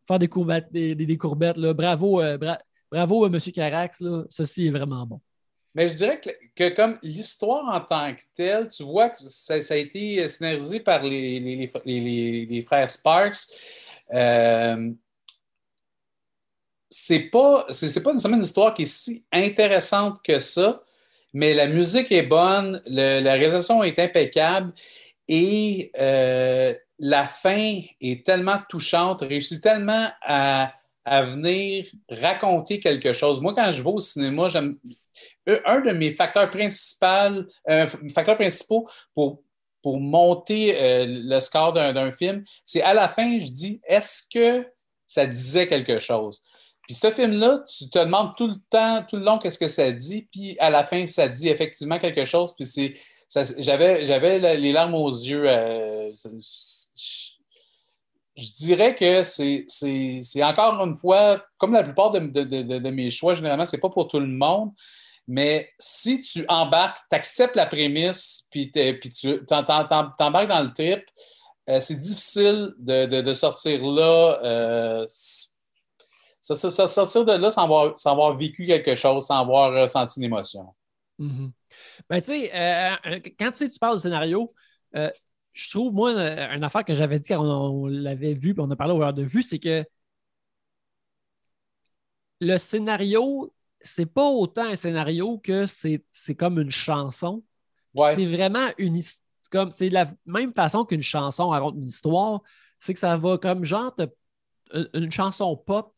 faire 0.07 0.19
des 0.19 0.29
courbettes. 0.29 0.71
Des, 0.71 1.19
courbettes 1.19 1.57
là. 1.57 1.75
Bravo, 1.75 2.23
euh, 2.23 2.39
bravo 2.91 3.27
M. 3.27 3.41
Carax. 3.41 4.01
Là. 4.01 4.25
Ceci 4.31 4.69
est 4.69 4.71
vraiment 4.71 5.05
bon. 5.07 5.21
Mais 5.75 5.89
je 5.89 5.97
dirais 5.97 6.21
que, 6.55 6.69
comme 6.69 6.99
l'histoire 7.03 7.75
en 7.75 7.81
tant 7.81 8.15
que 8.15 8.23
telle, 8.37 8.69
tu 8.69 8.85
vois 8.85 9.11
que 9.11 9.25
ça, 9.25 9.55
a 9.55 9.77
été 9.77 10.29
scénarisé 10.29 10.79
par 10.79 11.03
les, 11.03 11.41
les, 11.41 12.63
frères 12.63 12.89
Sparks. 12.89 13.49
Euh, 14.13 14.93
c'est 16.97 17.19
pas, 17.19 17.67
c'est, 17.71 18.03
pas 18.05 18.13
une 18.13 18.41
histoire 18.41 18.73
qui 18.73 18.85
est 18.85 18.87
si 18.87 19.25
intéressante 19.33 20.23
que 20.23 20.39
ça, 20.39 20.85
mais 21.33 21.53
la 21.53 21.67
musique 21.67 22.13
est 22.13 22.23
bonne, 22.23 22.81
la 22.87 23.33
réalisation 23.33 23.83
est 23.83 23.99
impeccable 23.99 24.73
et 25.27 25.91
euh, 25.99 26.73
la 27.01 27.27
fin 27.27 27.81
est 28.01 28.25
tellement 28.25 28.61
touchante, 28.69 29.23
réussit 29.23 29.61
tellement 29.61 30.07
à, 30.23 30.73
à, 31.05 31.23
venir 31.23 31.85
raconter 32.09 32.79
quelque 32.79 33.13
chose. 33.13 33.41
Moi, 33.41 33.55
quand 33.57 33.73
je 33.73 33.83
vais 33.83 33.91
au 33.91 33.99
cinéma, 33.99 34.49
j'aime 34.49 34.79
un 35.65 35.81
de 35.81 35.91
mes 35.91 36.13
facteurs 36.13 36.49
principaux, 36.49 37.45
euh, 37.69 37.89
facteurs 38.15 38.37
principaux 38.37 38.89
pour, 39.17 39.43
pour 39.83 39.99
monter 39.99 40.81
euh, 40.81 41.07
le 41.09 41.41
score 41.41 41.73
d'un 41.73 42.13
film, 42.13 42.45
c'est 42.65 42.83
à 42.83 42.95
la 42.95 43.09
fin, 43.09 43.37
je 43.41 43.47
dis, 43.47 43.81
est-ce 43.89 44.23
que 44.33 44.65
ça 45.09 45.27
disait 45.27 45.67
quelque 45.67 45.99
chose? 45.99 46.41
Puis 46.85 46.95
ce 46.95 47.11
film-là, 47.11 47.65
tu 47.67 47.89
te 47.89 47.99
demandes 47.99 48.37
tout 48.37 48.47
le 48.47 48.57
temps, 48.69 49.03
tout 49.09 49.17
le 49.17 49.25
long, 49.25 49.39
qu'est-ce 49.39 49.59
que 49.59 49.69
ça 49.69 49.91
dit, 49.91 50.29
puis 50.31 50.57
à 50.59 50.69
la 50.71 50.85
fin, 50.85 51.07
ça 51.07 51.29
dit 51.29 51.49
effectivement 51.49 51.99
quelque 51.99 52.25
chose, 52.25 52.55
puis 52.55 52.67
c'est, 52.67 52.93
j'avais, 53.59 54.05
j'avais 54.05 54.57
les 54.57 54.73
larmes 54.73 54.95
aux 54.95 55.11
yeux. 55.11 55.45
Euh, 55.49 56.13
je 58.37 58.53
dirais 58.59 58.95
que 58.95 59.23
c'est, 59.25 60.43
encore 60.43 60.85
une 60.85 60.95
fois, 60.95 61.45
comme 61.57 61.73
la 61.73 61.85
plupart 61.85 62.11
de, 62.11 62.91
mes 62.91 63.11
choix, 63.11 63.35
généralement, 63.35 63.67
c'est 63.67 63.79
pas 63.79 63.91
pour 63.91 64.09
tout 64.09 64.21
le 64.21 64.27
monde, 64.27 64.71
mais 65.27 65.71
si 65.79 66.21
tu 66.21 66.45
embarques, 66.49 66.99
tu 67.11 67.17
acceptes 67.17 67.57
la 67.57 67.67
prémisse, 67.67 68.47
puis, 68.51 68.67
puis 68.67 69.11
tu 69.11 69.45
t'embarques 69.47 69.89
dans 70.49 70.63
le 70.63 70.73
trip, 70.75 71.03
euh, 71.71 71.81
c'est 71.81 71.99
difficile 71.99 72.75
de, 72.79 73.33
sortir 73.33 73.83
là, 73.87 74.41
euh, 74.45 75.07
sortir 76.53 77.25
de 77.25 77.33
là 77.33 77.51
sans 77.51 77.65
avoir, 77.65 77.97
sans 77.97 78.13
avoir, 78.13 78.37
vécu 78.37 78.67
quelque 78.67 78.95
chose, 78.95 79.27
sans 79.27 79.41
avoir 79.41 79.89
senti 79.89 80.21
une 80.21 80.27
émotion. 80.27 80.75
Mm-hmm. 81.19 81.51
Ben, 82.09 82.21
tu 82.21 82.27
sais, 82.27 82.51
euh, 82.55 83.21
quand 83.39 83.53
tu 83.53 83.69
parles 83.79 83.97
du 83.97 84.03
scénario, 84.03 84.53
je 84.93 85.71
trouve, 85.71 85.93
moi, 85.93 86.13
une 86.13 86.65
affaire 86.65 86.85
que 86.85 86.95
j'avais 86.95 87.19
dit 87.19 87.29
quand 87.29 87.45
on, 87.45 87.87
l'avait 87.87 88.35
vu, 88.35 88.55
puis 88.55 88.63
on 88.65 88.71
a 88.71 88.77
parlé 88.77 88.93
au 88.93 89.03
heure 89.03 89.15
de 89.15 89.23
vue, 89.23 89.43
c'est 89.43 89.59
que 89.59 89.85
le 92.41 92.59
scénario 92.59 93.53
c'est 93.85 94.07
pas 94.07 94.29
autant 94.29 94.65
un 94.65 94.75
scénario 94.75 95.39
que 95.39 95.67
c'est 95.67 96.35
comme 96.37 96.59
une 96.59 96.71
chanson. 96.71 97.45
C'est 97.97 98.25
vraiment 98.25 98.69
une 98.79 99.01
comme 99.51 99.71
c'est 99.71 99.89
de 99.89 99.95
la 99.95 100.11
même 100.27 100.53
façon 100.53 100.85
qu'une 100.85 101.03
chanson 101.03 101.51
raconte 101.51 101.77
une 101.77 101.87
histoire, 101.87 102.43
c'est 102.81 102.93
que 102.93 102.99
ça 102.99 103.17
va 103.17 103.39
comme 103.39 103.65
genre 103.65 103.95
une 104.95 105.13
chanson 105.13 105.57
pop 105.57 105.95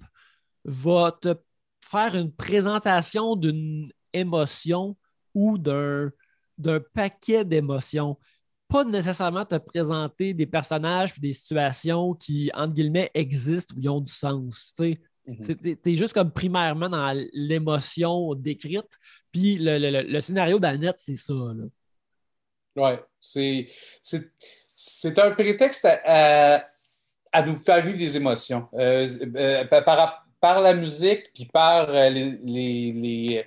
va 0.67 1.17
te 1.21 1.35
faire 1.81 2.15
une 2.17 2.33
présentation 2.33 3.37
d'une 3.37 3.91
émotion 4.13 4.97
ou 5.35 5.59
d'un 5.59 6.11
paquet 6.93 7.45
d'émotions. 7.45 8.19
Pas 8.69 8.85
nécessairement 8.85 9.45
te 9.45 9.57
présenter 9.57 10.35
des 10.35 10.47
personnages 10.47 11.15
et 11.17 11.21
des 11.21 11.33
situations 11.33 12.15
qui, 12.15 12.51
entre 12.53 12.75
guillemets, 12.75 13.11
existent 13.15 13.75
ou 13.77 13.81
qui 13.81 13.89
ont 13.89 14.01
du 14.01 14.13
sens. 14.13 14.75
Mhm. 14.79 15.57
Tu 15.83 15.93
es 15.93 15.97
juste 15.97 16.13
comme 16.13 16.33
primairement 16.33 16.89
dans 16.89 17.27
l'émotion 17.33 18.35
décrite. 18.35 18.99
Puis 19.31 19.59
le, 19.61 20.21
scénario 20.21 20.59
d'Annette, 20.59 20.97
c'est 20.99 21.15
ça. 21.15 21.35
Oui, 22.77 22.93
c'est 23.21 25.19
un 25.19 25.31
prétexte 25.31 25.87
à, 26.05 26.63
nous 27.45 27.57
faire 27.57 27.85
vivre 27.85 27.99
des 27.99 28.17
émotions. 28.17 28.69
Euh, 28.75 29.07
euh, 29.37 29.65
par, 29.67 30.26
la 30.61 30.75
musique, 30.75 31.33
puis 31.35 31.47
par 31.47 31.89
euh, 31.91 32.09
les. 32.09 33.47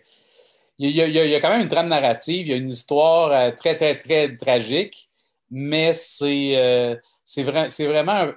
Il, 0.81 0.91
y 0.91 1.35
a, 1.35 1.39
quand 1.41 1.49
même 1.49 1.61
une 1.61 1.67
trame 1.67 1.89
narrative, 1.89 2.47
il 2.47 2.51
y 2.51 2.53
a 2.53 2.55
une 2.55 2.69
histoire 2.69 3.53
très, 3.55 3.75
très, 3.75 3.97
très 3.97 4.37
tragique, 4.37 5.09
mais 5.51 5.93
c'est 5.93 6.97
vrai, 7.43 7.67
vraiment 7.79 8.31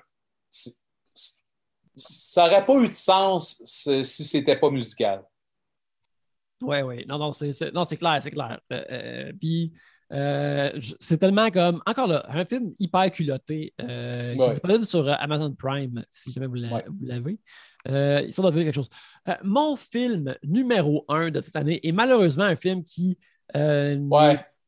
ça 1.95 2.45
n'aurait 2.47 2.65
pas 2.65 2.75
eu 2.81 2.89
de 2.89 2.95
sens 2.95 3.63
si 3.65 4.25
c'était 4.25 4.57
pas 4.57 4.71
musical. 4.71 5.25
Oui, 6.63 6.81
oui. 6.83 7.05
Non, 7.09 7.19
non, 7.19 7.33
c'est 7.33 7.53
clair, 7.97 8.19
c'est 8.21 8.31
clair. 8.31 8.61
Euh, 8.73 8.85
euh, 8.91 9.33
puis, 9.39 9.73
euh, 10.13 10.71
c'est 11.01 11.19
tellement 11.19 11.51
comme, 11.51 11.83
encore 11.87 12.07
là, 12.07 12.25
un 12.29 12.45
film 12.45 12.73
hyper 12.79 13.11
culotté 13.11 13.75
qui 13.79 13.87
est 13.87 14.51
disponible 14.51 14.87
sur 14.87 15.09
Amazon 15.09 15.55
Prime, 15.55 16.03
si 16.11 16.33
jamais 16.33 16.47
vous 16.47 16.55
l'avez. 16.55 17.39
Il 17.89 18.33
semble 18.33 18.53
quelque 18.55 18.75
chose. 18.75 18.89
mon 19.43 19.77
film 19.77 20.37
numéro 20.45 21.05
un 21.09 21.31
de 21.31 21.41
cette 21.41 21.57
année 21.57 21.81
est 21.87 21.93
malheureusement 21.93 22.45
un 22.45 22.57
film 22.57 22.85
qui 22.85 23.19
n'est 23.55 23.99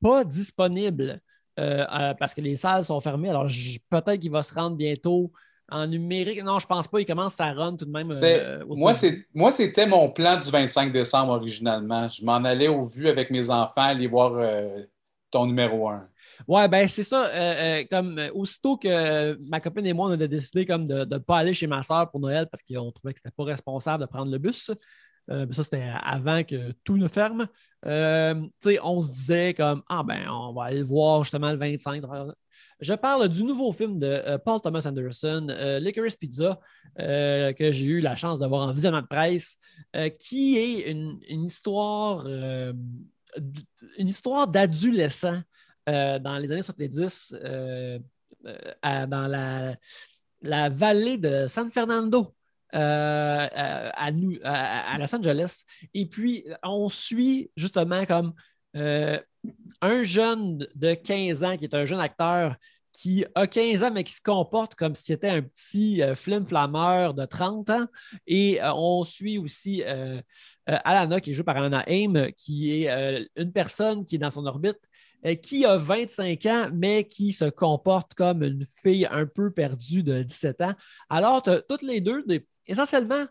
pas 0.03 0.25
disponible 0.25 1.21
parce 1.57 2.35
que 2.35 2.41
les 2.41 2.57
salles 2.57 2.85
sont 2.85 3.01
fermées. 3.01 3.31
Alors, 3.31 3.47
peut-être 3.91 4.21
qu'il 4.21 4.31
va 4.31 4.43
se 4.43 4.55
rendre 4.55 4.77
bientôt 4.77 5.33
en 5.71 5.87
numérique, 5.87 6.43
non, 6.43 6.59
je 6.59 6.67
pense 6.67 6.89
pas. 6.89 7.01
Il 7.01 7.07
commence 7.07 7.41
à 7.41 7.53
run 7.53 7.77
tout 7.77 7.85
de 7.85 7.91
même. 7.91 8.11
Euh, 8.11 8.65
moi, 9.35 9.53
c'était 9.53 9.87
mon 9.87 10.11
plan 10.11 10.39
du 10.39 10.51
25 10.51 10.93
décembre 10.93 11.33
originalement. 11.33 12.09
Je 12.09 12.25
m'en 12.25 12.37
allais 12.37 12.69
au 12.69 12.85
vu 12.85 13.09
avec 13.09 13.31
mes 13.31 13.51
enfants, 13.51 13.73
aller 13.83 14.07
voir 14.07 14.35
euh, 14.35 14.83
ton 15.31 15.47
numéro 15.47 15.89
1. 15.89 16.07
Ouais, 16.49 16.69
ben 16.69 16.87
c'est 16.89 17.05
ça. 17.05 17.27
Euh, 17.29 17.85
comme 17.91 18.21
aussitôt 18.35 18.77
que 18.77 19.37
ma 19.49 19.61
copine 19.61 19.87
et 19.87 19.93
moi, 19.93 20.09
on 20.09 20.13
a 20.13 20.27
décidé 20.27 20.67
comme 20.67 20.87
de 20.87 21.05
ne 21.05 21.19
pas 21.19 21.39
aller 21.39 21.55
chez 21.55 21.67
ma 21.67 21.83
soeur 21.83 22.11
pour 22.11 22.21
Noël 22.21 22.49
parce 22.51 22.63
qu'on 22.63 22.91
trouvait 22.93 23.15
que 23.15 23.21
c'était 23.23 23.35
pas 23.37 23.45
responsable 23.45 24.03
de 24.03 24.09
prendre 24.09 24.31
le 24.31 24.39
bus. 24.39 24.71
ça, 25.29 25.63
c'était 25.63 25.91
avant 26.03 26.45
que 26.45 26.73
tout 26.85 26.97
ne 26.97 27.09
ferme. 27.09 27.47
on 27.85 29.01
se 29.01 29.11
disait 29.11 29.55
comme 29.55 29.83
Ah 29.89 30.03
ben, 30.03 30.29
on 30.29 30.53
va 30.53 30.65
aller 30.65 30.83
voir 30.83 31.25
justement 31.25 31.51
le 31.51 31.59
25. 31.59 32.03
Je 32.81 32.95
parle 32.95 33.29
du 33.29 33.45
nouveau 33.45 33.73
film 33.73 33.99
de 33.99 34.07
euh, 34.07 34.39
Paul 34.39 34.61
Thomas 34.61 34.85
Anderson, 34.87 35.47
euh, 35.49 35.79
Licorice 35.79 36.17
Pizza, 36.17 36.61
euh, 36.99 37.53
que 37.53 37.73
j'ai 37.73 37.87
eu 37.87 38.01
la 38.01 38.17
chance 38.17 38.39
de 38.39 38.47
voir 38.47 38.69
en 38.69 38.73
visionnement 38.73 39.03
de 39.03 39.07
presse, 39.07 39.57
qui 40.19 40.59
est 40.59 40.91
une, 40.91 41.19
histoire, 41.45 42.27
une 42.27 42.77
histoire 43.99 44.49
d'adolescent 44.49 45.41
dans 45.87 46.39
les 46.39 46.51
années 46.51 46.63
70 46.63 47.35
dans 48.83 49.77
la, 50.43 50.69
vallée 50.71 51.19
de 51.19 51.47
San 51.47 51.71
Fernando. 51.71 52.35
à, 52.73 53.45
à, 54.07 54.99
Los 54.99 55.15
Angeles. 55.15 55.65
Et 55.93 56.07
puis, 56.07 56.45
on 56.63 56.89
suit 56.89 57.51
justement 57.57 58.05
comme 58.07 58.35
un 58.75 60.03
jeune 60.03 60.67
de 60.75 60.95
15 60.95 61.45
ans 61.45 61.57
qui 61.57 61.65
est 61.65 61.75
un 61.75 61.85
jeune 61.85 62.01
acteur 62.01 62.57
qui 62.95 63.27
a 63.35 63.47
15 63.47 63.83
ans, 63.83 63.91
mais 63.93 64.05
qui 64.05 64.15
se 64.15 64.23
comporte 64.23 64.75
comme 64.77 64.95
si 64.95 65.05
c'était 65.05 65.29
un 65.29 65.43
petit 65.43 66.01
euh, 66.03 66.15
flammeur 66.15 67.13
de 67.13 67.25
30 67.25 67.71
ans. 67.71 67.87
Et 68.27 68.63
euh, 68.63 68.73
on 68.75 69.05
suit 69.05 69.37
aussi 69.37 69.83
euh, 69.85 70.21
Alana, 70.67 71.21
qui 71.21 71.31
est 71.31 71.35
jouée 71.35 71.45
par 71.45 71.57
Alana 71.57 71.85
Haim, 71.89 72.31
qui 72.37 72.85
est 72.85 73.27
une 73.37 73.53
personne 73.53 74.05
qui 74.05 74.15
est 74.15 74.19
dans 74.19 74.31
son 74.31 74.47
orbite, 74.47 74.79
qui 75.43 75.65
a 75.65 75.77
25 75.77 76.47
ans, 76.47 76.69
mais 76.73 77.09
qui 77.09 77.33
se 77.33 77.47
comporte 77.47 78.15
comme 78.15 78.43
une 78.43 78.67
fille 78.67 79.07
un 79.11 79.27
peu 79.27 79.51
perdue 79.51 80.03
de 80.03 80.23
17 80.23 80.61
ans. 80.61 80.75
Alors, 81.09 81.43
toutes 81.43 81.83
les 81.83 82.01
deux, 82.01 82.25
essentiellement, 82.67 83.25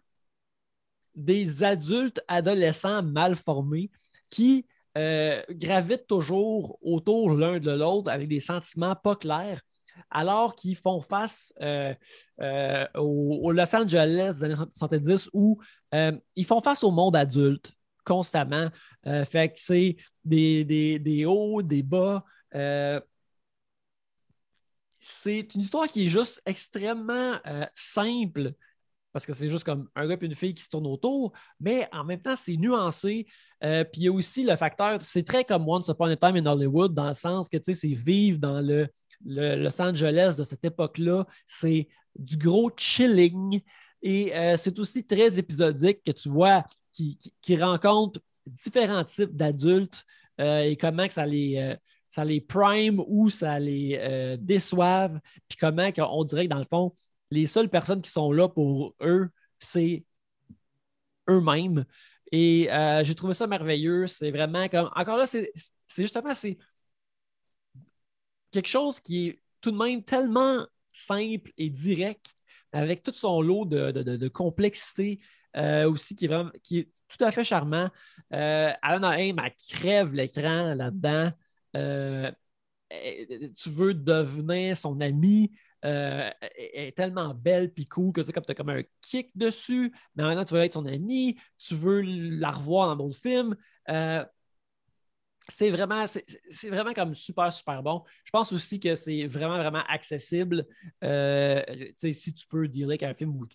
des 1.16 1.64
adultes 1.64 2.22
adolescents 2.28 3.04
mal 3.04 3.36
formés 3.36 3.91
qui 4.30 4.66
euh, 4.98 5.41
gravitent 5.50 6.08
toujours 6.08 6.78
autour 6.82 7.32
l'un 7.32 7.60
de 7.60 7.72
l'autre 7.72 8.12
avec 8.12 8.28
des 8.28 8.39
sentiments 8.39 8.96
pas 8.96 9.16
clairs, 9.16 9.62
alors 10.10 10.56
qu'ils 10.56 10.76
font 10.76 11.02
face 11.02 11.54
euh, 11.62 11.94
euh, 12.41 12.86
au, 12.96 13.52
Los 13.52 13.76
Angeles 13.76 14.36
des 14.39 14.44
années 14.44 14.56
70 14.56 15.30
où 15.34 15.60
ils 16.36 16.46
font 16.46 16.62
face 16.62 16.84
au 16.84 16.91
monde 16.91 17.16
adulte 17.16 17.74
constamment. 18.04 18.70
fait 19.04 19.49
que 19.49 19.60
c'est 19.60 19.95
des, 20.24 20.64
des, 20.99 21.26
hauts, 21.26 21.62
des 21.62 21.84
bas. 21.84 22.24
c'est 24.99 25.54
une 25.56 25.62
histoire 25.62 25.88
qui 25.88 26.06
est 26.06 26.10
juste 26.10 26.41
extrêmement 26.45 27.39
simple 27.74 28.54
parce 29.14 29.28
que 29.28 29.34
c'est 29.34 29.47
juste 29.47 29.64
comme 29.64 29.88
un 29.95 30.08
gars 30.08 30.18
et 30.20 30.26
une 30.26 30.36
fille 30.36 30.56
qui 30.56 30.64
se 30.64 30.70
tournent 30.70 30.88
autour, 30.88 31.32
mais 31.60 31.88
en 31.93 32.04
même 32.04 32.20
temps, 32.20 32.36
c'est 32.36 32.58
nuancé. 32.58 33.28
Euh, 33.64 33.84
puis 33.84 34.01
il 34.01 34.04
y 34.06 34.08
a 34.08 34.12
aussi 34.12 34.43
le 34.43 34.56
facteur, 34.58 34.99
c'est 35.01 35.24
très 35.24 35.45
comme 35.45 35.70
Once 35.70 35.88
Upon 35.88 36.06
a 36.06 36.16
Time 36.16 36.36
in 36.36 36.45
Hollywood, 36.47 36.93
dans 36.93 37.08
le 37.08 37.14
sens 37.14 37.47
que 37.47 37.58
c'est 37.62 37.88
vivre 37.88 38.39
dans 38.39 38.60
le, 38.60 38.89
Los 39.24 39.82
Angeles 39.82 40.36
de 40.38 40.43
cette 40.43 40.66
époque-là, 40.66 41.26
c'est 41.45 41.88
du 42.18 42.36
gros 42.36 42.72
chilling. 42.76 43.62
Et 44.01 44.36
euh, 44.36 44.58
c'est 44.58 44.78
aussi 44.80 45.06
très 45.06 45.39
épisodique 45.39 46.04
que 46.04 46.12
tu 46.12 46.28
vois 46.28 46.66
qui, 46.94 47.58
rencontre 47.58 48.22
différents 48.46 49.04
types 49.04 49.36
d'adultes 49.36 50.06
et 50.39 50.78
comment 50.80 51.08
que 51.08 51.14
ça 51.14 51.26
les, 51.26 51.76
ça 52.10 52.24
les 52.26 52.41
prime 52.41 53.04
ou 53.08 53.30
ça 53.30 53.60
les 53.60 54.38
déçoive, 54.39 55.20
puis 55.48 55.58
comment 55.60 55.89
on 55.98 56.24
dirait 56.24 56.46
que 56.46 56.50
dans 56.54 56.60
le 56.60 56.66
fond, 56.70 56.96
les 57.32 57.46
seules 57.46 57.70
personnes 57.70 58.02
qui 58.02 58.12
sont 58.12 58.32
là 58.32 58.48
pour 58.48 58.96
eux, 59.02 59.30
c'est 59.60 60.06
eux-mêmes. 61.30 61.86
Et 62.32 62.68
j'ai 63.04 63.16
trouvé 63.16 63.34
ça 63.34 63.48
merveilleux. 63.48 64.08
C'est 64.08 64.32
vraiment 64.32 64.68
comme. 64.70 64.89
Encore 64.96 65.18
là, 65.18 65.28
c'est 65.28 65.52
justement 65.96 66.34
c'est 66.36 66.58
quelque 68.52 68.68
chose 68.68 69.00
qui 69.00 69.28
est 69.28 69.41
tout 69.62 69.72
de 69.72 69.78
même 69.78 70.04
tellement 70.04 70.66
simple 70.91 71.52
et 71.58 71.70
direct, 71.70 72.36
avec 72.72 73.02
tout 73.02 73.14
son 73.14 73.41
lot 73.41 73.66
de, 73.66 74.28
complexité 74.28 75.20
euh, 75.58 75.89
aussi, 75.89 76.16
qui 76.16 76.26
est, 76.26 76.28
vraiment, 76.28 76.51
qui 76.64 76.80
est 76.80 76.89
tout 77.08 77.24
à 77.24 77.32
fait 77.32 77.43
charmant. 77.43 77.89
Euh, 78.34 78.72
Alana 78.82 79.20
Haim, 79.20 79.36
elle 79.43 79.54
crève 79.70 80.14
l'écran 80.14 80.74
là-dedans. 80.76 81.32
Euh, 81.76 82.32
tu 82.89 83.70
veux 83.70 83.93
devenir 83.93 84.78
son 84.78 84.99
amie. 85.01 85.51
elle 85.82 86.34
est 86.51 86.95
tellement 86.95 87.34
belle 87.34 87.74
puis 87.74 87.86
cool 87.86 88.14
que 88.14 88.22
tu 88.22 88.32
as 88.36 88.56
comme 88.56 88.70
un 88.70 88.84
kick 89.01 89.36
dessus, 89.36 89.91
mais 90.16 90.24
maintenant 90.24 90.45
tu 90.45 90.54
veux 90.54 90.62
être 90.62 90.74
son 90.74 90.86
amie, 90.86 91.38
tu 91.58 91.76
veux 91.76 92.01
la 92.01 92.51
revoir 92.51 92.88
dans 92.88 93.04
d'autres 93.04 93.20
films 93.20 93.56
c'est 95.50 95.70
vraiment, 95.70 96.06
c'est 96.08 96.70
vraiment 96.70 96.94
comme 96.94 97.16
super, 97.16 97.52
super 97.52 97.84
bon. 97.84 98.04
Je 98.24 98.32
pense 98.32 98.52
aussi 98.54 98.80
que 98.80 98.96
c'est 98.96 99.28
vraiment, 99.28 99.58
vraiment 99.58 99.84
accessible. 99.89 100.66
Euh, 101.04 101.62
si 101.98 102.34
tu 102.34 102.48
peux 102.48 102.68
dire 102.68 102.98
qu'un 102.98 103.14
film 103.14 103.36
où, 103.36 103.46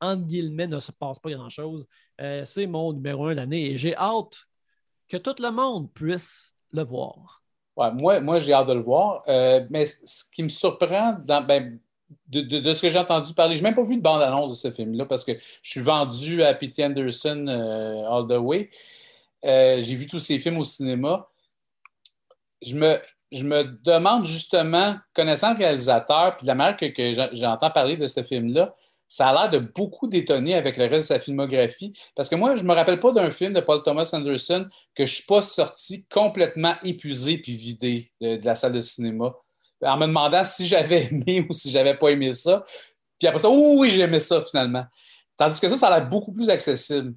entre 0.00 0.26
guillemets, 0.26 0.66
ne 0.66 0.78
se 0.78 0.92
passe 0.92 1.18
pas 1.18 1.30
grand-chose, 1.30 1.86
euh, 2.20 2.44
c'est 2.44 2.66
mon 2.66 2.92
numéro 2.92 3.26
un 3.26 3.34
d'année 3.34 3.70
et 3.70 3.76
j'ai 3.76 3.96
hâte 3.96 4.36
que 5.08 5.16
tout 5.16 5.34
le 5.40 5.50
monde 5.50 5.90
puisse 5.92 6.54
le 6.72 6.84
voir. 6.84 7.42
Ouais, 7.76 7.92
moi, 7.92 8.20
moi 8.20 8.40
j'ai 8.40 8.52
hâte 8.52 8.68
de 8.68 8.74
le 8.74 8.82
voir. 8.82 9.22
Euh, 9.28 9.64
mais 9.70 9.86
ce 9.86 10.24
qui 10.34 10.42
me 10.42 10.48
surprend 10.48 11.16
ben, 11.24 11.78
de, 12.26 12.74
ce 12.74 12.82
que 12.82 12.90
j'ai 12.90 12.98
entendu 12.98 13.32
parler, 13.32 13.56
je 13.56 13.62
n'ai 13.62 13.68
même 13.68 13.74
pas 13.74 13.84
vu 13.84 13.96
de 13.96 14.02
bande-annonce 14.02 14.50
de 14.50 14.56
ce 14.56 14.70
film-là 14.70 15.06
parce 15.06 15.24
que 15.24 15.32
je 15.62 15.70
suis 15.70 15.80
vendu 15.80 16.42
à 16.42 16.52
P.T. 16.52 16.84
Anderson 16.84 17.46
All 17.46 18.26
the 18.26 18.38
Way. 18.38 18.70
j'ai 19.42 19.94
vu 19.94 20.06
tous 20.06 20.18
ces 20.18 20.38
films 20.38 20.58
au 20.58 20.64
cinéma 20.64 21.26
je 22.64 22.74
me, 22.74 23.00
je 23.32 23.44
me 23.44 23.64
demande 23.82 24.24
justement, 24.24 24.96
connaissant 25.14 25.52
le 25.52 25.58
réalisateur, 25.58 26.36
puis 26.36 26.46
la 26.46 26.54
manière 26.54 26.76
que, 26.76 26.88
j'entends 27.32 27.70
parler 27.70 27.96
de 27.96 28.06
ce 28.06 28.22
film-là, 28.22 28.74
ça 29.10 29.28
a 29.28 29.32
l'air 29.32 29.50
de 29.50 29.58
beaucoup 29.58 30.06
détonner 30.06 30.54
avec 30.54 30.76
le 30.76 30.84
reste 30.84 31.08
de 31.08 31.14
sa 31.14 31.18
filmographie. 31.18 31.92
Parce 32.14 32.28
que 32.28 32.34
moi, 32.34 32.56
je 32.56 32.62
ne 32.62 32.68
me 32.68 32.74
rappelle 32.74 33.00
pas 33.00 33.10
d'un 33.12 33.30
film 33.30 33.54
de 33.54 33.60
Paul 33.60 33.82
Thomas 33.82 34.10
Anderson 34.12 34.66
que 34.94 35.06
je 35.06 35.10
ne 35.10 35.14
suis 35.14 35.24
pas 35.24 35.40
sorti 35.40 36.06
complètement 36.08 36.74
épuisé 36.84 37.38
puis 37.38 37.56
vidé 37.56 38.12
de, 38.20 38.38
la 38.44 38.54
salle 38.54 38.72
de 38.72 38.82
cinéma. 38.82 39.34
En 39.82 39.96
me 39.96 40.06
demandant 40.06 40.44
si 40.44 40.66
j'avais 40.68 41.06
aimé 41.06 41.46
ou 41.48 41.54
si 41.54 41.70
j'avais 41.70 41.96
pas 41.96 42.10
aimé 42.10 42.32
ça. 42.32 42.62
Puis 43.18 43.26
après 43.26 43.40
ça, 43.40 43.48
oui, 43.48 43.90
j'ai 43.90 44.00
aimé 44.00 44.20
ça 44.20 44.42
finalement. 44.42 44.84
Tandis 45.38 45.58
que 45.58 45.68
ça, 45.70 45.76
ça 45.76 45.88
a 45.88 45.98
l'air 45.98 46.08
beaucoup 46.08 46.32
plus 46.32 46.50
accessible. 46.50 47.14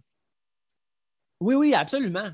Oui, 1.42 1.56
oui, 1.56 1.74
absolument. 1.74 2.30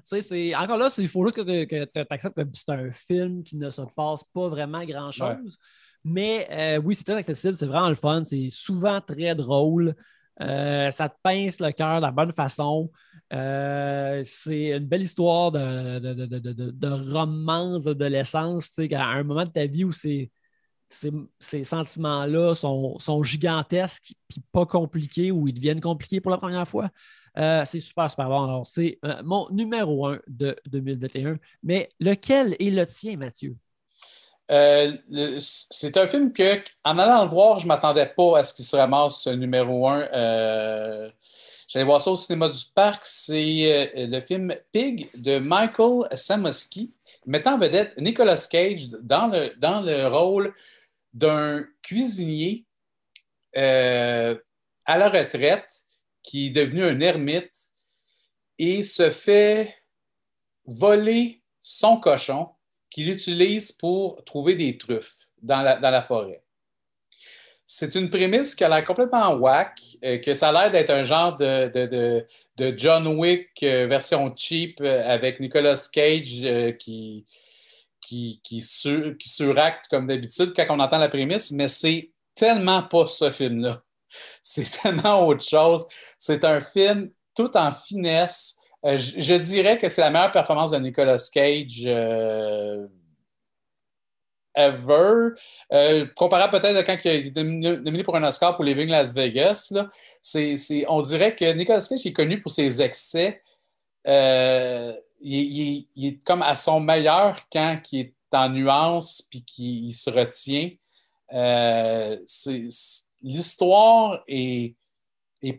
Encore 0.58 0.78
là, 0.78 0.90
il 0.98 1.08
faut 1.08 1.26
juste 1.26 1.38
que, 1.38 1.86
tu 1.86 2.00
acceptes 2.10 2.36
que 2.36 2.50
c'est 2.52 2.72
un 2.72 2.92
film 2.92 3.42
qui 3.42 3.56
ne 3.56 3.70
se 3.70 3.82
passe 3.96 4.26
pas 4.34 4.50
vraiment 4.50 4.84
grand-chose. 4.84 5.58
Mais 6.04 6.46
euh, 6.52 6.82
oui, 6.84 6.94
c'est 6.94 7.06
très 7.06 7.16
accessible, 7.16 7.56
c'est 7.56 7.66
vraiment 7.66 7.88
le 7.88 7.96
fun, 7.96 8.24
c'est 8.26 8.50
souvent 8.50 9.00
très 9.00 9.34
drôle. 9.34 9.96
Euh, 10.42 10.92
ça 10.92 11.08
te 11.08 11.16
pince 11.24 11.60
le 11.62 11.72
cœur 11.72 12.02
de 12.02 12.06
la 12.06 12.12
bonne 12.12 12.34
façon. 12.34 12.92
Euh, 13.34 14.22
c'est 14.26 14.78
une 14.78 14.86
belle 14.86 15.04
histoire 15.04 15.54
de, 15.54 16.00
de, 16.72 17.12
romance 17.14 17.86
d'adolescence, 17.86 18.72
à 18.78 19.06
un 19.06 19.24
moment 19.24 19.46
de 19.46 19.50
ta 19.50 19.66
vie 19.68 19.86
où 19.86 19.94
ces, 19.94 20.32
ces, 20.90 21.64
sentiments-là 21.64 22.56
sont, 22.56 23.00
sont, 23.00 23.24
gigantesques 23.24 24.14
puis 24.28 24.42
pas 24.52 24.66
compliqués 24.66 25.32
ou 25.32 25.48
ils 25.48 25.54
deviennent 25.54 25.82
compliqués 25.82 26.22
pour 26.22 26.32
la 26.32 26.38
première 26.38 26.68
fois. 26.68 26.90
Euh, 27.38 27.64
c'est 27.66 27.80
super, 27.80 28.10
super 28.10 28.28
bon. 28.28 28.44
Alors, 28.44 28.66
c'est 28.66 28.98
euh, 29.06 29.22
mon 29.24 29.48
numéro 29.52 30.08
1 30.08 30.20
de 30.28 30.56
2021. 30.66 31.38
Mais 31.64 31.90
lequel 32.00 32.56
est 32.60 32.72
le 32.72 32.86
tien, 32.86 33.18
Mathieu? 33.18 33.56
Euh, 34.50 34.94
c'est 35.40 35.98
un 35.98 36.08
film 36.08 36.34
que, 36.34 36.62
en 36.84 36.98
allant 36.98 37.24
le 37.24 37.30
voir, 37.30 37.60
je 37.60 37.66
ne 37.66 37.68
m'attendais 37.68 38.08
pas 38.08 38.40
à 38.40 38.44
ce 38.44 38.54
qu'il 38.54 38.66
se 38.66 38.76
ramasse 38.76 39.28
numéro 39.28 39.88
1. 39.88 41.12
J'allais 41.68 41.86
voir 41.86 42.00
ça 42.00 42.12
au 42.12 42.16
cinéma 42.16 42.48
du 42.48 42.64
parc. 42.74 43.02
C'est 43.06 43.92
le 43.94 44.22
film 44.22 44.54
Pig 44.72 45.10
de 45.16 45.38
Michael 45.38 46.08
Samoski, 46.16 46.94
mettant 47.26 47.56
en 47.56 47.58
vedette 47.58 47.94
Nicolas 48.00 48.48
Cage 48.50 48.88
dans 49.02 49.28
le 49.28 50.08
rôle 50.08 50.54
d'un 51.14 51.66
cuisinier 51.84 52.64
à 53.54 54.98
la 54.98 55.10
retraite 55.10 55.87
qui 56.28 56.48
est 56.48 56.50
devenu 56.50 56.84
un 56.84 57.00
ermite 57.00 57.72
et 58.60 58.84
se 58.84 59.12
fait 59.12 59.74
voler 60.66 61.42
son 61.62 61.98
cochon 61.98 62.50
qu'il 62.90 63.10
utilise 63.10 63.72
pour 63.72 64.22
trouver 64.26 64.56
des 64.56 64.78
truffes 64.78 65.16
dans 65.42 65.62
la, 65.62 66.02
forêt. 66.02 66.44
C'est 67.66 67.96
une 67.96 68.10
prémisse 68.10 68.56
qui 68.56 68.66
a 68.66 68.70
l'air 68.70 68.84
complètement 68.84 69.36
whack, 69.36 69.80
euh, 70.04 70.18
que 70.18 70.34
ça 70.34 70.50
a 70.50 70.52
l'air 70.52 70.72
d'être 70.72 70.90
un 70.90 71.06
genre 71.06 71.38
de, 71.38 72.26
John 72.76 73.08
Wick 73.08 73.64
euh, 73.64 73.88
version 73.88 74.34
cheap 74.36 74.82
euh, 74.82 75.08
avec 75.08 75.40
Nicolas 75.40 75.90
Cage 75.94 76.76
qui 76.78 77.26
suracte 78.62 79.88
comme 79.90 80.08
d'habitude 80.08 80.52
quand 80.54 80.66
on 80.72 80.80
entend 80.82 80.98
la 80.98 81.08
prémisse, 81.08 81.52
mais 81.52 81.70
c'est 81.70 82.12
tellement 82.36 82.84
pas 82.84 83.08
ce 83.08 83.32
film-là. 83.32 83.82
C'est 84.44 84.70
tellement 84.82 85.26
autre 85.28 85.44
chose. 85.44 85.86
C'est 86.18 86.44
un 86.44 86.62
film 86.62 87.12
tout 87.36 87.56
en 87.56 87.72
finesse. 87.72 88.58
Euh, 88.86 88.98
je, 88.98 89.34
dirais 89.36 89.78
que 89.78 89.90
c'est 89.90 90.02
la 90.02 90.10
meilleure 90.10 90.32
performance 90.32 90.72
de 90.72 90.78
Nicolas 90.78 91.18
Cage 91.32 91.84
euh, 91.86 92.88
ever. 94.56 95.30
Euh, 95.74 96.06
comparable 96.16 96.60
peut-être 96.60 96.78
à 96.78 96.84
quand 96.84 96.98
il 97.06 97.28
est 97.28 97.44
nominé 97.44 98.04
pour 98.04 98.16
un 98.16 98.24
Oscar 98.24 98.56
pour 98.56 98.64
Living 98.66 98.90
Las 98.90 99.14
Vegas. 99.14 99.72
Là. 99.72 99.90
on 100.90 101.02
dirait 101.02 101.36
que 101.36 101.54
Nicolas 101.54 101.86
Cage 101.88 102.06
est 102.06 102.14
connu 102.14 102.42
pour 102.42 102.52
ses 102.52 102.82
excès. 102.82 103.42
Il, 105.20 105.86
est 105.98 106.24
comme 106.24 106.42
à 106.42 106.56
son 106.56 106.80
meilleur 106.80 107.38
quand 107.52 107.80
il 107.92 108.00
est 108.00 108.14
en 108.32 108.50
nuance 108.50 109.24
puis 109.30 109.44
qu'il 109.44 109.94
se 109.94 110.10
retient. 110.10 110.70
c'est 112.26 112.70
l'histoire 113.22 114.24
est, 114.28 114.76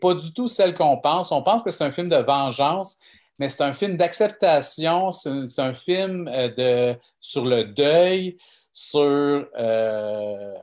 pas 0.01 0.15
du 0.15 0.33
tout 0.33 0.49
celle 0.49 0.75
qu'on 0.75 0.99
pense. 0.99 1.33
On 1.33 1.43
pense 1.43 1.63
que 1.63 1.71
c'est 1.71 1.85
un 1.85 1.93
film 1.93 2.09
de 2.09 2.17
vengeance, 2.17 2.99
mais 3.39 3.49
c'est 3.49 3.63
un 3.63 3.73
film 3.73 3.97
d'acceptation, 3.97 5.13
c'est 5.13 5.59
un, 5.59 5.75
film 5.75 6.29
euh, 6.29 6.49
de, 6.95 6.99
sur 7.21 7.45
le 7.45 7.65
deuil, 7.65 8.37
sur 8.73 9.49
euh, 9.57 10.55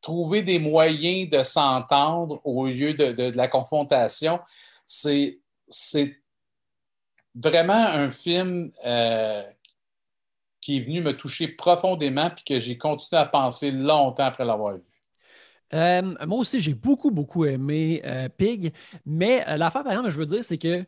trouver 0.00 0.42
des 0.42 0.58
moyens 0.58 1.30
de 1.30 1.42
s'entendre 1.42 2.40
au 2.44 2.66
lieu 2.66 2.94
de, 2.94 3.36
la 3.36 3.48
confrontation. 3.48 4.40
C'est 4.86 5.38
vraiment 7.34 7.72
un 7.72 8.10
film 8.10 8.70
euh, 8.84 9.42
qui 10.60 10.76
est 10.76 10.80
venu 10.80 11.00
me 11.00 11.16
toucher 11.16 11.48
profondément 11.48 12.30
puis 12.30 12.44
que 12.44 12.58
j'ai 12.58 12.78
continué 12.78 13.20
à 13.20 13.26
penser 13.26 13.70
longtemps 13.70 14.24
après 14.24 14.44
l'avoir 14.44 14.74
vu. 14.74 14.82
Euh, 15.74 16.02
moi 16.26 16.38
aussi, 16.38 16.60
j'ai 16.60 16.74
beaucoup, 16.74 17.10
beaucoup 17.10 17.44
aimé 17.44 18.00
euh, 18.04 18.28
Pig. 18.28 18.72
Mais 19.04 19.46
euh, 19.48 19.56
l'affaire, 19.56 19.82
par 19.82 19.92
exemple, 19.92 20.10
je 20.10 20.18
veux 20.18 20.26
dire, 20.26 20.44
c'est 20.44 20.58
que 20.58 20.84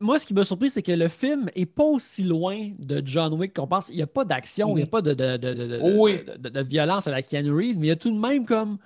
moi, 0.00 0.18
ce 0.18 0.26
qui 0.26 0.32
m'a 0.32 0.44
surpris, 0.44 0.70
c'est 0.70 0.82
que 0.82 0.92
le 0.92 1.08
film 1.08 1.50
n'est 1.56 1.66
pas 1.66 1.84
aussi 1.84 2.22
loin 2.22 2.70
de 2.78 3.02
John 3.04 3.34
Wick 3.34 3.54
qu'on 3.54 3.66
pense. 3.66 3.88
Il 3.90 3.96
n'y 3.96 4.02
a 4.02 4.06
pas 4.06 4.24
d'action, 4.24 4.70
il 4.70 4.76
n'y 4.76 4.82
a 4.82 4.86
pas 4.86 5.02
de, 5.02 5.12
de, 5.12 6.62
violence 6.62 7.08
à 7.08 7.10
la 7.10 7.20
Keanu 7.20 7.52
Reeves, 7.52 7.78
mais 7.78 7.88
il 7.88 7.90
y 7.90 7.92
a 7.92 7.96
tout 7.96 8.12
de 8.12 8.18
même 8.18 8.46
comme 8.46 8.78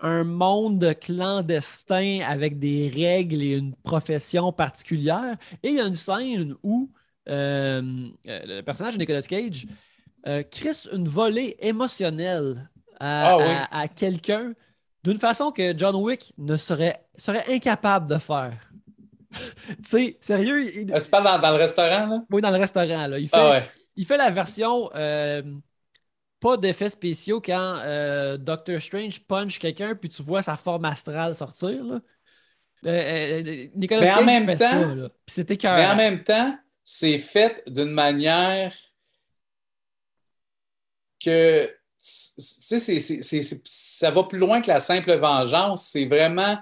un 0.00 0.24
monde 0.24 0.94
clandestin 1.00 2.20
avec 2.26 2.58
des 2.58 2.88
règles 2.88 3.40
et 3.40 3.52
une 3.54 3.74
profession 3.76 4.52
particulière. 4.52 5.36
Et 5.62 5.68
il 5.68 5.74
y 5.76 5.80
a 5.80 5.86
une 5.86 5.94
scène 5.94 6.56
où 6.64 6.90
le 7.26 8.60
personnage 8.62 8.94
de 8.94 8.98
Nicolas 8.98 9.22
Cage 9.22 9.66
crisse 10.50 10.88
une 10.92 11.08
volée 11.08 11.56
émotionnelle 11.60 12.68
ah 13.00 13.68
à, 13.70 13.88
quelqu'un 13.88 14.52
d'une 15.02 15.18
façon 15.18 15.50
que 15.50 15.76
John 15.76 15.96
Wick 15.96 16.32
ne 16.38 16.56
serait, 16.56 17.04
serait 17.16 17.44
incapable 17.48 18.08
de 18.08 18.18
faire. 18.18 18.70
tu 19.32 19.74
sais, 19.86 20.18
sérieux. 20.20 20.64
Il... 20.74 20.92
Ah, 20.92 21.00
tu 21.00 21.08
parles 21.08 21.40
dans, 21.40 21.50
le 21.50 21.56
restaurant, 21.56 22.06
là? 22.06 22.22
Oui, 22.30 22.42
dans 22.42 22.50
le 22.50 22.58
restaurant, 22.58 23.06
là. 23.06 23.18
Il 23.18 23.28
ah 23.32 23.60
fait, 23.60 23.70
il 23.96 24.06
fait 24.06 24.16
la 24.16 24.30
version 24.30 24.90
euh, 24.94 25.42
pas 26.40 26.56
d'effets 26.56 26.90
spéciaux 26.90 27.40
quand 27.40 27.78
euh, 27.84 28.36
Doctor 28.36 28.80
Strange 28.80 29.20
punch 29.20 29.58
quelqu'un, 29.58 29.94
puis 29.94 30.08
tu 30.08 30.22
vois 30.22 30.42
sa 30.42 30.56
forme 30.56 30.84
astrale 30.86 31.34
sortir, 31.34 31.84
là. 31.84 32.00
Nicolas 32.82 34.00
Mais 34.00 34.10
en 34.10 34.16
Cage 34.16 34.26
même 34.26 34.46
fait 34.46 34.56
temps- 34.56 34.70
ça, 34.70 34.94
là. 34.94 35.08
Puis 35.26 35.34
c'était 35.34 35.58
Mais 35.62 35.86
en 35.86 35.96
même 35.96 36.24
temps, 36.24 36.58
c'est 36.82 37.18
fait 37.18 37.62
d'une 37.66 37.90
manière 37.90 38.74
que, 41.22 41.72
ça 43.64 44.10
va 44.10 44.24
plus 44.24 44.38
loin 44.38 44.60
que 44.60 44.68
la 44.68 44.80
simple 44.80 45.16
vengeance. 45.18 45.86
C'est 45.86 46.06
vraiment, 46.06 46.58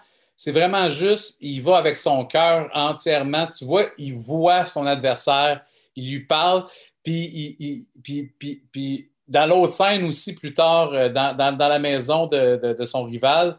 vraiment 0.48 0.88
juste, 0.88 1.38
il 1.40 1.62
va 1.62 1.78
avec 1.78 1.96
son 1.96 2.24
cœur 2.24 2.68
entièrement. 2.74 3.46
Tu 3.46 3.64
vois, 3.64 3.86
il 3.98 4.14
voit 4.14 4.66
son 4.66 4.86
adversaire, 4.86 5.62
il 5.96 6.10
lui 6.10 6.20
parle, 6.26 6.66
puis, 7.02 7.86
puis, 8.02 8.32
puis- 8.38 8.62
puis 8.72 9.10
dans 9.26 9.46
l'autre 9.46 9.72
scène 9.72 10.04
aussi, 10.04 10.34
plus 10.34 10.54
tard, 10.54 10.92
euh, 10.92 11.08
dans, 11.08 11.36
dans- 11.36 11.56
dans 11.56 11.68
la 11.68 11.78
maison 11.78 12.26
de, 12.26 12.74
de- 12.74 12.84
son 12.84 13.04
rival, 13.04 13.58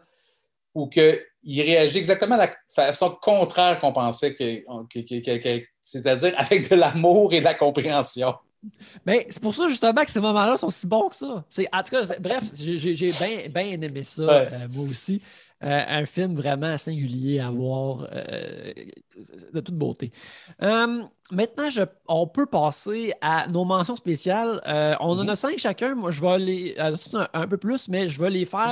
où 0.74 0.86
que, 0.88 1.20
il 1.42 1.62
réagit 1.62 1.98
exactement 1.98 2.36
de 2.36 2.42
la 2.42 2.52
façon 2.74 3.10
contraire 3.10 3.80
qu'on 3.80 3.92
pensait, 3.92 4.34
que- 4.34 4.60
que- 4.88 5.20
que- 5.20 5.36
que- 5.38 5.64
c'est-à-dire 5.80 6.34
avec 6.36 6.68
de 6.68 6.76
l'amour 6.76 7.32
et 7.32 7.40
de 7.40 7.44
la 7.44 7.54
compréhension. 7.54 8.34
Mais 9.06 9.26
c'est 9.30 9.40
pour 9.42 9.54
ça 9.54 9.66
justement 9.68 10.04
que 10.04 10.10
ces 10.10 10.20
moments-là 10.20 10.56
sont 10.56 10.70
si 10.70 10.86
bons 10.86 11.08
que 11.08 11.16
ça. 11.16 11.26
En 11.72 11.82
tout 11.82 11.90
cas, 11.90 12.02
bref, 12.20 12.44
j'ai 12.54 12.94
bien 12.94 13.48
bien 13.48 13.80
aimé 13.80 14.04
ça, 14.04 14.22
Ouais. 14.26 14.48
euh, 14.52 14.68
moi 14.70 14.84
aussi. 14.88 15.22
Euh, 15.62 15.84
un 15.88 16.06
film 16.06 16.34
vraiment 16.36 16.78
singulier 16.78 17.38
à 17.38 17.50
voir 17.50 18.06
euh, 18.12 18.72
de 19.52 19.60
toute 19.60 19.74
beauté. 19.74 20.10
Euh, 20.62 21.02
maintenant, 21.30 21.68
je- 21.68 21.82
on 22.08 22.26
peut 22.26 22.46
passer 22.46 23.12
à 23.20 23.46
nos 23.48 23.66
mentions 23.66 23.94
spéciales. 23.96 24.62
On 25.00 25.18
en 25.18 25.22
Mhm. 25.24 25.28
a 25.28 25.36
cinq 25.36 25.58
chacun. 25.58 25.94
Moi, 25.94 26.10
je 26.12 26.22
vais 26.22 26.38
les. 26.38 26.74
un, 26.78 26.94
un 27.34 27.46
peu 27.46 27.58
plus, 27.58 27.88
mais 27.88 28.08
je 28.08 28.18
vais 28.22 28.30
les 28.30 28.46
faire. 28.46 28.68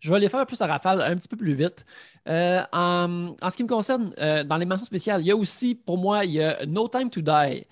Je 0.00 0.12
vais 0.12 0.20
les 0.20 0.28
faire 0.28 0.44
plus 0.44 0.60
à 0.60 0.66
rafale, 0.66 1.00
un 1.00 1.16
petit 1.16 1.28
peu 1.28 1.38
plus 1.38 1.54
vite. 1.54 1.86
En, 2.26 3.34
en 3.40 3.50
ce 3.50 3.56
qui 3.56 3.62
me 3.64 3.68
concerne, 3.68 4.10
dans 4.44 4.56
les 4.58 4.66
mentions 4.66 4.84
spéciales, 4.84 5.22
il 5.22 5.26
y 5.26 5.30
a 5.30 5.36
aussi, 5.36 5.74
pour 5.74 5.96
moi, 5.96 6.26
il 6.26 6.32
y 6.32 6.42
a 6.42 6.66
No 6.66 6.86
Time 6.88 7.08
to 7.08 7.22
Die, 7.22 7.66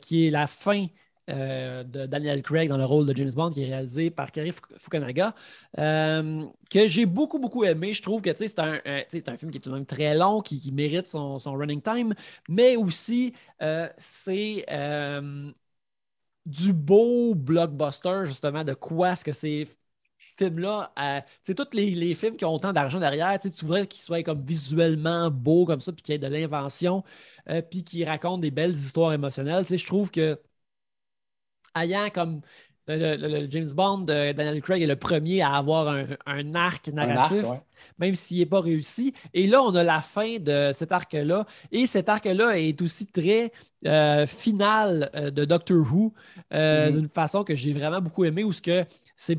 qui 0.00 0.26
est 0.26 0.30
la 0.30 0.46
fin 0.46 0.86
euh, 1.28 1.84
de 1.84 2.06
Daniel 2.06 2.42
Craig 2.42 2.68
dans 2.68 2.76
le 2.76 2.84
rôle 2.84 3.06
de 3.06 3.14
James 3.16 3.30
Bond, 3.32 3.50
qui 3.50 3.62
est 3.62 3.66
réalisé 3.66 4.10
par 4.10 4.30
Fuk- 4.52 4.78
Fukunaga, 4.78 5.34
euh, 5.78 6.44
que 6.70 6.86
j'ai 6.88 7.06
beaucoup, 7.06 7.38
beaucoup 7.38 7.64
aimé. 7.64 7.92
Je 7.92 8.02
trouve 8.02 8.22
que 8.22 8.30
c'est 8.36 8.58
un, 8.58 8.80
un- 8.84 9.02
c'est 9.08 9.28
film 9.36 9.50
qui 9.50 9.58
est 9.58 9.60
tout 9.60 9.70
de 9.70 9.74
même 9.74 9.86
très 9.86 10.14
long, 10.14 10.40
qui, 10.40 10.58
mérite 10.72 11.06
son, 11.06 11.38
running 11.54 11.82
time, 11.82 12.14
mais 12.48 12.76
aussi, 12.76 13.32
euh, 13.62 13.88
c'est... 13.98 14.64
euh, 14.70 15.50
du 16.46 16.72
beau 16.72 17.34
blockbuster, 17.34 18.22
justement, 18.24 18.64
de 18.64 18.74
quoi 18.74 19.12
est-ce 19.12 19.24
que 19.24 19.32
ces 19.32 19.68
films-là, 20.38 20.92
euh, 20.98 21.20
tu 21.20 21.26
sais, 21.42 21.54
tous 21.54 21.66
les, 21.72 21.94
films 22.14 22.36
qui 22.36 22.44
ont 22.44 22.54
autant 22.54 22.72
d'argent 22.72 23.00
derrière, 23.00 23.38
tu 23.40 23.50
voudrais 23.64 23.86
qu'ils 23.86 24.02
soient 24.02 24.22
comme 24.22 24.44
visuellement 24.44 25.30
beaux 25.30 25.66
comme 25.66 25.80
ça, 25.80 25.92
puis 25.92 26.02
qu'il 26.02 26.12
y 26.12 26.16
ait 26.16 26.18
de 26.18 26.26
l'invention, 26.26 27.04
euh, 27.50 27.60
puis 27.62 27.84
qu'ils 27.84 28.04
racontent 28.08 28.38
des 28.38 28.50
belles 28.50 28.72
histoires 28.74 29.12
émotionnelles. 29.12 29.66
Je 29.66 29.86
trouve 29.86 30.10
que 30.10 30.40
ayant 31.76 32.10
comme 32.10 32.40
le, 32.86 33.16
le- 33.16 33.28
le 33.42 33.50
James 33.50 33.70
Bond 33.72 33.98
de 33.98 34.32
Daniel 34.32 34.62
Craig 34.62 34.82
est 34.82 34.86
le 34.86 34.96
premier 34.96 35.42
à 35.42 35.56
avoir 35.56 35.88
un, 35.88 36.06
un 36.26 36.54
arc 36.54 36.88
Un 37.00 37.16
narratif 37.16 37.16
arc, 37.16 37.42
ouais. 37.42 37.60
même 37.98 38.14
s'il 38.14 38.38
n'est 38.38 38.46
pas 38.46 38.60
réussi. 38.60 39.12
Et 39.34 39.46
là, 39.46 39.62
on 39.62 39.74
a 39.74 39.82
la 39.84 40.00
fin 40.00 40.38
de 40.38 40.70
cet 40.72 40.92
arc-là. 40.92 41.46
Et 41.70 41.86
cet 41.86 42.08
arc-là 42.08 42.58
est 42.58 42.80
aussi 42.82 43.06
très 43.06 43.52
euh, 43.86 44.26
final 44.26 45.10
euh, 45.14 45.30
de 45.30 45.44
Doctor 45.44 45.76
Who, 45.78 46.12
euh, 46.54 46.90
Mhm. 46.90 46.92
d'une 46.92 47.08
façon 47.08 47.44
que 47.44 47.54
j'ai 47.54 47.72
vraiment 47.74 48.00
beaucoup 48.00 48.24
aimé, 48.24 48.42
où 48.44 48.52
ce 48.52 48.62
que 48.62 48.84
c'est 49.16 49.38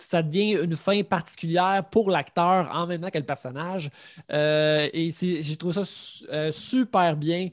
ça 0.00 0.22
devient 0.22 0.52
une 0.62 0.76
fin 0.76 1.02
particulière 1.02 1.84
pour 1.90 2.08
l'acteur 2.10 2.70
en 2.72 2.86
même 2.86 3.00
temps 3.00 3.10
que 3.10 3.18
le 3.18 3.24
personnage. 3.24 3.90
Euh, 4.32 4.88
et 4.92 5.10
j'ai 5.10 5.56
trouvé 5.56 5.72
ça 5.74 5.84
su- 5.84 6.24
euh, 6.30 6.52
super 6.52 7.16
bien 7.16 7.48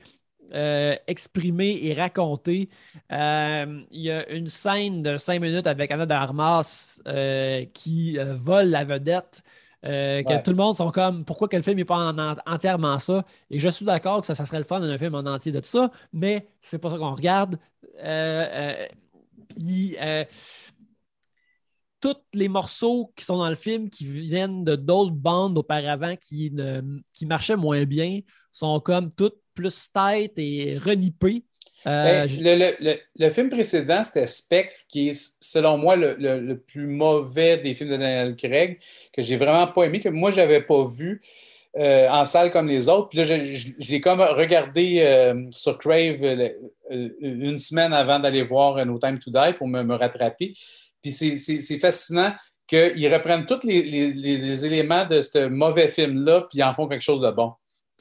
euh, 0.54 0.96
exprimé 1.08 1.80
et 1.84 1.94
raconté. 1.94 2.70
Euh, 3.12 3.82
Il 3.92 4.02
y 4.02 4.12
a 4.12 4.30
une 4.32 4.50
scène 4.50 5.02
de 5.04 5.18
cinq 5.18 5.42
minutes 5.42 5.68
avec 5.68 5.92
Anna 5.92 6.06
de 6.06 6.14
Armas 6.14 7.00
euh, 7.08 7.66
qui 7.74 8.18
vole 8.42 8.68
la 8.70 8.84
vedette. 8.86 9.44
euh, 9.86 10.24
que 10.24 10.34
Ouais. 10.34 10.42
tout 10.44 10.50
le 10.52 10.58
monde 10.58 10.76
sont 10.76 10.90
comme 10.90 11.24
pourquoi 11.26 11.48
que 11.48 11.56
le 11.58 11.62
film 11.62 11.78
n'est 11.78 11.86
pas 11.86 11.98
en- 12.12 12.18
en- 12.18 12.36
entièrement 12.48 12.98
ça? 12.98 13.24
Et 13.52 13.60
je 13.60 13.70
suis 13.70 13.86
d'accord 13.86 14.22
que 14.22 14.26
ça, 14.28 14.34
ça 14.34 14.46
serait 14.46 14.58
le 14.58 14.64
fun 14.66 14.80
d'un 14.80 14.98
film 14.98 15.14
en 15.14 15.20
entier 15.28 15.52
de 15.52 15.60
tout 15.60 15.68
ça 15.68 15.92
mais 16.12 16.48
c'est 16.60 16.80
pas 16.80 16.90
ça 16.90 16.98
qu'on 16.98 17.14
regarde 17.16 17.60
Euh, 18.04 18.48
euh, 18.84 18.88
puis, 19.56 19.96
tous 22.02 22.16
les 22.34 22.48
morceaux 22.50 23.12
qui 23.16 23.26
sont 23.26 23.38
dans 23.38 23.50
le 23.50 23.56
film 23.56 23.90
qui 23.90 24.06
viennent 24.06 24.64
de 24.64 24.76
d'autres 24.76 25.12
bandes 25.16 25.58
auparavant 25.58 26.16
qui, 26.16 26.52
ne, 26.52 26.82
qui 27.14 27.26
marchaient 27.26 27.56
moins 27.56 27.86
bien 27.86 28.20
sont 28.52 28.80
comme 28.80 29.12
toutes 29.12 29.38
plus 29.56 29.90
tête 29.92 30.34
et 30.38 30.78
renippées. 30.78 31.44
Euh, 31.88 32.26
Ben, 32.26 32.30
le, 32.44 32.56
le- 32.58 32.76
le- 32.80 33.00
le 33.20 33.30
film 33.30 33.50
précédent, 33.50 34.04
c'était 34.04 34.26
Spectre, 34.28 34.76
qui 34.90 35.10
est, 35.10 35.36
selon 35.40 35.78
moi, 35.78 35.96
le, 35.96 36.56
plus 36.56 36.88
mauvais 36.88 37.58
des 37.58 37.76
films 37.76 37.92
de 37.92 37.98
Daniel 37.98 38.36
Craig, 38.36 38.80
que 39.14 39.22
j'ai 39.22 39.38
vraiment 39.38 39.68
pas 39.68 39.84
aimé, 39.84 40.00
que 40.00 40.10
moi, 40.10 40.32
je 40.32 40.38
n'avais 40.38 40.62
pas 40.62 40.84
vu 40.88 41.22
euh, 41.78 42.08
en 42.10 42.26
salle 42.26 42.52
comme 42.52 42.68
les 42.68 42.90
autres. 42.90 43.10
Puis 43.10 43.20
là, 43.20 43.24
je, 43.26 43.36
je- 43.56 43.70
je 43.78 43.92
l'ai 43.92 44.02
comme 44.02 44.22
regardé 44.22 45.00
euh, 45.02 45.36
sur 45.52 45.78
Crave 45.78 46.18
une 46.90 47.58
semaine 47.58 47.94
avant 47.94 48.20
d'aller 48.20 48.44
voir 48.44 48.84
No 48.86 48.98
Time 48.98 49.20
to 49.20 49.30
Die 49.32 49.54
pour 49.58 49.68
me, 49.68 49.84
me 49.84 49.96
rattraper. 49.96 50.54
Puis 51.02 51.12
c'est- 51.12 51.80
fascinant 51.80 52.34
qu'ils 52.68 53.14
reprennent 53.14 53.46
tous 53.46 53.60
les, 53.64 53.84
les- 53.84 54.14
les- 54.14 54.38
les 54.38 54.66
éléments 54.66 55.06
de 55.06 55.22
ce 55.22 55.48
mauvais 55.48 55.88
film-là, 55.88 56.42
puis 56.50 56.60
ils 56.60 56.64
en 56.64 56.74
font 56.74 56.88
quelque 56.88 57.02
chose 57.04 57.22
de 57.22 57.30
bon. 57.30 57.52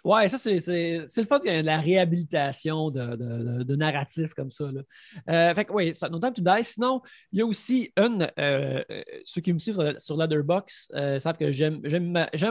Ouais, 0.05 0.29
ça, 0.29 0.37
c'est 0.37 0.59
le 0.59 1.27
fun 1.27 1.41
qu'il 1.41 1.51
y 1.51 1.55
ait 1.55 1.63
de 1.63 1.67
la 1.67 1.81
réhabilitation 1.81 2.91
de, 2.91 3.17
de, 3.17 3.63
de- 3.63 3.75
narratifs 3.77 4.35
comme 4.35 4.51
ça. 4.51 4.71
Là. 4.71 4.83
Euh, 5.31 5.55
fait 5.55 5.65
que, 5.65 5.73
oui, 5.73 5.95
ça, 5.95 6.11
No 6.11 6.19
Time 6.19 6.35
to 6.35 6.43
Die. 6.43 6.63
Sinon, 6.63 7.01
il 7.33 7.39
y 7.39 7.43
a 7.43 7.47
aussi 7.47 7.91
une. 7.97 8.29
euh, 8.39 8.85
euh, 8.91 9.03
ceux 9.25 9.41
qui 9.41 9.53
me 9.55 9.59
suivent 9.59 9.97
sur, 9.99 10.17
Letterboxd 10.19 10.93
euh, 10.95 11.19
savent 11.19 11.39
que 11.39 11.53
j'aime 11.53 11.81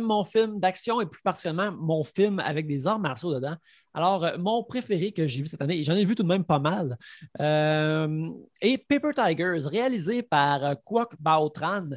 mon 0.02 0.24
film 0.24 0.60
d'action 0.60 1.00
et 1.00 1.06
plus 1.06 1.22
particulièrement 1.22 1.72
mon 1.80 2.04
film 2.04 2.40
avec 2.40 2.66
des 2.66 2.88
arts 2.88 3.00
martiaux 3.00 3.32
dedans. 3.32 3.56
Alors, 3.94 4.24
euh, 4.24 4.38
mon 4.40 4.64
préféré 4.64 5.12
que 5.12 5.28
j'ai 5.28 5.42
vu 5.42 5.48
cette 5.48 5.62
année, 5.62 5.80
et 5.80 5.84
j'en 5.84 5.96
ai 5.96 6.06
vu 6.06 6.16
tout 6.16 6.24
de 6.24 6.28
même 6.28 6.44
pas 6.44 6.60
mal, 6.60 6.98
euh, 7.40 8.30
est 8.62 8.78
Paper 8.78 9.12
Tigers, 9.16 9.68
réalisé 9.68 10.24
par 10.24 10.64
euh, 10.64 10.76
Kwok 10.84 11.16
Bao 11.20 11.50
Tran, 11.50 11.90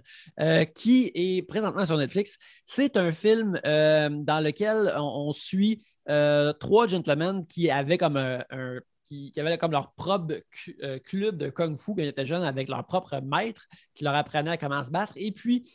qui 0.75 1.11
est 1.15 1.43
présentement 1.43 1.87
sur 1.87 1.97
Netflix. 1.97 2.39
C'est 2.65 2.97
un 2.97 3.13
film 3.13 3.59
dans 3.65 4.45
lequel 4.45 4.93
on, 4.97 5.33
suit 5.33 5.83
trois 6.07 6.87
gentlemen 6.87 7.47
qui 7.47 7.71
avaient 7.71 7.99
comme 7.99 8.17
un, 8.17 8.45
qui, 9.03 9.33
avaient 9.37 9.59
comme 9.59 9.73
leur 9.73 9.93
propre 9.95 10.35
club 11.05 11.37
de 11.37 11.49
kung 11.49 11.77
fu 11.79 11.95
quand 11.95 12.03
ils 12.03 12.09
étaient 12.09 12.27
jeunes 12.27 12.45
avec 12.45 12.69
leur 12.69 12.87
propre 12.87 13.21
maître 13.23 13.67
qui 13.95 14.05
leur 14.05 14.15
apprenait 14.15 14.53
à 14.53 14.57
comment 14.57 14.85
se 14.85 14.91
battre 14.91 15.15
et 15.17 15.33
puis 15.33 15.71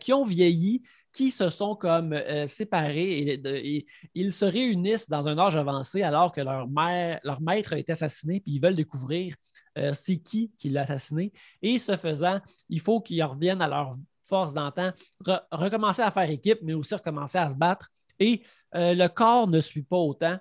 qui 0.00 0.12
ont 0.12 0.24
vieilli, 0.24 0.82
qui 1.14 1.30
se 1.30 1.48
sont 1.48 1.76
comme 1.76 2.12
euh, 2.12 2.46
séparés 2.48 3.40
et, 3.44 3.86
ils 4.14 4.32
se 4.32 4.44
réunissent 4.44 5.08
dans 5.08 5.26
un 5.28 5.38
âge 5.38 5.56
avancé 5.56 6.02
alors 6.02 6.32
que 6.32 6.40
leur, 6.40 6.68
mère, 6.68 7.20
leur 7.22 7.40
maître 7.40 7.72
a 7.72 7.78
été 7.78 7.92
assassiné 7.92 8.40
puis 8.40 8.54
ils 8.54 8.60
veulent 8.60 8.74
découvrir 8.74 9.36
euh, 9.78 9.92
c'est 9.94 10.18
qui 10.18 10.52
qui 10.58 10.68
l'a 10.68 10.82
assassiné 10.82 11.32
et 11.62 11.78
ce 11.78 11.96
faisant, 11.96 12.40
il 12.68 12.80
faut 12.80 13.00
qu'ils 13.00 13.22
reviennent 13.22 13.62
à 13.62 13.68
leur 13.68 13.96
force 14.24 14.54
d'antan, 14.54 14.90
re- 15.24 15.42
recommencer 15.52 16.02
à 16.02 16.10
faire 16.10 16.28
équipe, 16.28 16.58
mais 16.62 16.74
aussi 16.74 16.94
recommencer 16.94 17.38
à 17.38 17.50
se 17.50 17.54
battre. 17.54 17.90
Et 18.18 18.42
euh, 18.74 18.94
le 18.94 19.06
corps 19.08 19.46
ne 19.46 19.60
suit 19.60 19.82
pas 19.82 19.98
autant. 19.98 20.38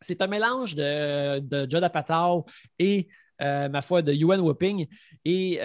C'est 0.00 0.22
un 0.22 0.26
mélange 0.26 0.74
de, 0.74 1.40
de 1.40 1.68
Judd 1.70 1.82
Apatow 1.82 2.44
et, 2.78 3.08
ma 3.40 3.80
foi, 3.80 4.02
de 4.02 4.12
Yuan 4.12 4.40
Whooping. 4.40 4.86
Et 5.24 5.58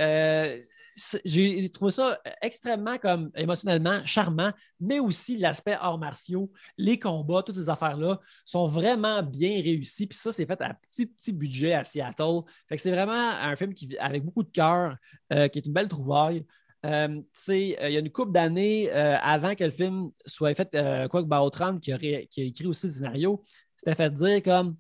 j'ai 1.26 1.70
trouvé 1.70 1.92
ça 1.92 2.20
extrêmement 2.42 2.98
comme 2.98 3.30
émotionnellement 3.36 4.06
charmant, 4.06 4.52
mais 4.80 5.00
aussi 5.00 5.38
l'aspect 5.38 5.74
arts 5.74 5.98
martiaux, 5.98 6.52
les 6.78 7.00
combats, 7.00 7.44
toutes 7.44 7.56
ces 7.56 7.70
affaires-là 7.70 8.20
sont 8.46 8.68
vraiment 8.68 9.22
bien 9.24 9.62
réussis. 9.62 10.08
Puis 10.08 10.18
ça, 10.18 10.32
c'est 10.32 10.46
fait 10.46 10.62
à 10.62 10.74
petit, 10.74 11.06
petit 11.08 11.34
budget 11.34 11.74
à 11.74 11.84
Seattle. 11.84 12.42
Fait 12.70 12.78
que 12.78 12.82
c'est 12.82 12.92
vraiment 12.92 13.12
un 13.14 13.56
film 13.56 13.74
qui, 13.74 13.98
avec 13.98 14.24
beaucoup 14.24 14.44
de 14.44 14.52
cœur, 14.52 14.96
euh, 15.34 15.48
qui 15.50 15.60
est 15.60 15.66
une 15.66 15.74
belle 15.74 15.90
trouvaille. 15.90 16.46
Euh, 16.86 17.08
euh, 17.50 17.54
il 17.56 17.94
y 17.94 17.98
a 17.98 18.00
une 18.00 18.12
couple 18.12 18.32
d'années 18.32 18.92
euh, 18.94 19.18
avant 19.20 19.56
que 19.56 19.64
le 19.64 19.72
film 19.72 20.12
soit 20.26 20.54
fait, 20.56 20.74
euh, 20.76 21.08
quoi 21.08 21.24
que 21.24 21.28
Bautran, 21.28 21.80
qui, 21.80 21.92
qui 22.30 22.42
a 22.42 22.44
écrit 22.44 22.68
aussi 22.68 22.88
le 22.88 22.94
scénario, 22.94 23.44
s'était 23.76 23.96
fait 23.96 24.14
dire 24.14 24.44
comme 24.44 24.78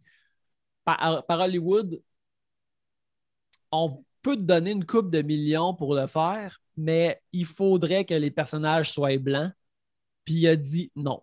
par, 0.84 1.26
par 1.26 1.40
Hollywood, 1.42 2.02
on 3.72 4.05
peut 4.26 4.36
te 4.36 4.42
donner 4.42 4.72
une 4.72 4.86
coupe 4.88 5.12
de 5.12 5.22
millions 5.22 5.76
pour 5.76 5.94
le 5.94 6.08
faire, 6.08 6.60
mais 6.78 7.22
il 7.32 7.46
faudrait 7.46 8.06
que 8.06 8.16
les 8.16 8.32
personnages 8.32 8.92
soient 8.92 9.20
blancs. 9.20 9.52
Puis 10.26 10.34
il 10.36 10.48
a 10.48 10.56
dit 10.56 10.92
non. 10.96 11.22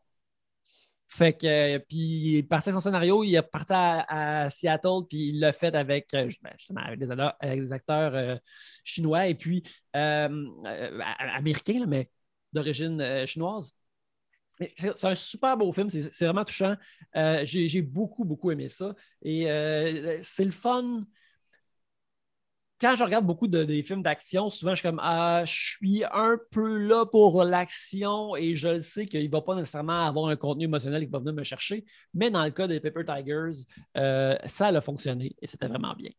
Fait 1.09 1.32
que, 1.32 1.78
puis 1.78 1.98
il 1.98 2.36
est 2.36 2.42
parti 2.44 2.68
avec 2.68 2.76
son 2.76 2.80
scénario, 2.80 3.24
il 3.24 3.34
est 3.34 3.42
parti 3.42 3.72
à, 3.74 4.48
Seattle, 4.50 5.07
puis 5.09 5.30
il 5.30 5.40
l'a 5.40 5.53
fait 5.53 5.74
avec, 5.74 6.14
euh, 6.14 6.28
avec 6.76 6.98
des, 7.00 7.72
acteurs 7.72 8.14
euh, 8.14 8.36
chinois 8.84 9.26
et 9.26 9.34
puis 9.34 9.64
euh, 9.96 10.48
américains, 11.18 11.84
mais 11.88 12.09
d'origine 12.53 13.26
chinoise. 13.26 13.72
c'est 14.78 15.05
un 15.05 15.14
super 15.16 15.57
beau 15.57 15.72
film, 15.72 15.88
c'est 15.88 16.24
vraiment 16.24 16.44
touchant. 16.44 16.76
J'ai 17.42 17.82
beaucoup, 17.82 18.24
beaucoup 18.24 18.53
aimé 18.53 18.68
ça. 18.68 18.94
Et 19.22 19.46
c'est 20.22 20.44
le 20.44 20.53
fun 20.53 21.05
quand 22.83 22.97
je 22.97 23.05
regarde 23.05 23.24
beaucoup 23.24 23.47
de, 23.47 23.62
des 23.62 23.85
films 23.85 24.03
d'action, 24.03 24.51
souvent 24.51 24.72
je 24.72 24.80
suis 24.80 24.89
comme 24.89 25.01
ah, 25.01 25.45
je 25.47 25.53
suis 25.53 26.03
un 26.12 26.37
peu 26.51 26.78
là 26.78 27.07
pour 27.07 27.45
l'action 27.45 28.35
et 28.35 28.57
je 28.57 28.80
sais 28.80 29.07
qu'il 29.07 29.24
ne 29.24 29.30
va 29.30 29.41
pas 29.41 29.55
nécessairement 29.55 30.05
avoir 30.05 30.26
un 30.26 30.35
contenu 30.35 30.64
émotionnel 30.64 31.05
qui 31.05 31.11
va 31.11 31.20
venir 31.20 31.33
me 31.33 31.45
chercher. 31.45 31.85
Mais 32.12 32.28
dans 32.28 32.43
le 32.43 32.51
cas 32.51 32.66
des 32.66 32.80
Paper 32.80 33.05
Tigers, 33.05 33.64
euh, 33.97 34.37
ça 34.47 34.66
a 34.66 34.80
fonctionné 34.80 35.37
et 35.41 35.47
c'était 35.47 35.68
vraiment 35.68 35.95
bien. 35.95 36.11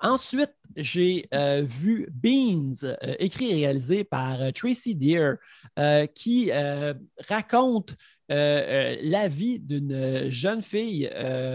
Ensuite, 0.00 0.54
j'ai 0.76 1.28
euh, 1.34 1.62
vu 1.62 2.08
Beans, 2.10 2.72
euh, 2.84 2.96
écrit 3.18 3.50
et 3.50 3.66
réalisé 3.66 4.02
par 4.02 4.50
Tracy 4.54 4.94
Deer, 4.94 5.34
qui 6.14 6.50
raconte 7.28 7.96
la 8.30 9.28
vie 9.28 9.58
d'une 9.58 10.30
jeune 10.30 10.62
fille 10.62 11.10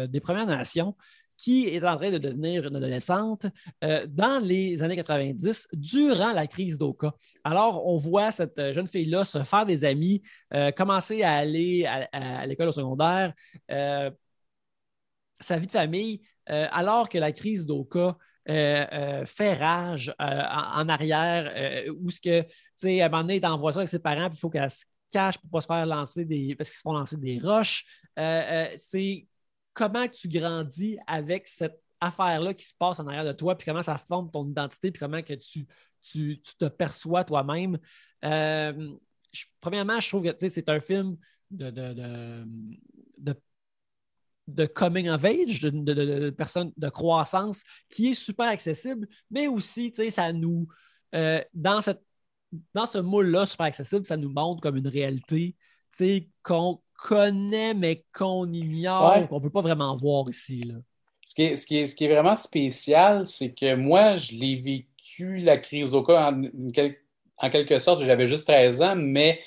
des 0.10 0.20
Premières 0.20 0.46
Nations 0.46 0.96
qui 1.38 1.68
est 1.68 1.84
en 1.84 1.98
train 1.98 2.12
de 2.12 2.18
devenir 2.18 2.68
une 2.68 2.76
adolescente 2.76 3.46
euh, 3.84 4.06
dans 4.08 4.44
les 4.44 4.82
années 4.84 4.96
90, 4.96 5.68
durant 5.74 6.32
la 6.32 6.48
crise 6.48 6.78
d'Oka. 6.78 7.14
Alors, 7.44 7.86
on 7.88 7.98
voit 7.98 8.32
cette 8.32 8.58
euh, 8.60 8.74
jeune 8.74 8.88
fille-là 8.88 9.26
se 9.26 9.42
faire 9.44 9.66
des 9.66 9.84
amis, 9.86 10.22
euh, 10.54 10.72
commencer 10.72 11.24
à 11.24 11.34
aller 11.34 11.86
à, 11.86 12.46
l'école 12.46 12.70
au 12.70 12.72
secondaire, 12.72 13.34
sa 13.70 15.58
vie 15.58 15.68
de 15.68 15.72
famille, 15.72 16.22
alors 16.46 17.10
que 17.10 17.18
la 17.18 17.32
crise 17.32 17.66
d'Oka 17.66 18.18
fait 18.46 19.54
rage 19.54 20.14
en, 20.20 20.88
arrière, 20.90 21.92
où 22.00 22.10
ce 22.10 22.22
que, 22.22 22.42
tu 22.42 22.50
sais, 22.76 23.02
à 23.02 23.08
un 23.08 23.10
moment 23.10 23.24
donné, 23.24 23.38
elle 23.38 23.46
envoie 23.46 23.74
ça 23.74 23.80
avec 23.80 23.90
ses 23.90 24.00
parents, 24.00 24.30
puis 24.30 24.38
il 24.38 24.40
faut 24.40 24.50
qu'elle 24.50 24.70
se 24.70 24.86
cache 25.12 25.38
pour 25.38 25.48
ne 25.48 25.52
pas 25.52 25.62
se 25.62 25.68
faire 25.68 25.86
lancer 25.86 26.26
des. 26.26 26.56
parce 26.56 26.70
qu'ils 26.70 26.78
se 26.78 26.82
font 26.82 26.94
lancer 26.94 27.18
des 27.18 27.40
roches. 27.40 27.86
c'est 28.16 29.28
comment 29.74 30.08
tu 30.08 30.28
grandis 30.28 30.98
avec 31.08 31.48
cette 31.48 31.82
affaire-là 32.00 32.54
qui 32.54 32.66
se 32.66 32.74
passe 32.78 33.00
en 33.00 33.08
arrière 33.08 33.26
de 33.26 33.32
toi, 33.32 33.58
puis 33.58 33.66
comment 33.66 33.82
ça 33.82 33.98
forme 33.98 34.30
ton 34.30 34.48
identité, 34.48 34.92
puis 34.92 35.00
comment 35.00 35.22
que 35.22 35.34
tu, 35.34 35.66
tu, 36.02 36.42
te 36.58 36.66
perçois 36.66 37.24
toi-même. 37.24 37.80
Euh, 38.26 38.92
premièrement, 39.62 40.00
je 40.00 40.10
trouve 40.10 40.24
que 40.24 40.50
c'est 40.50 40.70
un 40.70 40.80
film 40.80 41.18
de, 41.50 41.70
de, 41.72 43.36
de, 44.48 44.66
coming 44.66 45.10
of 45.10 45.24
age, 45.24 45.62
de, 45.62 45.70
de, 45.70 46.30
personne 46.32 46.72
de 46.76 46.90
croissance 46.90 47.64
qui 47.90 48.10
est 48.10 48.14
super 48.14 48.48
accessible, 48.48 49.08
mais 49.32 49.48
aussi, 49.48 49.94
ça 50.10 50.34
nous, 50.34 50.68
euh, 51.16 51.42
dans, 51.54 51.82
cette, 51.82 52.02
dans 52.74 52.86
ce 52.86 52.98
moule-là 52.98 53.46
super 53.46 53.68
accessible, 53.68 54.06
ça 54.06 54.18
nous 54.18 54.30
montre 54.30 54.62
comme 54.62 54.78
une 54.78 54.88
réalité 54.88 55.56
qu'on 56.42 56.82
connaît, 57.04 57.74
mais 57.74 58.06
qu'on 58.18 58.52
ignore, 58.52 59.28
qu'on 59.28 59.36
ne 59.36 59.44
peut 59.44 59.50
pas 59.50 59.62
vraiment 59.62 59.96
voir 59.98 60.30
ici. 60.30 60.62
Là. 60.62 60.76
Ce, 61.26 61.36
qui 61.36 61.44
est, 61.44 61.56
ce, 61.58 61.68
qui 61.68 61.78
est, 61.78 61.88
ce 61.88 61.96
qui 61.96 62.06
est 62.06 62.14
vraiment 62.14 62.36
spécial, 62.36 63.28
c'est 63.28 63.54
que 63.54 63.76
moi, 63.76 64.16
je 64.16 64.32
l'ai 64.34 64.56
vécu, 64.56 65.38
la 65.38 65.58
crise 65.58 65.92
d'Oka, 65.92 66.32
en, 66.32 66.42
en 67.38 67.50
quelque 67.50 67.80
sorte, 67.80 68.04
j'avais 68.04 68.28
juste 68.28 68.48
13 68.48 68.82
ans, 68.82 68.96
mais 68.96 69.40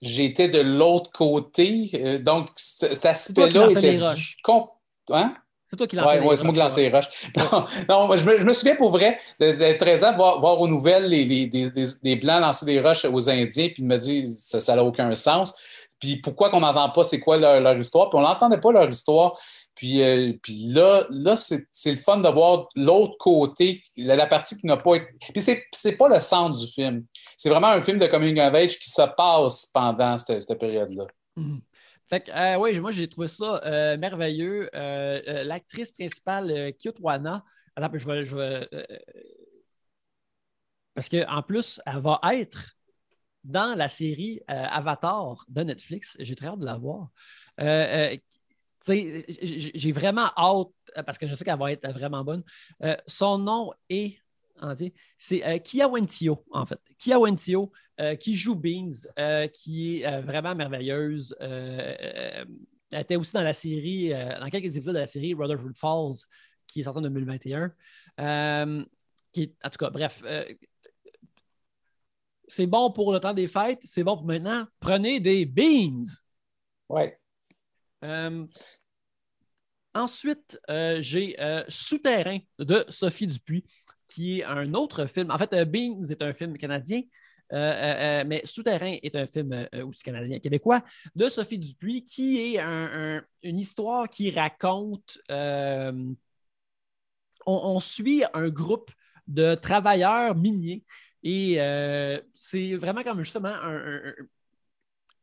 j'étais 0.00 0.48
de 0.48 0.60
l'autre 0.60 1.10
côté. 1.10 1.90
Euh, 1.94 2.18
donc, 2.18 2.48
cet 2.56 3.04
aspect-là 3.04 3.68
était. 3.70 3.98
Du... 3.98 4.04
Hein? 5.12 5.34
C'est 5.68 5.76
toi 5.76 5.86
qui 5.86 5.94
lançais 5.96 6.18
ouais, 6.18 6.26
ouais, 6.26 6.36
c'est 6.36 6.44
moi 6.44 6.52
qui 6.52 6.58
lançais 6.58 6.82
les 6.82 6.90
roches. 6.90 7.10
Non, 7.88 8.10
je, 8.16 8.24
me, 8.24 8.38
je, 8.38 8.44
me, 8.44 8.52
souviens 8.52 8.74
pour 8.74 8.90
vrai 8.90 9.18
de, 9.38 9.78
13 9.78 10.04
ans 10.04 10.16
voir, 10.16 10.40
voir 10.40 10.60
aux 10.60 10.66
nouvelles 10.66 11.06
les, 11.06 11.24
les, 11.24 11.46
des, 11.46 12.16
Blancs 12.16 12.40
lancer 12.40 12.66
des 12.66 12.80
roches 12.80 13.04
aux 13.04 13.30
Indiens 13.30 13.68
puis 13.72 13.82
de 13.84 13.86
me 13.86 13.96
dire 13.96 14.24
ça 14.34 14.74
n'a 14.74 14.82
aucun 14.82 15.14
sens. 15.14 15.54
Puis 16.00 16.16
pourquoi 16.16 16.50
qu'on 16.50 16.60
n'entend 16.60 16.88
pas 16.90 17.04
c'est 17.04 17.20
quoi 17.20 17.36
leur, 17.36 17.76
histoire? 17.76 18.08
Puis 18.08 18.18
on 18.18 18.22
n'entendait 18.22 18.58
pas 18.58 18.72
leur 18.72 18.88
histoire. 18.88 19.38
Puis, 19.74 20.02
euh, 20.02 20.32
puis 20.42 20.72
là, 20.72 21.04
là 21.10 21.36
c'est 21.36 21.66
le 21.86 21.96
fun 21.96 22.18
de 22.18 22.28
voir 22.28 22.68
l'autre 22.74 23.16
côté, 23.18 23.82
la, 23.96 24.26
partie 24.26 24.56
qui 24.56 24.66
n'a 24.66 24.76
pas 24.76 24.96
été. 24.96 25.14
Puis 25.32 25.42
c'est 25.72 25.96
pas 25.96 26.08
le 26.08 26.20
centre 26.20 26.58
du 26.58 26.66
film. 26.66 27.04
C'est 27.36 27.50
vraiment 27.50 27.68
un 27.68 27.82
film 27.82 27.98
de 27.98 28.06
coming 28.06 28.40
of 28.40 28.54
age 28.54 28.78
qui 28.78 28.90
se 28.90 29.02
passe 29.16 29.66
pendant 29.66 30.16
cette, 30.18 30.40
cette 30.40 30.58
période-là. 30.58 31.06
Mm-hmm. 31.36 31.60
Fait 32.08 32.20
que, 32.22 32.30
euh, 32.32 32.58
oui, 32.58 32.78
moi, 32.80 32.90
j'ai 32.90 33.08
trouvé 33.08 33.28
ça 33.28 33.60
euh, 33.64 33.96
merveilleux. 33.96 34.68
L'actrice 34.72 35.92
principale, 35.92 36.72
Kyotwana, 36.78 37.44
attends, 37.76 37.90
je 37.94 38.06
vais. 38.06 38.24
Je 38.24 38.36
vais 38.36 38.68
parce 40.94 41.08
qu'en 41.08 41.42
plus, 41.42 41.80
elle 41.86 42.00
va 42.00 42.20
être 42.32 42.76
dans 43.44 43.74
la 43.74 43.88
série 43.88 44.40
euh, 44.50 44.66
Avatar 44.70 45.44
de 45.48 45.62
Netflix. 45.62 46.16
J'ai 46.20 46.34
très 46.34 46.48
hâte 46.48 46.58
de 46.58 46.64
la 46.64 46.76
voir. 46.76 47.10
Euh, 47.60 48.14
euh, 48.14 49.22
j'ai 49.42 49.92
vraiment 49.92 50.30
hâte, 50.36 50.68
parce 51.04 51.18
que 51.18 51.26
je 51.26 51.34
sais 51.34 51.44
qu'elle 51.44 51.58
va 51.58 51.72
être 51.72 51.86
vraiment 51.92 52.24
bonne. 52.24 52.42
son 53.06 53.36
nom 53.36 53.72
est, 53.90 54.18
c'est 55.18 55.60
Kia 55.62 55.86
Wentio, 55.86 56.44
en 56.50 56.64
fait. 56.64 56.80
Kia 56.98 57.18
Wentio, 57.18 57.70
qui 58.18 58.36
joue 58.36 58.54
Beans, 58.54 59.06
qui 59.52 60.00
est 60.00 60.20
vraiment 60.22 60.54
merveilleuse. 60.54 61.36
elle 61.40 62.46
était 62.90 63.16
aussi 63.16 63.34
dans 63.34 63.42
la 63.42 63.52
série, 63.52 64.08
dans 64.08 64.48
quelques 64.48 64.74
épisodes 64.74 64.94
de 64.94 65.00
la 65.00 65.06
série 65.06 65.34
Rutherford 65.34 65.74
Falls, 65.76 66.26
qui 66.66 66.80
est 66.80 66.84
sortie 66.84 67.00
en 67.00 67.02
2021. 67.02 67.74
qui 69.30 69.54
en 69.62 69.68
tout 69.68 69.78
cas, 69.78 69.90
bref, 69.90 70.22
c'est 72.50 72.66
bon 72.66 72.90
pour 72.90 73.12
le 73.12 73.20
temps 73.20 73.32
des 73.32 73.46
fêtes, 73.46 73.80
c'est 73.84 74.02
bon 74.02 74.16
pour 74.16 74.26
maintenant. 74.26 74.66
Prenez 74.80 75.20
des 75.20 75.46
beans. 75.46 76.02
Ouais. 76.88 77.18
Euh, 78.04 78.46
ensuite, 79.94 80.60
euh, 80.68 80.98
j'ai 81.00 81.40
euh, 81.40 81.62
Souterrain 81.68 82.38
de 82.58 82.84
Sophie 82.88 83.28
Dupuis, 83.28 83.64
qui 84.08 84.40
est 84.40 84.44
un 84.44 84.74
autre 84.74 85.06
film. 85.06 85.30
En 85.30 85.38
fait, 85.38 85.54
Beans 85.70 86.02
est 86.10 86.22
un 86.22 86.32
film 86.32 86.58
canadien, 86.58 87.02
mais 87.52 88.42
Souterrain 88.44 88.96
est 89.02 89.14
un 89.14 89.26
film 89.28 89.68
aussi 89.86 90.02
canadien, 90.02 90.40
québécois, 90.40 90.82
de 91.14 91.28
Sophie 91.28 91.58
Dupuis, 91.58 92.02
qui 92.02 92.38
est 92.38 92.58
une 93.42 93.58
histoire 93.58 94.08
qui 94.08 94.32
raconte. 94.32 95.20
on, 97.46 97.80
suit 97.80 98.24
un 98.34 98.48
groupe 98.48 98.90
de 99.28 99.54
travailleurs 99.54 100.34
miniers 100.34 100.84
et 101.22 101.60
euh, 101.60 102.20
c'est 102.34 102.74
vraiment 102.76 103.02
comme 103.02 103.22
justement 103.22 103.52
un, 103.52 104.14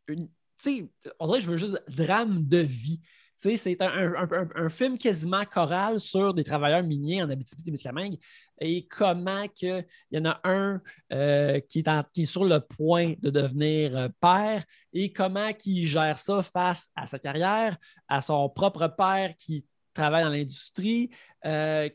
tu 0.08 0.16
sais, 0.58 0.90
on 1.20 1.28
dirait 1.28 1.40
que 1.40 1.46
je 1.46 1.52
veux 1.52 1.58
juste 1.58 1.84
drame 1.90 2.48
de 2.48 2.58
vie. 2.58 3.02
C'est 3.36 3.80
un, 3.84 4.70
film 4.70 4.98
quasiment 4.98 5.46
choral 5.46 6.00
sur 6.00 6.34
des 6.34 6.44
travailleurs 6.44 6.82
miniers 6.82 7.22
en 7.22 7.30
Abitibi-Témiscamingue 7.30 8.18
et 8.60 8.88
comment 8.88 9.44
il 9.62 9.86
y 10.10 10.18
en 10.18 10.26
a 10.26 10.40
un 10.44 10.82
euh, 11.14 11.60
qui, 11.60 11.80
est 11.80 12.12
qui, 12.14 12.24
est 12.24 12.26
sur 12.26 12.46
le 12.46 12.60
point 12.60 13.14
de 13.20 13.30
devenir 13.30 13.96
euh, 13.96 14.10
père 14.20 14.64
et 14.92 15.14
comment 15.14 15.52
il 15.66 15.86
gère 15.86 16.18
ça 16.18 16.42
face 16.42 16.90
à 16.96 17.06
sa 17.06 17.20
carrière, 17.20 17.78
à 18.08 18.24
son 18.24 18.50
propre 18.50 18.88
père 18.88 19.36
qui 19.38 19.66
travaille 19.94 20.24
dans 20.24 20.30
l'industrie, 20.30 21.12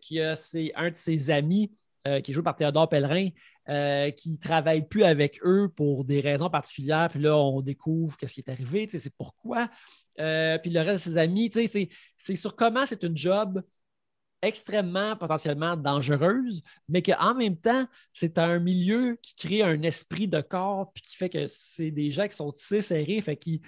qui 0.01 0.21
a 0.21 0.35
un 0.77 0.91
de 0.91 0.95
ses 0.95 1.31
amis 1.33 1.73
qui 2.05 2.31
est 2.31 2.33
joué 2.33 2.43
par 2.43 2.57
Théodore 2.57 2.89
Pellerin, 2.89 3.29
euh, 3.69 4.11
qui 4.11 4.31
ne 4.31 4.37
travaillent 4.37 4.89
plus 4.89 5.05
avec 5.05 5.39
eux 5.45 5.69
pour 5.75 6.05
des 6.05 6.21
raisons 6.21 6.51
particulières. 6.51 7.09
Puis 7.11 7.21
là, 7.21 7.37
on 7.37 7.61
découvre 7.63 8.17
qu'est-ce 8.17 8.35
qui 8.35 8.41
est 8.41 8.51
arrivé, 8.51 8.89
c'est 8.91 9.15
pourquoi. 9.17 9.69
Euh, 10.21 10.59
puis 10.59 10.71
le 10.71 10.81
reste 10.81 11.07
de 11.07 11.13
ses 11.13 11.19
amis, 11.19 11.51
c'est 11.53 12.37
sur 12.37 12.57
comment 12.57 12.87
c'est 12.87 13.03
une 13.05 13.17
job 13.17 13.63
extrêmement 14.43 15.17
potentiellement 15.17 15.77
dangereuse, 15.77 16.63
mais 16.89 17.01
qu'en 17.01 17.35
même 17.35 17.57
temps, 17.57 17.87
c'est 18.13 18.39
un 18.39 18.59
milieu 18.59 19.17
qui 19.23 19.37
crée 19.37 19.63
un 19.63 19.81
esprit 19.83 20.27
de 20.27 20.41
corps, 20.41 20.93
puis 20.93 21.03
qui 21.03 21.17
fait 21.17 21.31
que 21.31 21.47
c'est 21.47 21.93
des 21.93 22.11
gens 22.11 22.27
qui 22.27 22.35
sont 22.37 22.53
tissés 22.53 22.83
serrés, 22.83 23.21
fait 23.21 23.37
qu'ils 23.37 23.61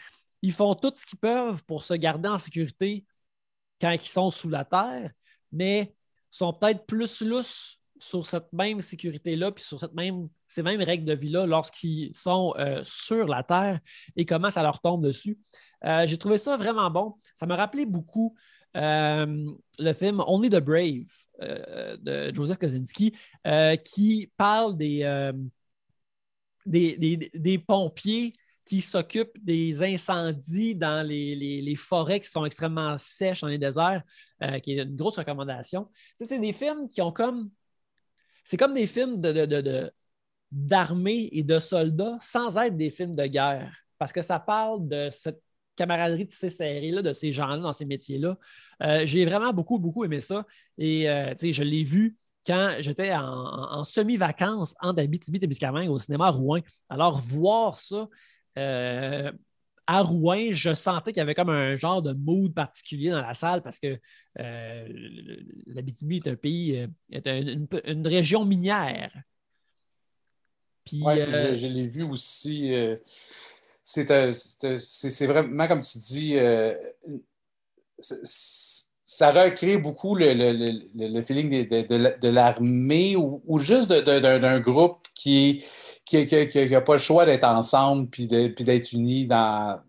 ils 0.42 0.52
font 0.52 0.74
tout 0.74 0.92
ce 0.94 1.06
qu'ils 1.06 1.18
peuvent 1.18 1.64
pour 1.64 1.84
se 1.84 1.94
garder 1.94 2.28
en 2.28 2.38
sécurité 2.38 3.06
quand 3.80 3.92
ils 3.92 4.08
sont 4.08 4.30
sous 4.30 4.48
la 4.48 4.64
terre, 4.64 5.12
mais 5.52 5.94
sont 6.30 6.52
peut-être 6.52 6.84
plus 6.86 7.22
lousses 7.22 7.78
sur 8.04 8.26
cette 8.26 8.52
même 8.52 8.82
sécurité-là, 8.82 9.50
puis 9.50 9.64
sur 9.64 9.80
cette 9.80 9.94
même, 9.94 10.28
ces 10.46 10.62
mêmes 10.62 10.82
règles 10.82 11.06
de 11.06 11.14
vie-là 11.14 11.46
lorsqu'ils 11.46 12.14
sont 12.14 12.54
euh, 12.58 12.82
sur 12.84 13.26
la 13.26 13.42
Terre 13.42 13.80
et 14.14 14.26
comment 14.26 14.50
ça 14.50 14.62
leur 14.62 14.78
tombe 14.80 15.02
dessus. 15.02 15.38
Euh, 15.86 16.06
j'ai 16.06 16.18
trouvé 16.18 16.36
ça 16.36 16.58
vraiment 16.58 16.90
bon. 16.90 17.14
Ça 17.34 17.46
m'a 17.46 17.56
rappelé 17.56 17.86
beaucoup 17.86 18.34
euh, 18.76 19.50
le 19.78 19.92
film 19.94 20.22
Only 20.26 20.50
the 20.50 20.60
Brave 20.60 21.06
de 21.40 22.32
Joseph 22.34 22.58
Kosinski, 22.58 23.16
qui 23.82 24.30
parle 24.36 24.76
des, 24.76 25.32
des, 26.66 27.58
pompiers 27.58 28.32
qui 28.64 28.80
s'occupent 28.80 29.36
des 29.42 29.82
incendies 29.82 30.76
dans 30.76 31.04
les, 31.04 31.74
forêts 31.76 32.20
qui 32.20 32.30
sont 32.30 32.44
extrêmement 32.44 32.96
sèches 32.98 33.40
dans 33.40 33.48
les 33.48 33.58
déserts, 33.58 34.02
qui 34.62 34.78
est 34.78 34.82
une 34.82 34.94
grosse 34.94 35.18
recommandation. 35.18 35.88
c'est 36.16 36.38
des 36.38 36.52
films 36.52 36.88
qui 36.88 37.02
ont 37.02 37.10
comme 37.10 37.50
c'est 38.44 38.56
comme 38.56 38.74
des 38.74 38.86
films 38.86 39.20
de, 39.20 39.90
d'armée 40.52 41.28
et 41.32 41.42
de 41.42 41.58
soldats 41.58 42.16
sans 42.20 42.56
être 42.58 42.76
des 42.76 42.90
films 42.90 43.14
de 43.14 43.26
guerre. 43.26 43.74
parce 43.98 44.12
que 44.12 44.22
ça 44.22 44.38
parle 44.38 44.86
de 44.86 45.08
cette 45.10 45.40
camaraderie 45.76 46.26
de 46.26 46.32
ces 46.32 46.50
séries-là, 46.50 47.02
de 47.02 47.12
ces 47.12 47.32
gens-là 47.32 47.58
dans 47.58 47.72
ces 47.72 47.84
métiers-là. 47.84 48.38
Euh, 48.82 49.06
j'ai 49.06 49.24
vraiment 49.24 49.52
beaucoup, 49.52 49.78
beaucoup 49.78 50.04
aimé 50.04 50.20
ça. 50.20 50.46
Et 50.78 51.08
euh, 51.10 51.34
je 51.40 51.62
l'ai 51.62 51.84
vu 51.84 52.16
quand 52.46 52.76
j'étais 52.80 53.12
en, 53.14 53.82
semi-vacances 53.84 54.74
en 54.80 54.94
Abitibi-Témiscamingue 54.94 55.90
au 55.90 55.98
cinéma 55.98 56.30
Rouen. 56.30 56.60
Alors, 56.88 57.20
voir 57.20 57.76
ça 57.76 58.08
euh, 58.58 59.32
à 59.86 60.02
Rouen, 60.02 60.48
je 60.50 60.72
sentais 60.72 61.12
qu'il 61.12 61.20
y 61.20 61.22
avait 61.22 61.34
comme 61.34 61.50
un 61.50 61.76
genre 61.76 62.02
de 62.02 62.12
mood 62.12 62.54
particulier 62.54 63.10
dans 63.10 63.20
la 63.20 63.34
salle 63.34 63.62
parce 63.62 63.78
que 63.78 63.98
l'Abitibi 64.36 66.16
est 66.24 66.28
un 66.28 66.36
pays, 66.36 66.88
est 67.10 67.26
une, 67.26 68.06
région 68.06 68.44
minière. 68.44 69.12
Puis, 70.84 71.00
je, 71.02 71.66
l'ai 71.66 71.86
vu 71.86 72.02
aussi 72.02 72.72
c'est 73.84 75.26
vraiment, 75.26 75.68
comme 75.68 75.82
tu 75.82 75.98
dis, 75.98 76.38
euh, 76.38 76.74
ça 77.98 79.30
recrée 79.30 79.76
beaucoup 79.76 80.16
le, 80.16 81.22
feeling 81.22 81.68
de, 81.68 82.28
l'armée 82.28 83.14
ou, 83.16 83.58
juste 83.58 83.92
d'un 83.92 84.60
groupe 84.60 85.06
qui 85.14 85.62
n'a 86.12 86.80
pas 86.80 86.92
le 86.94 86.98
choix 86.98 87.24
d'être 87.24 87.44
ensemble 87.44 88.08
puis 88.08 88.26
d'être 88.26 88.92
unis 88.92 89.28
à, 89.30 89.82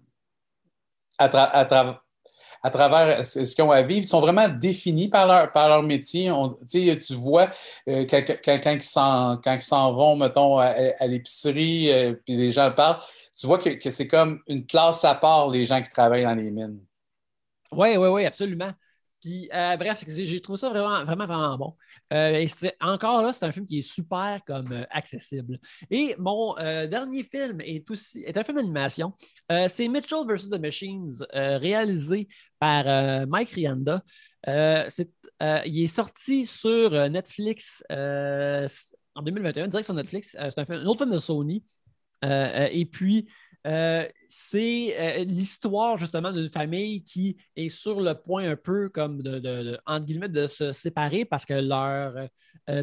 travers 2.72 3.26
ce 3.26 3.55
qu'ils 3.55 3.63
ont 3.63 3.72
à 3.72 3.82
vivre. 3.82 4.01
Ils 4.01 4.07
sont 4.07 4.22
vraiment 4.22 4.49
définis 4.49 5.09
par 5.09 5.28
leur, 5.53 5.84
métier. 5.84 6.32
tu 6.70 7.13
vois, 7.16 7.49
euh, 7.88 8.05
quand, 8.05 8.72
ils 8.72 9.61
s'en 9.61 9.91
vont, 9.91 10.16
mettons, 10.16 10.57
à, 10.59 11.07
l'épicerie, 11.07 11.91
euh, 11.91 12.13
puis 12.26 12.36
les 12.36 12.51
gens 12.51 12.72
parlent, 12.72 12.99
tu 13.38 13.47
vois 13.47 13.59
que, 13.59 13.91
c'est 13.91 14.07
comme 14.07 14.41
une 14.47 14.66
classe 14.66 15.03
à 15.03 15.16
part, 15.16 15.49
les 15.49 15.66
gens 15.66 15.82
qui 15.82 15.89
travaillent 15.89 16.24
dans 16.24 16.36
les 16.36 16.51
mines. 16.51 16.80
Oui, 17.72 17.97
oui, 17.97 18.07
oui, 18.07 18.26
absolument. 18.26 18.72
Euh, 19.26 19.78
bref, 19.78 20.04
j'ai 20.08 20.40
trouvé 20.40 20.60
ça 20.60 20.70
vraiment, 20.70 21.04
vraiment, 21.04 21.26
vraiment 21.26 21.58
bon. 21.58 21.76
Euh, 22.14 22.46
encore 22.82 23.24
là, 23.24 23.34
c'est 23.34 23.46
un 23.46 23.52
film 23.52 23.66
qui 23.66 23.80
est 23.80 23.82
super 23.82 24.40
comme 24.46 24.72
euh, 24.72 24.86
accessible. 24.90 25.60
Et 25.90 26.16
mon 26.18 26.54
dernier 26.56 27.24
film 27.24 27.62
est 27.62 27.90
aussi 27.90 28.24
est 28.24 28.38
un 28.38 28.44
film 28.44 28.58
d'animation. 28.58 29.14
c'est 29.68 29.88
Mitchell 29.88 30.26
vs. 30.28 30.50
The 30.50 30.60
Machines, 30.60 31.14
réalisé 31.34 32.28
par 32.60 33.28
Mike 33.28 33.52
Rianda. 33.52 34.02
il 34.48 35.84
est 35.84 35.88
sorti 35.88 36.46
sur 36.46 36.92
Netflix 37.10 37.84
en 37.90 39.22
2021, 39.22 39.68
direct 39.68 39.86
sur 39.86 39.94
Netflix. 39.94 40.32
c'est 40.32 40.60
un, 40.60 40.86
autre 40.86 41.00
film 41.00 41.14
de 41.14 41.20
Sony. 41.20 41.64
Et 42.24 42.86
puis, 42.92 43.28
euh, 43.66 44.07
c'est 44.28 45.26
l'histoire 45.26 45.97
justement 45.97 46.32
d'une 46.32 46.49
famille 46.49 47.03
qui 47.03 47.38
est 47.55 47.70
sur 47.70 47.99
le 47.99 48.13
point 48.13 48.51
un 48.51 48.55
peu 48.55 48.89
comme 48.89 49.22
de, 49.24 49.80
entre 49.86 50.05
guillemets, 50.05 50.30
de 50.30 50.45
se 50.45 50.72
séparer 50.72 51.26
parce 51.26 51.45
que 51.45 51.53
leur 51.53 52.28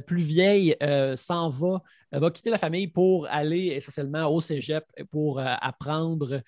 plus 0.07 0.23
vieille 0.23 0.77
s'en 1.17 1.49
va, 1.49 1.83
va 2.13 2.31
quitter 2.31 2.51
la 2.51 2.59
famille 2.59 2.89
pour 2.89 3.27
aller 3.29 3.67
essentiellement 3.67 4.27
au 4.29 4.41
cégep 4.41 4.85
pour 5.11 5.41
apprendre 5.41 6.43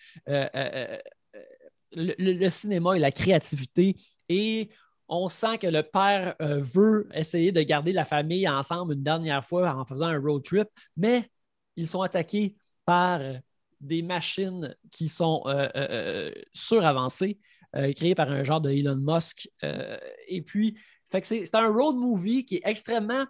le, 1.93 2.49
cinéma 2.49 2.97
et 2.97 3.01
la 3.01 3.13
créativité. 3.13 3.97
Et 4.29 4.71
on 5.09 5.29
sent 5.29 5.59
que 5.59 5.67
le 5.67 5.83
père 5.83 6.35
veut 6.41 7.09
essayer 7.15 7.53
de 7.53 7.63
garder 7.63 7.93
la 7.93 8.05
famille 8.05 8.49
ensemble 8.49 8.95
une 8.95 9.03
dernière 9.03 9.45
fois 9.45 9.75
en 9.75 9.85
faisant 9.85 10.07
un 10.07 10.19
road 10.19 10.43
trip, 10.43 10.69
mais 10.97 11.29
ils 11.77 11.87
sont 11.89 12.03
attaqués 12.03 12.57
par 12.85 13.21
des 13.81 14.03
machines 14.03 14.75
qui 14.91 15.09
sont 15.09 15.43
euh, 15.47 15.69
euh, 15.77 15.89
euh, 15.91 16.33
suravancées, 16.53 17.39
créées 17.97 18.15
par 18.15 18.31
un 18.31 18.45
genre 18.45 18.61
de 18.61 18.71
Elon 18.71 18.97
Musk. 18.97 19.49
et 20.29 20.43
puis, 20.43 20.79
c'est 21.11 21.55
un 21.57 21.73
road 21.73 21.97
movie 21.97 22.45
qui 22.45 22.57
est 22.57 22.63
extrêmement 22.65 23.25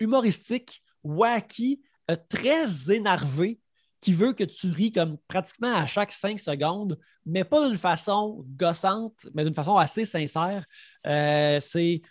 humoristique, 0.00 0.82
wacky, 1.04 1.80
très 2.28 2.92
énervé, 2.92 3.60
qui 4.00 4.12
veut 4.12 4.32
que 4.32 4.42
tu 4.42 4.66
ris 4.66 4.90
comme 4.90 5.16
pratiquement 5.28 5.76
à 5.76 5.86
chaque 5.86 6.10
cinq 6.10 6.40
secondes, 6.40 6.98
mais 7.24 7.44
pas 7.44 7.68
d'une 7.68 7.78
façon 7.78 8.44
gossante, 8.48 9.28
mais 9.32 9.44
d'une 9.44 9.54
façon 9.54 9.76
assez 9.76 10.04
sincère. 10.04 10.66
c'est 11.04 12.02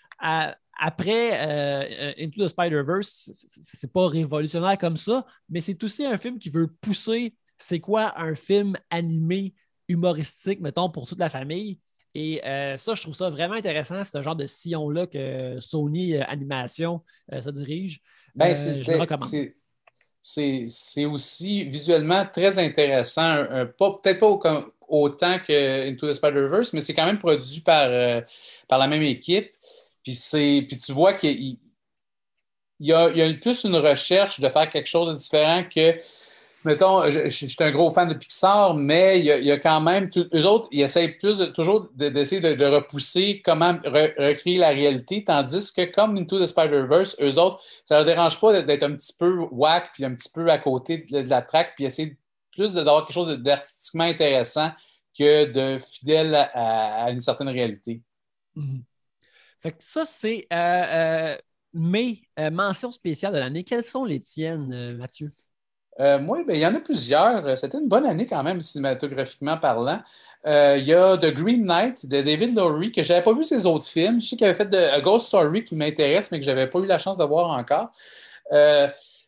après 0.79 1.39
euh, 1.39 2.13
Into 2.17 2.43
the 2.43 2.47
Spider-Verse, 2.47 3.31
c'est 3.61 3.91
pas 3.91 4.07
révolutionnaire 4.07 4.77
comme 4.77 4.97
ça, 4.97 5.25
mais 5.49 5.61
c'est 5.61 5.81
aussi 5.83 6.05
un 6.05 6.17
film 6.17 6.39
qui 6.39 6.49
veut 6.49 6.67
pousser 6.81 7.35
c'est 7.57 7.79
quoi 7.79 8.19
un 8.19 8.35
film 8.35 8.75
animé 8.89 9.53
humoristique, 9.87 10.59
mettons, 10.59 10.89
pour 10.89 11.07
toute 11.07 11.19
la 11.19 11.29
famille. 11.29 11.79
Et 12.15 12.45
euh, 12.45 12.75
ça, 12.77 12.95
je 12.95 13.01
trouve 13.01 13.15
ça 13.15 13.29
vraiment 13.29 13.53
intéressant, 13.53 14.03
ce 14.03 14.21
genre 14.21 14.35
de 14.35 14.45
sillon-là 14.45 15.07
que 15.07 15.59
Sony 15.59 16.15
euh, 16.15 16.23
Animation 16.27 17.01
se 17.31 17.49
dirige. 17.51 18.01
Ben, 18.35 18.55
c'est 20.19 21.05
aussi 21.05 21.65
visuellement 21.65 22.25
très 22.25 22.57
intéressant, 22.59 23.45
peut-être 23.77 24.19
pas 24.19 24.67
autant 24.87 25.37
que 25.39 25.89
Into 25.89 26.07
the 26.07 26.13
Spider-Verse, 26.13 26.73
mais 26.73 26.81
c'est 26.81 26.93
quand 26.93 27.05
même 27.05 27.19
produit 27.19 27.61
par, 27.61 27.89
par 28.67 28.79
la 28.79 28.87
même 28.87 29.03
équipe. 29.03 29.51
Puis, 30.03 30.19
puis 30.67 30.77
tu 30.77 30.91
vois 30.91 31.13
qu'il 31.13 31.57
y 32.79 32.93
a, 32.93 33.09
il 33.09 33.17
y 33.17 33.21
a 33.21 33.33
plus 33.33 33.63
une 33.63 33.75
recherche 33.77 34.39
de 34.39 34.49
faire 34.49 34.69
quelque 34.69 34.87
chose 34.87 35.07
de 35.07 35.13
différent 35.13 35.63
que, 35.63 35.97
mettons, 36.65 37.09
je, 37.09 37.29
suis 37.29 37.55
un 37.59 37.71
gros 37.71 37.89
fan 37.89 38.09
de 38.09 38.13
Pixar, 38.13 38.73
mais 38.73 39.19
il 39.19 39.25
y 39.25 39.51
a, 39.51 39.57
quand 39.57 39.79
même, 39.79 40.09
eux 40.33 40.45
autres, 40.45 40.67
ils 40.71 40.81
essayent 40.81 41.17
plus 41.17 41.39
toujours 41.53 41.87
d'essayer 41.95 42.41
de, 42.41 42.65
repousser 42.65 43.41
comment 43.43 43.77
recréer 43.85 44.57
la 44.57 44.69
réalité, 44.69 45.23
tandis 45.23 45.71
que 45.71 45.85
comme 45.85 46.17
Into 46.17 46.39
the 46.39 46.45
Spider-Verse, 46.47 47.17
eux 47.21 47.39
autres, 47.39 47.63
ça 47.85 47.95
ne 47.95 47.99
leur 47.99 48.15
dérange 48.15 48.39
pas 48.39 48.61
d'être 48.61 48.83
un 48.83 48.95
petit 48.95 49.13
peu 49.17 49.47
whack, 49.51 49.91
puis 49.93 50.03
un 50.03 50.13
petit 50.13 50.31
peu 50.33 50.49
à 50.49 50.57
côté 50.57 51.05
de, 51.09 51.29
la 51.29 51.41
track, 51.41 51.73
puis 51.75 51.85
essayer 51.85 52.17
plus 52.51 52.73
d'avoir 52.73 53.05
quelque 53.05 53.13
chose 53.13 53.37
d'artistiquement 53.37 54.03
intéressant 54.03 54.71
que 55.17 55.45
de 55.45 55.79
fidèle 55.79 56.35
à, 56.53 57.09
une 57.11 57.19
certaine 57.19 57.49
réalité. 57.49 58.01
Mm-hmm 59.63 59.73
ça, 59.79 60.05
c'est 60.05 60.47
euh, 60.51 60.55
euh, 60.55 61.37
mes 61.73 62.23
euh, 62.39 62.51
mentions 62.51 62.91
spéciales 62.91 63.33
de 63.33 63.39
l'année. 63.39 63.63
Quelles 63.63 63.83
sont 63.83 64.05
les 64.05 64.19
tiennes, 64.19 64.97
Mathieu? 64.97 65.31
moi, 65.99 66.43
ben, 66.43 66.55
il 66.55 66.59
y 66.59 66.65
en 66.65 66.73
a 66.73 66.79
plusieurs. 66.79 67.55
C'était 67.55 67.77
une 67.77 67.87
bonne 67.87 68.07
année 68.07 68.25
quand 68.25 68.41
même, 68.41 68.63
cinématographiquement 68.63 69.57
parlant. 69.57 70.01
Il 70.43 70.83
y 70.83 70.93
a 70.93 71.17
The 71.17 71.31
Green 71.35 71.65
Knight 71.65 72.07
de 72.07 72.21
David 72.21 72.55
Lowry, 72.55 72.91
que 72.91 73.03
je 73.03 73.09
n'avais 73.13 73.23
pas 73.23 73.33
vu 73.33 73.43
ses 73.43 73.67
autres 73.67 73.85
films. 73.85 74.19
Je 74.19 74.29
sais 74.29 74.35
qu'il 74.35 74.47
avait 74.47 74.55
fait 74.55 74.69
de, 74.69 74.75
A 74.75 74.99
Ghost 75.01 75.27
Story 75.27 75.63
qui 75.63 75.75
m'intéresse, 75.75 76.31
mais 76.31 76.39
que 76.39 76.45
je 76.45 76.49
n'avais 76.49 76.67
pas 76.67 76.79
eu 76.79 76.87
la 76.87 76.97
chance 76.97 77.19
de 77.19 77.23
voir 77.23 77.51
encore. 77.51 77.91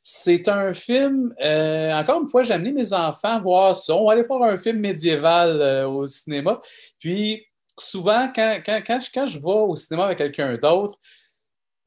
c'est 0.02 0.48
un 0.48 0.74
film, 0.74 1.36
encore 1.40 2.22
une 2.22 2.28
fois, 2.28 2.42
j'ai 2.42 2.54
amené 2.54 2.72
mes 2.72 2.94
enfants 2.94 3.40
voir 3.40 3.78
ça. 3.78 3.94
On 3.94 4.08
va 4.08 4.14
aller 4.14 4.24
voir 4.24 4.42
un 4.42 4.58
film 4.58 4.80
médiéval 4.80 5.86
au 5.86 6.08
cinéma. 6.08 6.60
Puis, 7.00 7.46
souvent, 7.78 8.32
quand, 8.34 8.60
quand, 8.66 9.28
je 9.28 9.40
vais 9.40 9.46
au 9.46 9.76
cinéma 9.76 10.06
avec 10.06 10.18
quelqu'un 10.18 10.58
d'autre, 10.58 10.98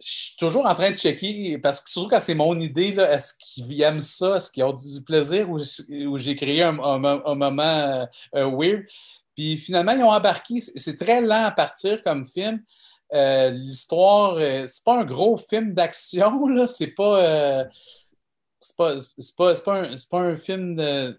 je 0.01 0.11
suis 0.11 0.37
toujours 0.37 0.67
en 0.67 0.75
train 0.75 0.93
de 0.93 0.97
checker, 0.97 1.59
parce 1.59 1.81
que 1.81 1.91
surtout 1.91 2.11
quand 2.11 2.21
c'est 2.21 2.35
mon 2.35 2.59
idée, 2.59 2.95
est-ce 2.99 3.35
qu'ils 3.39 3.81
aiment 3.83 4.01
ça, 4.01 4.37
est-ce 4.37 4.51
qu'ils 4.51 4.63
ont 4.63 4.73
du 4.73 5.03
plaisir? 5.03 5.51
Ou, 5.51 5.59
j'ai 6.19 6.37
créé 6.37 6.63
un, 6.63 6.73
moment 6.73 7.59
euh, 7.59 8.07
euh, 8.37 8.51
weird. 8.51 8.85
Puis 9.35 9.57
finalement, 9.57 9.93
ils 9.93 10.03
ont 10.03 10.11
embarqué. 10.11 10.61
C'est 10.61 10.97
très 10.97 11.21
lent 11.21 11.45
à 11.45 11.51
partir 11.51 12.03
comme 12.05 12.25
film. 12.25 12.63
Euh, 13.13 13.51
l'histoire, 13.51 14.37
c'est 14.67 14.85
pas 14.85 15.01
un 15.01 15.05
gros 15.05 15.37
film 15.37 15.75
d'action, 15.75 16.47
là. 16.49 16.67
C'est 16.67 16.89
pas. 16.89 17.67
c'est 18.61 18.77
pas, 18.77 18.95
pas, 19.37 19.55
pas, 20.11 20.21
un 20.21 20.37
film 20.37 20.77
de, 20.77 21.19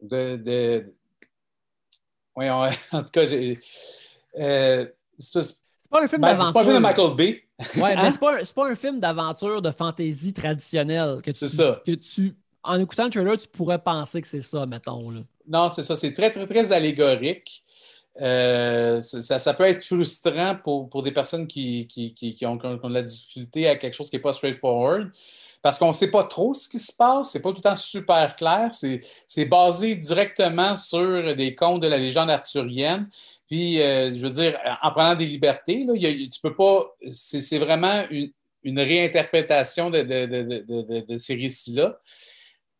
de 0.00 0.86
oui, 2.36 2.46
en 2.92 3.02
tout 3.02 3.10
cas, 3.12 3.26
j'ai. 3.26 3.58
Euh, 4.38 4.86
c'est 5.18 5.56
pas 5.90 6.02
un 6.02 6.08
film 6.08 6.22
d'aventure. 6.22 6.46
C'est 6.46 6.52
pas 6.52 6.60
un 6.60 6.64
film 6.64 6.76
de 6.76 6.80
Michael 6.80 7.14
Bay. 7.14 7.42
ouais, 7.76 7.96
mais 7.96 8.10
c'est 8.10 8.20
pas, 8.20 8.38
pas, 8.54 8.70
un 8.70 8.74
film 8.74 8.98
d'aventure 8.98 9.62
de 9.62 9.70
fantaisie 9.70 10.32
traditionnelle 10.32 11.20
que 11.22 11.30
tu, 11.30 11.48
ça. 11.48 11.80
que 11.84 11.92
tu. 11.92 12.34
En 12.64 12.78
écoutant 12.78 13.04
le 13.04 13.10
trailer, 13.10 13.38
tu 13.38 13.48
pourrais 13.48 13.78
penser 13.78 14.22
que 14.22 14.28
c'est 14.28 14.40
ça, 14.40 14.66
mettons. 14.66 15.10
Là. 15.10 15.20
Non, 15.46 15.68
c'est 15.68 15.82
ça. 15.82 15.96
C'est 15.96 16.12
très, 16.12 16.30
très, 16.30 16.46
très 16.46 16.72
allégorique. 16.72 17.62
Euh, 18.20 19.00
ça, 19.00 19.38
ça, 19.38 19.54
peut 19.54 19.64
être 19.64 19.82
frustrant 19.82 20.56
pour, 20.62 20.88
pour 20.90 21.02
des 21.02 21.12
personnes 21.12 21.46
qui, 21.46 21.86
qui, 21.86 22.12
qui, 22.12 22.46
ont, 22.46 22.58
qui, 22.58 22.66
ont, 22.66 22.88
de 22.88 22.94
la 22.94 23.02
difficulté 23.02 23.68
à 23.68 23.76
quelque 23.76 23.94
chose 23.94 24.10
qui 24.10 24.16
n'est 24.16 24.22
pas 24.22 24.34
straightforward 24.34 25.10
parce 25.62 25.78
qu'on 25.78 25.88
ne 25.88 25.92
sait 25.92 26.10
pas 26.10 26.24
trop 26.24 26.52
ce 26.54 26.68
qui 26.68 26.80
se 26.80 26.92
passe, 26.92 27.30
c'est 27.30 27.40
pas 27.40 27.50
tout 27.50 27.56
le 27.56 27.62
temps 27.62 27.76
super 27.76 28.34
clair, 28.36 28.70
c'est 28.72 29.44
basé 29.46 29.94
directement 29.94 30.74
sur 30.76 31.34
des 31.36 31.54
contes 31.54 31.82
de 31.82 31.88
la 31.88 31.98
légende 31.98 32.30
arthurienne. 32.30 33.08
Puis, 33.46 33.80
euh, 33.80 34.12
je 34.14 34.20
veux 34.20 34.30
dire, 34.30 34.58
en 34.82 34.90
prenant 34.90 35.14
des 35.14 35.26
libertés, 35.26 35.84
là, 35.84 35.94
tu 35.94 36.40
peux 36.42 36.54
pas. 36.54 36.94
C'est 37.06 37.58
vraiment 37.58 38.04
une, 38.10 38.32
réinterprétation 38.78 39.90
de, 39.90 40.02
de, 40.02 41.16
ces 41.16 41.34
récits-là. 41.34 41.98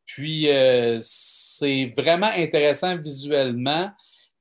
Puis 0.05 0.49
euh, 0.49 0.99
c'est 1.01 1.93
vraiment 1.97 2.31
intéressant 2.37 2.97
visuellement. 2.97 3.91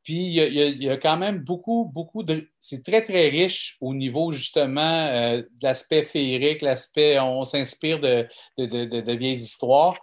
Puis 0.04 0.16
il 0.16 0.84
y, 0.84 0.90
a, 0.90 0.98
quand 0.98 1.18
même 1.18 1.40
beaucoup, 1.40 1.86
beaucoup 1.94 2.24
de. 2.24 2.48
C'est 2.60 2.84
très, 2.84 3.04
très 3.04 3.30
riche 3.30 3.78
au 3.82 3.94
niveau 3.94 4.32
justement 4.32 4.82
euh, 4.82 5.38
de 5.38 5.48
l'aspect 5.62 6.04
féerique, 6.04 6.64
l'aspect. 6.64 7.20
On 7.20 7.44
s'inspire 7.44 8.00
de, 8.00 8.28
de, 8.58 9.16
vieilles 9.16 9.34
histoires. 9.34 9.96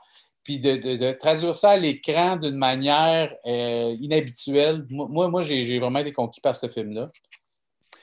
Puis 0.45 0.61
de, 0.61 1.13
traduire 1.13 1.55
ça 1.55 1.71
à 1.71 1.77
l'écran 1.77 2.37
d'une 2.37 2.57
manière 2.57 3.35
euh, 3.45 3.95
inhabituelle. 4.01 4.87
Moi, 4.89 5.29
moi 5.29 5.43
j'ai 5.43 5.79
vraiment 5.81 5.99
été 5.99 6.13
conquis 6.13 6.41
par 6.41 6.55
ce 6.55 6.69
film-là. 6.69 7.09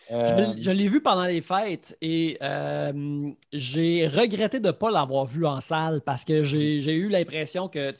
Je, 0.10 0.72
l'ai 0.72 0.88
vu 0.88 1.02
pendant 1.02 1.26
les 1.26 1.42
fêtes 1.42 1.98
et 2.00 2.38
euh, 2.42 3.32
j'ai 3.52 4.08
regretté 4.08 4.60
de 4.60 4.68
ne 4.68 4.72
pas 4.72 4.92
l'avoir 4.92 5.26
vu 5.26 5.46
en 5.48 5.62
salle 5.62 6.02
parce 6.02 6.24
que 6.24 6.44
j'ai 6.44 6.94
eu 6.94 7.10
l'impression 7.10 7.70
que 7.70 7.94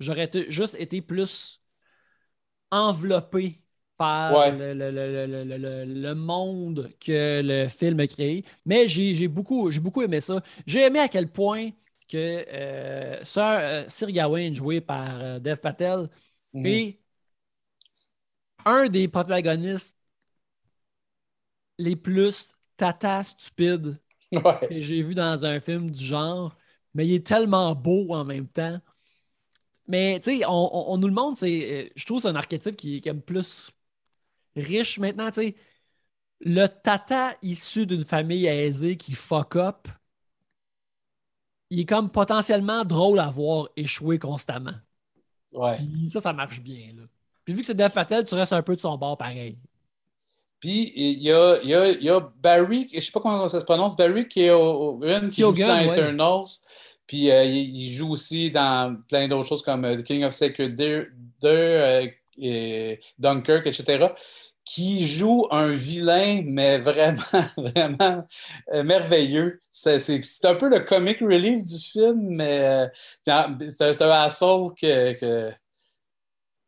j'aurais 0.00 0.30
juste 0.48 0.76
été 0.78 1.00
plus 1.00 1.59
enveloppé 2.70 3.60
par 3.96 4.32
le, 4.52 6.12
monde 6.14 6.90
que 7.00 7.42
le 7.42 7.68
film 7.68 8.00
a 8.00 8.06
créé. 8.06 8.44
Mais 8.64 8.88
j'ai 8.88 9.28
beaucoup, 9.28 9.70
beaucoup 9.80 10.02
aimé 10.02 10.20
ça. 10.20 10.42
J'ai 10.66 10.86
aimé 10.86 11.00
à 11.00 11.08
quel 11.08 11.28
point 11.30 11.70
que 12.08 12.44
euh, 12.52 13.24
Sir, 13.24 13.42
euh, 13.42 13.84
Sir 13.88 14.10
Gawain, 14.10 14.52
joué 14.54 14.80
par 14.80 15.40
Dev 15.40 15.56
Patel, 15.56 16.08
mhm. 16.52 16.66
est 16.66 16.98
un 18.64 18.88
des 18.88 19.08
protagonistes 19.08 19.96
les 21.78 21.96
plus 21.96 22.54
tata 22.76 23.24
stupides 23.24 23.98
que 24.68 24.80
j'ai 24.80 25.02
vu 25.02 25.14
dans 25.14 25.44
un 25.44 25.60
film 25.60 25.90
du 25.90 26.04
genre, 26.04 26.56
mais 26.94 27.06
il 27.06 27.14
est 27.14 27.26
tellement 27.26 27.74
beau 27.74 28.12
en 28.14 28.24
même 28.24 28.46
temps. 28.46 28.80
Mais 29.90 30.20
tu 30.20 30.38
sais, 30.38 30.44
on, 30.46 30.96
nous 30.98 31.08
le 31.08 31.12
montre, 31.12 31.38
c'est, 31.38 31.72
euh, 31.72 31.88
je 31.96 32.06
trouve 32.06 32.22
c'est 32.22 32.28
un 32.28 32.36
archétype 32.36 32.76
qui 32.76 32.98
est 32.98 33.00
comme 33.00 33.20
plus 33.20 33.72
riche 34.54 35.00
maintenant. 35.00 35.32
Tu 35.32 35.40
sais, 35.40 35.56
le 36.38 36.68
tata 36.68 37.34
issu 37.42 37.86
d'une 37.86 38.04
famille 38.04 38.46
aisée 38.46 38.96
qui 38.96 39.14
fuck 39.14 39.56
up, 39.56 39.88
il 41.70 41.80
est 41.80 41.86
comme 41.86 42.08
potentiellement 42.08 42.84
drôle 42.84 43.18
à 43.18 43.30
voir 43.30 43.68
échouer 43.76 44.20
constamment. 44.20 44.76
Ouais. 45.54 45.74
Puis 45.74 46.08
ça, 46.10 46.20
ça 46.20 46.32
marche 46.32 46.60
bien. 46.60 46.92
Là. 46.96 47.02
Puis 47.44 47.54
vu 47.54 47.60
que 47.62 47.66
c'est 47.66 47.74
Dev 47.74 47.90
Patel, 47.90 48.24
tu 48.24 48.36
restes 48.36 48.52
un 48.52 48.62
peu 48.62 48.76
de 48.76 48.80
son 48.80 48.96
bord 48.96 49.18
pareil. 49.18 49.58
Puis 50.60 50.92
il 50.94 51.20
y 51.20 51.32
a, 51.32 51.60
y, 51.64 51.74
a, 51.74 51.90
y 51.90 52.08
a, 52.08 52.20
Barry, 52.20 52.88
je 52.92 52.96
ne 52.96 53.00
sais 53.00 53.10
pas 53.10 53.18
comment 53.18 53.48
ça 53.48 53.58
se 53.58 53.64
prononce, 53.64 53.96
Barry 53.96 54.28
qui, 54.28 54.42
est 54.42 54.50
au, 54.52 55.00
qui 55.32 55.40
joue 55.40 55.52
dans 55.52 55.80
Eternals. 55.80 56.46
Puis 57.10 57.28
euh, 57.28 57.44
il, 57.44 57.90
joue 57.90 58.12
aussi 58.12 58.52
dans 58.52 58.96
plein 59.08 59.26
d'autres 59.26 59.48
choses 59.48 59.64
comme 59.64 59.84
euh, 59.84 59.96
The 59.96 60.04
King 60.04 60.22
of 60.22 60.32
Sacred 60.32 60.76
Deer, 60.76 61.08
euh, 61.42 62.06
et 62.38 63.00
Dunkirk, 63.18 63.66
etc. 63.66 64.06
Qui 64.64 65.08
joue 65.08 65.48
un 65.50 65.72
vilain, 65.72 66.42
mais 66.44 66.78
vraiment, 66.78 67.20
vraiment 67.56 68.24
merveilleux. 68.84 69.60
C'est 69.72 69.98
un 70.44 70.54
peu 70.54 70.68
le 70.68 70.78
comic 70.78 71.18
relief 71.18 71.64
du 71.64 71.80
film, 71.80 72.28
mais 72.28 72.86
c'est 73.26 74.02
un 74.02 74.10
assaut 74.10 74.72
que, 74.80 75.50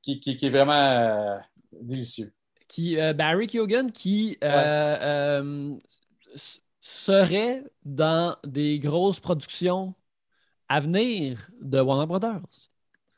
qui, 0.02 0.18
qui, 0.18 0.36
qui, 0.36 0.46
est 0.46 0.50
vraiment 0.50 1.38
délicieux 1.70 2.32
qui, 2.66 2.96
Barry 3.14 3.46
Keoghan, 3.46 3.90
qui 3.94 4.38
serait 6.80 7.62
dans 7.84 8.36
des 8.44 8.80
grosses 8.80 9.20
productions 9.20 9.94
à 10.72 10.80
venir 10.80 11.50
de 11.60 11.80
Warner 11.80 12.06
Brothers. 12.06 12.70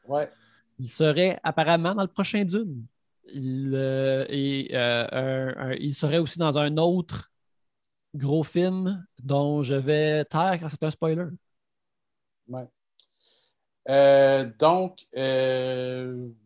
Ouais. 0.08 0.28
Il 0.78 0.88
serait 0.88 1.38
apparemment 1.44 1.94
dans 1.94 2.02
le 2.02 2.08
prochain 2.08 2.44
Dune. 2.44 2.84
Il, 3.32 3.74
et, 4.28 4.74
il 5.80 5.94
serait 5.94 6.18
aussi 6.18 6.38
dans 6.38 6.58
un 6.58 6.76
autre 6.76 7.30
gros 8.14 8.42
film 8.42 9.06
dont 9.22 9.62
je 9.62 9.74
vais 9.74 10.24
taire 10.24 10.58
car 10.58 10.70
c'est 10.70 10.82
un 10.82 10.90
spoiler. 10.90 11.26
Ouais. 12.48 12.66
donc, 14.58 15.06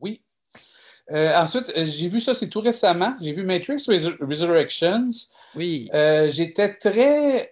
oui, 0.01 0.23
euh, 1.11 1.35
ensuite, 1.37 1.73
euh, 1.77 1.87
j'ai 1.87 2.09
vu 2.09 2.21
ça, 2.21 2.35
c'est 2.35 2.49
tout 2.49 2.61
récemment. 2.61 3.17
J'ai 3.21 3.33
vu 3.33 3.45
Matrix 3.45 3.83
Resurrections. 4.21 5.09
Oui. 5.55 5.89
Euh, 5.95 6.29
j'étais 6.29 6.75
très. 6.75 7.51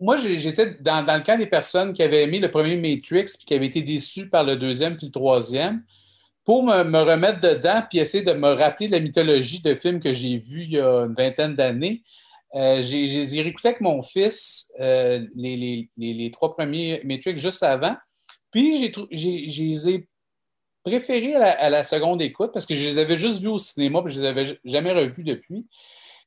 Moi, 0.00 0.16
j'étais 0.16 0.74
dans, 0.80 1.04
le 1.06 1.22
cas 1.22 1.36
des 1.36 1.46
personnes 1.46 1.92
qui 1.92 2.02
avaient 2.02 2.24
aimé 2.24 2.40
le 2.40 2.50
premier 2.50 2.76
Matrix 2.76 3.24
puis 3.36 3.46
qui 3.46 3.54
avaient 3.54 3.66
été 3.66 3.82
déçues 3.82 4.28
par 4.28 4.44
le 4.44 4.56
deuxième 4.56 4.96
puis 4.96 5.06
le 5.06 5.12
troisième. 5.12 5.84
Pour 6.44 6.64
me, 6.64 7.02
remettre 7.02 7.40
dedans 7.40 7.82
puis 7.88 7.98
essayer 7.98 8.24
de 8.24 8.32
me 8.32 8.52
rappeler 8.52 8.88
de 8.88 8.92
la 8.92 9.00
mythologie 9.00 9.60
de 9.60 9.74
films 9.74 10.00
que 10.00 10.12
j'ai 10.12 10.38
vus 10.38 10.62
il 10.62 10.70
y 10.72 10.80
a 10.80 11.04
une 11.04 11.14
vingtaine 11.14 11.54
d'années, 11.54 12.02
j'ai 12.54 13.42
réécouté 13.42 13.68
avec 13.68 13.80
mon 13.80 14.02
fils 14.02 14.72
les, 14.78 15.88
les, 15.96 16.30
trois 16.32 16.56
premiers 16.56 17.00
Matrix 17.04 17.38
juste 17.38 17.62
avant. 17.62 17.96
Puis, 18.50 18.92
j'ai 19.10 20.08
préféré 20.82 21.34
à 21.34 21.70
la, 21.70 21.84
seconde 21.84 22.22
écoute 22.22 22.50
parce 22.52 22.66
que 22.66 22.74
je 22.74 22.82
les 22.82 22.98
avais 22.98 23.16
juste 23.16 23.40
vus 23.40 23.48
au 23.48 23.58
cinéma 23.58 24.02
et 24.06 24.10
je 24.10 24.20
les 24.20 24.26
avais 24.26 24.58
jamais 24.64 24.92
revus 24.92 25.24
depuis. 25.24 25.66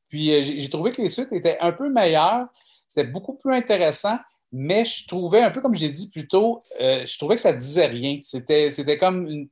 Puis 0.09 0.33
euh, 0.33 0.41
j'ai 0.41 0.69
trouvé 0.69 0.91
que 0.91 1.01
les 1.01 1.09
suites 1.09 1.31
étaient 1.31 1.57
un 1.59 1.71
peu 1.71 1.89
meilleures, 1.89 2.47
c'était 2.91 3.07
beaucoup 3.07 3.35
plus 3.35 3.53
intéressant, 3.53 4.17
mais 4.51 4.83
je 4.83 5.07
trouvais, 5.07 5.41
un 5.41 5.49
peu 5.49 5.61
comme 5.61 5.75
j'ai 5.75 5.87
dit 5.87 6.09
plus 6.11 6.27
tôt, 6.27 6.61
euh, 6.81 7.05
je 7.05 7.17
trouvais 7.17 7.35
que 7.35 7.41
ça 7.41 7.53
disait 7.53 7.85
rien. 7.85 8.19
C'était, 8.21 8.97
comme 8.97 9.27
une... 9.27 9.47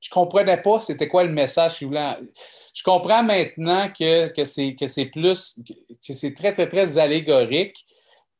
Je 0.00 0.08
comprenais 0.08 0.56
pas 0.56 0.80
c'était 0.80 1.08
quoi 1.08 1.24
le 1.24 1.32
message 1.32 1.74
qu'il 1.74 1.88
voulait. 1.88 2.16
Je 2.72 2.82
comprends 2.82 3.22
maintenant 3.22 3.88
que, 3.88 4.28
que, 4.28 4.46
c'est, 4.46 4.74
plus, 5.12 5.60
que 6.06 6.14
c'est 6.14 6.32
très, 6.32 6.54
très, 6.54 6.68
très 6.70 6.96
allégorique, 6.96 7.84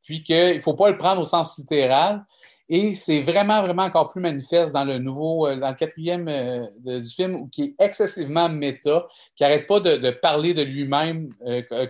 puis 0.02 0.22
qu'il 0.22 0.54
ne 0.54 0.60
faut 0.60 0.74
pas 0.74 0.90
le 0.90 0.96
prendre 0.96 1.20
au 1.20 1.26
sens 1.26 1.58
littéral. 1.58 2.24
Et 2.70 2.94
c'est 2.94 3.20
vraiment, 3.20 3.60
vraiment 3.60 3.82
encore 3.82 4.08
plus 4.08 4.22
manifeste 4.22 4.72
dans 4.72 4.86
le 4.86 4.96
nouveau, 4.96 5.48
euh, 5.48 5.56
dans 5.56 5.68
le 5.68 5.74
quatrième 5.74 6.28
euh, 6.28 7.00
du 7.00 7.10
film, 7.10 7.50
qui 7.50 7.62
est 7.64 7.74
excessivement 7.78 8.48
méta, 8.48 9.06
qui 9.36 9.42
n'arrête 9.42 9.66
pas 9.66 9.80
de, 9.80 10.10
parler 10.12 10.54
de 10.54 10.62
lui-même 10.62 11.28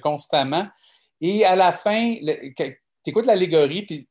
constamment. 0.02 0.66
Et 1.22 1.44
à 1.44 1.56
la 1.56 1.72
fin, 1.72 2.16
tu 2.16 2.76
écoutes 3.06 3.26
l'allégorie, 3.26 3.86
puis 3.86 4.08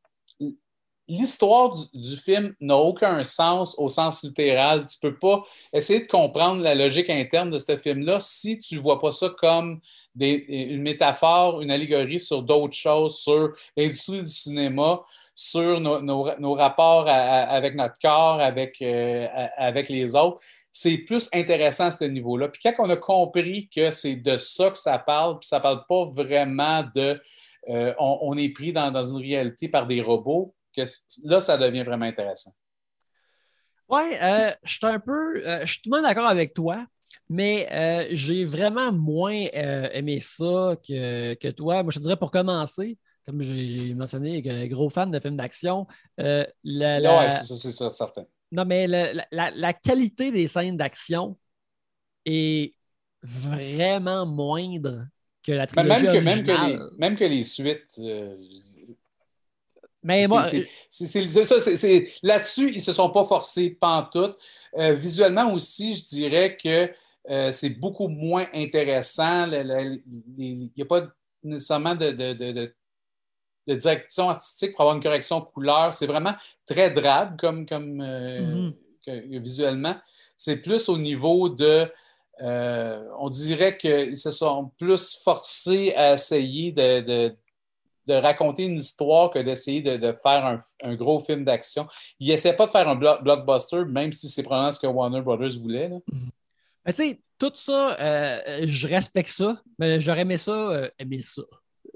l'histoire 1.12 1.76
du, 1.94 2.16
film 2.16 2.56
n'a 2.62 2.78
aucun 2.78 3.24
sens 3.26 3.76
au 3.78 3.90
sens 3.90 4.24
littéral. 4.24 4.86
Tu 4.86 4.96
ne 5.04 5.10
peux 5.10 5.20
pas 5.20 5.44
essayer 5.74 6.00
de 6.00 6.08
comprendre 6.08 6.64
la 6.64 6.74
logique 6.74 7.10
interne 7.10 7.50
de 7.50 7.60
ce 7.60 7.76
film-là 7.76 8.20
si 8.22 8.58
tu 8.58 8.76
ne 8.76 8.80
vois 8.82 8.98
pas 8.98 9.12
ça 9.12 9.30
comme 9.38 9.82
une 10.18 10.82
métaphore, 10.82 11.62
une 11.62 11.70
allégorie 11.70 12.22
sur 12.22 12.42
d'autres 12.42 12.76
choses, 12.76 13.18
sur 13.18 13.52
l'industrie 13.76 14.22
du 14.22 14.30
cinéma, 14.30 15.02
sur 15.36 15.82
nos, 15.82 16.54
rapports 16.54 17.08
avec 17.10 17.76
notre 17.76 18.00
corps, 18.02 18.40
avec, 18.40 18.82
euh, 18.82 19.28
avec 19.58 19.90
les 19.90 20.16
autres. 20.16 20.42
C'est 20.72 21.00
plus 21.00 21.30
intéressant 21.34 21.88
à 21.88 21.92
ce 21.92 22.06
niveau-là. 22.06 22.48
Puis 22.48 22.62
quand 22.64 22.86
on 22.86 22.90
a 22.90 22.96
compris 22.96 23.68
que 23.68 23.92
c'est 23.92 24.16
de 24.16 24.38
ça 24.38 24.70
que 24.70 24.78
ça 24.78 24.98
parle, 24.98 25.40
puis 25.40 25.48
ça 25.50 25.58
ne 25.58 25.64
parle 25.64 25.84
pas 25.90 26.06
vraiment 26.06 26.86
de 26.96 27.20
euh, 27.70 27.94
on, 28.00 28.38
est 28.38 28.50
pris 28.50 28.74
dans, 28.74 29.04
une 29.04 29.22
réalité 29.22 29.68
par 29.68 29.86
des 29.86 30.02
robots, 30.02 30.54
que 30.76 30.82
là, 31.26 31.42
ça 31.42 31.58
devient 31.58 31.84
vraiment 31.84 32.06
intéressant. 32.06 32.52
Oui, 33.90 34.02
euh, 34.22 34.52
je 34.64 34.72
suis 34.72 34.86
un 34.86 35.00
peu. 35.00 35.42
je 35.62 35.66
suis 35.66 35.82
tout 35.82 35.90
le 35.90 35.98
monde 35.98 36.06
d'accord 36.06 36.28
avec 36.28 36.54
toi. 36.54 36.86
Mais 37.28 37.68
j'ai 38.12 38.46
vraiment 38.46 38.92
moins 38.92 39.48
aimé 39.54 40.20
ça 40.20 40.78
que, 40.86 41.34
que, 41.36 41.48
toi. 41.50 41.84
Moi, 41.84 41.92
je 41.92 42.00
dirais 42.00 42.18
pour 42.18 42.32
commencer, 42.32 42.98
comme 43.26 43.42
j'ai 43.42 43.94
mentionné, 43.94 44.42
gros 44.68 44.90
fan 44.90 45.12
de 45.12 45.20
films 45.20 45.38
d'action. 45.38 45.88
Euh, 46.20 46.46
oui, 46.64 47.32
c'est 47.32 47.72
ça, 47.72 47.90
certain. 47.90 48.26
Non, 48.52 48.66
mais 48.66 48.88
la, 48.88 49.74
qualité 49.74 50.32
des 50.32 50.48
scènes 50.48 50.78
d'action 50.78 51.38
est 52.26 52.76
vraiment 53.24 54.26
moindre 54.26 55.08
que 55.44 55.52
la 55.52 55.68
trilogie 55.68 56.06
même 56.06 56.14
que, 56.14 56.20
même 56.20 56.44
que, 56.44 56.68
les, 56.68 56.80
même 56.98 57.16
que 57.16 57.24
les 57.26 57.44
suites. 57.44 57.96
Euh, 58.00 58.38
mais 60.04 60.28
moi, 60.28 60.44
là-dessus, 62.24 62.70
ils 62.70 62.76
ne 62.76 62.80
se 62.80 62.92
sont 62.92 63.10
pas 63.10 63.26
forcés 63.26 63.70
pantoute. 63.70 64.38
Euh, 64.78 64.94
visuellement 64.94 65.54
aussi, 65.54 65.98
je 65.98 66.08
dirais 66.08 66.58
que 66.58 66.92
euh, 67.30 67.52
c'est 67.52 67.70
beaucoup 67.70 68.08
moins 68.08 68.48
intéressant. 68.54 69.48
Il 69.52 70.72
n'y 70.76 70.82
a 70.82 70.86
pas 70.86 71.08
nécessairement 71.44 71.96
de, 71.96 72.12
de 73.68 73.76
direction 73.76 74.30
artistique 74.30 74.72
pour 74.72 74.82
avoir 74.82 74.96
une 74.96 75.04
correction 75.04 75.42
couleur. 75.42 75.94
C'est 75.94 76.08
vraiment 76.08 76.34
très 76.66 76.90
drabe 76.90 77.40
comme, 77.40 77.66
comme 77.66 78.02
euh, 78.02 78.72
mm-hmm. 79.08 79.40
visuellement. 79.40 79.96
C'est 80.38 80.58
plus 80.58 80.90
au 80.90 80.98
niveau 80.98 81.50
de. 81.50 81.88
Euh, 82.42 83.08
on 83.20 83.30
dirait 83.30 83.78
qu'ils 83.78 84.18
se 84.18 84.32
sont 84.32 84.72
plus 84.80 85.16
forcés 85.24 85.94
à 85.96 86.14
essayer 86.14 86.72
de, 86.72 87.36
de 88.08 88.14
raconter 88.14 88.66
une 88.66 88.78
histoire 88.78 89.30
que 89.30 89.40
d'essayer 89.40 89.82
de, 89.82 90.12
faire 90.12 90.60
un, 90.84 90.96
gros 90.96 91.20
film 91.20 91.46
d'action. 91.46 91.88
Il 92.20 92.30
n'essaie 92.30 92.56
pas 92.56 92.66
de 92.66 92.72
faire 92.72 92.88
un 92.88 92.96
blockbuster, 92.96 93.86
même 93.86 94.12
si 94.12 94.28
c'est 94.28 94.44
probablement 94.44 94.72
ce 94.72 94.80
que 94.80 94.88
Warner 94.88 95.22
Brothers 95.22 95.60
voulait. 95.60 95.90
Mm-hmm. 95.90 96.88
tu 96.88 96.94
sais, 96.94 97.20
tout 97.38 97.52
ça, 97.56 97.98
euh, 98.00 98.66
je 98.68 98.88
respecte 98.88 99.30
ça, 99.30 99.60
mais 99.80 100.00
j'aurais 100.00 100.22
aimé 100.22 100.38
ça, 100.38 100.52
euh, 100.52 100.90
aimer 101.00 101.22
ça. 101.22 101.42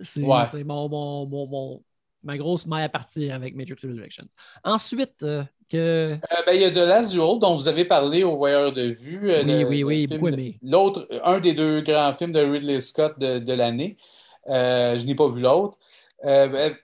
C'est 0.02 0.22
mon, 0.22 1.84
ma 2.24 2.38
grosse 2.38 2.66
maille 2.66 2.86
à 2.86 2.90
partir 2.90 3.36
avec 3.36 3.56
Matrix 3.56 3.88
Resurrection. 3.88 4.26
Ensuite, 4.64 5.22
euh, 5.24 5.44
que. 5.70 6.18
Ben, 6.46 6.54
il 6.54 6.62
y 6.62 6.66
a 6.66 6.72
The 6.72 6.78
Last 6.78 7.12
Duel 7.12 7.40
dont 7.40 7.56
vous 7.56 7.68
avez 7.68 7.86
parlé 7.86 8.24
au 8.24 8.38
Voyeur 8.38 8.74
de 8.74 8.84
vue. 8.84 9.32
oui, 9.46 9.84
oui, 9.84 9.84
oui, 9.84 10.08
aimé. 10.10 10.60
L'autre, 10.64 11.08
un 11.24 11.40
des 11.40 11.54
deux 11.54 11.82
grands 11.82 12.14
films 12.14 12.32
de 12.32 12.40
Ridley 12.40 12.82
Scott 12.82 13.18
de, 13.20 13.40
de 13.40 13.54
l'année. 13.54 13.98
Je 14.48 15.06
n'ai 15.06 15.16
pas 15.16 15.30
vu 15.30 15.42
l'autre. 15.42 15.78
Ben, 16.24 16.76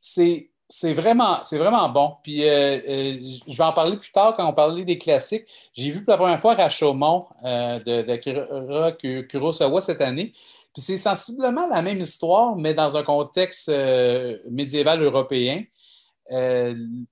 c'est 0.00 0.52
c'est 0.74 0.94
vraiment, 0.94 1.40
vraiment 1.52 1.86
bon. 1.90 2.14
Puis 2.22 2.48
euh, 2.48 2.80
euh, 2.88 3.14
je 3.46 3.56
vais 3.58 3.64
en 3.64 3.74
parler 3.74 3.94
plus 3.94 4.10
tard 4.10 4.34
quand 4.34 4.48
on 4.48 4.54
parlait 4.54 4.86
des 4.86 4.96
classiques. 4.96 5.44
J'ai 5.74 5.90
vu 5.90 6.02
pour 6.02 6.12
la 6.12 6.16
première 6.16 6.40
fois 6.40 6.54
Rashomon 6.54 7.26
euh, 7.44 7.78
de, 7.80 8.02
de 8.02 9.20
Kurosawa 9.20 9.82
cette 9.82 10.00
année. 10.00 10.32
Puis 10.72 10.80
c'est 10.80 10.96
sensiblement 10.96 11.68
la 11.68 11.82
même 11.82 12.00
histoire, 12.00 12.56
mais 12.56 12.72
dans 12.72 12.96
un 12.96 13.02
contexte 13.02 13.70
médiéval 14.50 15.02
européen. 15.02 15.62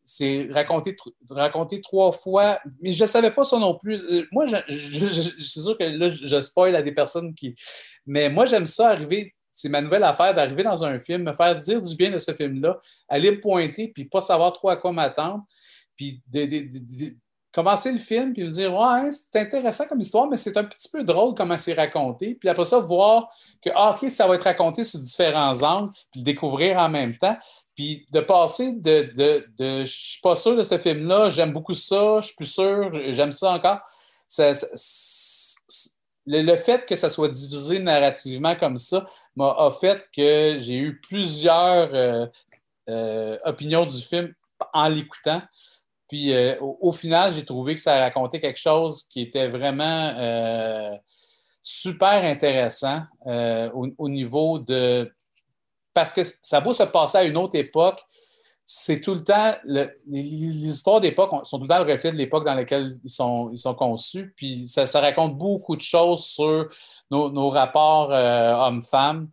C'est 0.05 0.49
raconté, 0.51 0.97
raconté 1.31 1.81
trois 1.81 2.13
fois, 2.13 2.59
mais 2.81 2.93
je 2.93 3.03
ne 3.03 3.09
savais 3.09 3.31
pas 3.31 3.45
ça 3.45 3.59
non 3.59 3.79
plus. 3.79 4.03
Moi, 4.33 4.47
c'est 4.49 5.61
sûr 5.61 5.77
que 5.77 5.85
là, 5.85 6.09
je 6.09 6.41
spoil 6.41 6.75
à 6.77 6.83
des 6.83 6.93
personnes 6.93 7.35
qui. 7.35 7.55
Mais 8.07 8.31
moi, 8.31 8.47
j'aime 8.47 8.67
ça 8.67 8.91
arriver 8.91 9.35
c'est 9.61 9.69
ma 9.69 9.83
nouvelle 9.83 10.05
affaire 10.05 10.35
d'arriver 10.35 10.63
dans 10.63 10.85
un 10.85 10.99
film, 10.99 11.25
me 11.25 11.33
faire 11.33 11.55
dire 11.57 11.83
du 11.83 11.95
bien 11.95 12.11
de 12.11 12.19
ce 12.19 12.33
film-là, 12.33 12.79
aller 13.09 13.31
me 13.33 13.41
pointer, 13.41 13.89
puis 13.89 14.05
pas 14.05 14.21
savoir 14.21 14.53
trop 14.53 14.71
à 14.71 14.77
quoi 14.77 14.93
m'attendre, 14.93 15.45
puis 15.97 16.23
de, 16.29 17.15
commencer 17.53 17.93
le 17.93 17.99
film, 17.99 18.33
puis 18.33 18.45
me 18.45 18.51
dire 18.51 18.75
Ouais, 18.75 19.11
c'est 19.11 19.41
intéressant 19.41 19.87
comme 19.87 20.01
histoire, 20.01 20.29
mais 20.29 20.37
c'est 20.37 20.57
un 20.57 20.65
petit 20.65 20.89
peu 20.91 21.05
drôle 21.05 21.35
comment 21.35 21.59
c'est 21.59 21.75
raconté. 21.75 22.35
Puis 22.35 22.49
après 22.49 22.65
ça, 22.65 22.79
voir 22.79 23.29
que, 23.63 23.71
ah, 23.75 23.97
OK, 24.01 24.11
ça 24.11 24.27
va 24.27 24.35
être 24.35 24.45
raconté 24.45 24.85
sous 24.85 24.99
différents 24.99 25.63
angles, 25.63 25.91
puis 26.11 26.21
le 26.21 26.25
découvrir 26.25 26.79
en 26.79 26.89
même 26.89 27.17
temps. 27.17 27.37
Puis 27.75 28.07
de 28.13 28.21
passer 28.21 28.73
de, 28.73 29.11
de, 29.15 29.47
de 29.59 29.85
je 29.85 29.93
suis 29.93 30.21
pas 30.21 30.37
sûr 30.37 30.57
de 30.57 30.63
ce 30.63 30.79
film-là, 30.79 31.31
j'aime 31.31 31.53
beaucoup 31.53 31.75
ça, 31.75 32.21
je 32.21 32.27
suis 32.27 32.37
plus 32.37 32.53
sûr, 32.53 32.91
j'aime 33.11 33.33
ça 33.33 33.53
encore. 33.53 33.81
ça, 34.29 34.53
le, 36.27 36.57
fait 36.57 36.87
que 36.87 36.97
ça 36.97 37.09
soit 37.09 37.29
divisé 37.29 37.79
narrativement 37.79 38.55
comme 38.55 38.77
ça 38.77 39.07
m'a 39.37 39.71
fait 39.81 40.07
que 40.15 40.57
j'ai 40.59 40.77
eu 40.77 41.01
plusieurs 41.01 41.95
euh, 41.95 42.27
euh, 42.89 43.39
opinions 43.45 43.87
du 43.87 44.01
film 44.01 44.33
en 44.73 44.89
l'écoutant. 44.89 45.43
Puis 46.11 46.35
euh, 46.35 46.57
au, 46.61 46.93
final, 46.93 47.33
j'ai 47.33 47.45
trouvé 47.45 47.75
que 47.75 47.81
ça 47.81 47.99
racontait 47.99 48.41
quelque 48.41 48.59
chose 48.59 49.05
qui 49.05 49.23
était 49.23 49.47
vraiment 49.47 50.13
super 51.63 52.25
intéressant 52.25 53.03
au, 53.27 54.09
niveau 54.09 54.59
de. 54.59 55.11
Parce 55.95 56.13
que 56.13 56.23
ça 56.23 56.61
peut 56.61 56.75
se 56.75 56.83
passer 56.83 57.19
à 57.19 57.25
une 57.25 57.37
autre 57.37 57.57
époque, 57.57 58.01
c'est 58.73 59.01
tout 59.01 59.15
le 59.15 59.25
temps, 59.25 59.53
les, 59.65 59.89
histoires 60.13 61.01
d'époque 61.01 61.45
sont 61.45 61.59
tout 61.59 61.65
le 61.65 61.69
temps 61.69 61.83
le 61.83 61.93
reflet 61.93 62.13
de 62.13 62.17
l'époque 62.17 62.45
dans 62.45 62.55
laquelle 62.55 62.93
ils 63.03 63.11
sont, 63.11 63.51
ils 63.51 63.59
sont 63.59 63.75
conçus. 63.75 64.33
Puis 64.37 64.69
ça, 64.69 64.85
raconte 65.01 65.37
beaucoup 65.37 65.75
de 65.75 65.81
choses 65.81 66.25
sur 66.25 66.69
nos, 67.11 67.51
rapports 67.51 68.13
euh, 68.13 68.53
hommes-femmes. 68.53 69.29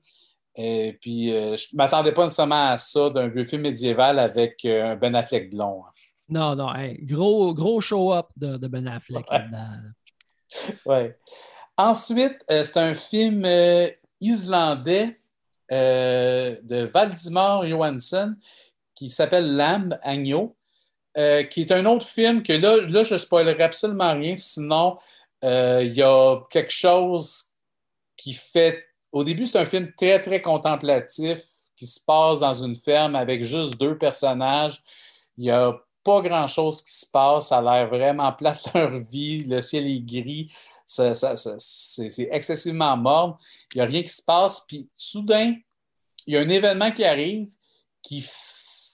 Et 0.56 0.98
puis, 1.00 1.32
euh, 1.32 1.56
je 1.56 1.68
ne 1.72 1.78
m'attendais 1.78 2.14
pas 2.14 2.24
nécessairement 2.24 2.70
à 2.70 2.80
ça 2.80 3.12
d'un 3.12 3.28
vieux 3.28 3.46
film 3.46 3.62
médiéval 3.62 4.18
avec 4.18 4.66
euh, 4.66 4.94
un 4.94 4.96
Ben 4.96 5.14
Affleck 5.14 5.52
blond. 5.52 5.84
Hein. 5.86 5.92
Non, 6.30 6.56
non, 6.56 6.74
gros, 7.02 7.54
gros 7.54 7.82
show-up 7.82 8.28
de, 8.36 8.68
Ben 8.68 8.88
Affleck 8.88 9.26
ouais. 10.86 11.18
Ensuite, 11.78 12.44
c'est 12.50 12.78
un 12.78 12.96
film 12.96 13.48
islandais 14.20 15.20
de 15.70 16.84
Valdimar 16.86 17.66
Johansson 17.68 18.36
qui 18.98 19.10
s'appelle 19.10 19.56
Lamb, 19.56 20.00
Agneau, 20.02 20.58
euh, 21.18 21.44
qui 21.44 21.62
est 21.62 21.72
un 21.72 21.86
autre 21.86 22.06
film 22.06 22.44
que 22.44 22.54
là, 22.54 22.78
là 22.88 23.04
je 23.04 23.14
ne 23.14 23.18
spoilerai 23.18 23.64
absolument 23.64 24.14
rien, 24.14 24.36
sinon 24.36 24.98
euh, 25.44 25.82
il 25.84 25.96
y 25.96 26.02
a 26.02 26.40
quelque 26.50 26.72
chose 26.72 27.54
qui 28.16 28.34
fait. 28.34 28.84
Au 29.12 29.24
début, 29.24 29.46
c'est 29.46 29.60
un 29.60 29.66
film 29.66 29.92
très, 29.98 30.22
très 30.22 30.42
contemplatif 30.42 31.40
qui 31.76 31.88
se 31.88 32.00
passe 32.00 32.40
dans 32.40 32.54
une 32.54 32.76
ferme 32.76 33.16
avec 33.16 33.44
juste 33.44 33.80
deux 33.80 33.98
personnages. 33.98 34.84
Il 35.38 35.46
n'y 35.46 35.52
a 35.52 35.80
pas 36.08 36.22
grand-chose 36.22 36.82
qui 36.82 36.96
se 36.96 37.06
passe. 37.06 37.50
Ça 37.50 37.58
a 37.58 37.62
l'air 37.62 37.90
vraiment 37.90 38.32
plate 38.38 38.74
leur 38.74 38.98
vie. 39.00 39.44
Le 39.44 39.62
ciel 39.62 39.86
est 39.88 40.00
gris. 40.00 40.50
c'est 40.86 42.30
excessivement 42.32 42.96
mort. 42.96 43.38
Il 43.74 43.80
n'y 43.80 43.82
a 43.82 43.86
rien 43.86 44.04
qui 44.04 44.14
se 44.14 44.24
passe. 44.24 44.62
Puis 44.62 44.88
soudain, 44.94 45.54
il 46.26 46.34
y 46.34 46.38
a 46.38 46.40
un 46.40 46.50
événement 46.50 46.92
qui 46.92 47.04
arrive 47.04 47.50
qui 48.02 48.26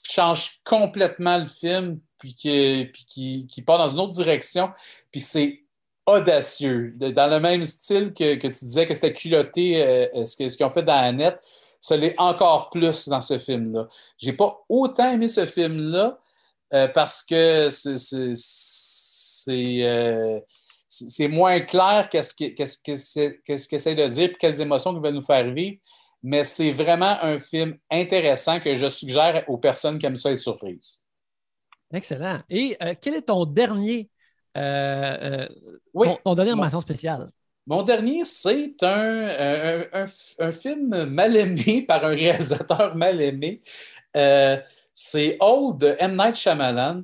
change 0.10 0.60
complètement 0.64 1.38
le 1.38 1.46
film, 1.46 2.00
puis 2.18 2.34
qui, 2.34 3.48
qui, 3.48 3.62
part 3.62 3.78
dans 3.78 3.90
une 3.90 4.00
autre 4.00 4.14
direction, 4.14 4.72
puis 5.12 5.22
c'est 5.22 5.64
audacieux. 6.08 6.96
Dans 6.98 7.30
le 7.30 7.40
même 7.40 7.64
style 7.66 8.12
que, 8.12 8.34
tu 8.36 8.50
disais 8.50 8.88
que 8.88 8.96
c'était 8.96 9.14
culotté 9.14 9.84
euh, 9.84 10.26
ce 10.26 10.36
qu'ils 10.36 10.66
ont 10.66 10.70
fait 10.72 10.82
dans 10.82 10.98
Annette, 10.98 11.40
ça 11.80 11.96
l'est 11.96 12.16
encore 12.18 12.72
plus 12.72 13.08
dans 13.08 13.22
ce 13.22 13.38
film-là. 13.38 13.88
J'ai 14.18 14.34
pas 14.34 14.66
autant 14.68 15.12
aimé 15.12 15.28
ce 15.28 15.46
film-là 15.46 16.18
euh, 16.74 16.88
parce 16.88 17.24
que 17.24 17.70
euh, 19.50 20.40
c'est 20.88 21.28
moins 21.28 21.60
clair 21.62 22.10
qu'est-ce 22.10 22.34
qu'il 22.36 23.76
essaie 23.76 23.96
de 23.96 24.08
dire 24.08 24.30
et 24.30 24.36
quelles 24.40 24.62
émotions 24.62 24.96
il 24.96 25.02
va 25.02 25.12
nous 25.12 25.24
faire 25.24 25.52
vivre 25.52 25.78
mais 26.24 26.46
c'est 26.46 26.72
vraiment 26.72 27.18
un 27.22 27.38
film 27.38 27.78
intéressant 27.92 28.62
que 28.62 28.74
je 28.74 28.88
suggère 28.88 29.44
aux 29.50 29.58
personnes 29.58 30.00
qui 30.00 30.06
aiment 30.06 30.16
ça 30.16 30.32
être 30.32 30.38
surprises. 30.38 31.04
Excellent. 31.94 32.40
Et 32.50 32.78
euh, 32.82 32.96
quel 33.00 33.16
est 33.16 33.24
ton 33.24 33.46
dernier, 33.46 34.10
euh, 34.58 35.48
euh, 35.94 36.16
ton, 36.24 36.34
dernière 36.34 36.56
mention 36.56 36.80
spéciale? 36.80 37.30
Mon 37.68 37.84
dernier, 37.84 38.24
c'est 38.26 38.82
un, 38.84 40.08
un, 40.40 40.52
film 40.52 41.06
mal 41.06 41.36
aimé 41.36 41.82
par 41.88 42.04
un 42.06 42.16
réalisateur 42.16 42.96
mal 42.96 43.22
aimé. 43.22 43.62
C'est 44.94 45.38
Old 45.40 45.80
de 45.80 45.96
M. 46.00 46.16
Night 46.18 46.36
Shyamalan, 46.36 47.04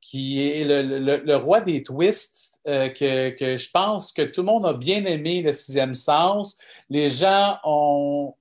qui 0.00 0.40
est 0.46 0.64
le, 0.64 1.36
roi 1.36 1.60
des 1.60 1.82
twists. 1.82 2.58
que, 2.64 3.30
que, 3.30 3.56
je 3.56 3.70
pense 3.70 4.12
que 4.12 4.22
tout 4.22 4.42
le 4.42 4.46
monde 4.46 4.66
a 4.66 4.74
bien 4.74 5.04
aimé 5.04 5.42
le 5.42 5.52
sixième 5.52 5.94
sens. 5.94 6.58
Les 6.88 7.10
gens 7.10 7.58
ont, 7.64 8.34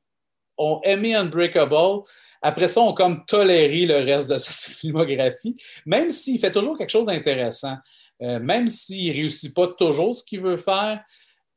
ont 0.58 0.82
aimé 0.84 1.16
Unbreakable. 1.16 2.04
Après 2.42 2.68
ça, 2.68 2.82
ont 2.82 2.94
comme 2.94 3.26
toléré 3.26 3.86
le 3.86 3.98
reste 3.98 4.30
de 4.30 4.38
sa 4.38 4.52
filmographie, 4.74 5.56
même 5.86 6.12
s'il 6.12 6.40
fait 6.40 6.52
toujours 6.52 6.78
quelque 6.78 6.92
chose 6.92 7.08
d'intéressant. 7.08 7.78
Euh, 8.22 8.40
même 8.40 8.68
s'il 8.68 9.12
ne 9.12 9.18
réussit 9.18 9.54
pas 9.54 9.68
toujours 9.68 10.14
ce 10.14 10.24
qu'il 10.24 10.42
veut 10.42 10.58
faire. 10.58 11.04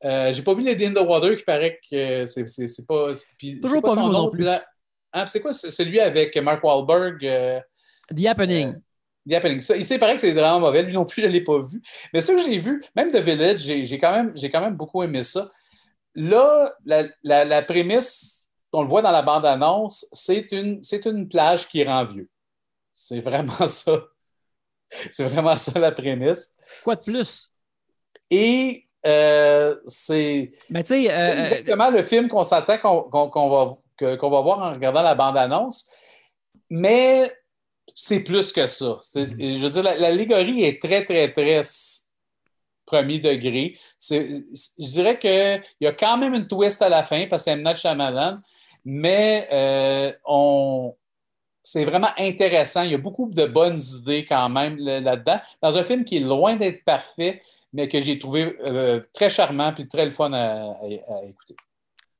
Euh, 0.05 0.31
j'ai 0.31 0.41
pas 0.41 0.53
vu 0.53 0.63
les 0.63 0.85
in 0.85 0.93
the 0.93 1.05
Water 1.05 1.35
qui 1.35 1.43
paraît 1.43 1.79
que 1.89 2.25
c'est 2.25 2.87
pas. 2.87 3.11
toujours 3.61 3.81
pas, 3.81 3.95
son 3.95 4.09
nom. 4.09 4.31
Ah, 5.13 5.27
c'est 5.27 5.39
quoi 5.39 5.53
celui 5.53 5.99
avec 5.99 6.35
Mark 6.37 6.63
Wahlberg? 6.63 7.25
Euh, 7.25 7.59
The 8.13 8.25
Happening. 8.25 8.75
The 9.29 9.33
Happening. 9.33 9.61
Ça, 9.61 9.77
il 9.77 9.99
paraît 9.99 10.15
que 10.15 10.21
c'est 10.21 10.31
vraiment 10.31 10.59
mauvais. 10.59 10.83
Lui 10.83 10.93
non 10.93 11.05
plus, 11.05 11.21
je 11.21 11.27
ne 11.27 11.31
l'ai 11.31 11.41
pas 11.41 11.59
vu. 11.59 11.81
Mais 12.13 12.19
ce 12.19 12.31
que 12.31 12.43
j'ai 12.43 12.57
vu, 12.57 12.83
même 12.95 13.11
The 13.11 13.17
Village, 13.17 13.59
j'ai 13.59 13.97
quand, 13.99 14.11
même, 14.11 14.33
quand 14.35 14.61
même 14.61 14.75
beaucoup 14.75 15.03
aimé 15.03 15.23
ça. 15.23 15.49
Là, 16.15 16.73
la, 16.83 17.05
la 17.23 17.61
prémisse 17.61 18.43
on 18.73 18.81
le 18.81 18.87
voit 18.87 19.01
dans 19.01 19.11
la 19.11 19.21
bande-annonce, 19.21 20.07
c'est 20.11 20.51
une, 20.51 20.81
une 21.05 21.29
plage 21.29 21.67
qui 21.67 21.83
rend 21.83 22.03
vieux. 22.05 22.29
C'est 22.91 23.19
vraiment 23.19 23.67
ça. 23.67 24.03
C'est 25.11 25.25
vraiment 25.25 25.57
ça 25.57 25.79
la 25.79 25.91
prémisse. 25.91 26.51
Quoi 26.83 26.95
de 26.95 27.03
plus? 27.03 27.51
Et 28.29 28.87
euh, 29.05 29.75
c'est 29.85 30.51
Mais 30.69 30.83
euh, 30.91 31.09
euh, 31.09 31.43
exactement 31.43 31.89
le 31.89 32.03
film 32.03 32.27
qu'on 32.27 32.43
s'attend 32.43 32.77
qu'on 32.77 33.49
va, 33.49 33.73
va 34.05 34.41
voir 34.41 34.59
en 34.59 34.71
regardant 34.71 35.01
la 35.01 35.15
bande-annonce. 35.15 35.89
Mais 36.69 37.31
c'est 37.93 38.23
plus 38.23 38.51
que 38.51 38.65
ça. 38.67 38.99
Je 39.15 39.59
veux 39.59 39.69
dire, 39.69 39.83
l'allégorie 39.83 40.63
est 40.63 40.81
très, 40.81 41.05
très, 41.05 41.31
très 41.31 41.61
premier 42.85 43.19
degré. 43.19 43.77
Je 43.99 44.43
dirais 44.77 45.19
qu'il 45.19 45.61
y 45.81 45.87
a 45.87 45.93
quand 45.93 46.17
même 46.17 46.33
une 46.33 46.47
twist 46.47 46.81
à 46.81 46.89
la 46.89 47.03
fin 47.03 47.27
parce 47.27 47.45
que 47.45 47.51
c'est. 47.51 47.57
Night 47.57 47.77
Shyamalan, 47.77 48.39
mais 48.85 49.47
euh, 49.51 50.11
c'est 51.61 51.85
vraiment 51.85 52.09
intéressant. 52.17 52.83
Il 52.83 52.91
y 52.91 52.95
a 52.95 52.99
beaucoup 52.99 53.29
de 53.29 53.45
bonnes 53.45 53.79
idées 53.79 54.25
quand 54.25 54.49
même 54.49 54.77
là-dedans. 54.77 55.39
Dans 55.61 55.77
un 55.77 55.83
film 55.83 56.03
qui 56.03 56.17
est 56.17 56.21
loin 56.21 56.55
d'être 56.55 56.83
parfait, 56.83 57.41
mais 57.71 57.87
que 57.87 57.99
j'ai 58.01 58.19
trouvé 58.19 58.55
euh, 58.61 59.01
très 59.13 59.29
charmant 59.29 59.73
et 59.75 59.87
très 59.87 60.05
le 60.05 60.11
fun 60.11 60.31
à, 60.33 60.75
écouter. 61.23 61.55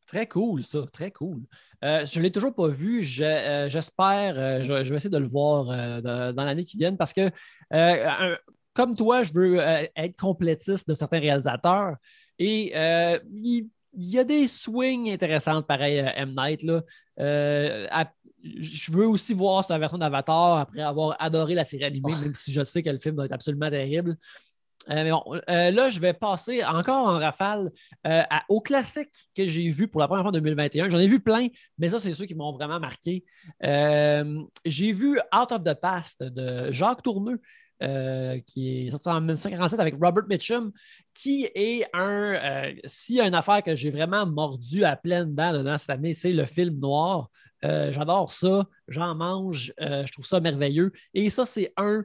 Très 0.07 0.27
cool, 0.27 0.64
ça, 0.64 0.80
très 0.91 1.11
cool. 1.11 1.41
Euh, 1.84 2.05
je 2.05 2.18
ne 2.18 2.23
l'ai 2.23 2.31
toujours 2.31 2.53
pas 2.53 2.68
vu. 2.68 3.03
J'espère, 3.03 4.64
je, 4.64 4.89
vais 4.89 4.95
essayer 4.95 5.10
de 5.10 5.18
le 5.18 5.27
voir 5.27 5.65
dans 6.01 6.43
l'année 6.45 6.64
qui 6.64 6.77
vient 6.77 6.95
parce 6.95 7.14
que, 7.14 7.30
comme 8.73 8.95
toi, 8.95 9.23
je 9.23 9.34
veux 9.34 9.60
être 9.60 10.15
complétiste 10.18 10.88
de 10.88 10.93
certains 10.93 11.19
réalisateurs 11.19 11.95
et 12.39 12.73
il, 13.34 13.69
y 13.95 14.18
a 14.18 14.23
des 14.23 14.47
swings 14.47 15.11
intéressantes, 15.11 15.68
pareil, 15.68 15.97
M. 16.15 16.34
Night. 16.35 16.64
Là. 16.64 16.81
je 17.18 18.91
veux 18.91 19.07
aussi 19.07 19.34
voir 19.34 19.64
sa 19.64 19.77
version 19.77 19.97
d'Avatar 19.97 20.60
après 20.60 20.81
avoir 20.81 21.15
adoré 21.19 21.53
la 21.53 21.64
série 21.64 21.84
animée, 21.84 22.14
oh. 22.15 22.22
même 22.22 22.35
si 22.35 22.53
je 22.53 22.64
sais 22.64 22.81
que 22.81 22.89
le 22.89 22.99
film 22.99 23.15
doit 23.15 23.26
être 23.26 23.34
absolument 23.34 23.69
terrible. 23.69 24.18
Euh, 24.90 25.10
bon, 25.10 25.24
euh, 25.50 25.72
là, 25.72 25.90
je 25.90 26.00
vais 26.00 26.14
passer 26.14 26.64
encore 26.64 27.08
en 27.08 27.20
rafale 27.20 27.72
euh, 28.06 28.22
au 28.50 28.62
classique 28.62 29.10
que 29.36 29.48
j'ai 29.48 29.70
vu 29.70 29.88
pour 29.88 30.02
la 30.02 30.08
première 30.08 30.24
fois 30.24 30.30
en 30.30 30.34
2021. 30.34 30.90
J'en 30.90 31.00
ai 31.00 31.08
vu 31.08 31.20
plein, 31.20 31.48
mais 31.78 31.90
ça, 31.90 32.00
c'est 32.00 32.14
ceux 32.14 32.26
qui 32.26 32.36
m'ont 32.36 32.52
vraiment 32.52 32.80
marqué. 32.80 33.24
j'ai 33.62 34.91
vu 34.91 35.20
Out 35.34 35.52
of 35.52 35.64
the 35.64 35.74
Past 35.74 36.24
de 36.24 36.72
Jacques 36.72 37.04
Tourneux. 37.04 37.40
qui 38.45 38.88
est 38.88 38.91
sorti 38.91 39.10
en 39.10 39.20
1947 39.22 39.80
avec 39.80 39.95
Robert 40.02 40.26
Mitchum, 40.28 40.72
qui 41.14 41.48
est 41.54 41.86
un. 41.94 42.74
S'il 42.86 43.16
y 43.16 43.22
a 43.22 43.28
une 43.28 43.36
affaire 43.36 43.64
que 43.64 43.76
j'ai 43.76 43.90
vraiment 43.90 44.26
mordu 44.26 44.84
à 44.84 44.95
pleine 44.95 45.34
dents 45.34 45.64
dans 45.64 45.78
cette 45.78 45.90
année, 45.90 46.14
c'est 46.14 46.34
le 46.34 46.45
film 46.45 46.80
noir. 46.80 47.30
J'adore 47.62 48.32
ça, 48.32 48.66
j'en 48.90 49.16
mange, 49.16 49.74
je 49.80 50.12
trouve 50.12 50.26
ça 50.26 50.41
merveilleux. 50.41 50.91
Et 51.14 51.30
ça, 51.30 51.45
c'est 51.45 51.74
un 51.78 52.04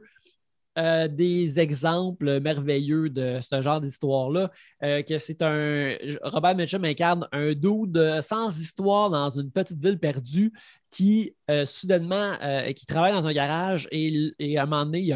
euh, 0.76 1.08
des 1.08 1.58
exemples 1.58 2.40
merveilleux 2.40 3.10
de 3.10 3.40
ce 3.40 3.62
genre 3.62 3.80
d'histoire-là. 3.80 4.50
Euh, 4.84 5.02
que 5.02 5.18
c'est 5.18 5.42
un. 5.42 5.96
Robert 6.22 6.54
Mitchum 6.54 6.84
incarne 6.84 7.26
un 7.32 7.52
dude 7.52 8.20
sans 8.22 8.56
histoire 8.60 9.10
dans 9.10 9.30
une 9.30 9.50
petite 9.50 9.82
ville 9.82 9.98
perdue 9.98 10.52
qui, 10.90 11.34
euh, 11.50 11.66
soudainement, 11.66 12.36
qui 12.76 12.86
travaille 12.86 13.12
dans 13.12 13.26
un 13.26 13.32
garage 13.32 13.88
et, 13.90 14.56
à 14.56 14.62
un 14.62 14.66
moment 14.66 14.84
donné, 14.84 15.00
il 15.00 15.06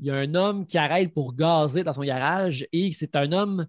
y 0.00 0.10
a, 0.10 0.16
un 0.16 0.34
homme 0.34 0.66
qui 0.66 0.76
arrête 0.76 1.14
pour 1.14 1.34
gazer 1.36 1.84
dans 1.84 1.92
son 1.92 2.02
garage 2.02 2.66
et 2.72 2.90
c'est 2.90 3.14
un 3.14 3.30
homme 3.32 3.66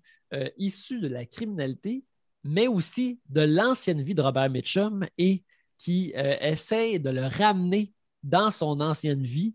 issu 0.58 1.00
de 1.00 1.08
la 1.08 1.26
criminalité, 1.26 2.04
mais 2.44 2.68
aussi 2.68 3.20
de 3.30 3.42
l'ancienne 3.42 4.02
vie 4.02 4.16
de 4.16 4.22
Robert 4.22 4.50
Mitchum 4.50 5.06
et 5.20 5.44
qui 5.78 6.14
essaie 6.16 6.98
de 6.98 7.12
le 7.12 7.28
ramener 7.28 7.94
dans 8.24 8.50
son 8.50 8.82
ancienne 8.82 9.22
vie 9.22 9.54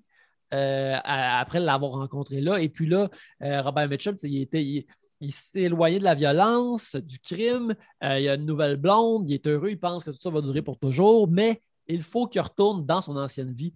euh, 0.53 0.97
après 1.05 1.61
l'avoir 1.61 1.93
rencontré 1.93 2.41
là. 2.41 2.61
Et 2.61 2.69
puis 2.69 2.87
là, 2.87 3.09
euh, 3.43 3.63
Robert 3.63 3.89
Mitchum, 3.89 4.17
il, 4.25 4.43
était, 4.43 4.85
il, 5.21 5.33
s'est 5.33 5.63
éloigné 5.63 6.01
de 6.01 6.05
la 6.05 6.17
violence, 6.17 6.97
du 6.97 7.21
crime. 7.21 7.75
Euh, 8.03 8.19
il 8.19 8.29
a 8.29 8.35
une 8.35 8.47
nouvelle 8.47 8.77
blonde, 8.77 9.31
il 9.31 9.35
est 9.35 9.47
heureux, 9.47 9.71
il 9.71 9.79
pense 9.79 10.03
que 10.03 10.11
tout 10.11 10.19
ça 10.21 10.31
va 10.31 10.41
durer 10.41 10.63
pour 10.63 10.79
toujours, 10.79 11.29
mais 11.29 11.63
il 11.87 12.03
faut 12.03 12.27
qu'il 12.27 12.41
retourne 12.41 12.85
dans 12.85 13.01
son 13.01 13.17
ancienne 13.17 13.53
vie 13.53 13.75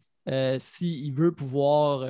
s'il 0.58 1.12
veut 1.12 1.32
pouvoir, 1.32 2.08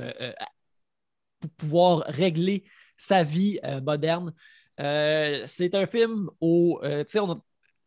pouvoir 1.57 2.05
régler 2.07 2.65
sa 2.97 3.25
vie 3.25 3.59
moderne. 3.83 4.33
c'est 4.79 5.75
un 5.75 5.87
film 5.87 6.31
où, 6.41 6.79
on 6.83 7.43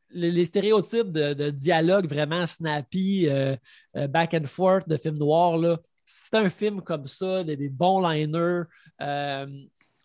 les, 0.10 0.46
stéréotypes 0.46 1.12
de, 1.12 1.50
dialogue 1.52 2.10
vraiment 2.10 2.46
snappy, 2.46 3.30
back 3.94 4.34
and 4.34 4.48
forth 4.48 4.90
de 4.90 4.98
film 4.98 5.18
noir, 5.18 5.58
là, 5.58 5.80
c'est 6.08 6.36
un 6.36 6.50
film 6.50 6.82
comme 6.82 7.06
ça, 7.06 7.44
des, 7.44 7.58
des 7.58 7.68
bons 7.68 8.00
liners. 8.00 8.64
Euh, 9.02 9.46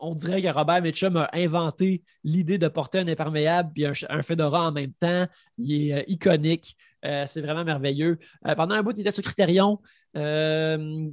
on 0.01 0.17
dirait 0.17 0.43
que 0.43 0.49
Robert 0.49 0.83
Mitchum 0.83 1.17
a 1.17 1.31
inventé 1.33 2.03
l'idée 2.25 2.59
de 2.59 2.67
porter 2.67 2.99
un 2.99 3.07
imperméable 3.07 3.71
et 3.77 3.87
un, 3.87 3.93
un 4.09 4.23
fedora 4.23 4.67
en 4.67 4.73
même 4.73 4.93
temps. 4.93 5.27
Il 5.59 5.73
est 5.73 5.93
euh, 5.95 6.03
iconique. 6.09 6.77
Euh, 7.05 7.25
c'est 7.27 7.41
vraiment 7.41 7.65
merveilleux. 7.65 8.19
pendant 8.57 8.75
un 8.75 8.83
bout, 8.83 8.97
il 8.97 9.03
était 9.03 9.13
sur 9.13 9.23
Criterion. 9.23 9.81
il 10.15 11.13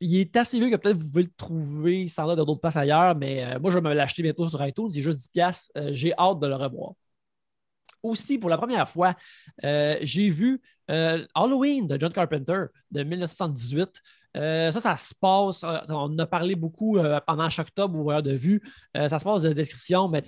est 0.00 0.36
assez 0.36 0.58
vieux 0.58 0.68
que 0.68 0.76
peut-être 0.76 0.98
vous 0.98 1.08
pouvez 1.10 1.22
le 1.22 1.32
trouver 1.34 2.06
sans 2.06 2.26
doute 2.26 2.36
dans 2.36 2.44
d'autres 2.44 2.60
places 2.60 2.76
ailleurs, 2.76 3.16
mais 3.16 3.58
moi, 3.58 3.70
je 3.70 3.78
vais 3.78 3.88
me 3.88 3.94
l'acheter 3.94 4.22
bientôt 4.22 4.46
sur 4.48 4.64
iTunes. 4.66 4.90
C'est 4.90 5.00
juste 5.00 5.34
10$. 5.34 5.94
J'ai 5.94 6.12
hâte 6.18 6.38
de 6.40 6.46
le 6.46 6.56
revoir. 6.56 6.92
Aussi, 8.02 8.38
pour 8.38 8.50
la 8.50 8.58
première 8.58 8.86
fois, 8.86 9.14
j'ai 9.62 10.28
vu 10.28 10.60
Halloween 10.88 11.86
de 11.86 11.98
John 11.98 12.12
Carpenter 12.12 12.66
de 12.90 13.02
1978. 13.02 14.02
Euh, 14.36 14.70
ça, 14.72 14.80
ça 14.80 14.96
se 14.96 15.14
passe. 15.14 15.64
Euh, 15.64 15.78
on 15.88 16.18
a 16.18 16.26
parlé 16.26 16.54
beaucoup 16.54 16.98
euh, 16.98 17.20
pendant 17.26 17.48
chaque 17.48 17.68
octobre 17.68 17.98
au 17.98 18.22
de 18.22 18.32
vue. 18.32 18.62
ça 18.94 19.18
se 19.18 19.24
passe 19.24 19.42
de 19.42 19.52
description, 19.52 20.08
mais 20.08 20.22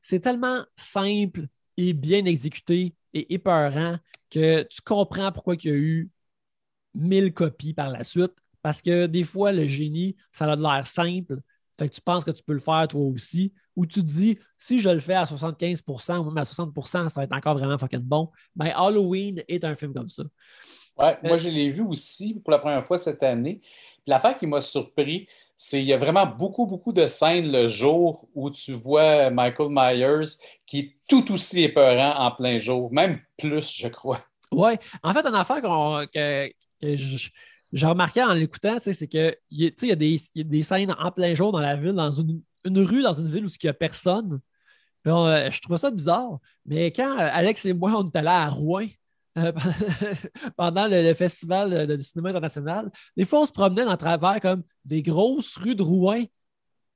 c'est 0.00 0.20
tellement 0.20 0.60
simple 0.76 1.46
et 1.76 1.92
bien 1.92 2.24
exécuté 2.24 2.94
et 3.12 3.34
épeurant 3.34 3.98
que 4.30 4.62
tu 4.64 4.82
comprends 4.82 5.32
pourquoi 5.32 5.54
il 5.54 5.64
y 5.66 5.70
a 5.70 5.74
eu 5.74 6.10
1000 6.94 7.32
copies 7.32 7.74
par 7.74 7.90
la 7.90 8.04
suite. 8.04 8.34
Parce 8.62 8.80
que 8.80 9.06
des 9.06 9.24
fois, 9.24 9.52
le 9.52 9.66
génie, 9.66 10.16
ça 10.32 10.50
a 10.50 10.56
l'air 10.56 10.86
simple. 10.86 11.38
Fait 11.78 11.88
que 11.88 11.94
tu 11.94 12.00
penses 12.00 12.24
que 12.24 12.30
tu 12.30 12.42
peux 12.42 12.52
le 12.54 12.60
faire 12.60 12.88
toi 12.88 13.02
aussi. 13.02 13.52
Ou 13.76 13.86
tu 13.86 14.00
te 14.00 14.06
dis, 14.06 14.38
si 14.56 14.78
je 14.78 14.88
le 14.88 15.00
fais 15.00 15.14
à 15.14 15.24
75% 15.24 16.18
ou 16.18 16.24
même 16.24 16.38
à 16.38 16.44
60% 16.44 17.08
ça 17.08 17.20
va 17.20 17.24
être 17.24 17.34
encore 17.34 17.58
vraiment 17.58 17.76
fucking 17.76 18.00
bon. 18.00 18.30
Ben, 18.54 18.72
Halloween 18.74 19.42
est 19.48 19.64
un 19.64 19.74
film 19.74 19.92
comme 19.92 20.08
ça. 20.08 20.22
Ouais, 20.96 21.18
moi, 21.22 21.36
je 21.36 21.48
l'ai 21.48 21.70
vu 21.70 21.82
aussi 21.82 22.40
pour 22.40 22.52
la 22.52 22.58
première 22.58 22.84
fois 22.84 22.98
cette 22.98 23.22
année. 23.22 23.60
L'affaire 24.06 24.38
qui 24.38 24.46
m'a 24.46 24.60
surpris, 24.60 25.26
c'est 25.56 25.78
qu'il 25.78 25.88
y 25.88 25.92
a 25.92 25.96
vraiment 25.96 26.26
beaucoup, 26.26 26.66
beaucoup 26.66 26.92
de 26.92 27.06
scènes 27.08 27.50
le 27.50 27.66
jour 27.66 28.28
où 28.34 28.50
tu 28.50 28.72
vois 28.72 29.30
Michael 29.30 29.68
Myers 29.70 30.36
qui 30.66 30.78
est 30.78 30.96
tout 31.08 31.32
aussi 31.32 31.62
épeurant 31.62 32.14
en 32.18 32.30
plein 32.30 32.58
jour, 32.58 32.92
même 32.92 33.20
plus, 33.36 33.72
je 33.76 33.88
crois. 33.88 34.20
Oui, 34.52 34.72
en 35.02 35.12
fait, 35.12 35.26
une 35.26 35.34
affaire 35.34 35.60
que, 35.62 36.50
j'ai 37.72 37.86
remarqué 37.86 38.22
en 38.22 38.34
l'écoutant, 38.34 38.76
c'est 38.80 39.08
qu'il 39.08 39.36
y, 39.50 39.64
y, 39.64 39.90
a 39.90 39.96
des 39.96 40.62
scènes 40.62 40.94
en 40.96 41.10
plein 41.10 41.34
jour 41.34 41.50
dans 41.50 41.60
la 41.60 41.76
ville, 41.76 41.94
dans 41.94 42.12
une, 42.12 42.42
rue, 42.66 43.02
dans 43.02 43.14
une 43.14 43.28
ville 43.28 43.46
où 43.46 43.48
il 43.48 43.64
n'y 43.64 43.70
a 43.70 43.74
personne. 43.74 44.40
Euh, 45.06 45.50
je 45.50 45.60
trouve 45.60 45.76
ça 45.76 45.90
bizarre. 45.90 46.38
Mais 46.64 46.92
quand 46.92 47.18
euh, 47.18 47.28
Alex 47.32 47.66
et 47.66 47.72
moi, 47.72 47.92
on 47.96 48.08
est 48.08 48.16
allés 48.16 48.28
à 48.28 48.48
Rouen, 48.48 48.86
euh, 49.36 49.52
pendant 50.56 50.86
le, 50.86 51.12
festival 51.14 51.86
de, 51.86 51.98
cinéma 51.98 52.30
international. 52.30 52.90
Des 53.16 53.24
fois, 53.24 53.40
on 53.40 53.46
se 53.46 53.52
promenait 53.52 53.84
dans 53.84 53.96
travers 53.96 54.40
comme 54.40 54.62
des 54.84 55.02
grosses 55.02 55.56
rues 55.56 55.74
de 55.74 55.82
Rouen. 55.82 56.24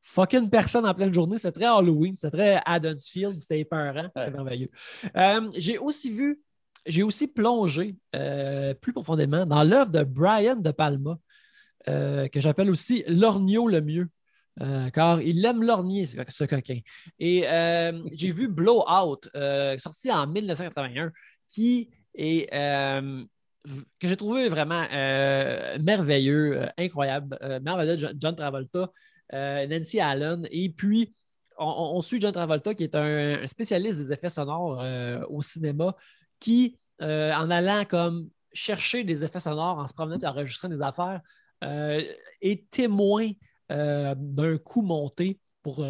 Fucking 0.02 0.48
personne 0.48 0.86
en 0.86 0.94
pleine 0.94 1.12
journée. 1.12 1.38
C'est 1.38 1.52
très 1.52 1.66
Halloween. 1.66 2.14
C'est 2.16 2.30
très 2.30 2.62
Field. 3.00 3.40
C'était 3.40 3.60
épeurant. 3.60 4.08
C'était 4.16 4.30
merveilleux. 4.30 4.70
Euh, 5.16 5.50
j'ai 5.56 5.78
aussi 5.78 6.10
vu, 6.10 6.40
j'ai 6.86 7.02
aussi 7.02 7.26
plongé 7.26 7.96
euh, 8.14 8.72
plus 8.74 8.92
profondément 8.92 9.44
dans 9.44 9.64
l'œuvre 9.64 9.90
de 9.90 10.04
Brian 10.04 10.56
De 10.56 10.70
Palma, 10.70 11.18
que 11.86 12.28
j'appelle 12.40 12.70
aussi 12.70 13.02
L'Ornio 13.08 13.66
le 13.66 13.80
mieux. 13.80 14.08
car 14.92 15.20
il 15.22 15.44
aime 15.44 15.62
l'ornier, 15.62 16.06
ce, 16.06 16.44
coquin. 16.44 16.78
Et 17.18 17.44
j'ai 18.12 18.30
vu 18.30 18.46
Blowout, 18.46 19.20
sorti 19.78 20.12
en 20.12 20.26
1981, 20.26 21.10
qui 21.48 21.88
et 22.18 22.48
euh, 22.52 23.24
que 24.00 24.08
j'ai 24.08 24.16
trouvé 24.16 24.48
vraiment 24.48 24.84
euh, 24.92 25.78
merveilleux, 25.80 26.62
euh, 26.62 26.66
incroyable, 26.76 27.38
merveilleux, 27.62 28.12
John 28.18 28.34
Travolta, 28.34 28.90
Nancy 29.32 30.00
Allen, 30.00 30.46
et 30.50 30.68
puis 30.68 31.14
on, 31.58 32.00
suit 32.02 32.20
John 32.20 32.32
Travolta, 32.32 32.74
qui 32.74 32.84
est 32.84 32.94
un, 32.94 33.46
spécialiste 33.46 33.98
des 33.98 34.12
effets 34.12 34.28
sonores 34.28 34.82
au 35.28 35.42
cinéma, 35.42 35.94
qui, 36.38 36.78
en 37.00 37.50
allant 37.50 37.84
comme 37.84 38.30
chercher 38.52 39.04
des 39.04 39.24
effets 39.24 39.40
sonores, 39.40 39.78
en 39.78 39.86
se 39.86 39.92
promenant 39.92 40.18
et 40.18 40.26
enregistrant 40.26 40.68
des 40.68 40.82
affaires, 40.82 41.20
est 41.60 42.70
témoin 42.70 43.30
d'un 43.68 44.58
coup 44.64 44.82
monté 44.82 45.40
pour 45.62 45.84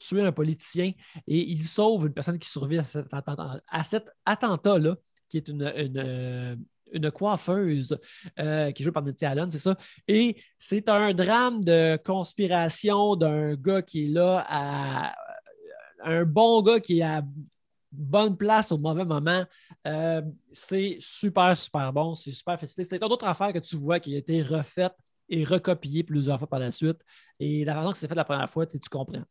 tuer 0.00 0.22
un 0.22 0.32
politicien. 0.32 0.92
Et 1.28 1.48
il 1.50 1.62
sauve 1.62 2.06
une 2.06 2.14
personne 2.14 2.38
qui 2.38 2.48
survit 2.48 2.78
à 2.78 3.84
cet 3.84 4.10
attentat-là 4.24 4.96
qui 5.28 5.38
est 5.38 5.48
une, 5.48 6.58
une, 6.92 7.10
coiffeuse 7.10 7.98
euh, 8.38 8.70
qui 8.72 8.82
joue 8.82 8.92
par 8.92 9.02
Nancy 9.02 9.26
Allen, 9.26 9.50
c'est 9.50 9.58
ça. 9.58 9.76
Et 10.06 10.36
c'est 10.56 10.88
un 10.88 11.12
drame 11.12 11.62
de 11.62 11.98
conspiration 12.04 13.16
d'un 13.16 13.54
gars 13.54 13.82
qui 13.82 14.04
est 14.04 14.08
là 14.08 14.44
à 14.48 15.14
un 16.02 16.24
bon 16.24 16.62
gars 16.62 16.80
qui 16.80 17.00
est 17.00 17.02
à 17.02 17.22
bonne 17.90 18.36
place 18.36 18.72
au 18.72 18.78
mauvais 18.78 19.04
moment. 19.04 19.44
Euh, 19.86 20.22
c'est 20.52 20.98
super, 21.00 21.56
super 21.56 21.92
bon. 21.92 22.14
C'est 22.14 22.32
super 22.32 22.58
facile. 22.58 22.84
C'est 22.84 22.96
une 22.96 23.04
autre 23.04 23.26
affaire 23.26 23.52
que 23.52 23.58
tu 23.58 23.76
vois 23.76 24.00
qui 24.00 24.14
a 24.14 24.18
été 24.18 24.42
refaite 24.42 24.94
et 25.28 25.44
recopiée 25.44 26.02
plusieurs 26.04 26.38
fois 26.38 26.48
par 26.48 26.60
la 26.60 26.72
suite. 26.72 26.98
Et 27.38 27.64
la 27.64 27.78
raison 27.78 27.92
que 27.92 27.98
c'est 27.98 28.08
fait 28.08 28.14
la 28.14 28.24
première 28.24 28.48
fois, 28.48 28.66
tu 28.66 28.78
comprends. 28.90 29.24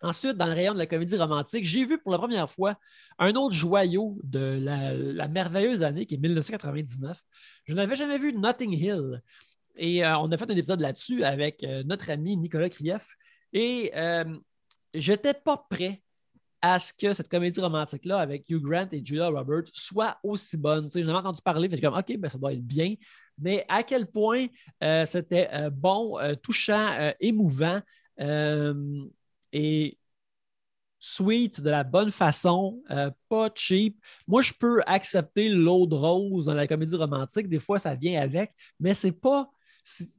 Ensuite, 0.00 0.36
dans 0.36 0.46
le 0.46 0.52
rayon 0.52 0.74
de 0.74 0.78
la 0.78 0.86
comédie 0.86 1.16
romantique, 1.16 1.64
j'ai 1.64 1.84
vu 1.84 1.98
pour 1.98 2.12
la 2.12 2.18
première 2.18 2.48
fois 2.48 2.76
un 3.18 3.34
autre 3.34 3.54
joyau 3.54 4.18
de 4.22 4.58
la, 4.60 5.28
merveilleuse 5.28 5.82
année 5.82 6.06
qui 6.06 6.14
est 6.14 6.18
1999. 6.18 7.20
Je 7.66 7.74
n'avais 7.74 7.96
jamais 7.96 8.18
vu 8.18 8.32
Notting 8.32 8.72
Hill. 8.72 9.22
Et 9.76 10.04
euh, 10.04 10.18
on 10.18 10.30
a 10.30 10.36
fait 10.36 10.50
un 10.50 10.56
épisode 10.56 10.80
là-dessus 10.80 11.24
avec 11.24 11.64
euh, 11.64 11.82
notre 11.84 12.10
ami 12.10 12.36
Nicolas 12.36 12.68
Krief. 12.68 13.16
Et 13.52 13.90
euh, 13.96 14.24
j'étais 14.94 15.34
pas 15.34 15.66
prêt 15.68 16.00
à 16.62 16.78
ce 16.78 16.92
que 16.92 17.12
cette 17.12 17.28
comédie 17.28 17.60
romantique-là 17.60 18.18
avec 18.18 18.48
Hugh 18.48 18.62
Grant 18.62 18.88
et 18.92 19.04
Julia 19.04 19.28
Roberts 19.28 19.70
soit 19.72 20.18
aussi 20.22 20.56
bonne. 20.56 20.88
J'en 20.92 21.12
ai 21.12 21.16
entendu 21.16 21.40
parler, 21.42 21.68
je 21.72 21.80
comme, 21.80 21.96
OK, 21.96 22.16
ben, 22.18 22.28
ça 22.28 22.38
doit 22.38 22.52
être 22.52 22.64
bien. 22.64 22.94
Mais 23.36 23.64
à 23.68 23.82
quel 23.82 24.06
point 24.06 24.46
euh, 24.82 25.06
c'était 25.06 25.70
bon, 25.70 26.18
touchant, 26.42 27.12
émouvant 27.20 27.80
et 29.52 29.98
sweet 31.00 31.60
de 31.60 31.70
la 31.70 31.84
bonne 31.84 32.10
façon, 32.10 32.82
pas 33.28 33.50
cheap. 33.54 34.00
Moi, 34.26 34.42
je 34.42 34.52
peux 34.52 34.82
accepter 34.86 35.48
l'eau 35.48 35.86
de 35.86 35.94
rose 35.94 36.46
dans 36.46 36.54
la 36.54 36.66
comédie 36.66 36.96
romantique. 36.96 37.48
Des 37.48 37.60
fois, 37.60 37.78
ça 37.78 37.94
vient 37.94 38.20
avec, 38.20 38.52
mais 38.80 38.94
c'est 38.94 39.12
pas 39.12 39.50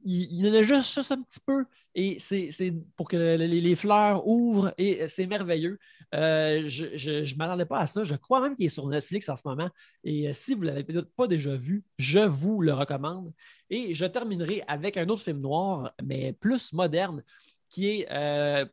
il, 0.04 0.46
y 0.46 0.48
en 0.48 0.54
a 0.54 0.62
juste, 0.62 1.12
un 1.12 1.22
petit 1.22 1.40
peu 1.44 1.64
et 1.94 2.18
c'est 2.18 2.50
pour 2.96 3.08
que 3.08 3.36
les, 3.36 3.74
fleurs 3.74 4.26
ouvrent 4.26 4.72
et 4.78 5.06
c'est 5.08 5.26
merveilleux. 5.26 5.78
Euh, 6.14 6.62
je 6.66 6.84
ne 6.84 7.36
m'attendais 7.36 7.64
pas 7.66 7.80
à 7.80 7.86
ça. 7.86 8.04
Je 8.04 8.14
crois 8.14 8.40
même 8.40 8.54
qu'il 8.54 8.66
est 8.66 8.70
sur 8.70 8.86
Netflix 8.86 9.28
en 9.28 9.36
ce 9.36 9.42
moment. 9.44 9.70
Et 10.04 10.28
euh, 10.28 10.32
si 10.32 10.54
vous 10.54 10.62
ne 10.62 10.66
l'avez 10.66 10.84
peut-être 10.84 11.12
pas 11.14 11.26
déjà 11.26 11.56
vu, 11.56 11.84
je 11.98 12.20
vous 12.20 12.60
le 12.60 12.72
recommande. 12.72 13.32
Et 13.70 13.94
je 13.94 14.06
terminerai 14.06 14.62
avec 14.68 14.96
un 14.96 15.08
autre 15.08 15.22
film 15.22 15.40
noir, 15.40 15.92
mais 16.02 16.32
plus 16.32 16.72
moderne, 16.72 17.22
qui 17.68 17.88
est 17.88 18.08
euh, 18.10 18.64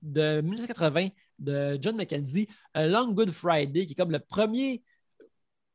de 0.00 0.40
1980 0.40 1.08
de 1.38 1.78
John 1.80 1.96
McKenzie, 1.96 2.48
Long 2.74 3.12
Good 3.12 3.30
Friday, 3.30 3.86
qui 3.86 3.92
est 3.92 3.96
comme 3.96 4.12
le 4.12 4.20
premier 4.20 4.82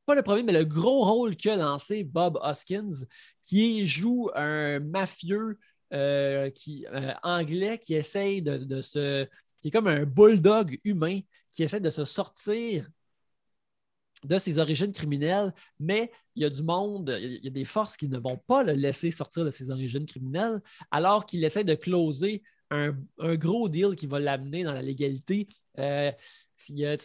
pas 0.08 0.16
le 0.16 0.24
premier, 0.24 0.42
mais 0.42 0.54
le 0.54 0.64
gros 0.64 1.04
rôle 1.04 1.36
qu'a 1.36 1.58
lancé 1.58 2.06
Bob 2.06 2.40
Hoskins, 2.42 3.06
qui 3.44 3.86
joue 3.86 4.30
un 4.36 4.80
mafieux 4.80 5.60
euh, 5.94 6.50
qui, 6.50 6.86
euh, 6.94 7.14
anglais 7.24 7.78
qui 7.78 7.94
essaye 7.94 8.42
de, 8.42 8.82
se. 8.82 9.28
qui 9.60 9.68
est 9.68 9.72
comme 9.72 9.88
un 9.88 10.06
bulldog 10.06 10.80
humain 10.86 11.20
qui 11.52 11.64
essaie 11.64 11.82
de 11.82 11.90
se 11.90 12.06
sortir 12.06 12.90
de 14.24 14.38
ses 14.38 14.60
origines 14.60 14.94
criminelles, 14.94 15.54
mais 15.78 16.12
il 16.36 16.44
y 16.44 16.46
a 16.46 16.50
du 16.50 16.64
monde, 16.64 17.16
il 17.22 17.44
y 17.44 17.48
a 17.48 17.52
des 17.52 17.66
forces 17.66 17.98
qui 17.98 18.08
ne 18.08 18.18
vont 18.18 18.38
pas 18.38 18.64
le 18.64 18.74
laisser 18.74 19.12
sortir 19.12 19.44
de 19.44 19.52
ses 19.52 19.70
origines 19.70 20.06
criminelles, 20.06 20.62
alors 20.90 21.26
qu'il 21.26 21.44
essaie 21.44 21.66
de 21.66 21.76
closer 21.76 22.44
un, 22.70 22.94
gros 23.36 23.70
deal 23.70 23.96
qui 23.96 24.08
va 24.08 24.20
l'amener 24.20 24.64
dans 24.64 24.74
la 24.74 24.82
légalité. 24.82 25.48
Euh, 25.80 26.12
c'est 26.56 26.98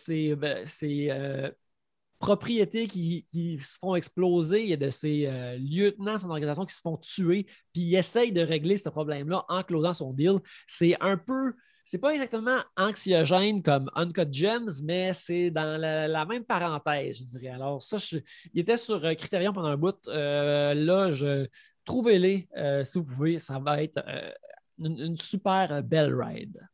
propriétés 2.23 2.87
qui, 2.87 3.27
se 3.61 3.79
font 3.81 3.97
exploser, 3.97 4.63
il 4.63 4.69
y 4.69 4.73
a 4.73 4.77
de 4.77 4.91
ces 4.91 5.27
euh, 5.27 5.57
lieutenants 5.59 6.19
son 6.21 6.31
organisation 6.31 6.65
qui 6.65 6.75
se 6.75 6.81
font 6.81 6.97
tuer, 6.97 7.47
puis 7.73 7.83
il 7.83 7.95
essaye 7.97 8.33
de 8.33 8.41
régler 8.41 8.77
ce 8.77 8.89
problème-là 8.89 9.45
en 9.49 9.63
closant 9.63 9.93
son 9.93 10.13
deal. 10.13 10.39
C'est 10.69 10.97
un 11.01 11.17
peu, 11.17 11.53
c'est 11.85 11.99
pas 11.99 12.13
exactement 12.13 12.59
anxiogène 12.77 13.61
comme 13.61 13.91
Uncut 13.97 14.33
Gems, 14.33 14.71
mais 14.85 15.13
c'est 15.15 15.51
dans 15.51 15.77
la, 15.79 16.25
même 16.25 16.45
parenthèse, 16.45 17.19
je 17.19 17.25
dirais. 17.25 17.49
Alors, 17.49 17.83
ça, 17.83 17.97
il 18.55 18.61
était 18.61 18.77
sur 18.77 19.05
euh, 19.05 19.15
Criterion 19.15 19.53
pendant 19.53 19.69
un 19.69 19.77
bout. 19.77 19.97
Euh, 20.07 20.75
là, 20.75 21.11
je 21.11 21.49
trouvez-les 21.85 22.49
si 22.85 22.99
vous 22.99 23.05
pouvez, 23.05 23.41
ça 23.41 23.59
va 23.59 23.83
être 23.83 24.01
une 24.79 25.17
super 25.19 25.83
belle 25.83 26.15
ride. 26.15 26.69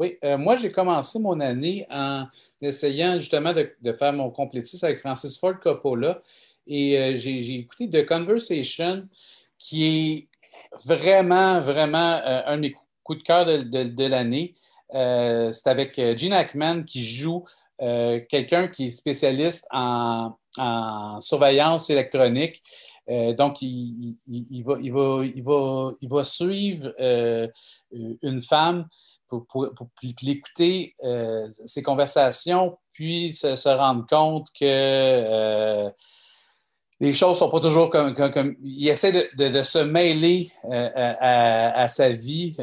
Oui, 0.00 0.16
euh, 0.24 0.38
moi, 0.38 0.56
j'ai 0.56 0.72
commencé 0.72 1.18
mon 1.18 1.38
année 1.40 1.86
en 1.90 2.26
essayant 2.62 3.18
justement 3.18 3.52
de, 3.52 3.92
faire 3.92 4.14
mon 4.14 4.30
complétisme 4.30 4.86
avec 4.86 4.98
Francis 4.98 5.38
Ford 5.38 5.60
Coppola. 5.60 6.22
Et 6.66 6.98
euh, 6.98 7.14
j'ai 7.14 7.56
écouté 7.56 7.90
The 7.90 8.06
Conversation, 8.06 9.06
qui 9.58 9.84
est 9.84 10.28
vraiment, 10.86 11.60
vraiment 11.60 12.18
euh, 12.24 12.40
un 12.46 12.56
de 12.56 12.60
mes 12.62 12.74
coups 13.04 13.18
de 13.18 13.24
cœur 13.24 13.44
de, 13.44 14.06
l'année. 14.06 14.54
C'est 14.90 15.66
avec 15.66 16.00
Gene 16.16 16.32
Hackman 16.32 16.84
qui 16.84 17.04
joue 17.04 17.44
quelqu'un 17.78 18.68
qui 18.68 18.86
est 18.86 18.90
spécialiste 18.90 19.66
en, 19.70 20.34
surveillance 21.20 21.90
électronique. 21.90 22.62
Donc, 23.36 23.62
il, 23.62 24.64
va, 24.64 26.24
suivre 26.24 26.92
une 28.22 28.42
femme 28.42 28.86
pour, 29.38 29.90
l'écouter, 30.22 30.94
euh, 31.04 31.48
ces 31.64 31.82
conversations, 31.82 32.78
puis 32.92 33.32
se, 33.32 33.68
rendre 33.68 34.06
compte 34.06 34.48
que 34.58 34.64
euh, 34.64 35.90
les 36.98 37.12
choses 37.12 37.30
ne 37.30 37.34
sont 37.36 37.50
pas 37.50 37.60
toujours 37.60 37.90
comme, 37.90 38.56
Il 38.62 38.88
essaie 38.88 39.30
de, 39.34 39.62
se 39.62 39.78
mêler 39.78 40.50
euh, 40.64 40.90
à, 40.94 41.88
sa 41.88 42.10
vie, 42.10 42.56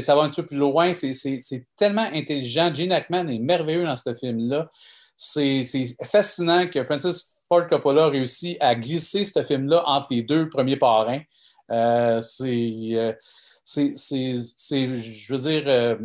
ça 0.00 0.14
va 0.14 0.22
un 0.22 0.28
petit 0.28 0.42
peu 0.42 0.46
plus 0.46 0.58
loin. 0.58 0.92
C'est 0.92 1.66
tellement 1.76 2.08
intelligent. 2.12 2.72
Gene 2.72 2.92
Hackman 2.92 3.28
est 3.28 3.38
merveilleux 3.38 3.84
dans 3.84 3.96
ce 3.96 4.14
film-là. 4.14 4.70
C'est 5.16 5.64
fascinant 6.04 6.66
que 6.66 6.82
Francis 6.84 7.39
Ford 7.50 7.66
Coppola 7.66 8.04
a 8.04 8.08
réussi 8.08 8.56
à 8.60 8.74
glisser 8.74 9.26
ce 9.26 9.42
film-là 9.42 9.82
entre 9.86 10.08
les 10.12 10.22
deux 10.22 10.48
premiers 10.48 10.76
parrains. 10.76 11.20
c'est 11.68 13.16
c'est, 13.64 14.96
je 14.96 15.32
veux 15.32 15.38
dire, 15.38 15.64
euh, 15.66 15.96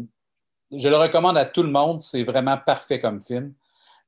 je 0.72 0.88
le 0.88 0.98
recommande 0.98 1.38
à 1.38 1.46
tout 1.46 1.64
le 1.64 1.72
monde. 1.72 2.00
C'est 2.00 2.24
vraiment 2.24 2.58
parfait 2.58 3.00
comme 3.00 3.22
film. 3.22 3.54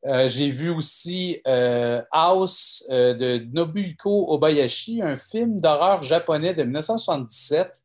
Euh, 0.05 0.27
j'ai 0.27 0.49
vu 0.49 0.69
aussi 0.69 1.41
euh, 1.47 2.01
House 2.11 2.85
de 2.89 3.39
Nobuko 3.51 4.31
Obayashi, 4.31 5.01
un 5.01 5.15
film 5.15 5.59
d'horreur 5.59 6.03
japonais 6.03 6.53
de 6.53 6.63
1977 6.63 7.83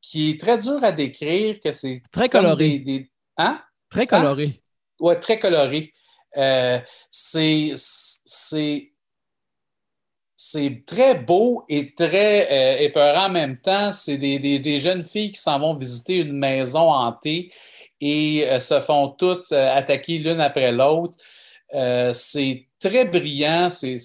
qui 0.00 0.30
est 0.30 0.40
très 0.40 0.58
dur 0.58 0.82
à 0.82 0.92
décrire, 0.92 1.60
que 1.60 1.72
c'est 1.72 2.02
très 2.10 2.28
coloré. 2.28 2.78
Des, 2.78 3.10
Hein? 3.38 3.60
Très 3.88 4.06
coloré. 4.06 4.44
Hein? 4.44 4.60
Oui, 5.00 5.14
très 5.20 5.38
coloré. 5.38 5.92
c'est 7.10 7.74
c'est 10.36 10.84
très 10.86 11.14
beau 11.14 11.64
et 11.68 11.94
très 11.94 12.48
euh, 12.50 12.78
épeurant 12.80 13.26
en 13.26 13.30
même 13.30 13.58
temps. 13.58 13.92
C'est 13.92 14.18
des, 14.18 14.78
jeunes 14.78 15.04
filles 15.04 15.32
qui 15.32 15.40
s'en 15.40 15.58
vont 15.58 15.74
visiter 15.74 16.18
une 16.18 16.32
maison 16.32 16.90
hantée 16.90 17.50
et 18.00 18.46
euh, 18.48 18.60
se 18.60 18.80
font 18.80 19.08
toutes 19.08 19.52
euh, 19.52 19.74
attaquer 19.74 20.18
l'une 20.18 20.40
après 20.40 20.72
l'autre. 20.72 21.18
c'est 22.14 22.66
très 22.80 23.04
brillant, 23.04 23.70
c'est 23.70 23.96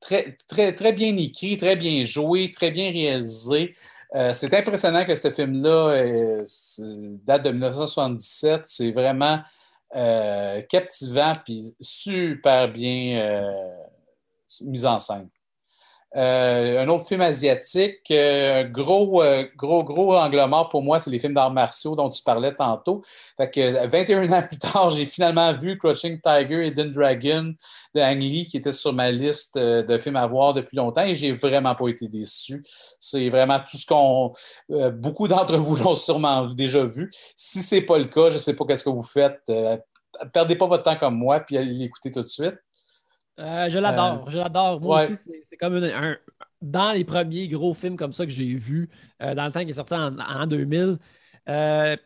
très 0.00 0.92
bien 0.92 1.16
écrit, 1.16 1.56
très 1.58 1.76
bien 1.76 2.04
joué, 2.04 2.50
très 2.50 2.70
bien 2.70 2.90
réalisé. 2.90 3.74
C'est 4.32 4.52
impressionnant 4.54 5.04
que 5.04 5.14
ce 5.14 5.30
film-là 5.30 6.42
date 7.24 7.44
de 7.44 7.50
1977. 7.50 8.62
C'est 8.64 8.92
vraiment 8.92 9.40
euh, 9.94 10.62
captivant 10.62 11.34
puis 11.44 11.76
super 11.78 12.72
bien 12.72 13.20
euh, 13.20 13.84
mis 14.62 14.86
en 14.86 14.98
scène. 14.98 15.28
Euh, 16.14 16.82
un 16.82 16.88
autre 16.88 17.06
film 17.06 17.22
asiatique, 17.22 18.10
un 18.10 18.64
gros, 18.64 19.22
gros, 19.56 19.82
gros 19.82 20.14
angle 20.14 20.44
mort 20.46 20.68
pour 20.68 20.82
moi, 20.82 21.00
c'est 21.00 21.10
les 21.10 21.18
films 21.18 21.34
d'arts 21.34 21.52
martiaux 21.52 21.96
dont 21.96 22.08
tu 22.08 22.22
parlais 22.22 22.54
tantôt. 22.54 23.02
Fait 23.36 23.50
que 23.50 23.86
21 23.86 24.30
ans 24.32 24.42
plus 24.42 24.58
tard, 24.58 24.90
j'ai 24.90 25.06
finalement 25.06 25.52
vu 25.52 25.78
Crouching 25.78 26.20
Tiger 26.20 26.64
et 26.64 26.66
Hidden 26.68 26.90
Dragon 26.90 27.54
de 27.94 28.00
Ang 28.00 28.20
Lee, 28.20 28.46
qui 28.46 28.58
était 28.58 28.72
sur 28.72 28.92
ma 28.92 29.10
liste 29.10 29.56
de 29.56 29.98
films 29.98 30.16
à 30.16 30.26
voir 30.26 30.52
depuis 30.54 30.76
longtemps 30.76 31.04
et 31.04 31.14
j'ai 31.14 31.32
vraiment 31.32 31.74
pas 31.74 31.88
été 31.88 32.08
déçu. 32.08 32.62
C'est 33.00 33.28
vraiment 33.30 33.60
tout 33.60 33.76
ce 33.76 33.86
qu'on. 33.86 34.32
beaucoup 34.92 35.28
d'entre 35.28 35.56
vous 35.56 35.76
l'ont 35.82 35.96
sûrement 35.96 36.46
déjà 36.46 36.84
vu. 36.84 37.10
Si 37.36 37.62
ce 37.62 37.76
n'est 37.76 37.82
pas 37.82 37.98
le 37.98 38.04
cas, 38.04 38.28
je 38.30 38.38
sais 38.38 38.54
pas 38.54 38.64
qu'est-ce 38.66 38.84
que 38.84 38.90
vous 38.90 39.02
faites. 39.02 39.40
perdez 40.32 40.56
pas 40.56 40.66
votre 40.66 40.82
temps 40.82 40.96
comme 40.96 41.16
moi 41.16 41.40
puis 41.40 41.56
allez 41.56 41.72
l'écouter 41.72 42.10
tout 42.10 42.22
de 42.22 42.26
suite. 42.26 42.56
Euh, 43.38 43.70
je 43.70 43.78
l'adore, 43.78 44.24
euh, 44.26 44.30
je 44.30 44.38
l'adore. 44.38 44.80
Moi 44.80 45.04
aussi, 45.04 45.16
c'est 45.48 45.56
comme 45.56 45.74
un, 45.76 46.16
dans 46.60 46.92
les 46.92 47.04
premiers 47.04 47.48
gros 47.48 47.74
films 47.74 47.96
comme 47.96 48.12
ça 48.12 48.26
que 48.26 48.32
j'ai 48.32 48.54
vus, 48.54 48.90
euh, 49.22 49.34
dans 49.34 49.46
le 49.46 49.52
temps 49.52 49.64
qui 49.64 49.70
est 49.70 49.74
sorti 49.74 49.94
en, 49.94 50.46
2000. 50.46 50.98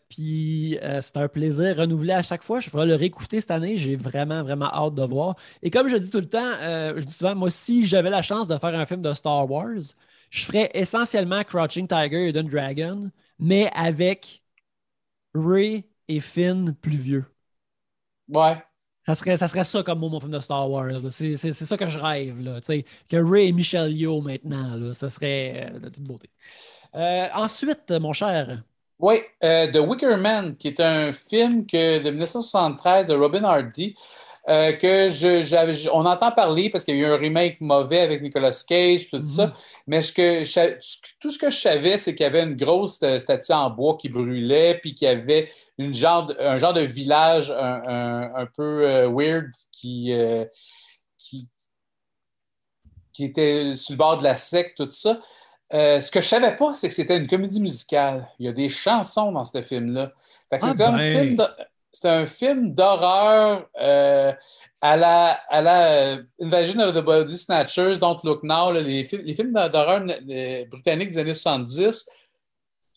puis 0.09 0.79
c'est 1.01 1.17
un 1.17 1.29
plaisir 1.29 1.77
renouvelé 1.77 2.13
à 2.13 2.23
chaque 2.23 2.43
fois. 2.43 2.61
Je 2.61 2.71
vais 2.71 2.87
le 2.87 2.95
réécouter 2.95 3.41
cette 3.41 3.51
année. 3.51 3.77
J'ai 3.77 3.97
vraiment, 3.97 4.43
vraiment 4.43 4.73
hâte 4.73 4.95
de 4.95 5.03
voir. 5.03 5.37
Et 5.63 5.71
comme 5.71 5.89
je 5.89 5.97
dis 5.97 6.11
tout 6.11 6.21
le 6.21 6.29
temps, 6.29 6.53
je 6.63 7.05
dis 7.05 7.15
souvent, 7.15 7.35
moi, 7.35 7.51
si 7.51 7.85
j'avais 7.85 8.11
la 8.11 8.23
chance 8.23 8.47
de 8.47 8.57
faire 8.57 8.79
un 8.79 8.87
film 8.87 9.03
de 9.03 9.13
Star 9.13 9.51
Wars, 9.51 9.95
je 10.31 10.45
ferais 10.45 10.71
essentiellement 10.75 11.43
Crouching 11.45 11.89
Tiger 11.89 12.27
et 12.27 12.29
Hidden 12.29 12.49
Dragon, 12.49 13.11
mais 13.39 13.71
avec 13.75 14.43
Ray 15.35 15.85
et 16.09 16.21
Finn 16.21 16.75
plus 16.75 16.97
vieux. 16.97 17.25
Ouais. 18.29 18.57
Ça 19.07 19.15
serait, 19.15 19.37
ça 19.37 19.47
serait 19.47 19.63
ça 19.63 19.85
comme 19.85 20.01
mon 20.01 20.19
film 20.19 20.33
de 20.33 20.41
Star 20.41 20.69
Wars. 20.69 20.91
C'est 21.11 21.37
ça 21.37 21.77
que 21.77 21.89
je 21.89 21.99
rêve. 21.99 22.41
Là, 22.41 22.61
que 22.61 23.17
Ray 23.17 23.49
et 23.49 23.53
Michelle 23.53 23.97
Yeoh 23.97 24.21
maintenant, 24.21 24.75
là, 24.75 24.95
ça 24.95 25.09
serait 25.09 25.71
euh, 25.73 25.79
de 25.79 25.89
toute 25.91 26.03
beauté. 26.03 26.29
Euh, 26.97 27.29
ensuite, 27.35 27.93
mon 27.93 28.13
cher. 28.13 28.63
Oui, 28.99 29.21
euh, 29.45 29.71
The 29.71 29.79
Wicker 29.79 30.17
Man, 30.17 30.57
qui 30.57 30.69
est 30.69 30.81
un 30.81 31.13
film 31.13 31.67
que, 31.67 31.99
de 32.03 32.11
1973 32.11 33.07
de 33.07 33.15
Robin 33.15 33.45
Hardy. 33.45 33.95
Euh, 34.49 34.73
que 34.75 35.11
je, 35.11 35.91
on 35.91 36.07
entend 36.07 36.31
parler 36.31 36.71
parce 36.71 36.85
qu'il 36.85 36.97
y 36.97 37.05
a 37.05 37.09
eu 37.09 37.13
un 37.13 37.17
remake 37.17 37.61
mauvais 37.61 37.99
avec 37.99 38.23
Nicolas 38.23 38.57
Cage, 38.67 39.11
tout 39.11 39.25
ça. 39.27 39.47
Mhm. 39.47 39.53
Mais 39.89 40.03
ce 40.03 40.13
que 40.13 40.45
tout 41.19 41.31
ce 41.31 41.39
que 41.39 41.51
je 41.51 41.59
savais, 41.59 41.99
c'est 41.99 42.15
qu'il 42.15 42.23
y 42.23 42.29
avait 42.29 42.45
une 42.45 42.55
grosse 42.55 43.03
euh, 43.03 43.19
statue 43.19 43.51
en 43.51 43.71
bois 43.71 43.97
qui 43.97 44.09
brûlait, 44.09 44.79
puis 44.81 44.95
qu'il 44.95 45.09
y 45.09 45.11
avait 45.11 45.51
une 45.79 45.93
genre, 45.93 46.33
un 46.39 46.59
genre 46.59 46.75
de 46.75 46.83
village 46.83 47.51
un, 47.51 48.47
peu 48.57 48.87
euh, 48.89 49.09
weird 49.11 49.51
qui, 49.73 50.13
qui, 51.19 51.51
qui 53.13 53.25
était 53.25 53.75
sur 53.75 53.95
le 53.95 53.99
bord 53.99 54.19
de 54.19 54.23
la 54.23 54.37
secte, 54.37 54.77
tout 54.77 54.91
ça. 54.93 55.19
ce 55.73 56.09
que 56.09 56.21
je 56.21 56.29
savais 56.29 56.55
pas, 56.55 56.73
c'est 56.77 56.87
que 56.87 56.95
c'était 56.95 57.17
une 57.17 57.27
comédie 57.27 57.61
musicale. 57.61 58.29
Il 58.39 58.47
y 58.47 58.49
a 58.49 58.53
des 58.53 58.69
chansons 58.69 59.33
dans 59.33 59.45
ce 59.45 59.61
film-là. 59.61 60.13
c'est 60.53 60.59
ah 60.63 60.75
comme 60.79 60.95
un 60.95 60.99
ben. 60.99 61.19
film 61.19 61.35
de 61.35 61.45
c'est 61.99 62.09
un 62.09 62.27
film 62.27 62.75
d'horreur 62.75 63.71
euh, 63.81 64.31
à 64.83 64.97
la, 64.99 65.31
à 65.49 65.63
la 65.63 65.93
euh, 65.93 66.23
Invasion 66.41 66.79
of 66.81 66.95
the 66.95 67.03
Body 67.03 67.39
Snatchers, 67.39 67.99
Don't 67.99 68.19
Look 68.23 68.43
Now, 68.43 68.71
les, 68.71 69.05
films 69.05 69.55
d'horreur 69.55 70.05
britanniques 70.71 71.11
des 71.11 71.19
années 71.19 71.35
70, 71.35 72.07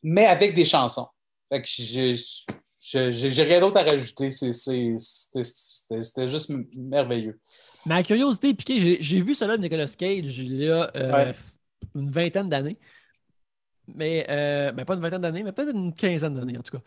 mais 0.03 0.25
avec 0.25 0.53
des 0.53 0.65
chansons. 0.65 1.07
Fait 1.49 1.61
que 1.61 1.67
j'ai 1.69 3.43
rien 3.43 3.61
d'autre 3.61 3.77
à 3.77 3.83
rajouter. 3.83 4.31
C'était 4.31 4.97
juste 6.27 6.51
merveilleux. 6.75 7.39
Ma 7.85 8.03
curiosité 8.03 8.53
piquée, 8.53 8.97
j'ai 8.99 9.21
vu 9.21 9.33
cela 9.33 9.55
de 9.55 9.61
Nicolas 9.61 9.87
Cage 9.97 10.37
il 10.39 10.55
y 10.55 10.69
a 10.69 10.91
euh, 10.97 11.31
une 11.95 12.11
vingtaine 12.11 12.49
d'années. 12.49 12.77
Mais, 13.87 14.25
mais 14.75 14.83
pas 14.83 14.95
une 14.95 15.01
vingtaine 15.01 15.21
d'années, 15.21 15.43
mais 15.43 15.53
peut-être 15.53 15.73
une 15.73 15.93
quinzaine 15.93 16.33
d'années 16.33 16.57
en 16.57 16.63
tout 16.63 16.77
cas. 16.77 16.83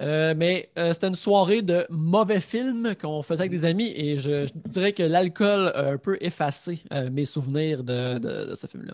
Euh, 0.00 0.34
mais 0.36 0.70
euh, 0.76 0.92
c'était 0.92 1.08
une 1.08 1.14
soirée 1.14 1.62
de 1.62 1.86
mauvais 1.88 2.40
films 2.40 2.94
qu'on 3.00 3.22
faisait 3.22 3.40
avec 3.40 3.50
des 3.50 3.64
amis 3.64 3.92
et 3.96 4.18
je, 4.18 4.46
dirais 4.66 4.92
que 4.92 5.02
l'alcool 5.02 5.72
a 5.74 5.86
un 5.86 5.96
peu 5.96 6.18
effacé 6.20 6.82
euh, 6.92 7.08
mes 7.10 7.24
souvenirs 7.24 7.82
de, 7.82 8.54
ce 8.54 8.66
film-là. 8.66 8.92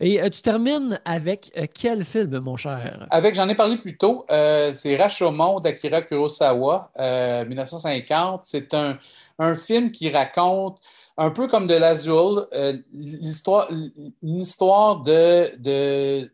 Et 0.00 0.18
tu 0.30 0.40
termines 0.40 0.98
avec 1.04 1.52
quel 1.74 2.04
film, 2.04 2.38
mon 2.38 2.56
cher? 2.56 3.06
Avec, 3.10 3.34
j'en 3.34 3.48
ai 3.48 3.54
parlé 3.54 3.76
plus 3.76 3.98
tôt, 3.98 4.24
c'est 4.28 4.96
Rashomon 4.96 5.60
d'Akira 5.60 6.02
Kurosawa, 6.02 6.90
1950. 6.98 8.40
C'est 8.44 8.72
un, 8.74 8.98
film 9.56 9.92
qui 9.92 10.10
raconte 10.10 10.80
un 11.16 11.30
peu 11.30 11.48
comme 11.48 11.66
de 11.66 11.74
l'Azul, 11.74 12.46
l'histoire, 12.92 13.68
une 13.70 14.36
histoire 14.36 15.02
de, 15.02 15.52
de 15.58 16.30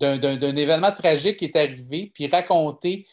d'un 0.00 0.56
événement 0.56 0.92
tragique 0.92 1.38
qui 1.38 1.46
est 1.46 1.56
arrivé, 1.56 2.10
puis 2.14 2.26
raconté 2.26 3.06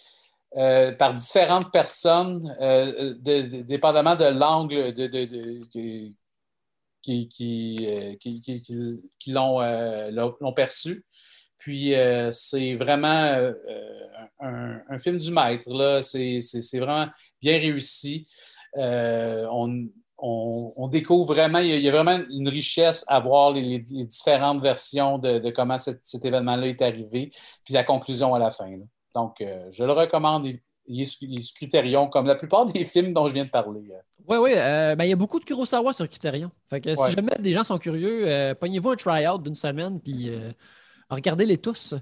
euh, 0.57 0.93
par 0.93 1.13
différentes 1.13 1.69
personnes, 1.73 2.55
euh, 2.61 3.13
dépendamment 3.19 4.15
de 4.15 4.23
l'angle 4.25 4.93
de, 4.93 5.65
qui, 7.01 7.27
qui, 7.27 7.85
euh, 7.89 8.15
qui, 8.15 9.31
l'ont 9.31 10.53
perçu. 10.55 11.03
Puis 11.57 11.93
c'est 12.31 12.75
vraiment 12.75 13.51
un, 14.39 14.99
film 14.99 15.17
du 15.17 15.31
maître. 15.31 16.01
C'est 16.01 16.79
vraiment 16.79 17.07
bien 17.41 17.59
réussi. 17.59 18.25
on, 18.75 19.89
on, 20.27 20.88
découvre 20.88 21.34
vraiment, 21.34 21.60
il 21.60 21.69
y, 21.69 21.88
a, 21.88 21.91
vraiment 21.91 22.18
une 22.31 22.49
richesse 22.49 23.06
à 23.07 23.19
voir 23.19 23.52
les, 23.52 23.80
différentes 23.80 24.61
versions 24.61 25.19
de, 25.19 25.49
comment 25.52 25.77
cet, 25.77 26.02
événement-là 26.23 26.68
est 26.68 26.81
arrivé, 26.81 27.30
puis 27.64 27.73
la 27.73 27.84
conclusion 27.84 28.34
à 28.34 28.39
la 28.39 28.49
fin. 28.49 28.69
Donc, 29.14 29.41
euh, 29.41 29.68
je 29.72 29.84
le 29.84 29.91
recommande. 29.91 30.47
Il 30.88 31.02
est, 31.02 31.06
sous 31.06 31.53
Criterion, 31.53 32.07
comme 32.07 32.26
la 32.26 32.35
plupart 32.35 32.65
des 32.65 32.85
films 32.85 33.14
dont 33.14 33.27
je 33.27 33.34
viens 33.34 33.45
de 33.45 33.49
parler. 33.49 33.81
Oui, 34.27 34.38
oui. 34.38 34.53
Euh, 34.56 34.95
ben, 34.95 35.03
il 35.03 35.10
y 35.10 35.14
a 35.14 35.15
beaucoup 35.15 35.39
de 35.39 35.45
Kurosawa 35.45 35.93
sur 35.93 36.10
Criterion. 36.10 36.52
Fait 36.69 36.81
que 36.81 36.95
si 36.95 37.11
jamais 37.11 37.35
des 37.39 37.53
gens 37.53 37.64
sont 37.64 37.77
curieux, 37.77 38.27
euh, 38.27 38.56
pognez-vous 38.56 38.89
un 38.89 38.95
try-out 38.95 39.43
d'une 39.43 39.56
semaine, 39.56 39.99
puis 40.02 40.31
regardez-les 41.10 41.57
tous. 41.57 41.93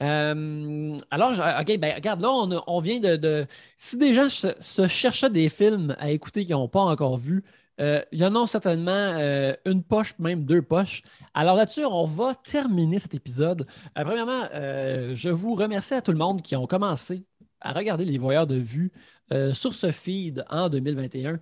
Alors, 0.00 1.32
OK, 1.60 1.78
ben, 1.78 1.94
regarde, 1.94 2.20
là, 2.20 2.30
on, 2.66 2.80
vient 2.80 3.00
de, 3.00 3.46
Si 3.76 3.96
des 3.96 4.14
gens 4.14 4.28
se, 4.30 4.88
cherchaient 4.88 5.30
des 5.30 5.48
films 5.48 5.96
à 5.98 6.10
écouter 6.10 6.44
qu'ils 6.44 6.54
n'ont 6.54 6.68
pas 6.68 6.80
encore 6.80 7.18
vus, 7.18 7.44
il 7.78 8.04
y 8.12 8.24
en 8.24 8.34
a 8.34 8.46
certainement 8.46 9.14
une 9.64 9.82
poche, 9.82 10.14
même 10.18 10.44
deux 10.44 10.62
poches. 10.62 11.02
Alors 11.34 11.56
là-dessus, 11.56 11.84
on 11.84 12.04
va 12.04 12.34
terminer 12.34 12.98
cet 12.98 13.14
épisode. 13.14 13.66
premièrement, 13.94 14.48
je 14.52 15.28
vous 15.28 15.54
remercie 15.54 15.94
à 15.94 16.02
tout 16.02 16.12
le 16.12 16.18
monde 16.18 16.42
qui 16.42 16.56
ont 16.56 16.66
commencé 16.66 17.24
à 17.60 17.72
regarder 17.72 18.04
les 18.04 18.18
voyeurs 18.18 18.46
de 18.46 18.56
vue 18.56 18.92
sur 19.52 19.74
ce 19.74 19.92
feed 19.92 20.44
en 20.50 20.68
2021. 20.68 21.38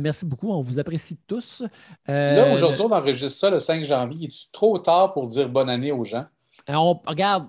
merci 0.00 0.24
beaucoup, 0.24 0.50
on 0.50 0.60
vous 0.60 0.78
apprécie 0.78 1.18
tous. 1.26 1.62
Là, 2.06 2.52
aujourd'hui, 2.52 2.82
on 2.82 2.92
enregistre 2.92 3.38
ça 3.38 3.50
le 3.50 3.58
5 3.58 3.84
janvier. 3.84 4.28
Est-ce 4.28 4.50
trop 4.52 4.78
tard 4.78 5.12
pour 5.12 5.28
dire 5.28 5.48
bonne 5.48 5.70
année 5.70 5.92
aux 5.92 6.04
gens? 6.04 6.26
on 6.68 7.00
regarde, 7.06 7.46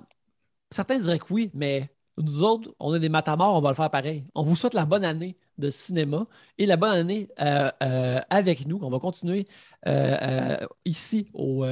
certains 0.73 0.99
diraient 0.99 1.19
que 1.19 1.31
oui, 1.31 1.51
mais 1.53 1.89
nous 2.17 2.43
autres, 2.43 2.69
on 2.79 2.93
est 2.93 2.99
des 2.99 3.09
matamors, 3.09 3.55
on 3.55 3.61
va 3.61 3.69
le 3.69 3.75
faire 3.75 3.89
pareil. 3.89 4.25
On 4.35 4.43
vous 4.43 4.55
souhaite 4.55 4.75
la 4.75 4.85
bonne 4.85 5.03
année 5.03 5.35
de 5.57 5.69
cinéma 5.69 6.25
et 6.57 6.65
la 6.65 6.77
bonne 6.77 6.91
année 6.91 7.29
euh, 7.39 7.71
euh, 7.81 8.19
avec 8.29 8.67
nous. 8.67 8.79
On 8.81 8.89
va 8.89 8.99
continuer 8.99 9.47
euh, 9.87 10.57
ici 10.85 11.27
au 11.33 11.63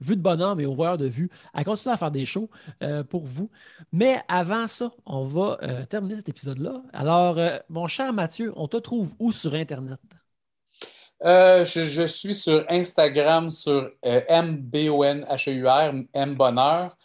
Vue 0.00 0.16
de 0.16 0.22
Bonhomme 0.22 0.60
et 0.60 0.66
au 0.66 0.74
Voyeur 0.74 0.98
de 0.98 1.06
Vue 1.06 1.30
à 1.54 1.62
continuer 1.64 1.92
à 1.94 1.96
faire 1.96 2.10
des 2.10 2.24
shows 2.24 2.50
pour 3.08 3.24
vous. 3.24 3.50
Mais 3.92 4.18
avant 4.28 4.66
ça, 4.66 4.90
on 5.04 5.24
va 5.24 5.58
terminer 5.88 6.16
cet 6.16 6.28
épisode-là. 6.28 6.82
Alors, 6.92 7.38
mon 7.68 7.86
cher 7.86 8.12
Mathieu, 8.12 8.52
on 8.56 8.66
te 8.68 8.76
trouve 8.76 9.14
où 9.18 9.32
sur 9.32 9.54
Internet? 9.54 10.00
je, 11.22 12.06
suis 12.06 12.34
sur 12.34 12.64
Instagram 12.68 13.50
sur 13.50 13.90
M-B-O-N-H-E-U-R, 14.02 14.74
M-Bonheur. 16.12 16.96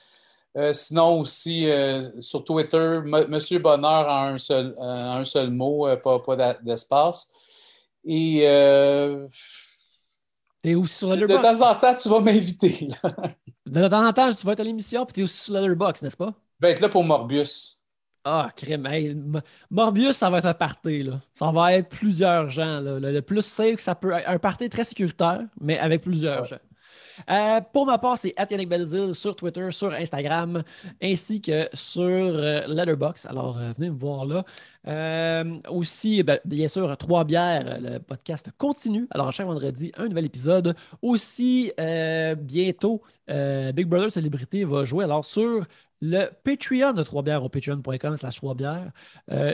Euh, 0.57 0.73
sinon 0.73 1.19
aussi 1.19 1.69
euh, 1.69 2.09
sur 2.19 2.43
Twitter, 2.43 2.99
Monsieur 3.29 3.59
Bonheur 3.59 4.07
en 4.07 4.33
un 4.33 4.37
seul, 4.37 4.75
euh, 4.77 5.11
un 5.13 5.23
seul 5.23 5.49
mot, 5.49 5.87
pas, 5.97 6.19
pas 6.19 6.55
d'espace. 6.61 7.31
Et 8.03 8.39
es 10.63 10.75
aussi 10.75 10.95
sur 10.95 11.15
De 11.15 11.25
temps 11.25 11.61
en 11.69 11.75
temps, 11.75 11.95
tu 11.95 12.09
vas 12.09 12.19
m'inviter. 12.19 12.87
de 13.65 13.87
temps 13.87 14.07
en 14.07 14.13
temps, 14.13 14.33
tu 14.33 14.45
vas 14.45 14.53
être 14.53 14.59
à 14.59 14.63
l'émission, 14.63 15.05
puis 15.05 15.13
tu 15.13 15.21
es 15.21 15.23
aussi 15.23 15.37
sur 15.37 15.53
Letterboxd, 15.53 16.03
n'est-ce 16.03 16.17
pas? 16.17 16.33
Je 16.59 16.67
vais 16.67 16.73
être 16.73 16.81
là 16.81 16.89
pour 16.89 17.03
Morbius. 17.03 17.79
Ah, 18.23 18.51
crème. 18.55 19.41
Morbius, 19.71 20.17
ça 20.17 20.29
va 20.29 20.37
être 20.39 20.45
un 20.45 20.53
party. 20.53 21.03
Là. 21.03 21.21
Ça 21.33 21.51
va 21.51 21.73
être 21.73 21.89
plusieurs 21.89 22.49
gens. 22.49 22.79
Le, 22.79 23.19
plus 23.21 23.41
safe, 23.41 23.79
ça 23.79 23.95
peut 23.95 24.11
être 24.11 24.29
un 24.29 24.37
party 24.37 24.69
très 24.69 24.83
sécuritaire, 24.83 25.41
mais 25.59 25.79
avec 25.79 26.03
plusieurs 26.03 26.45
gens. 26.45 26.59
Euh, 27.29 27.61
pour 27.73 27.85
ma 27.85 27.97
part, 27.97 28.17
c'est 28.17 28.33
Yannick 28.37 28.69
Belzil 28.69 29.13
sur 29.15 29.35
Twitter, 29.35 29.71
sur 29.71 29.91
Instagram, 29.93 30.63
ainsi 31.01 31.41
que 31.41 31.67
sur 31.73 32.01
euh, 32.03 32.67
Letterboxd. 32.67 33.27
Alors, 33.27 33.57
euh, 33.57 33.71
venez 33.77 33.89
me 33.89 33.97
voir 33.97 34.25
là. 34.25 34.43
aussi, 35.69 36.23
ben, 36.23 36.39
bien 36.45 36.67
sûr, 36.67 36.95
Trois 36.97 37.23
bières, 37.23 37.79
le 37.79 37.99
podcast 37.99 38.49
continue. 38.57 39.07
Alors, 39.11 39.31
chaque 39.31 39.47
vendredi, 39.47 39.91
un 39.97 40.07
nouvel 40.07 40.25
épisode. 40.25 40.75
Aussi, 41.01 41.71
bientôt, 42.37 43.01
Big 43.27 43.87
Brother 43.87 44.11
Célébrité 44.11 44.63
va 44.65 44.85
jouer 44.85 45.05
alors 45.05 45.25
sur 45.25 45.65
le 46.01 46.29
Patreon 46.43 46.93
de 46.93 47.03
Trois 47.03 47.21
bières 47.23 47.43
au 47.43 47.49
patreon.com 47.49 48.17
slash 48.17 48.35
Trois 48.37 48.55
bières. 48.55 48.91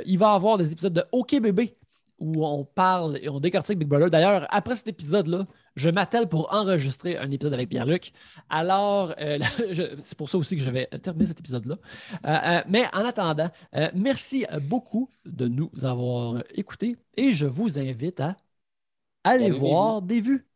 il 0.06 0.18
va 0.18 0.34
avoir 0.34 0.58
des 0.58 0.72
épisodes 0.72 0.94
de 0.94 1.04
OK 1.12 1.40
Bébé 1.40 1.76
où 2.20 2.46
on 2.46 2.66
parle 2.66 3.20
et 3.22 3.30
on 3.30 3.40
décortique 3.40 3.78
Big 3.78 3.88
Brother. 3.88 4.10
D'ailleurs, 4.10 4.48
après 4.50 4.76
cet 4.76 4.88
épisode-là, 4.88 5.46
je 5.76 5.90
m'attelle 5.90 6.28
pour 6.28 6.54
enregistrer 6.54 7.18
un 7.18 7.30
épisode 7.30 7.54
avec 7.54 7.70
Pierre-Luc. 7.70 8.12
Alors, 8.50 9.14
euh, 9.20 9.38
c'est 10.04 10.18
pour 10.18 10.30
ça 10.30 10.38
aussi 10.38 10.56
que 10.58 10.64
je 10.64 10.70
vais 10.70 10.88
terminer 11.02 11.28
cet 11.28 11.40
épisode-là. 11.40 11.78
Euh, 12.26 12.38
euh, 12.44 12.62
mais 12.68 12.86
en 12.94 13.06
attendant, 13.06 13.50
merci 13.94 14.46
beaucoup 14.64 15.10
de 15.26 15.48
nous 15.48 15.70
avoir 15.84 16.44
écoutés 16.56 16.98
et 17.16 17.34
je 17.34 17.46
vous 17.46 17.78
invite 17.78 18.20
à 18.20 18.36
aller 19.24 19.52
voir 19.52 20.02
des 20.02 20.20
vues. 20.20 20.48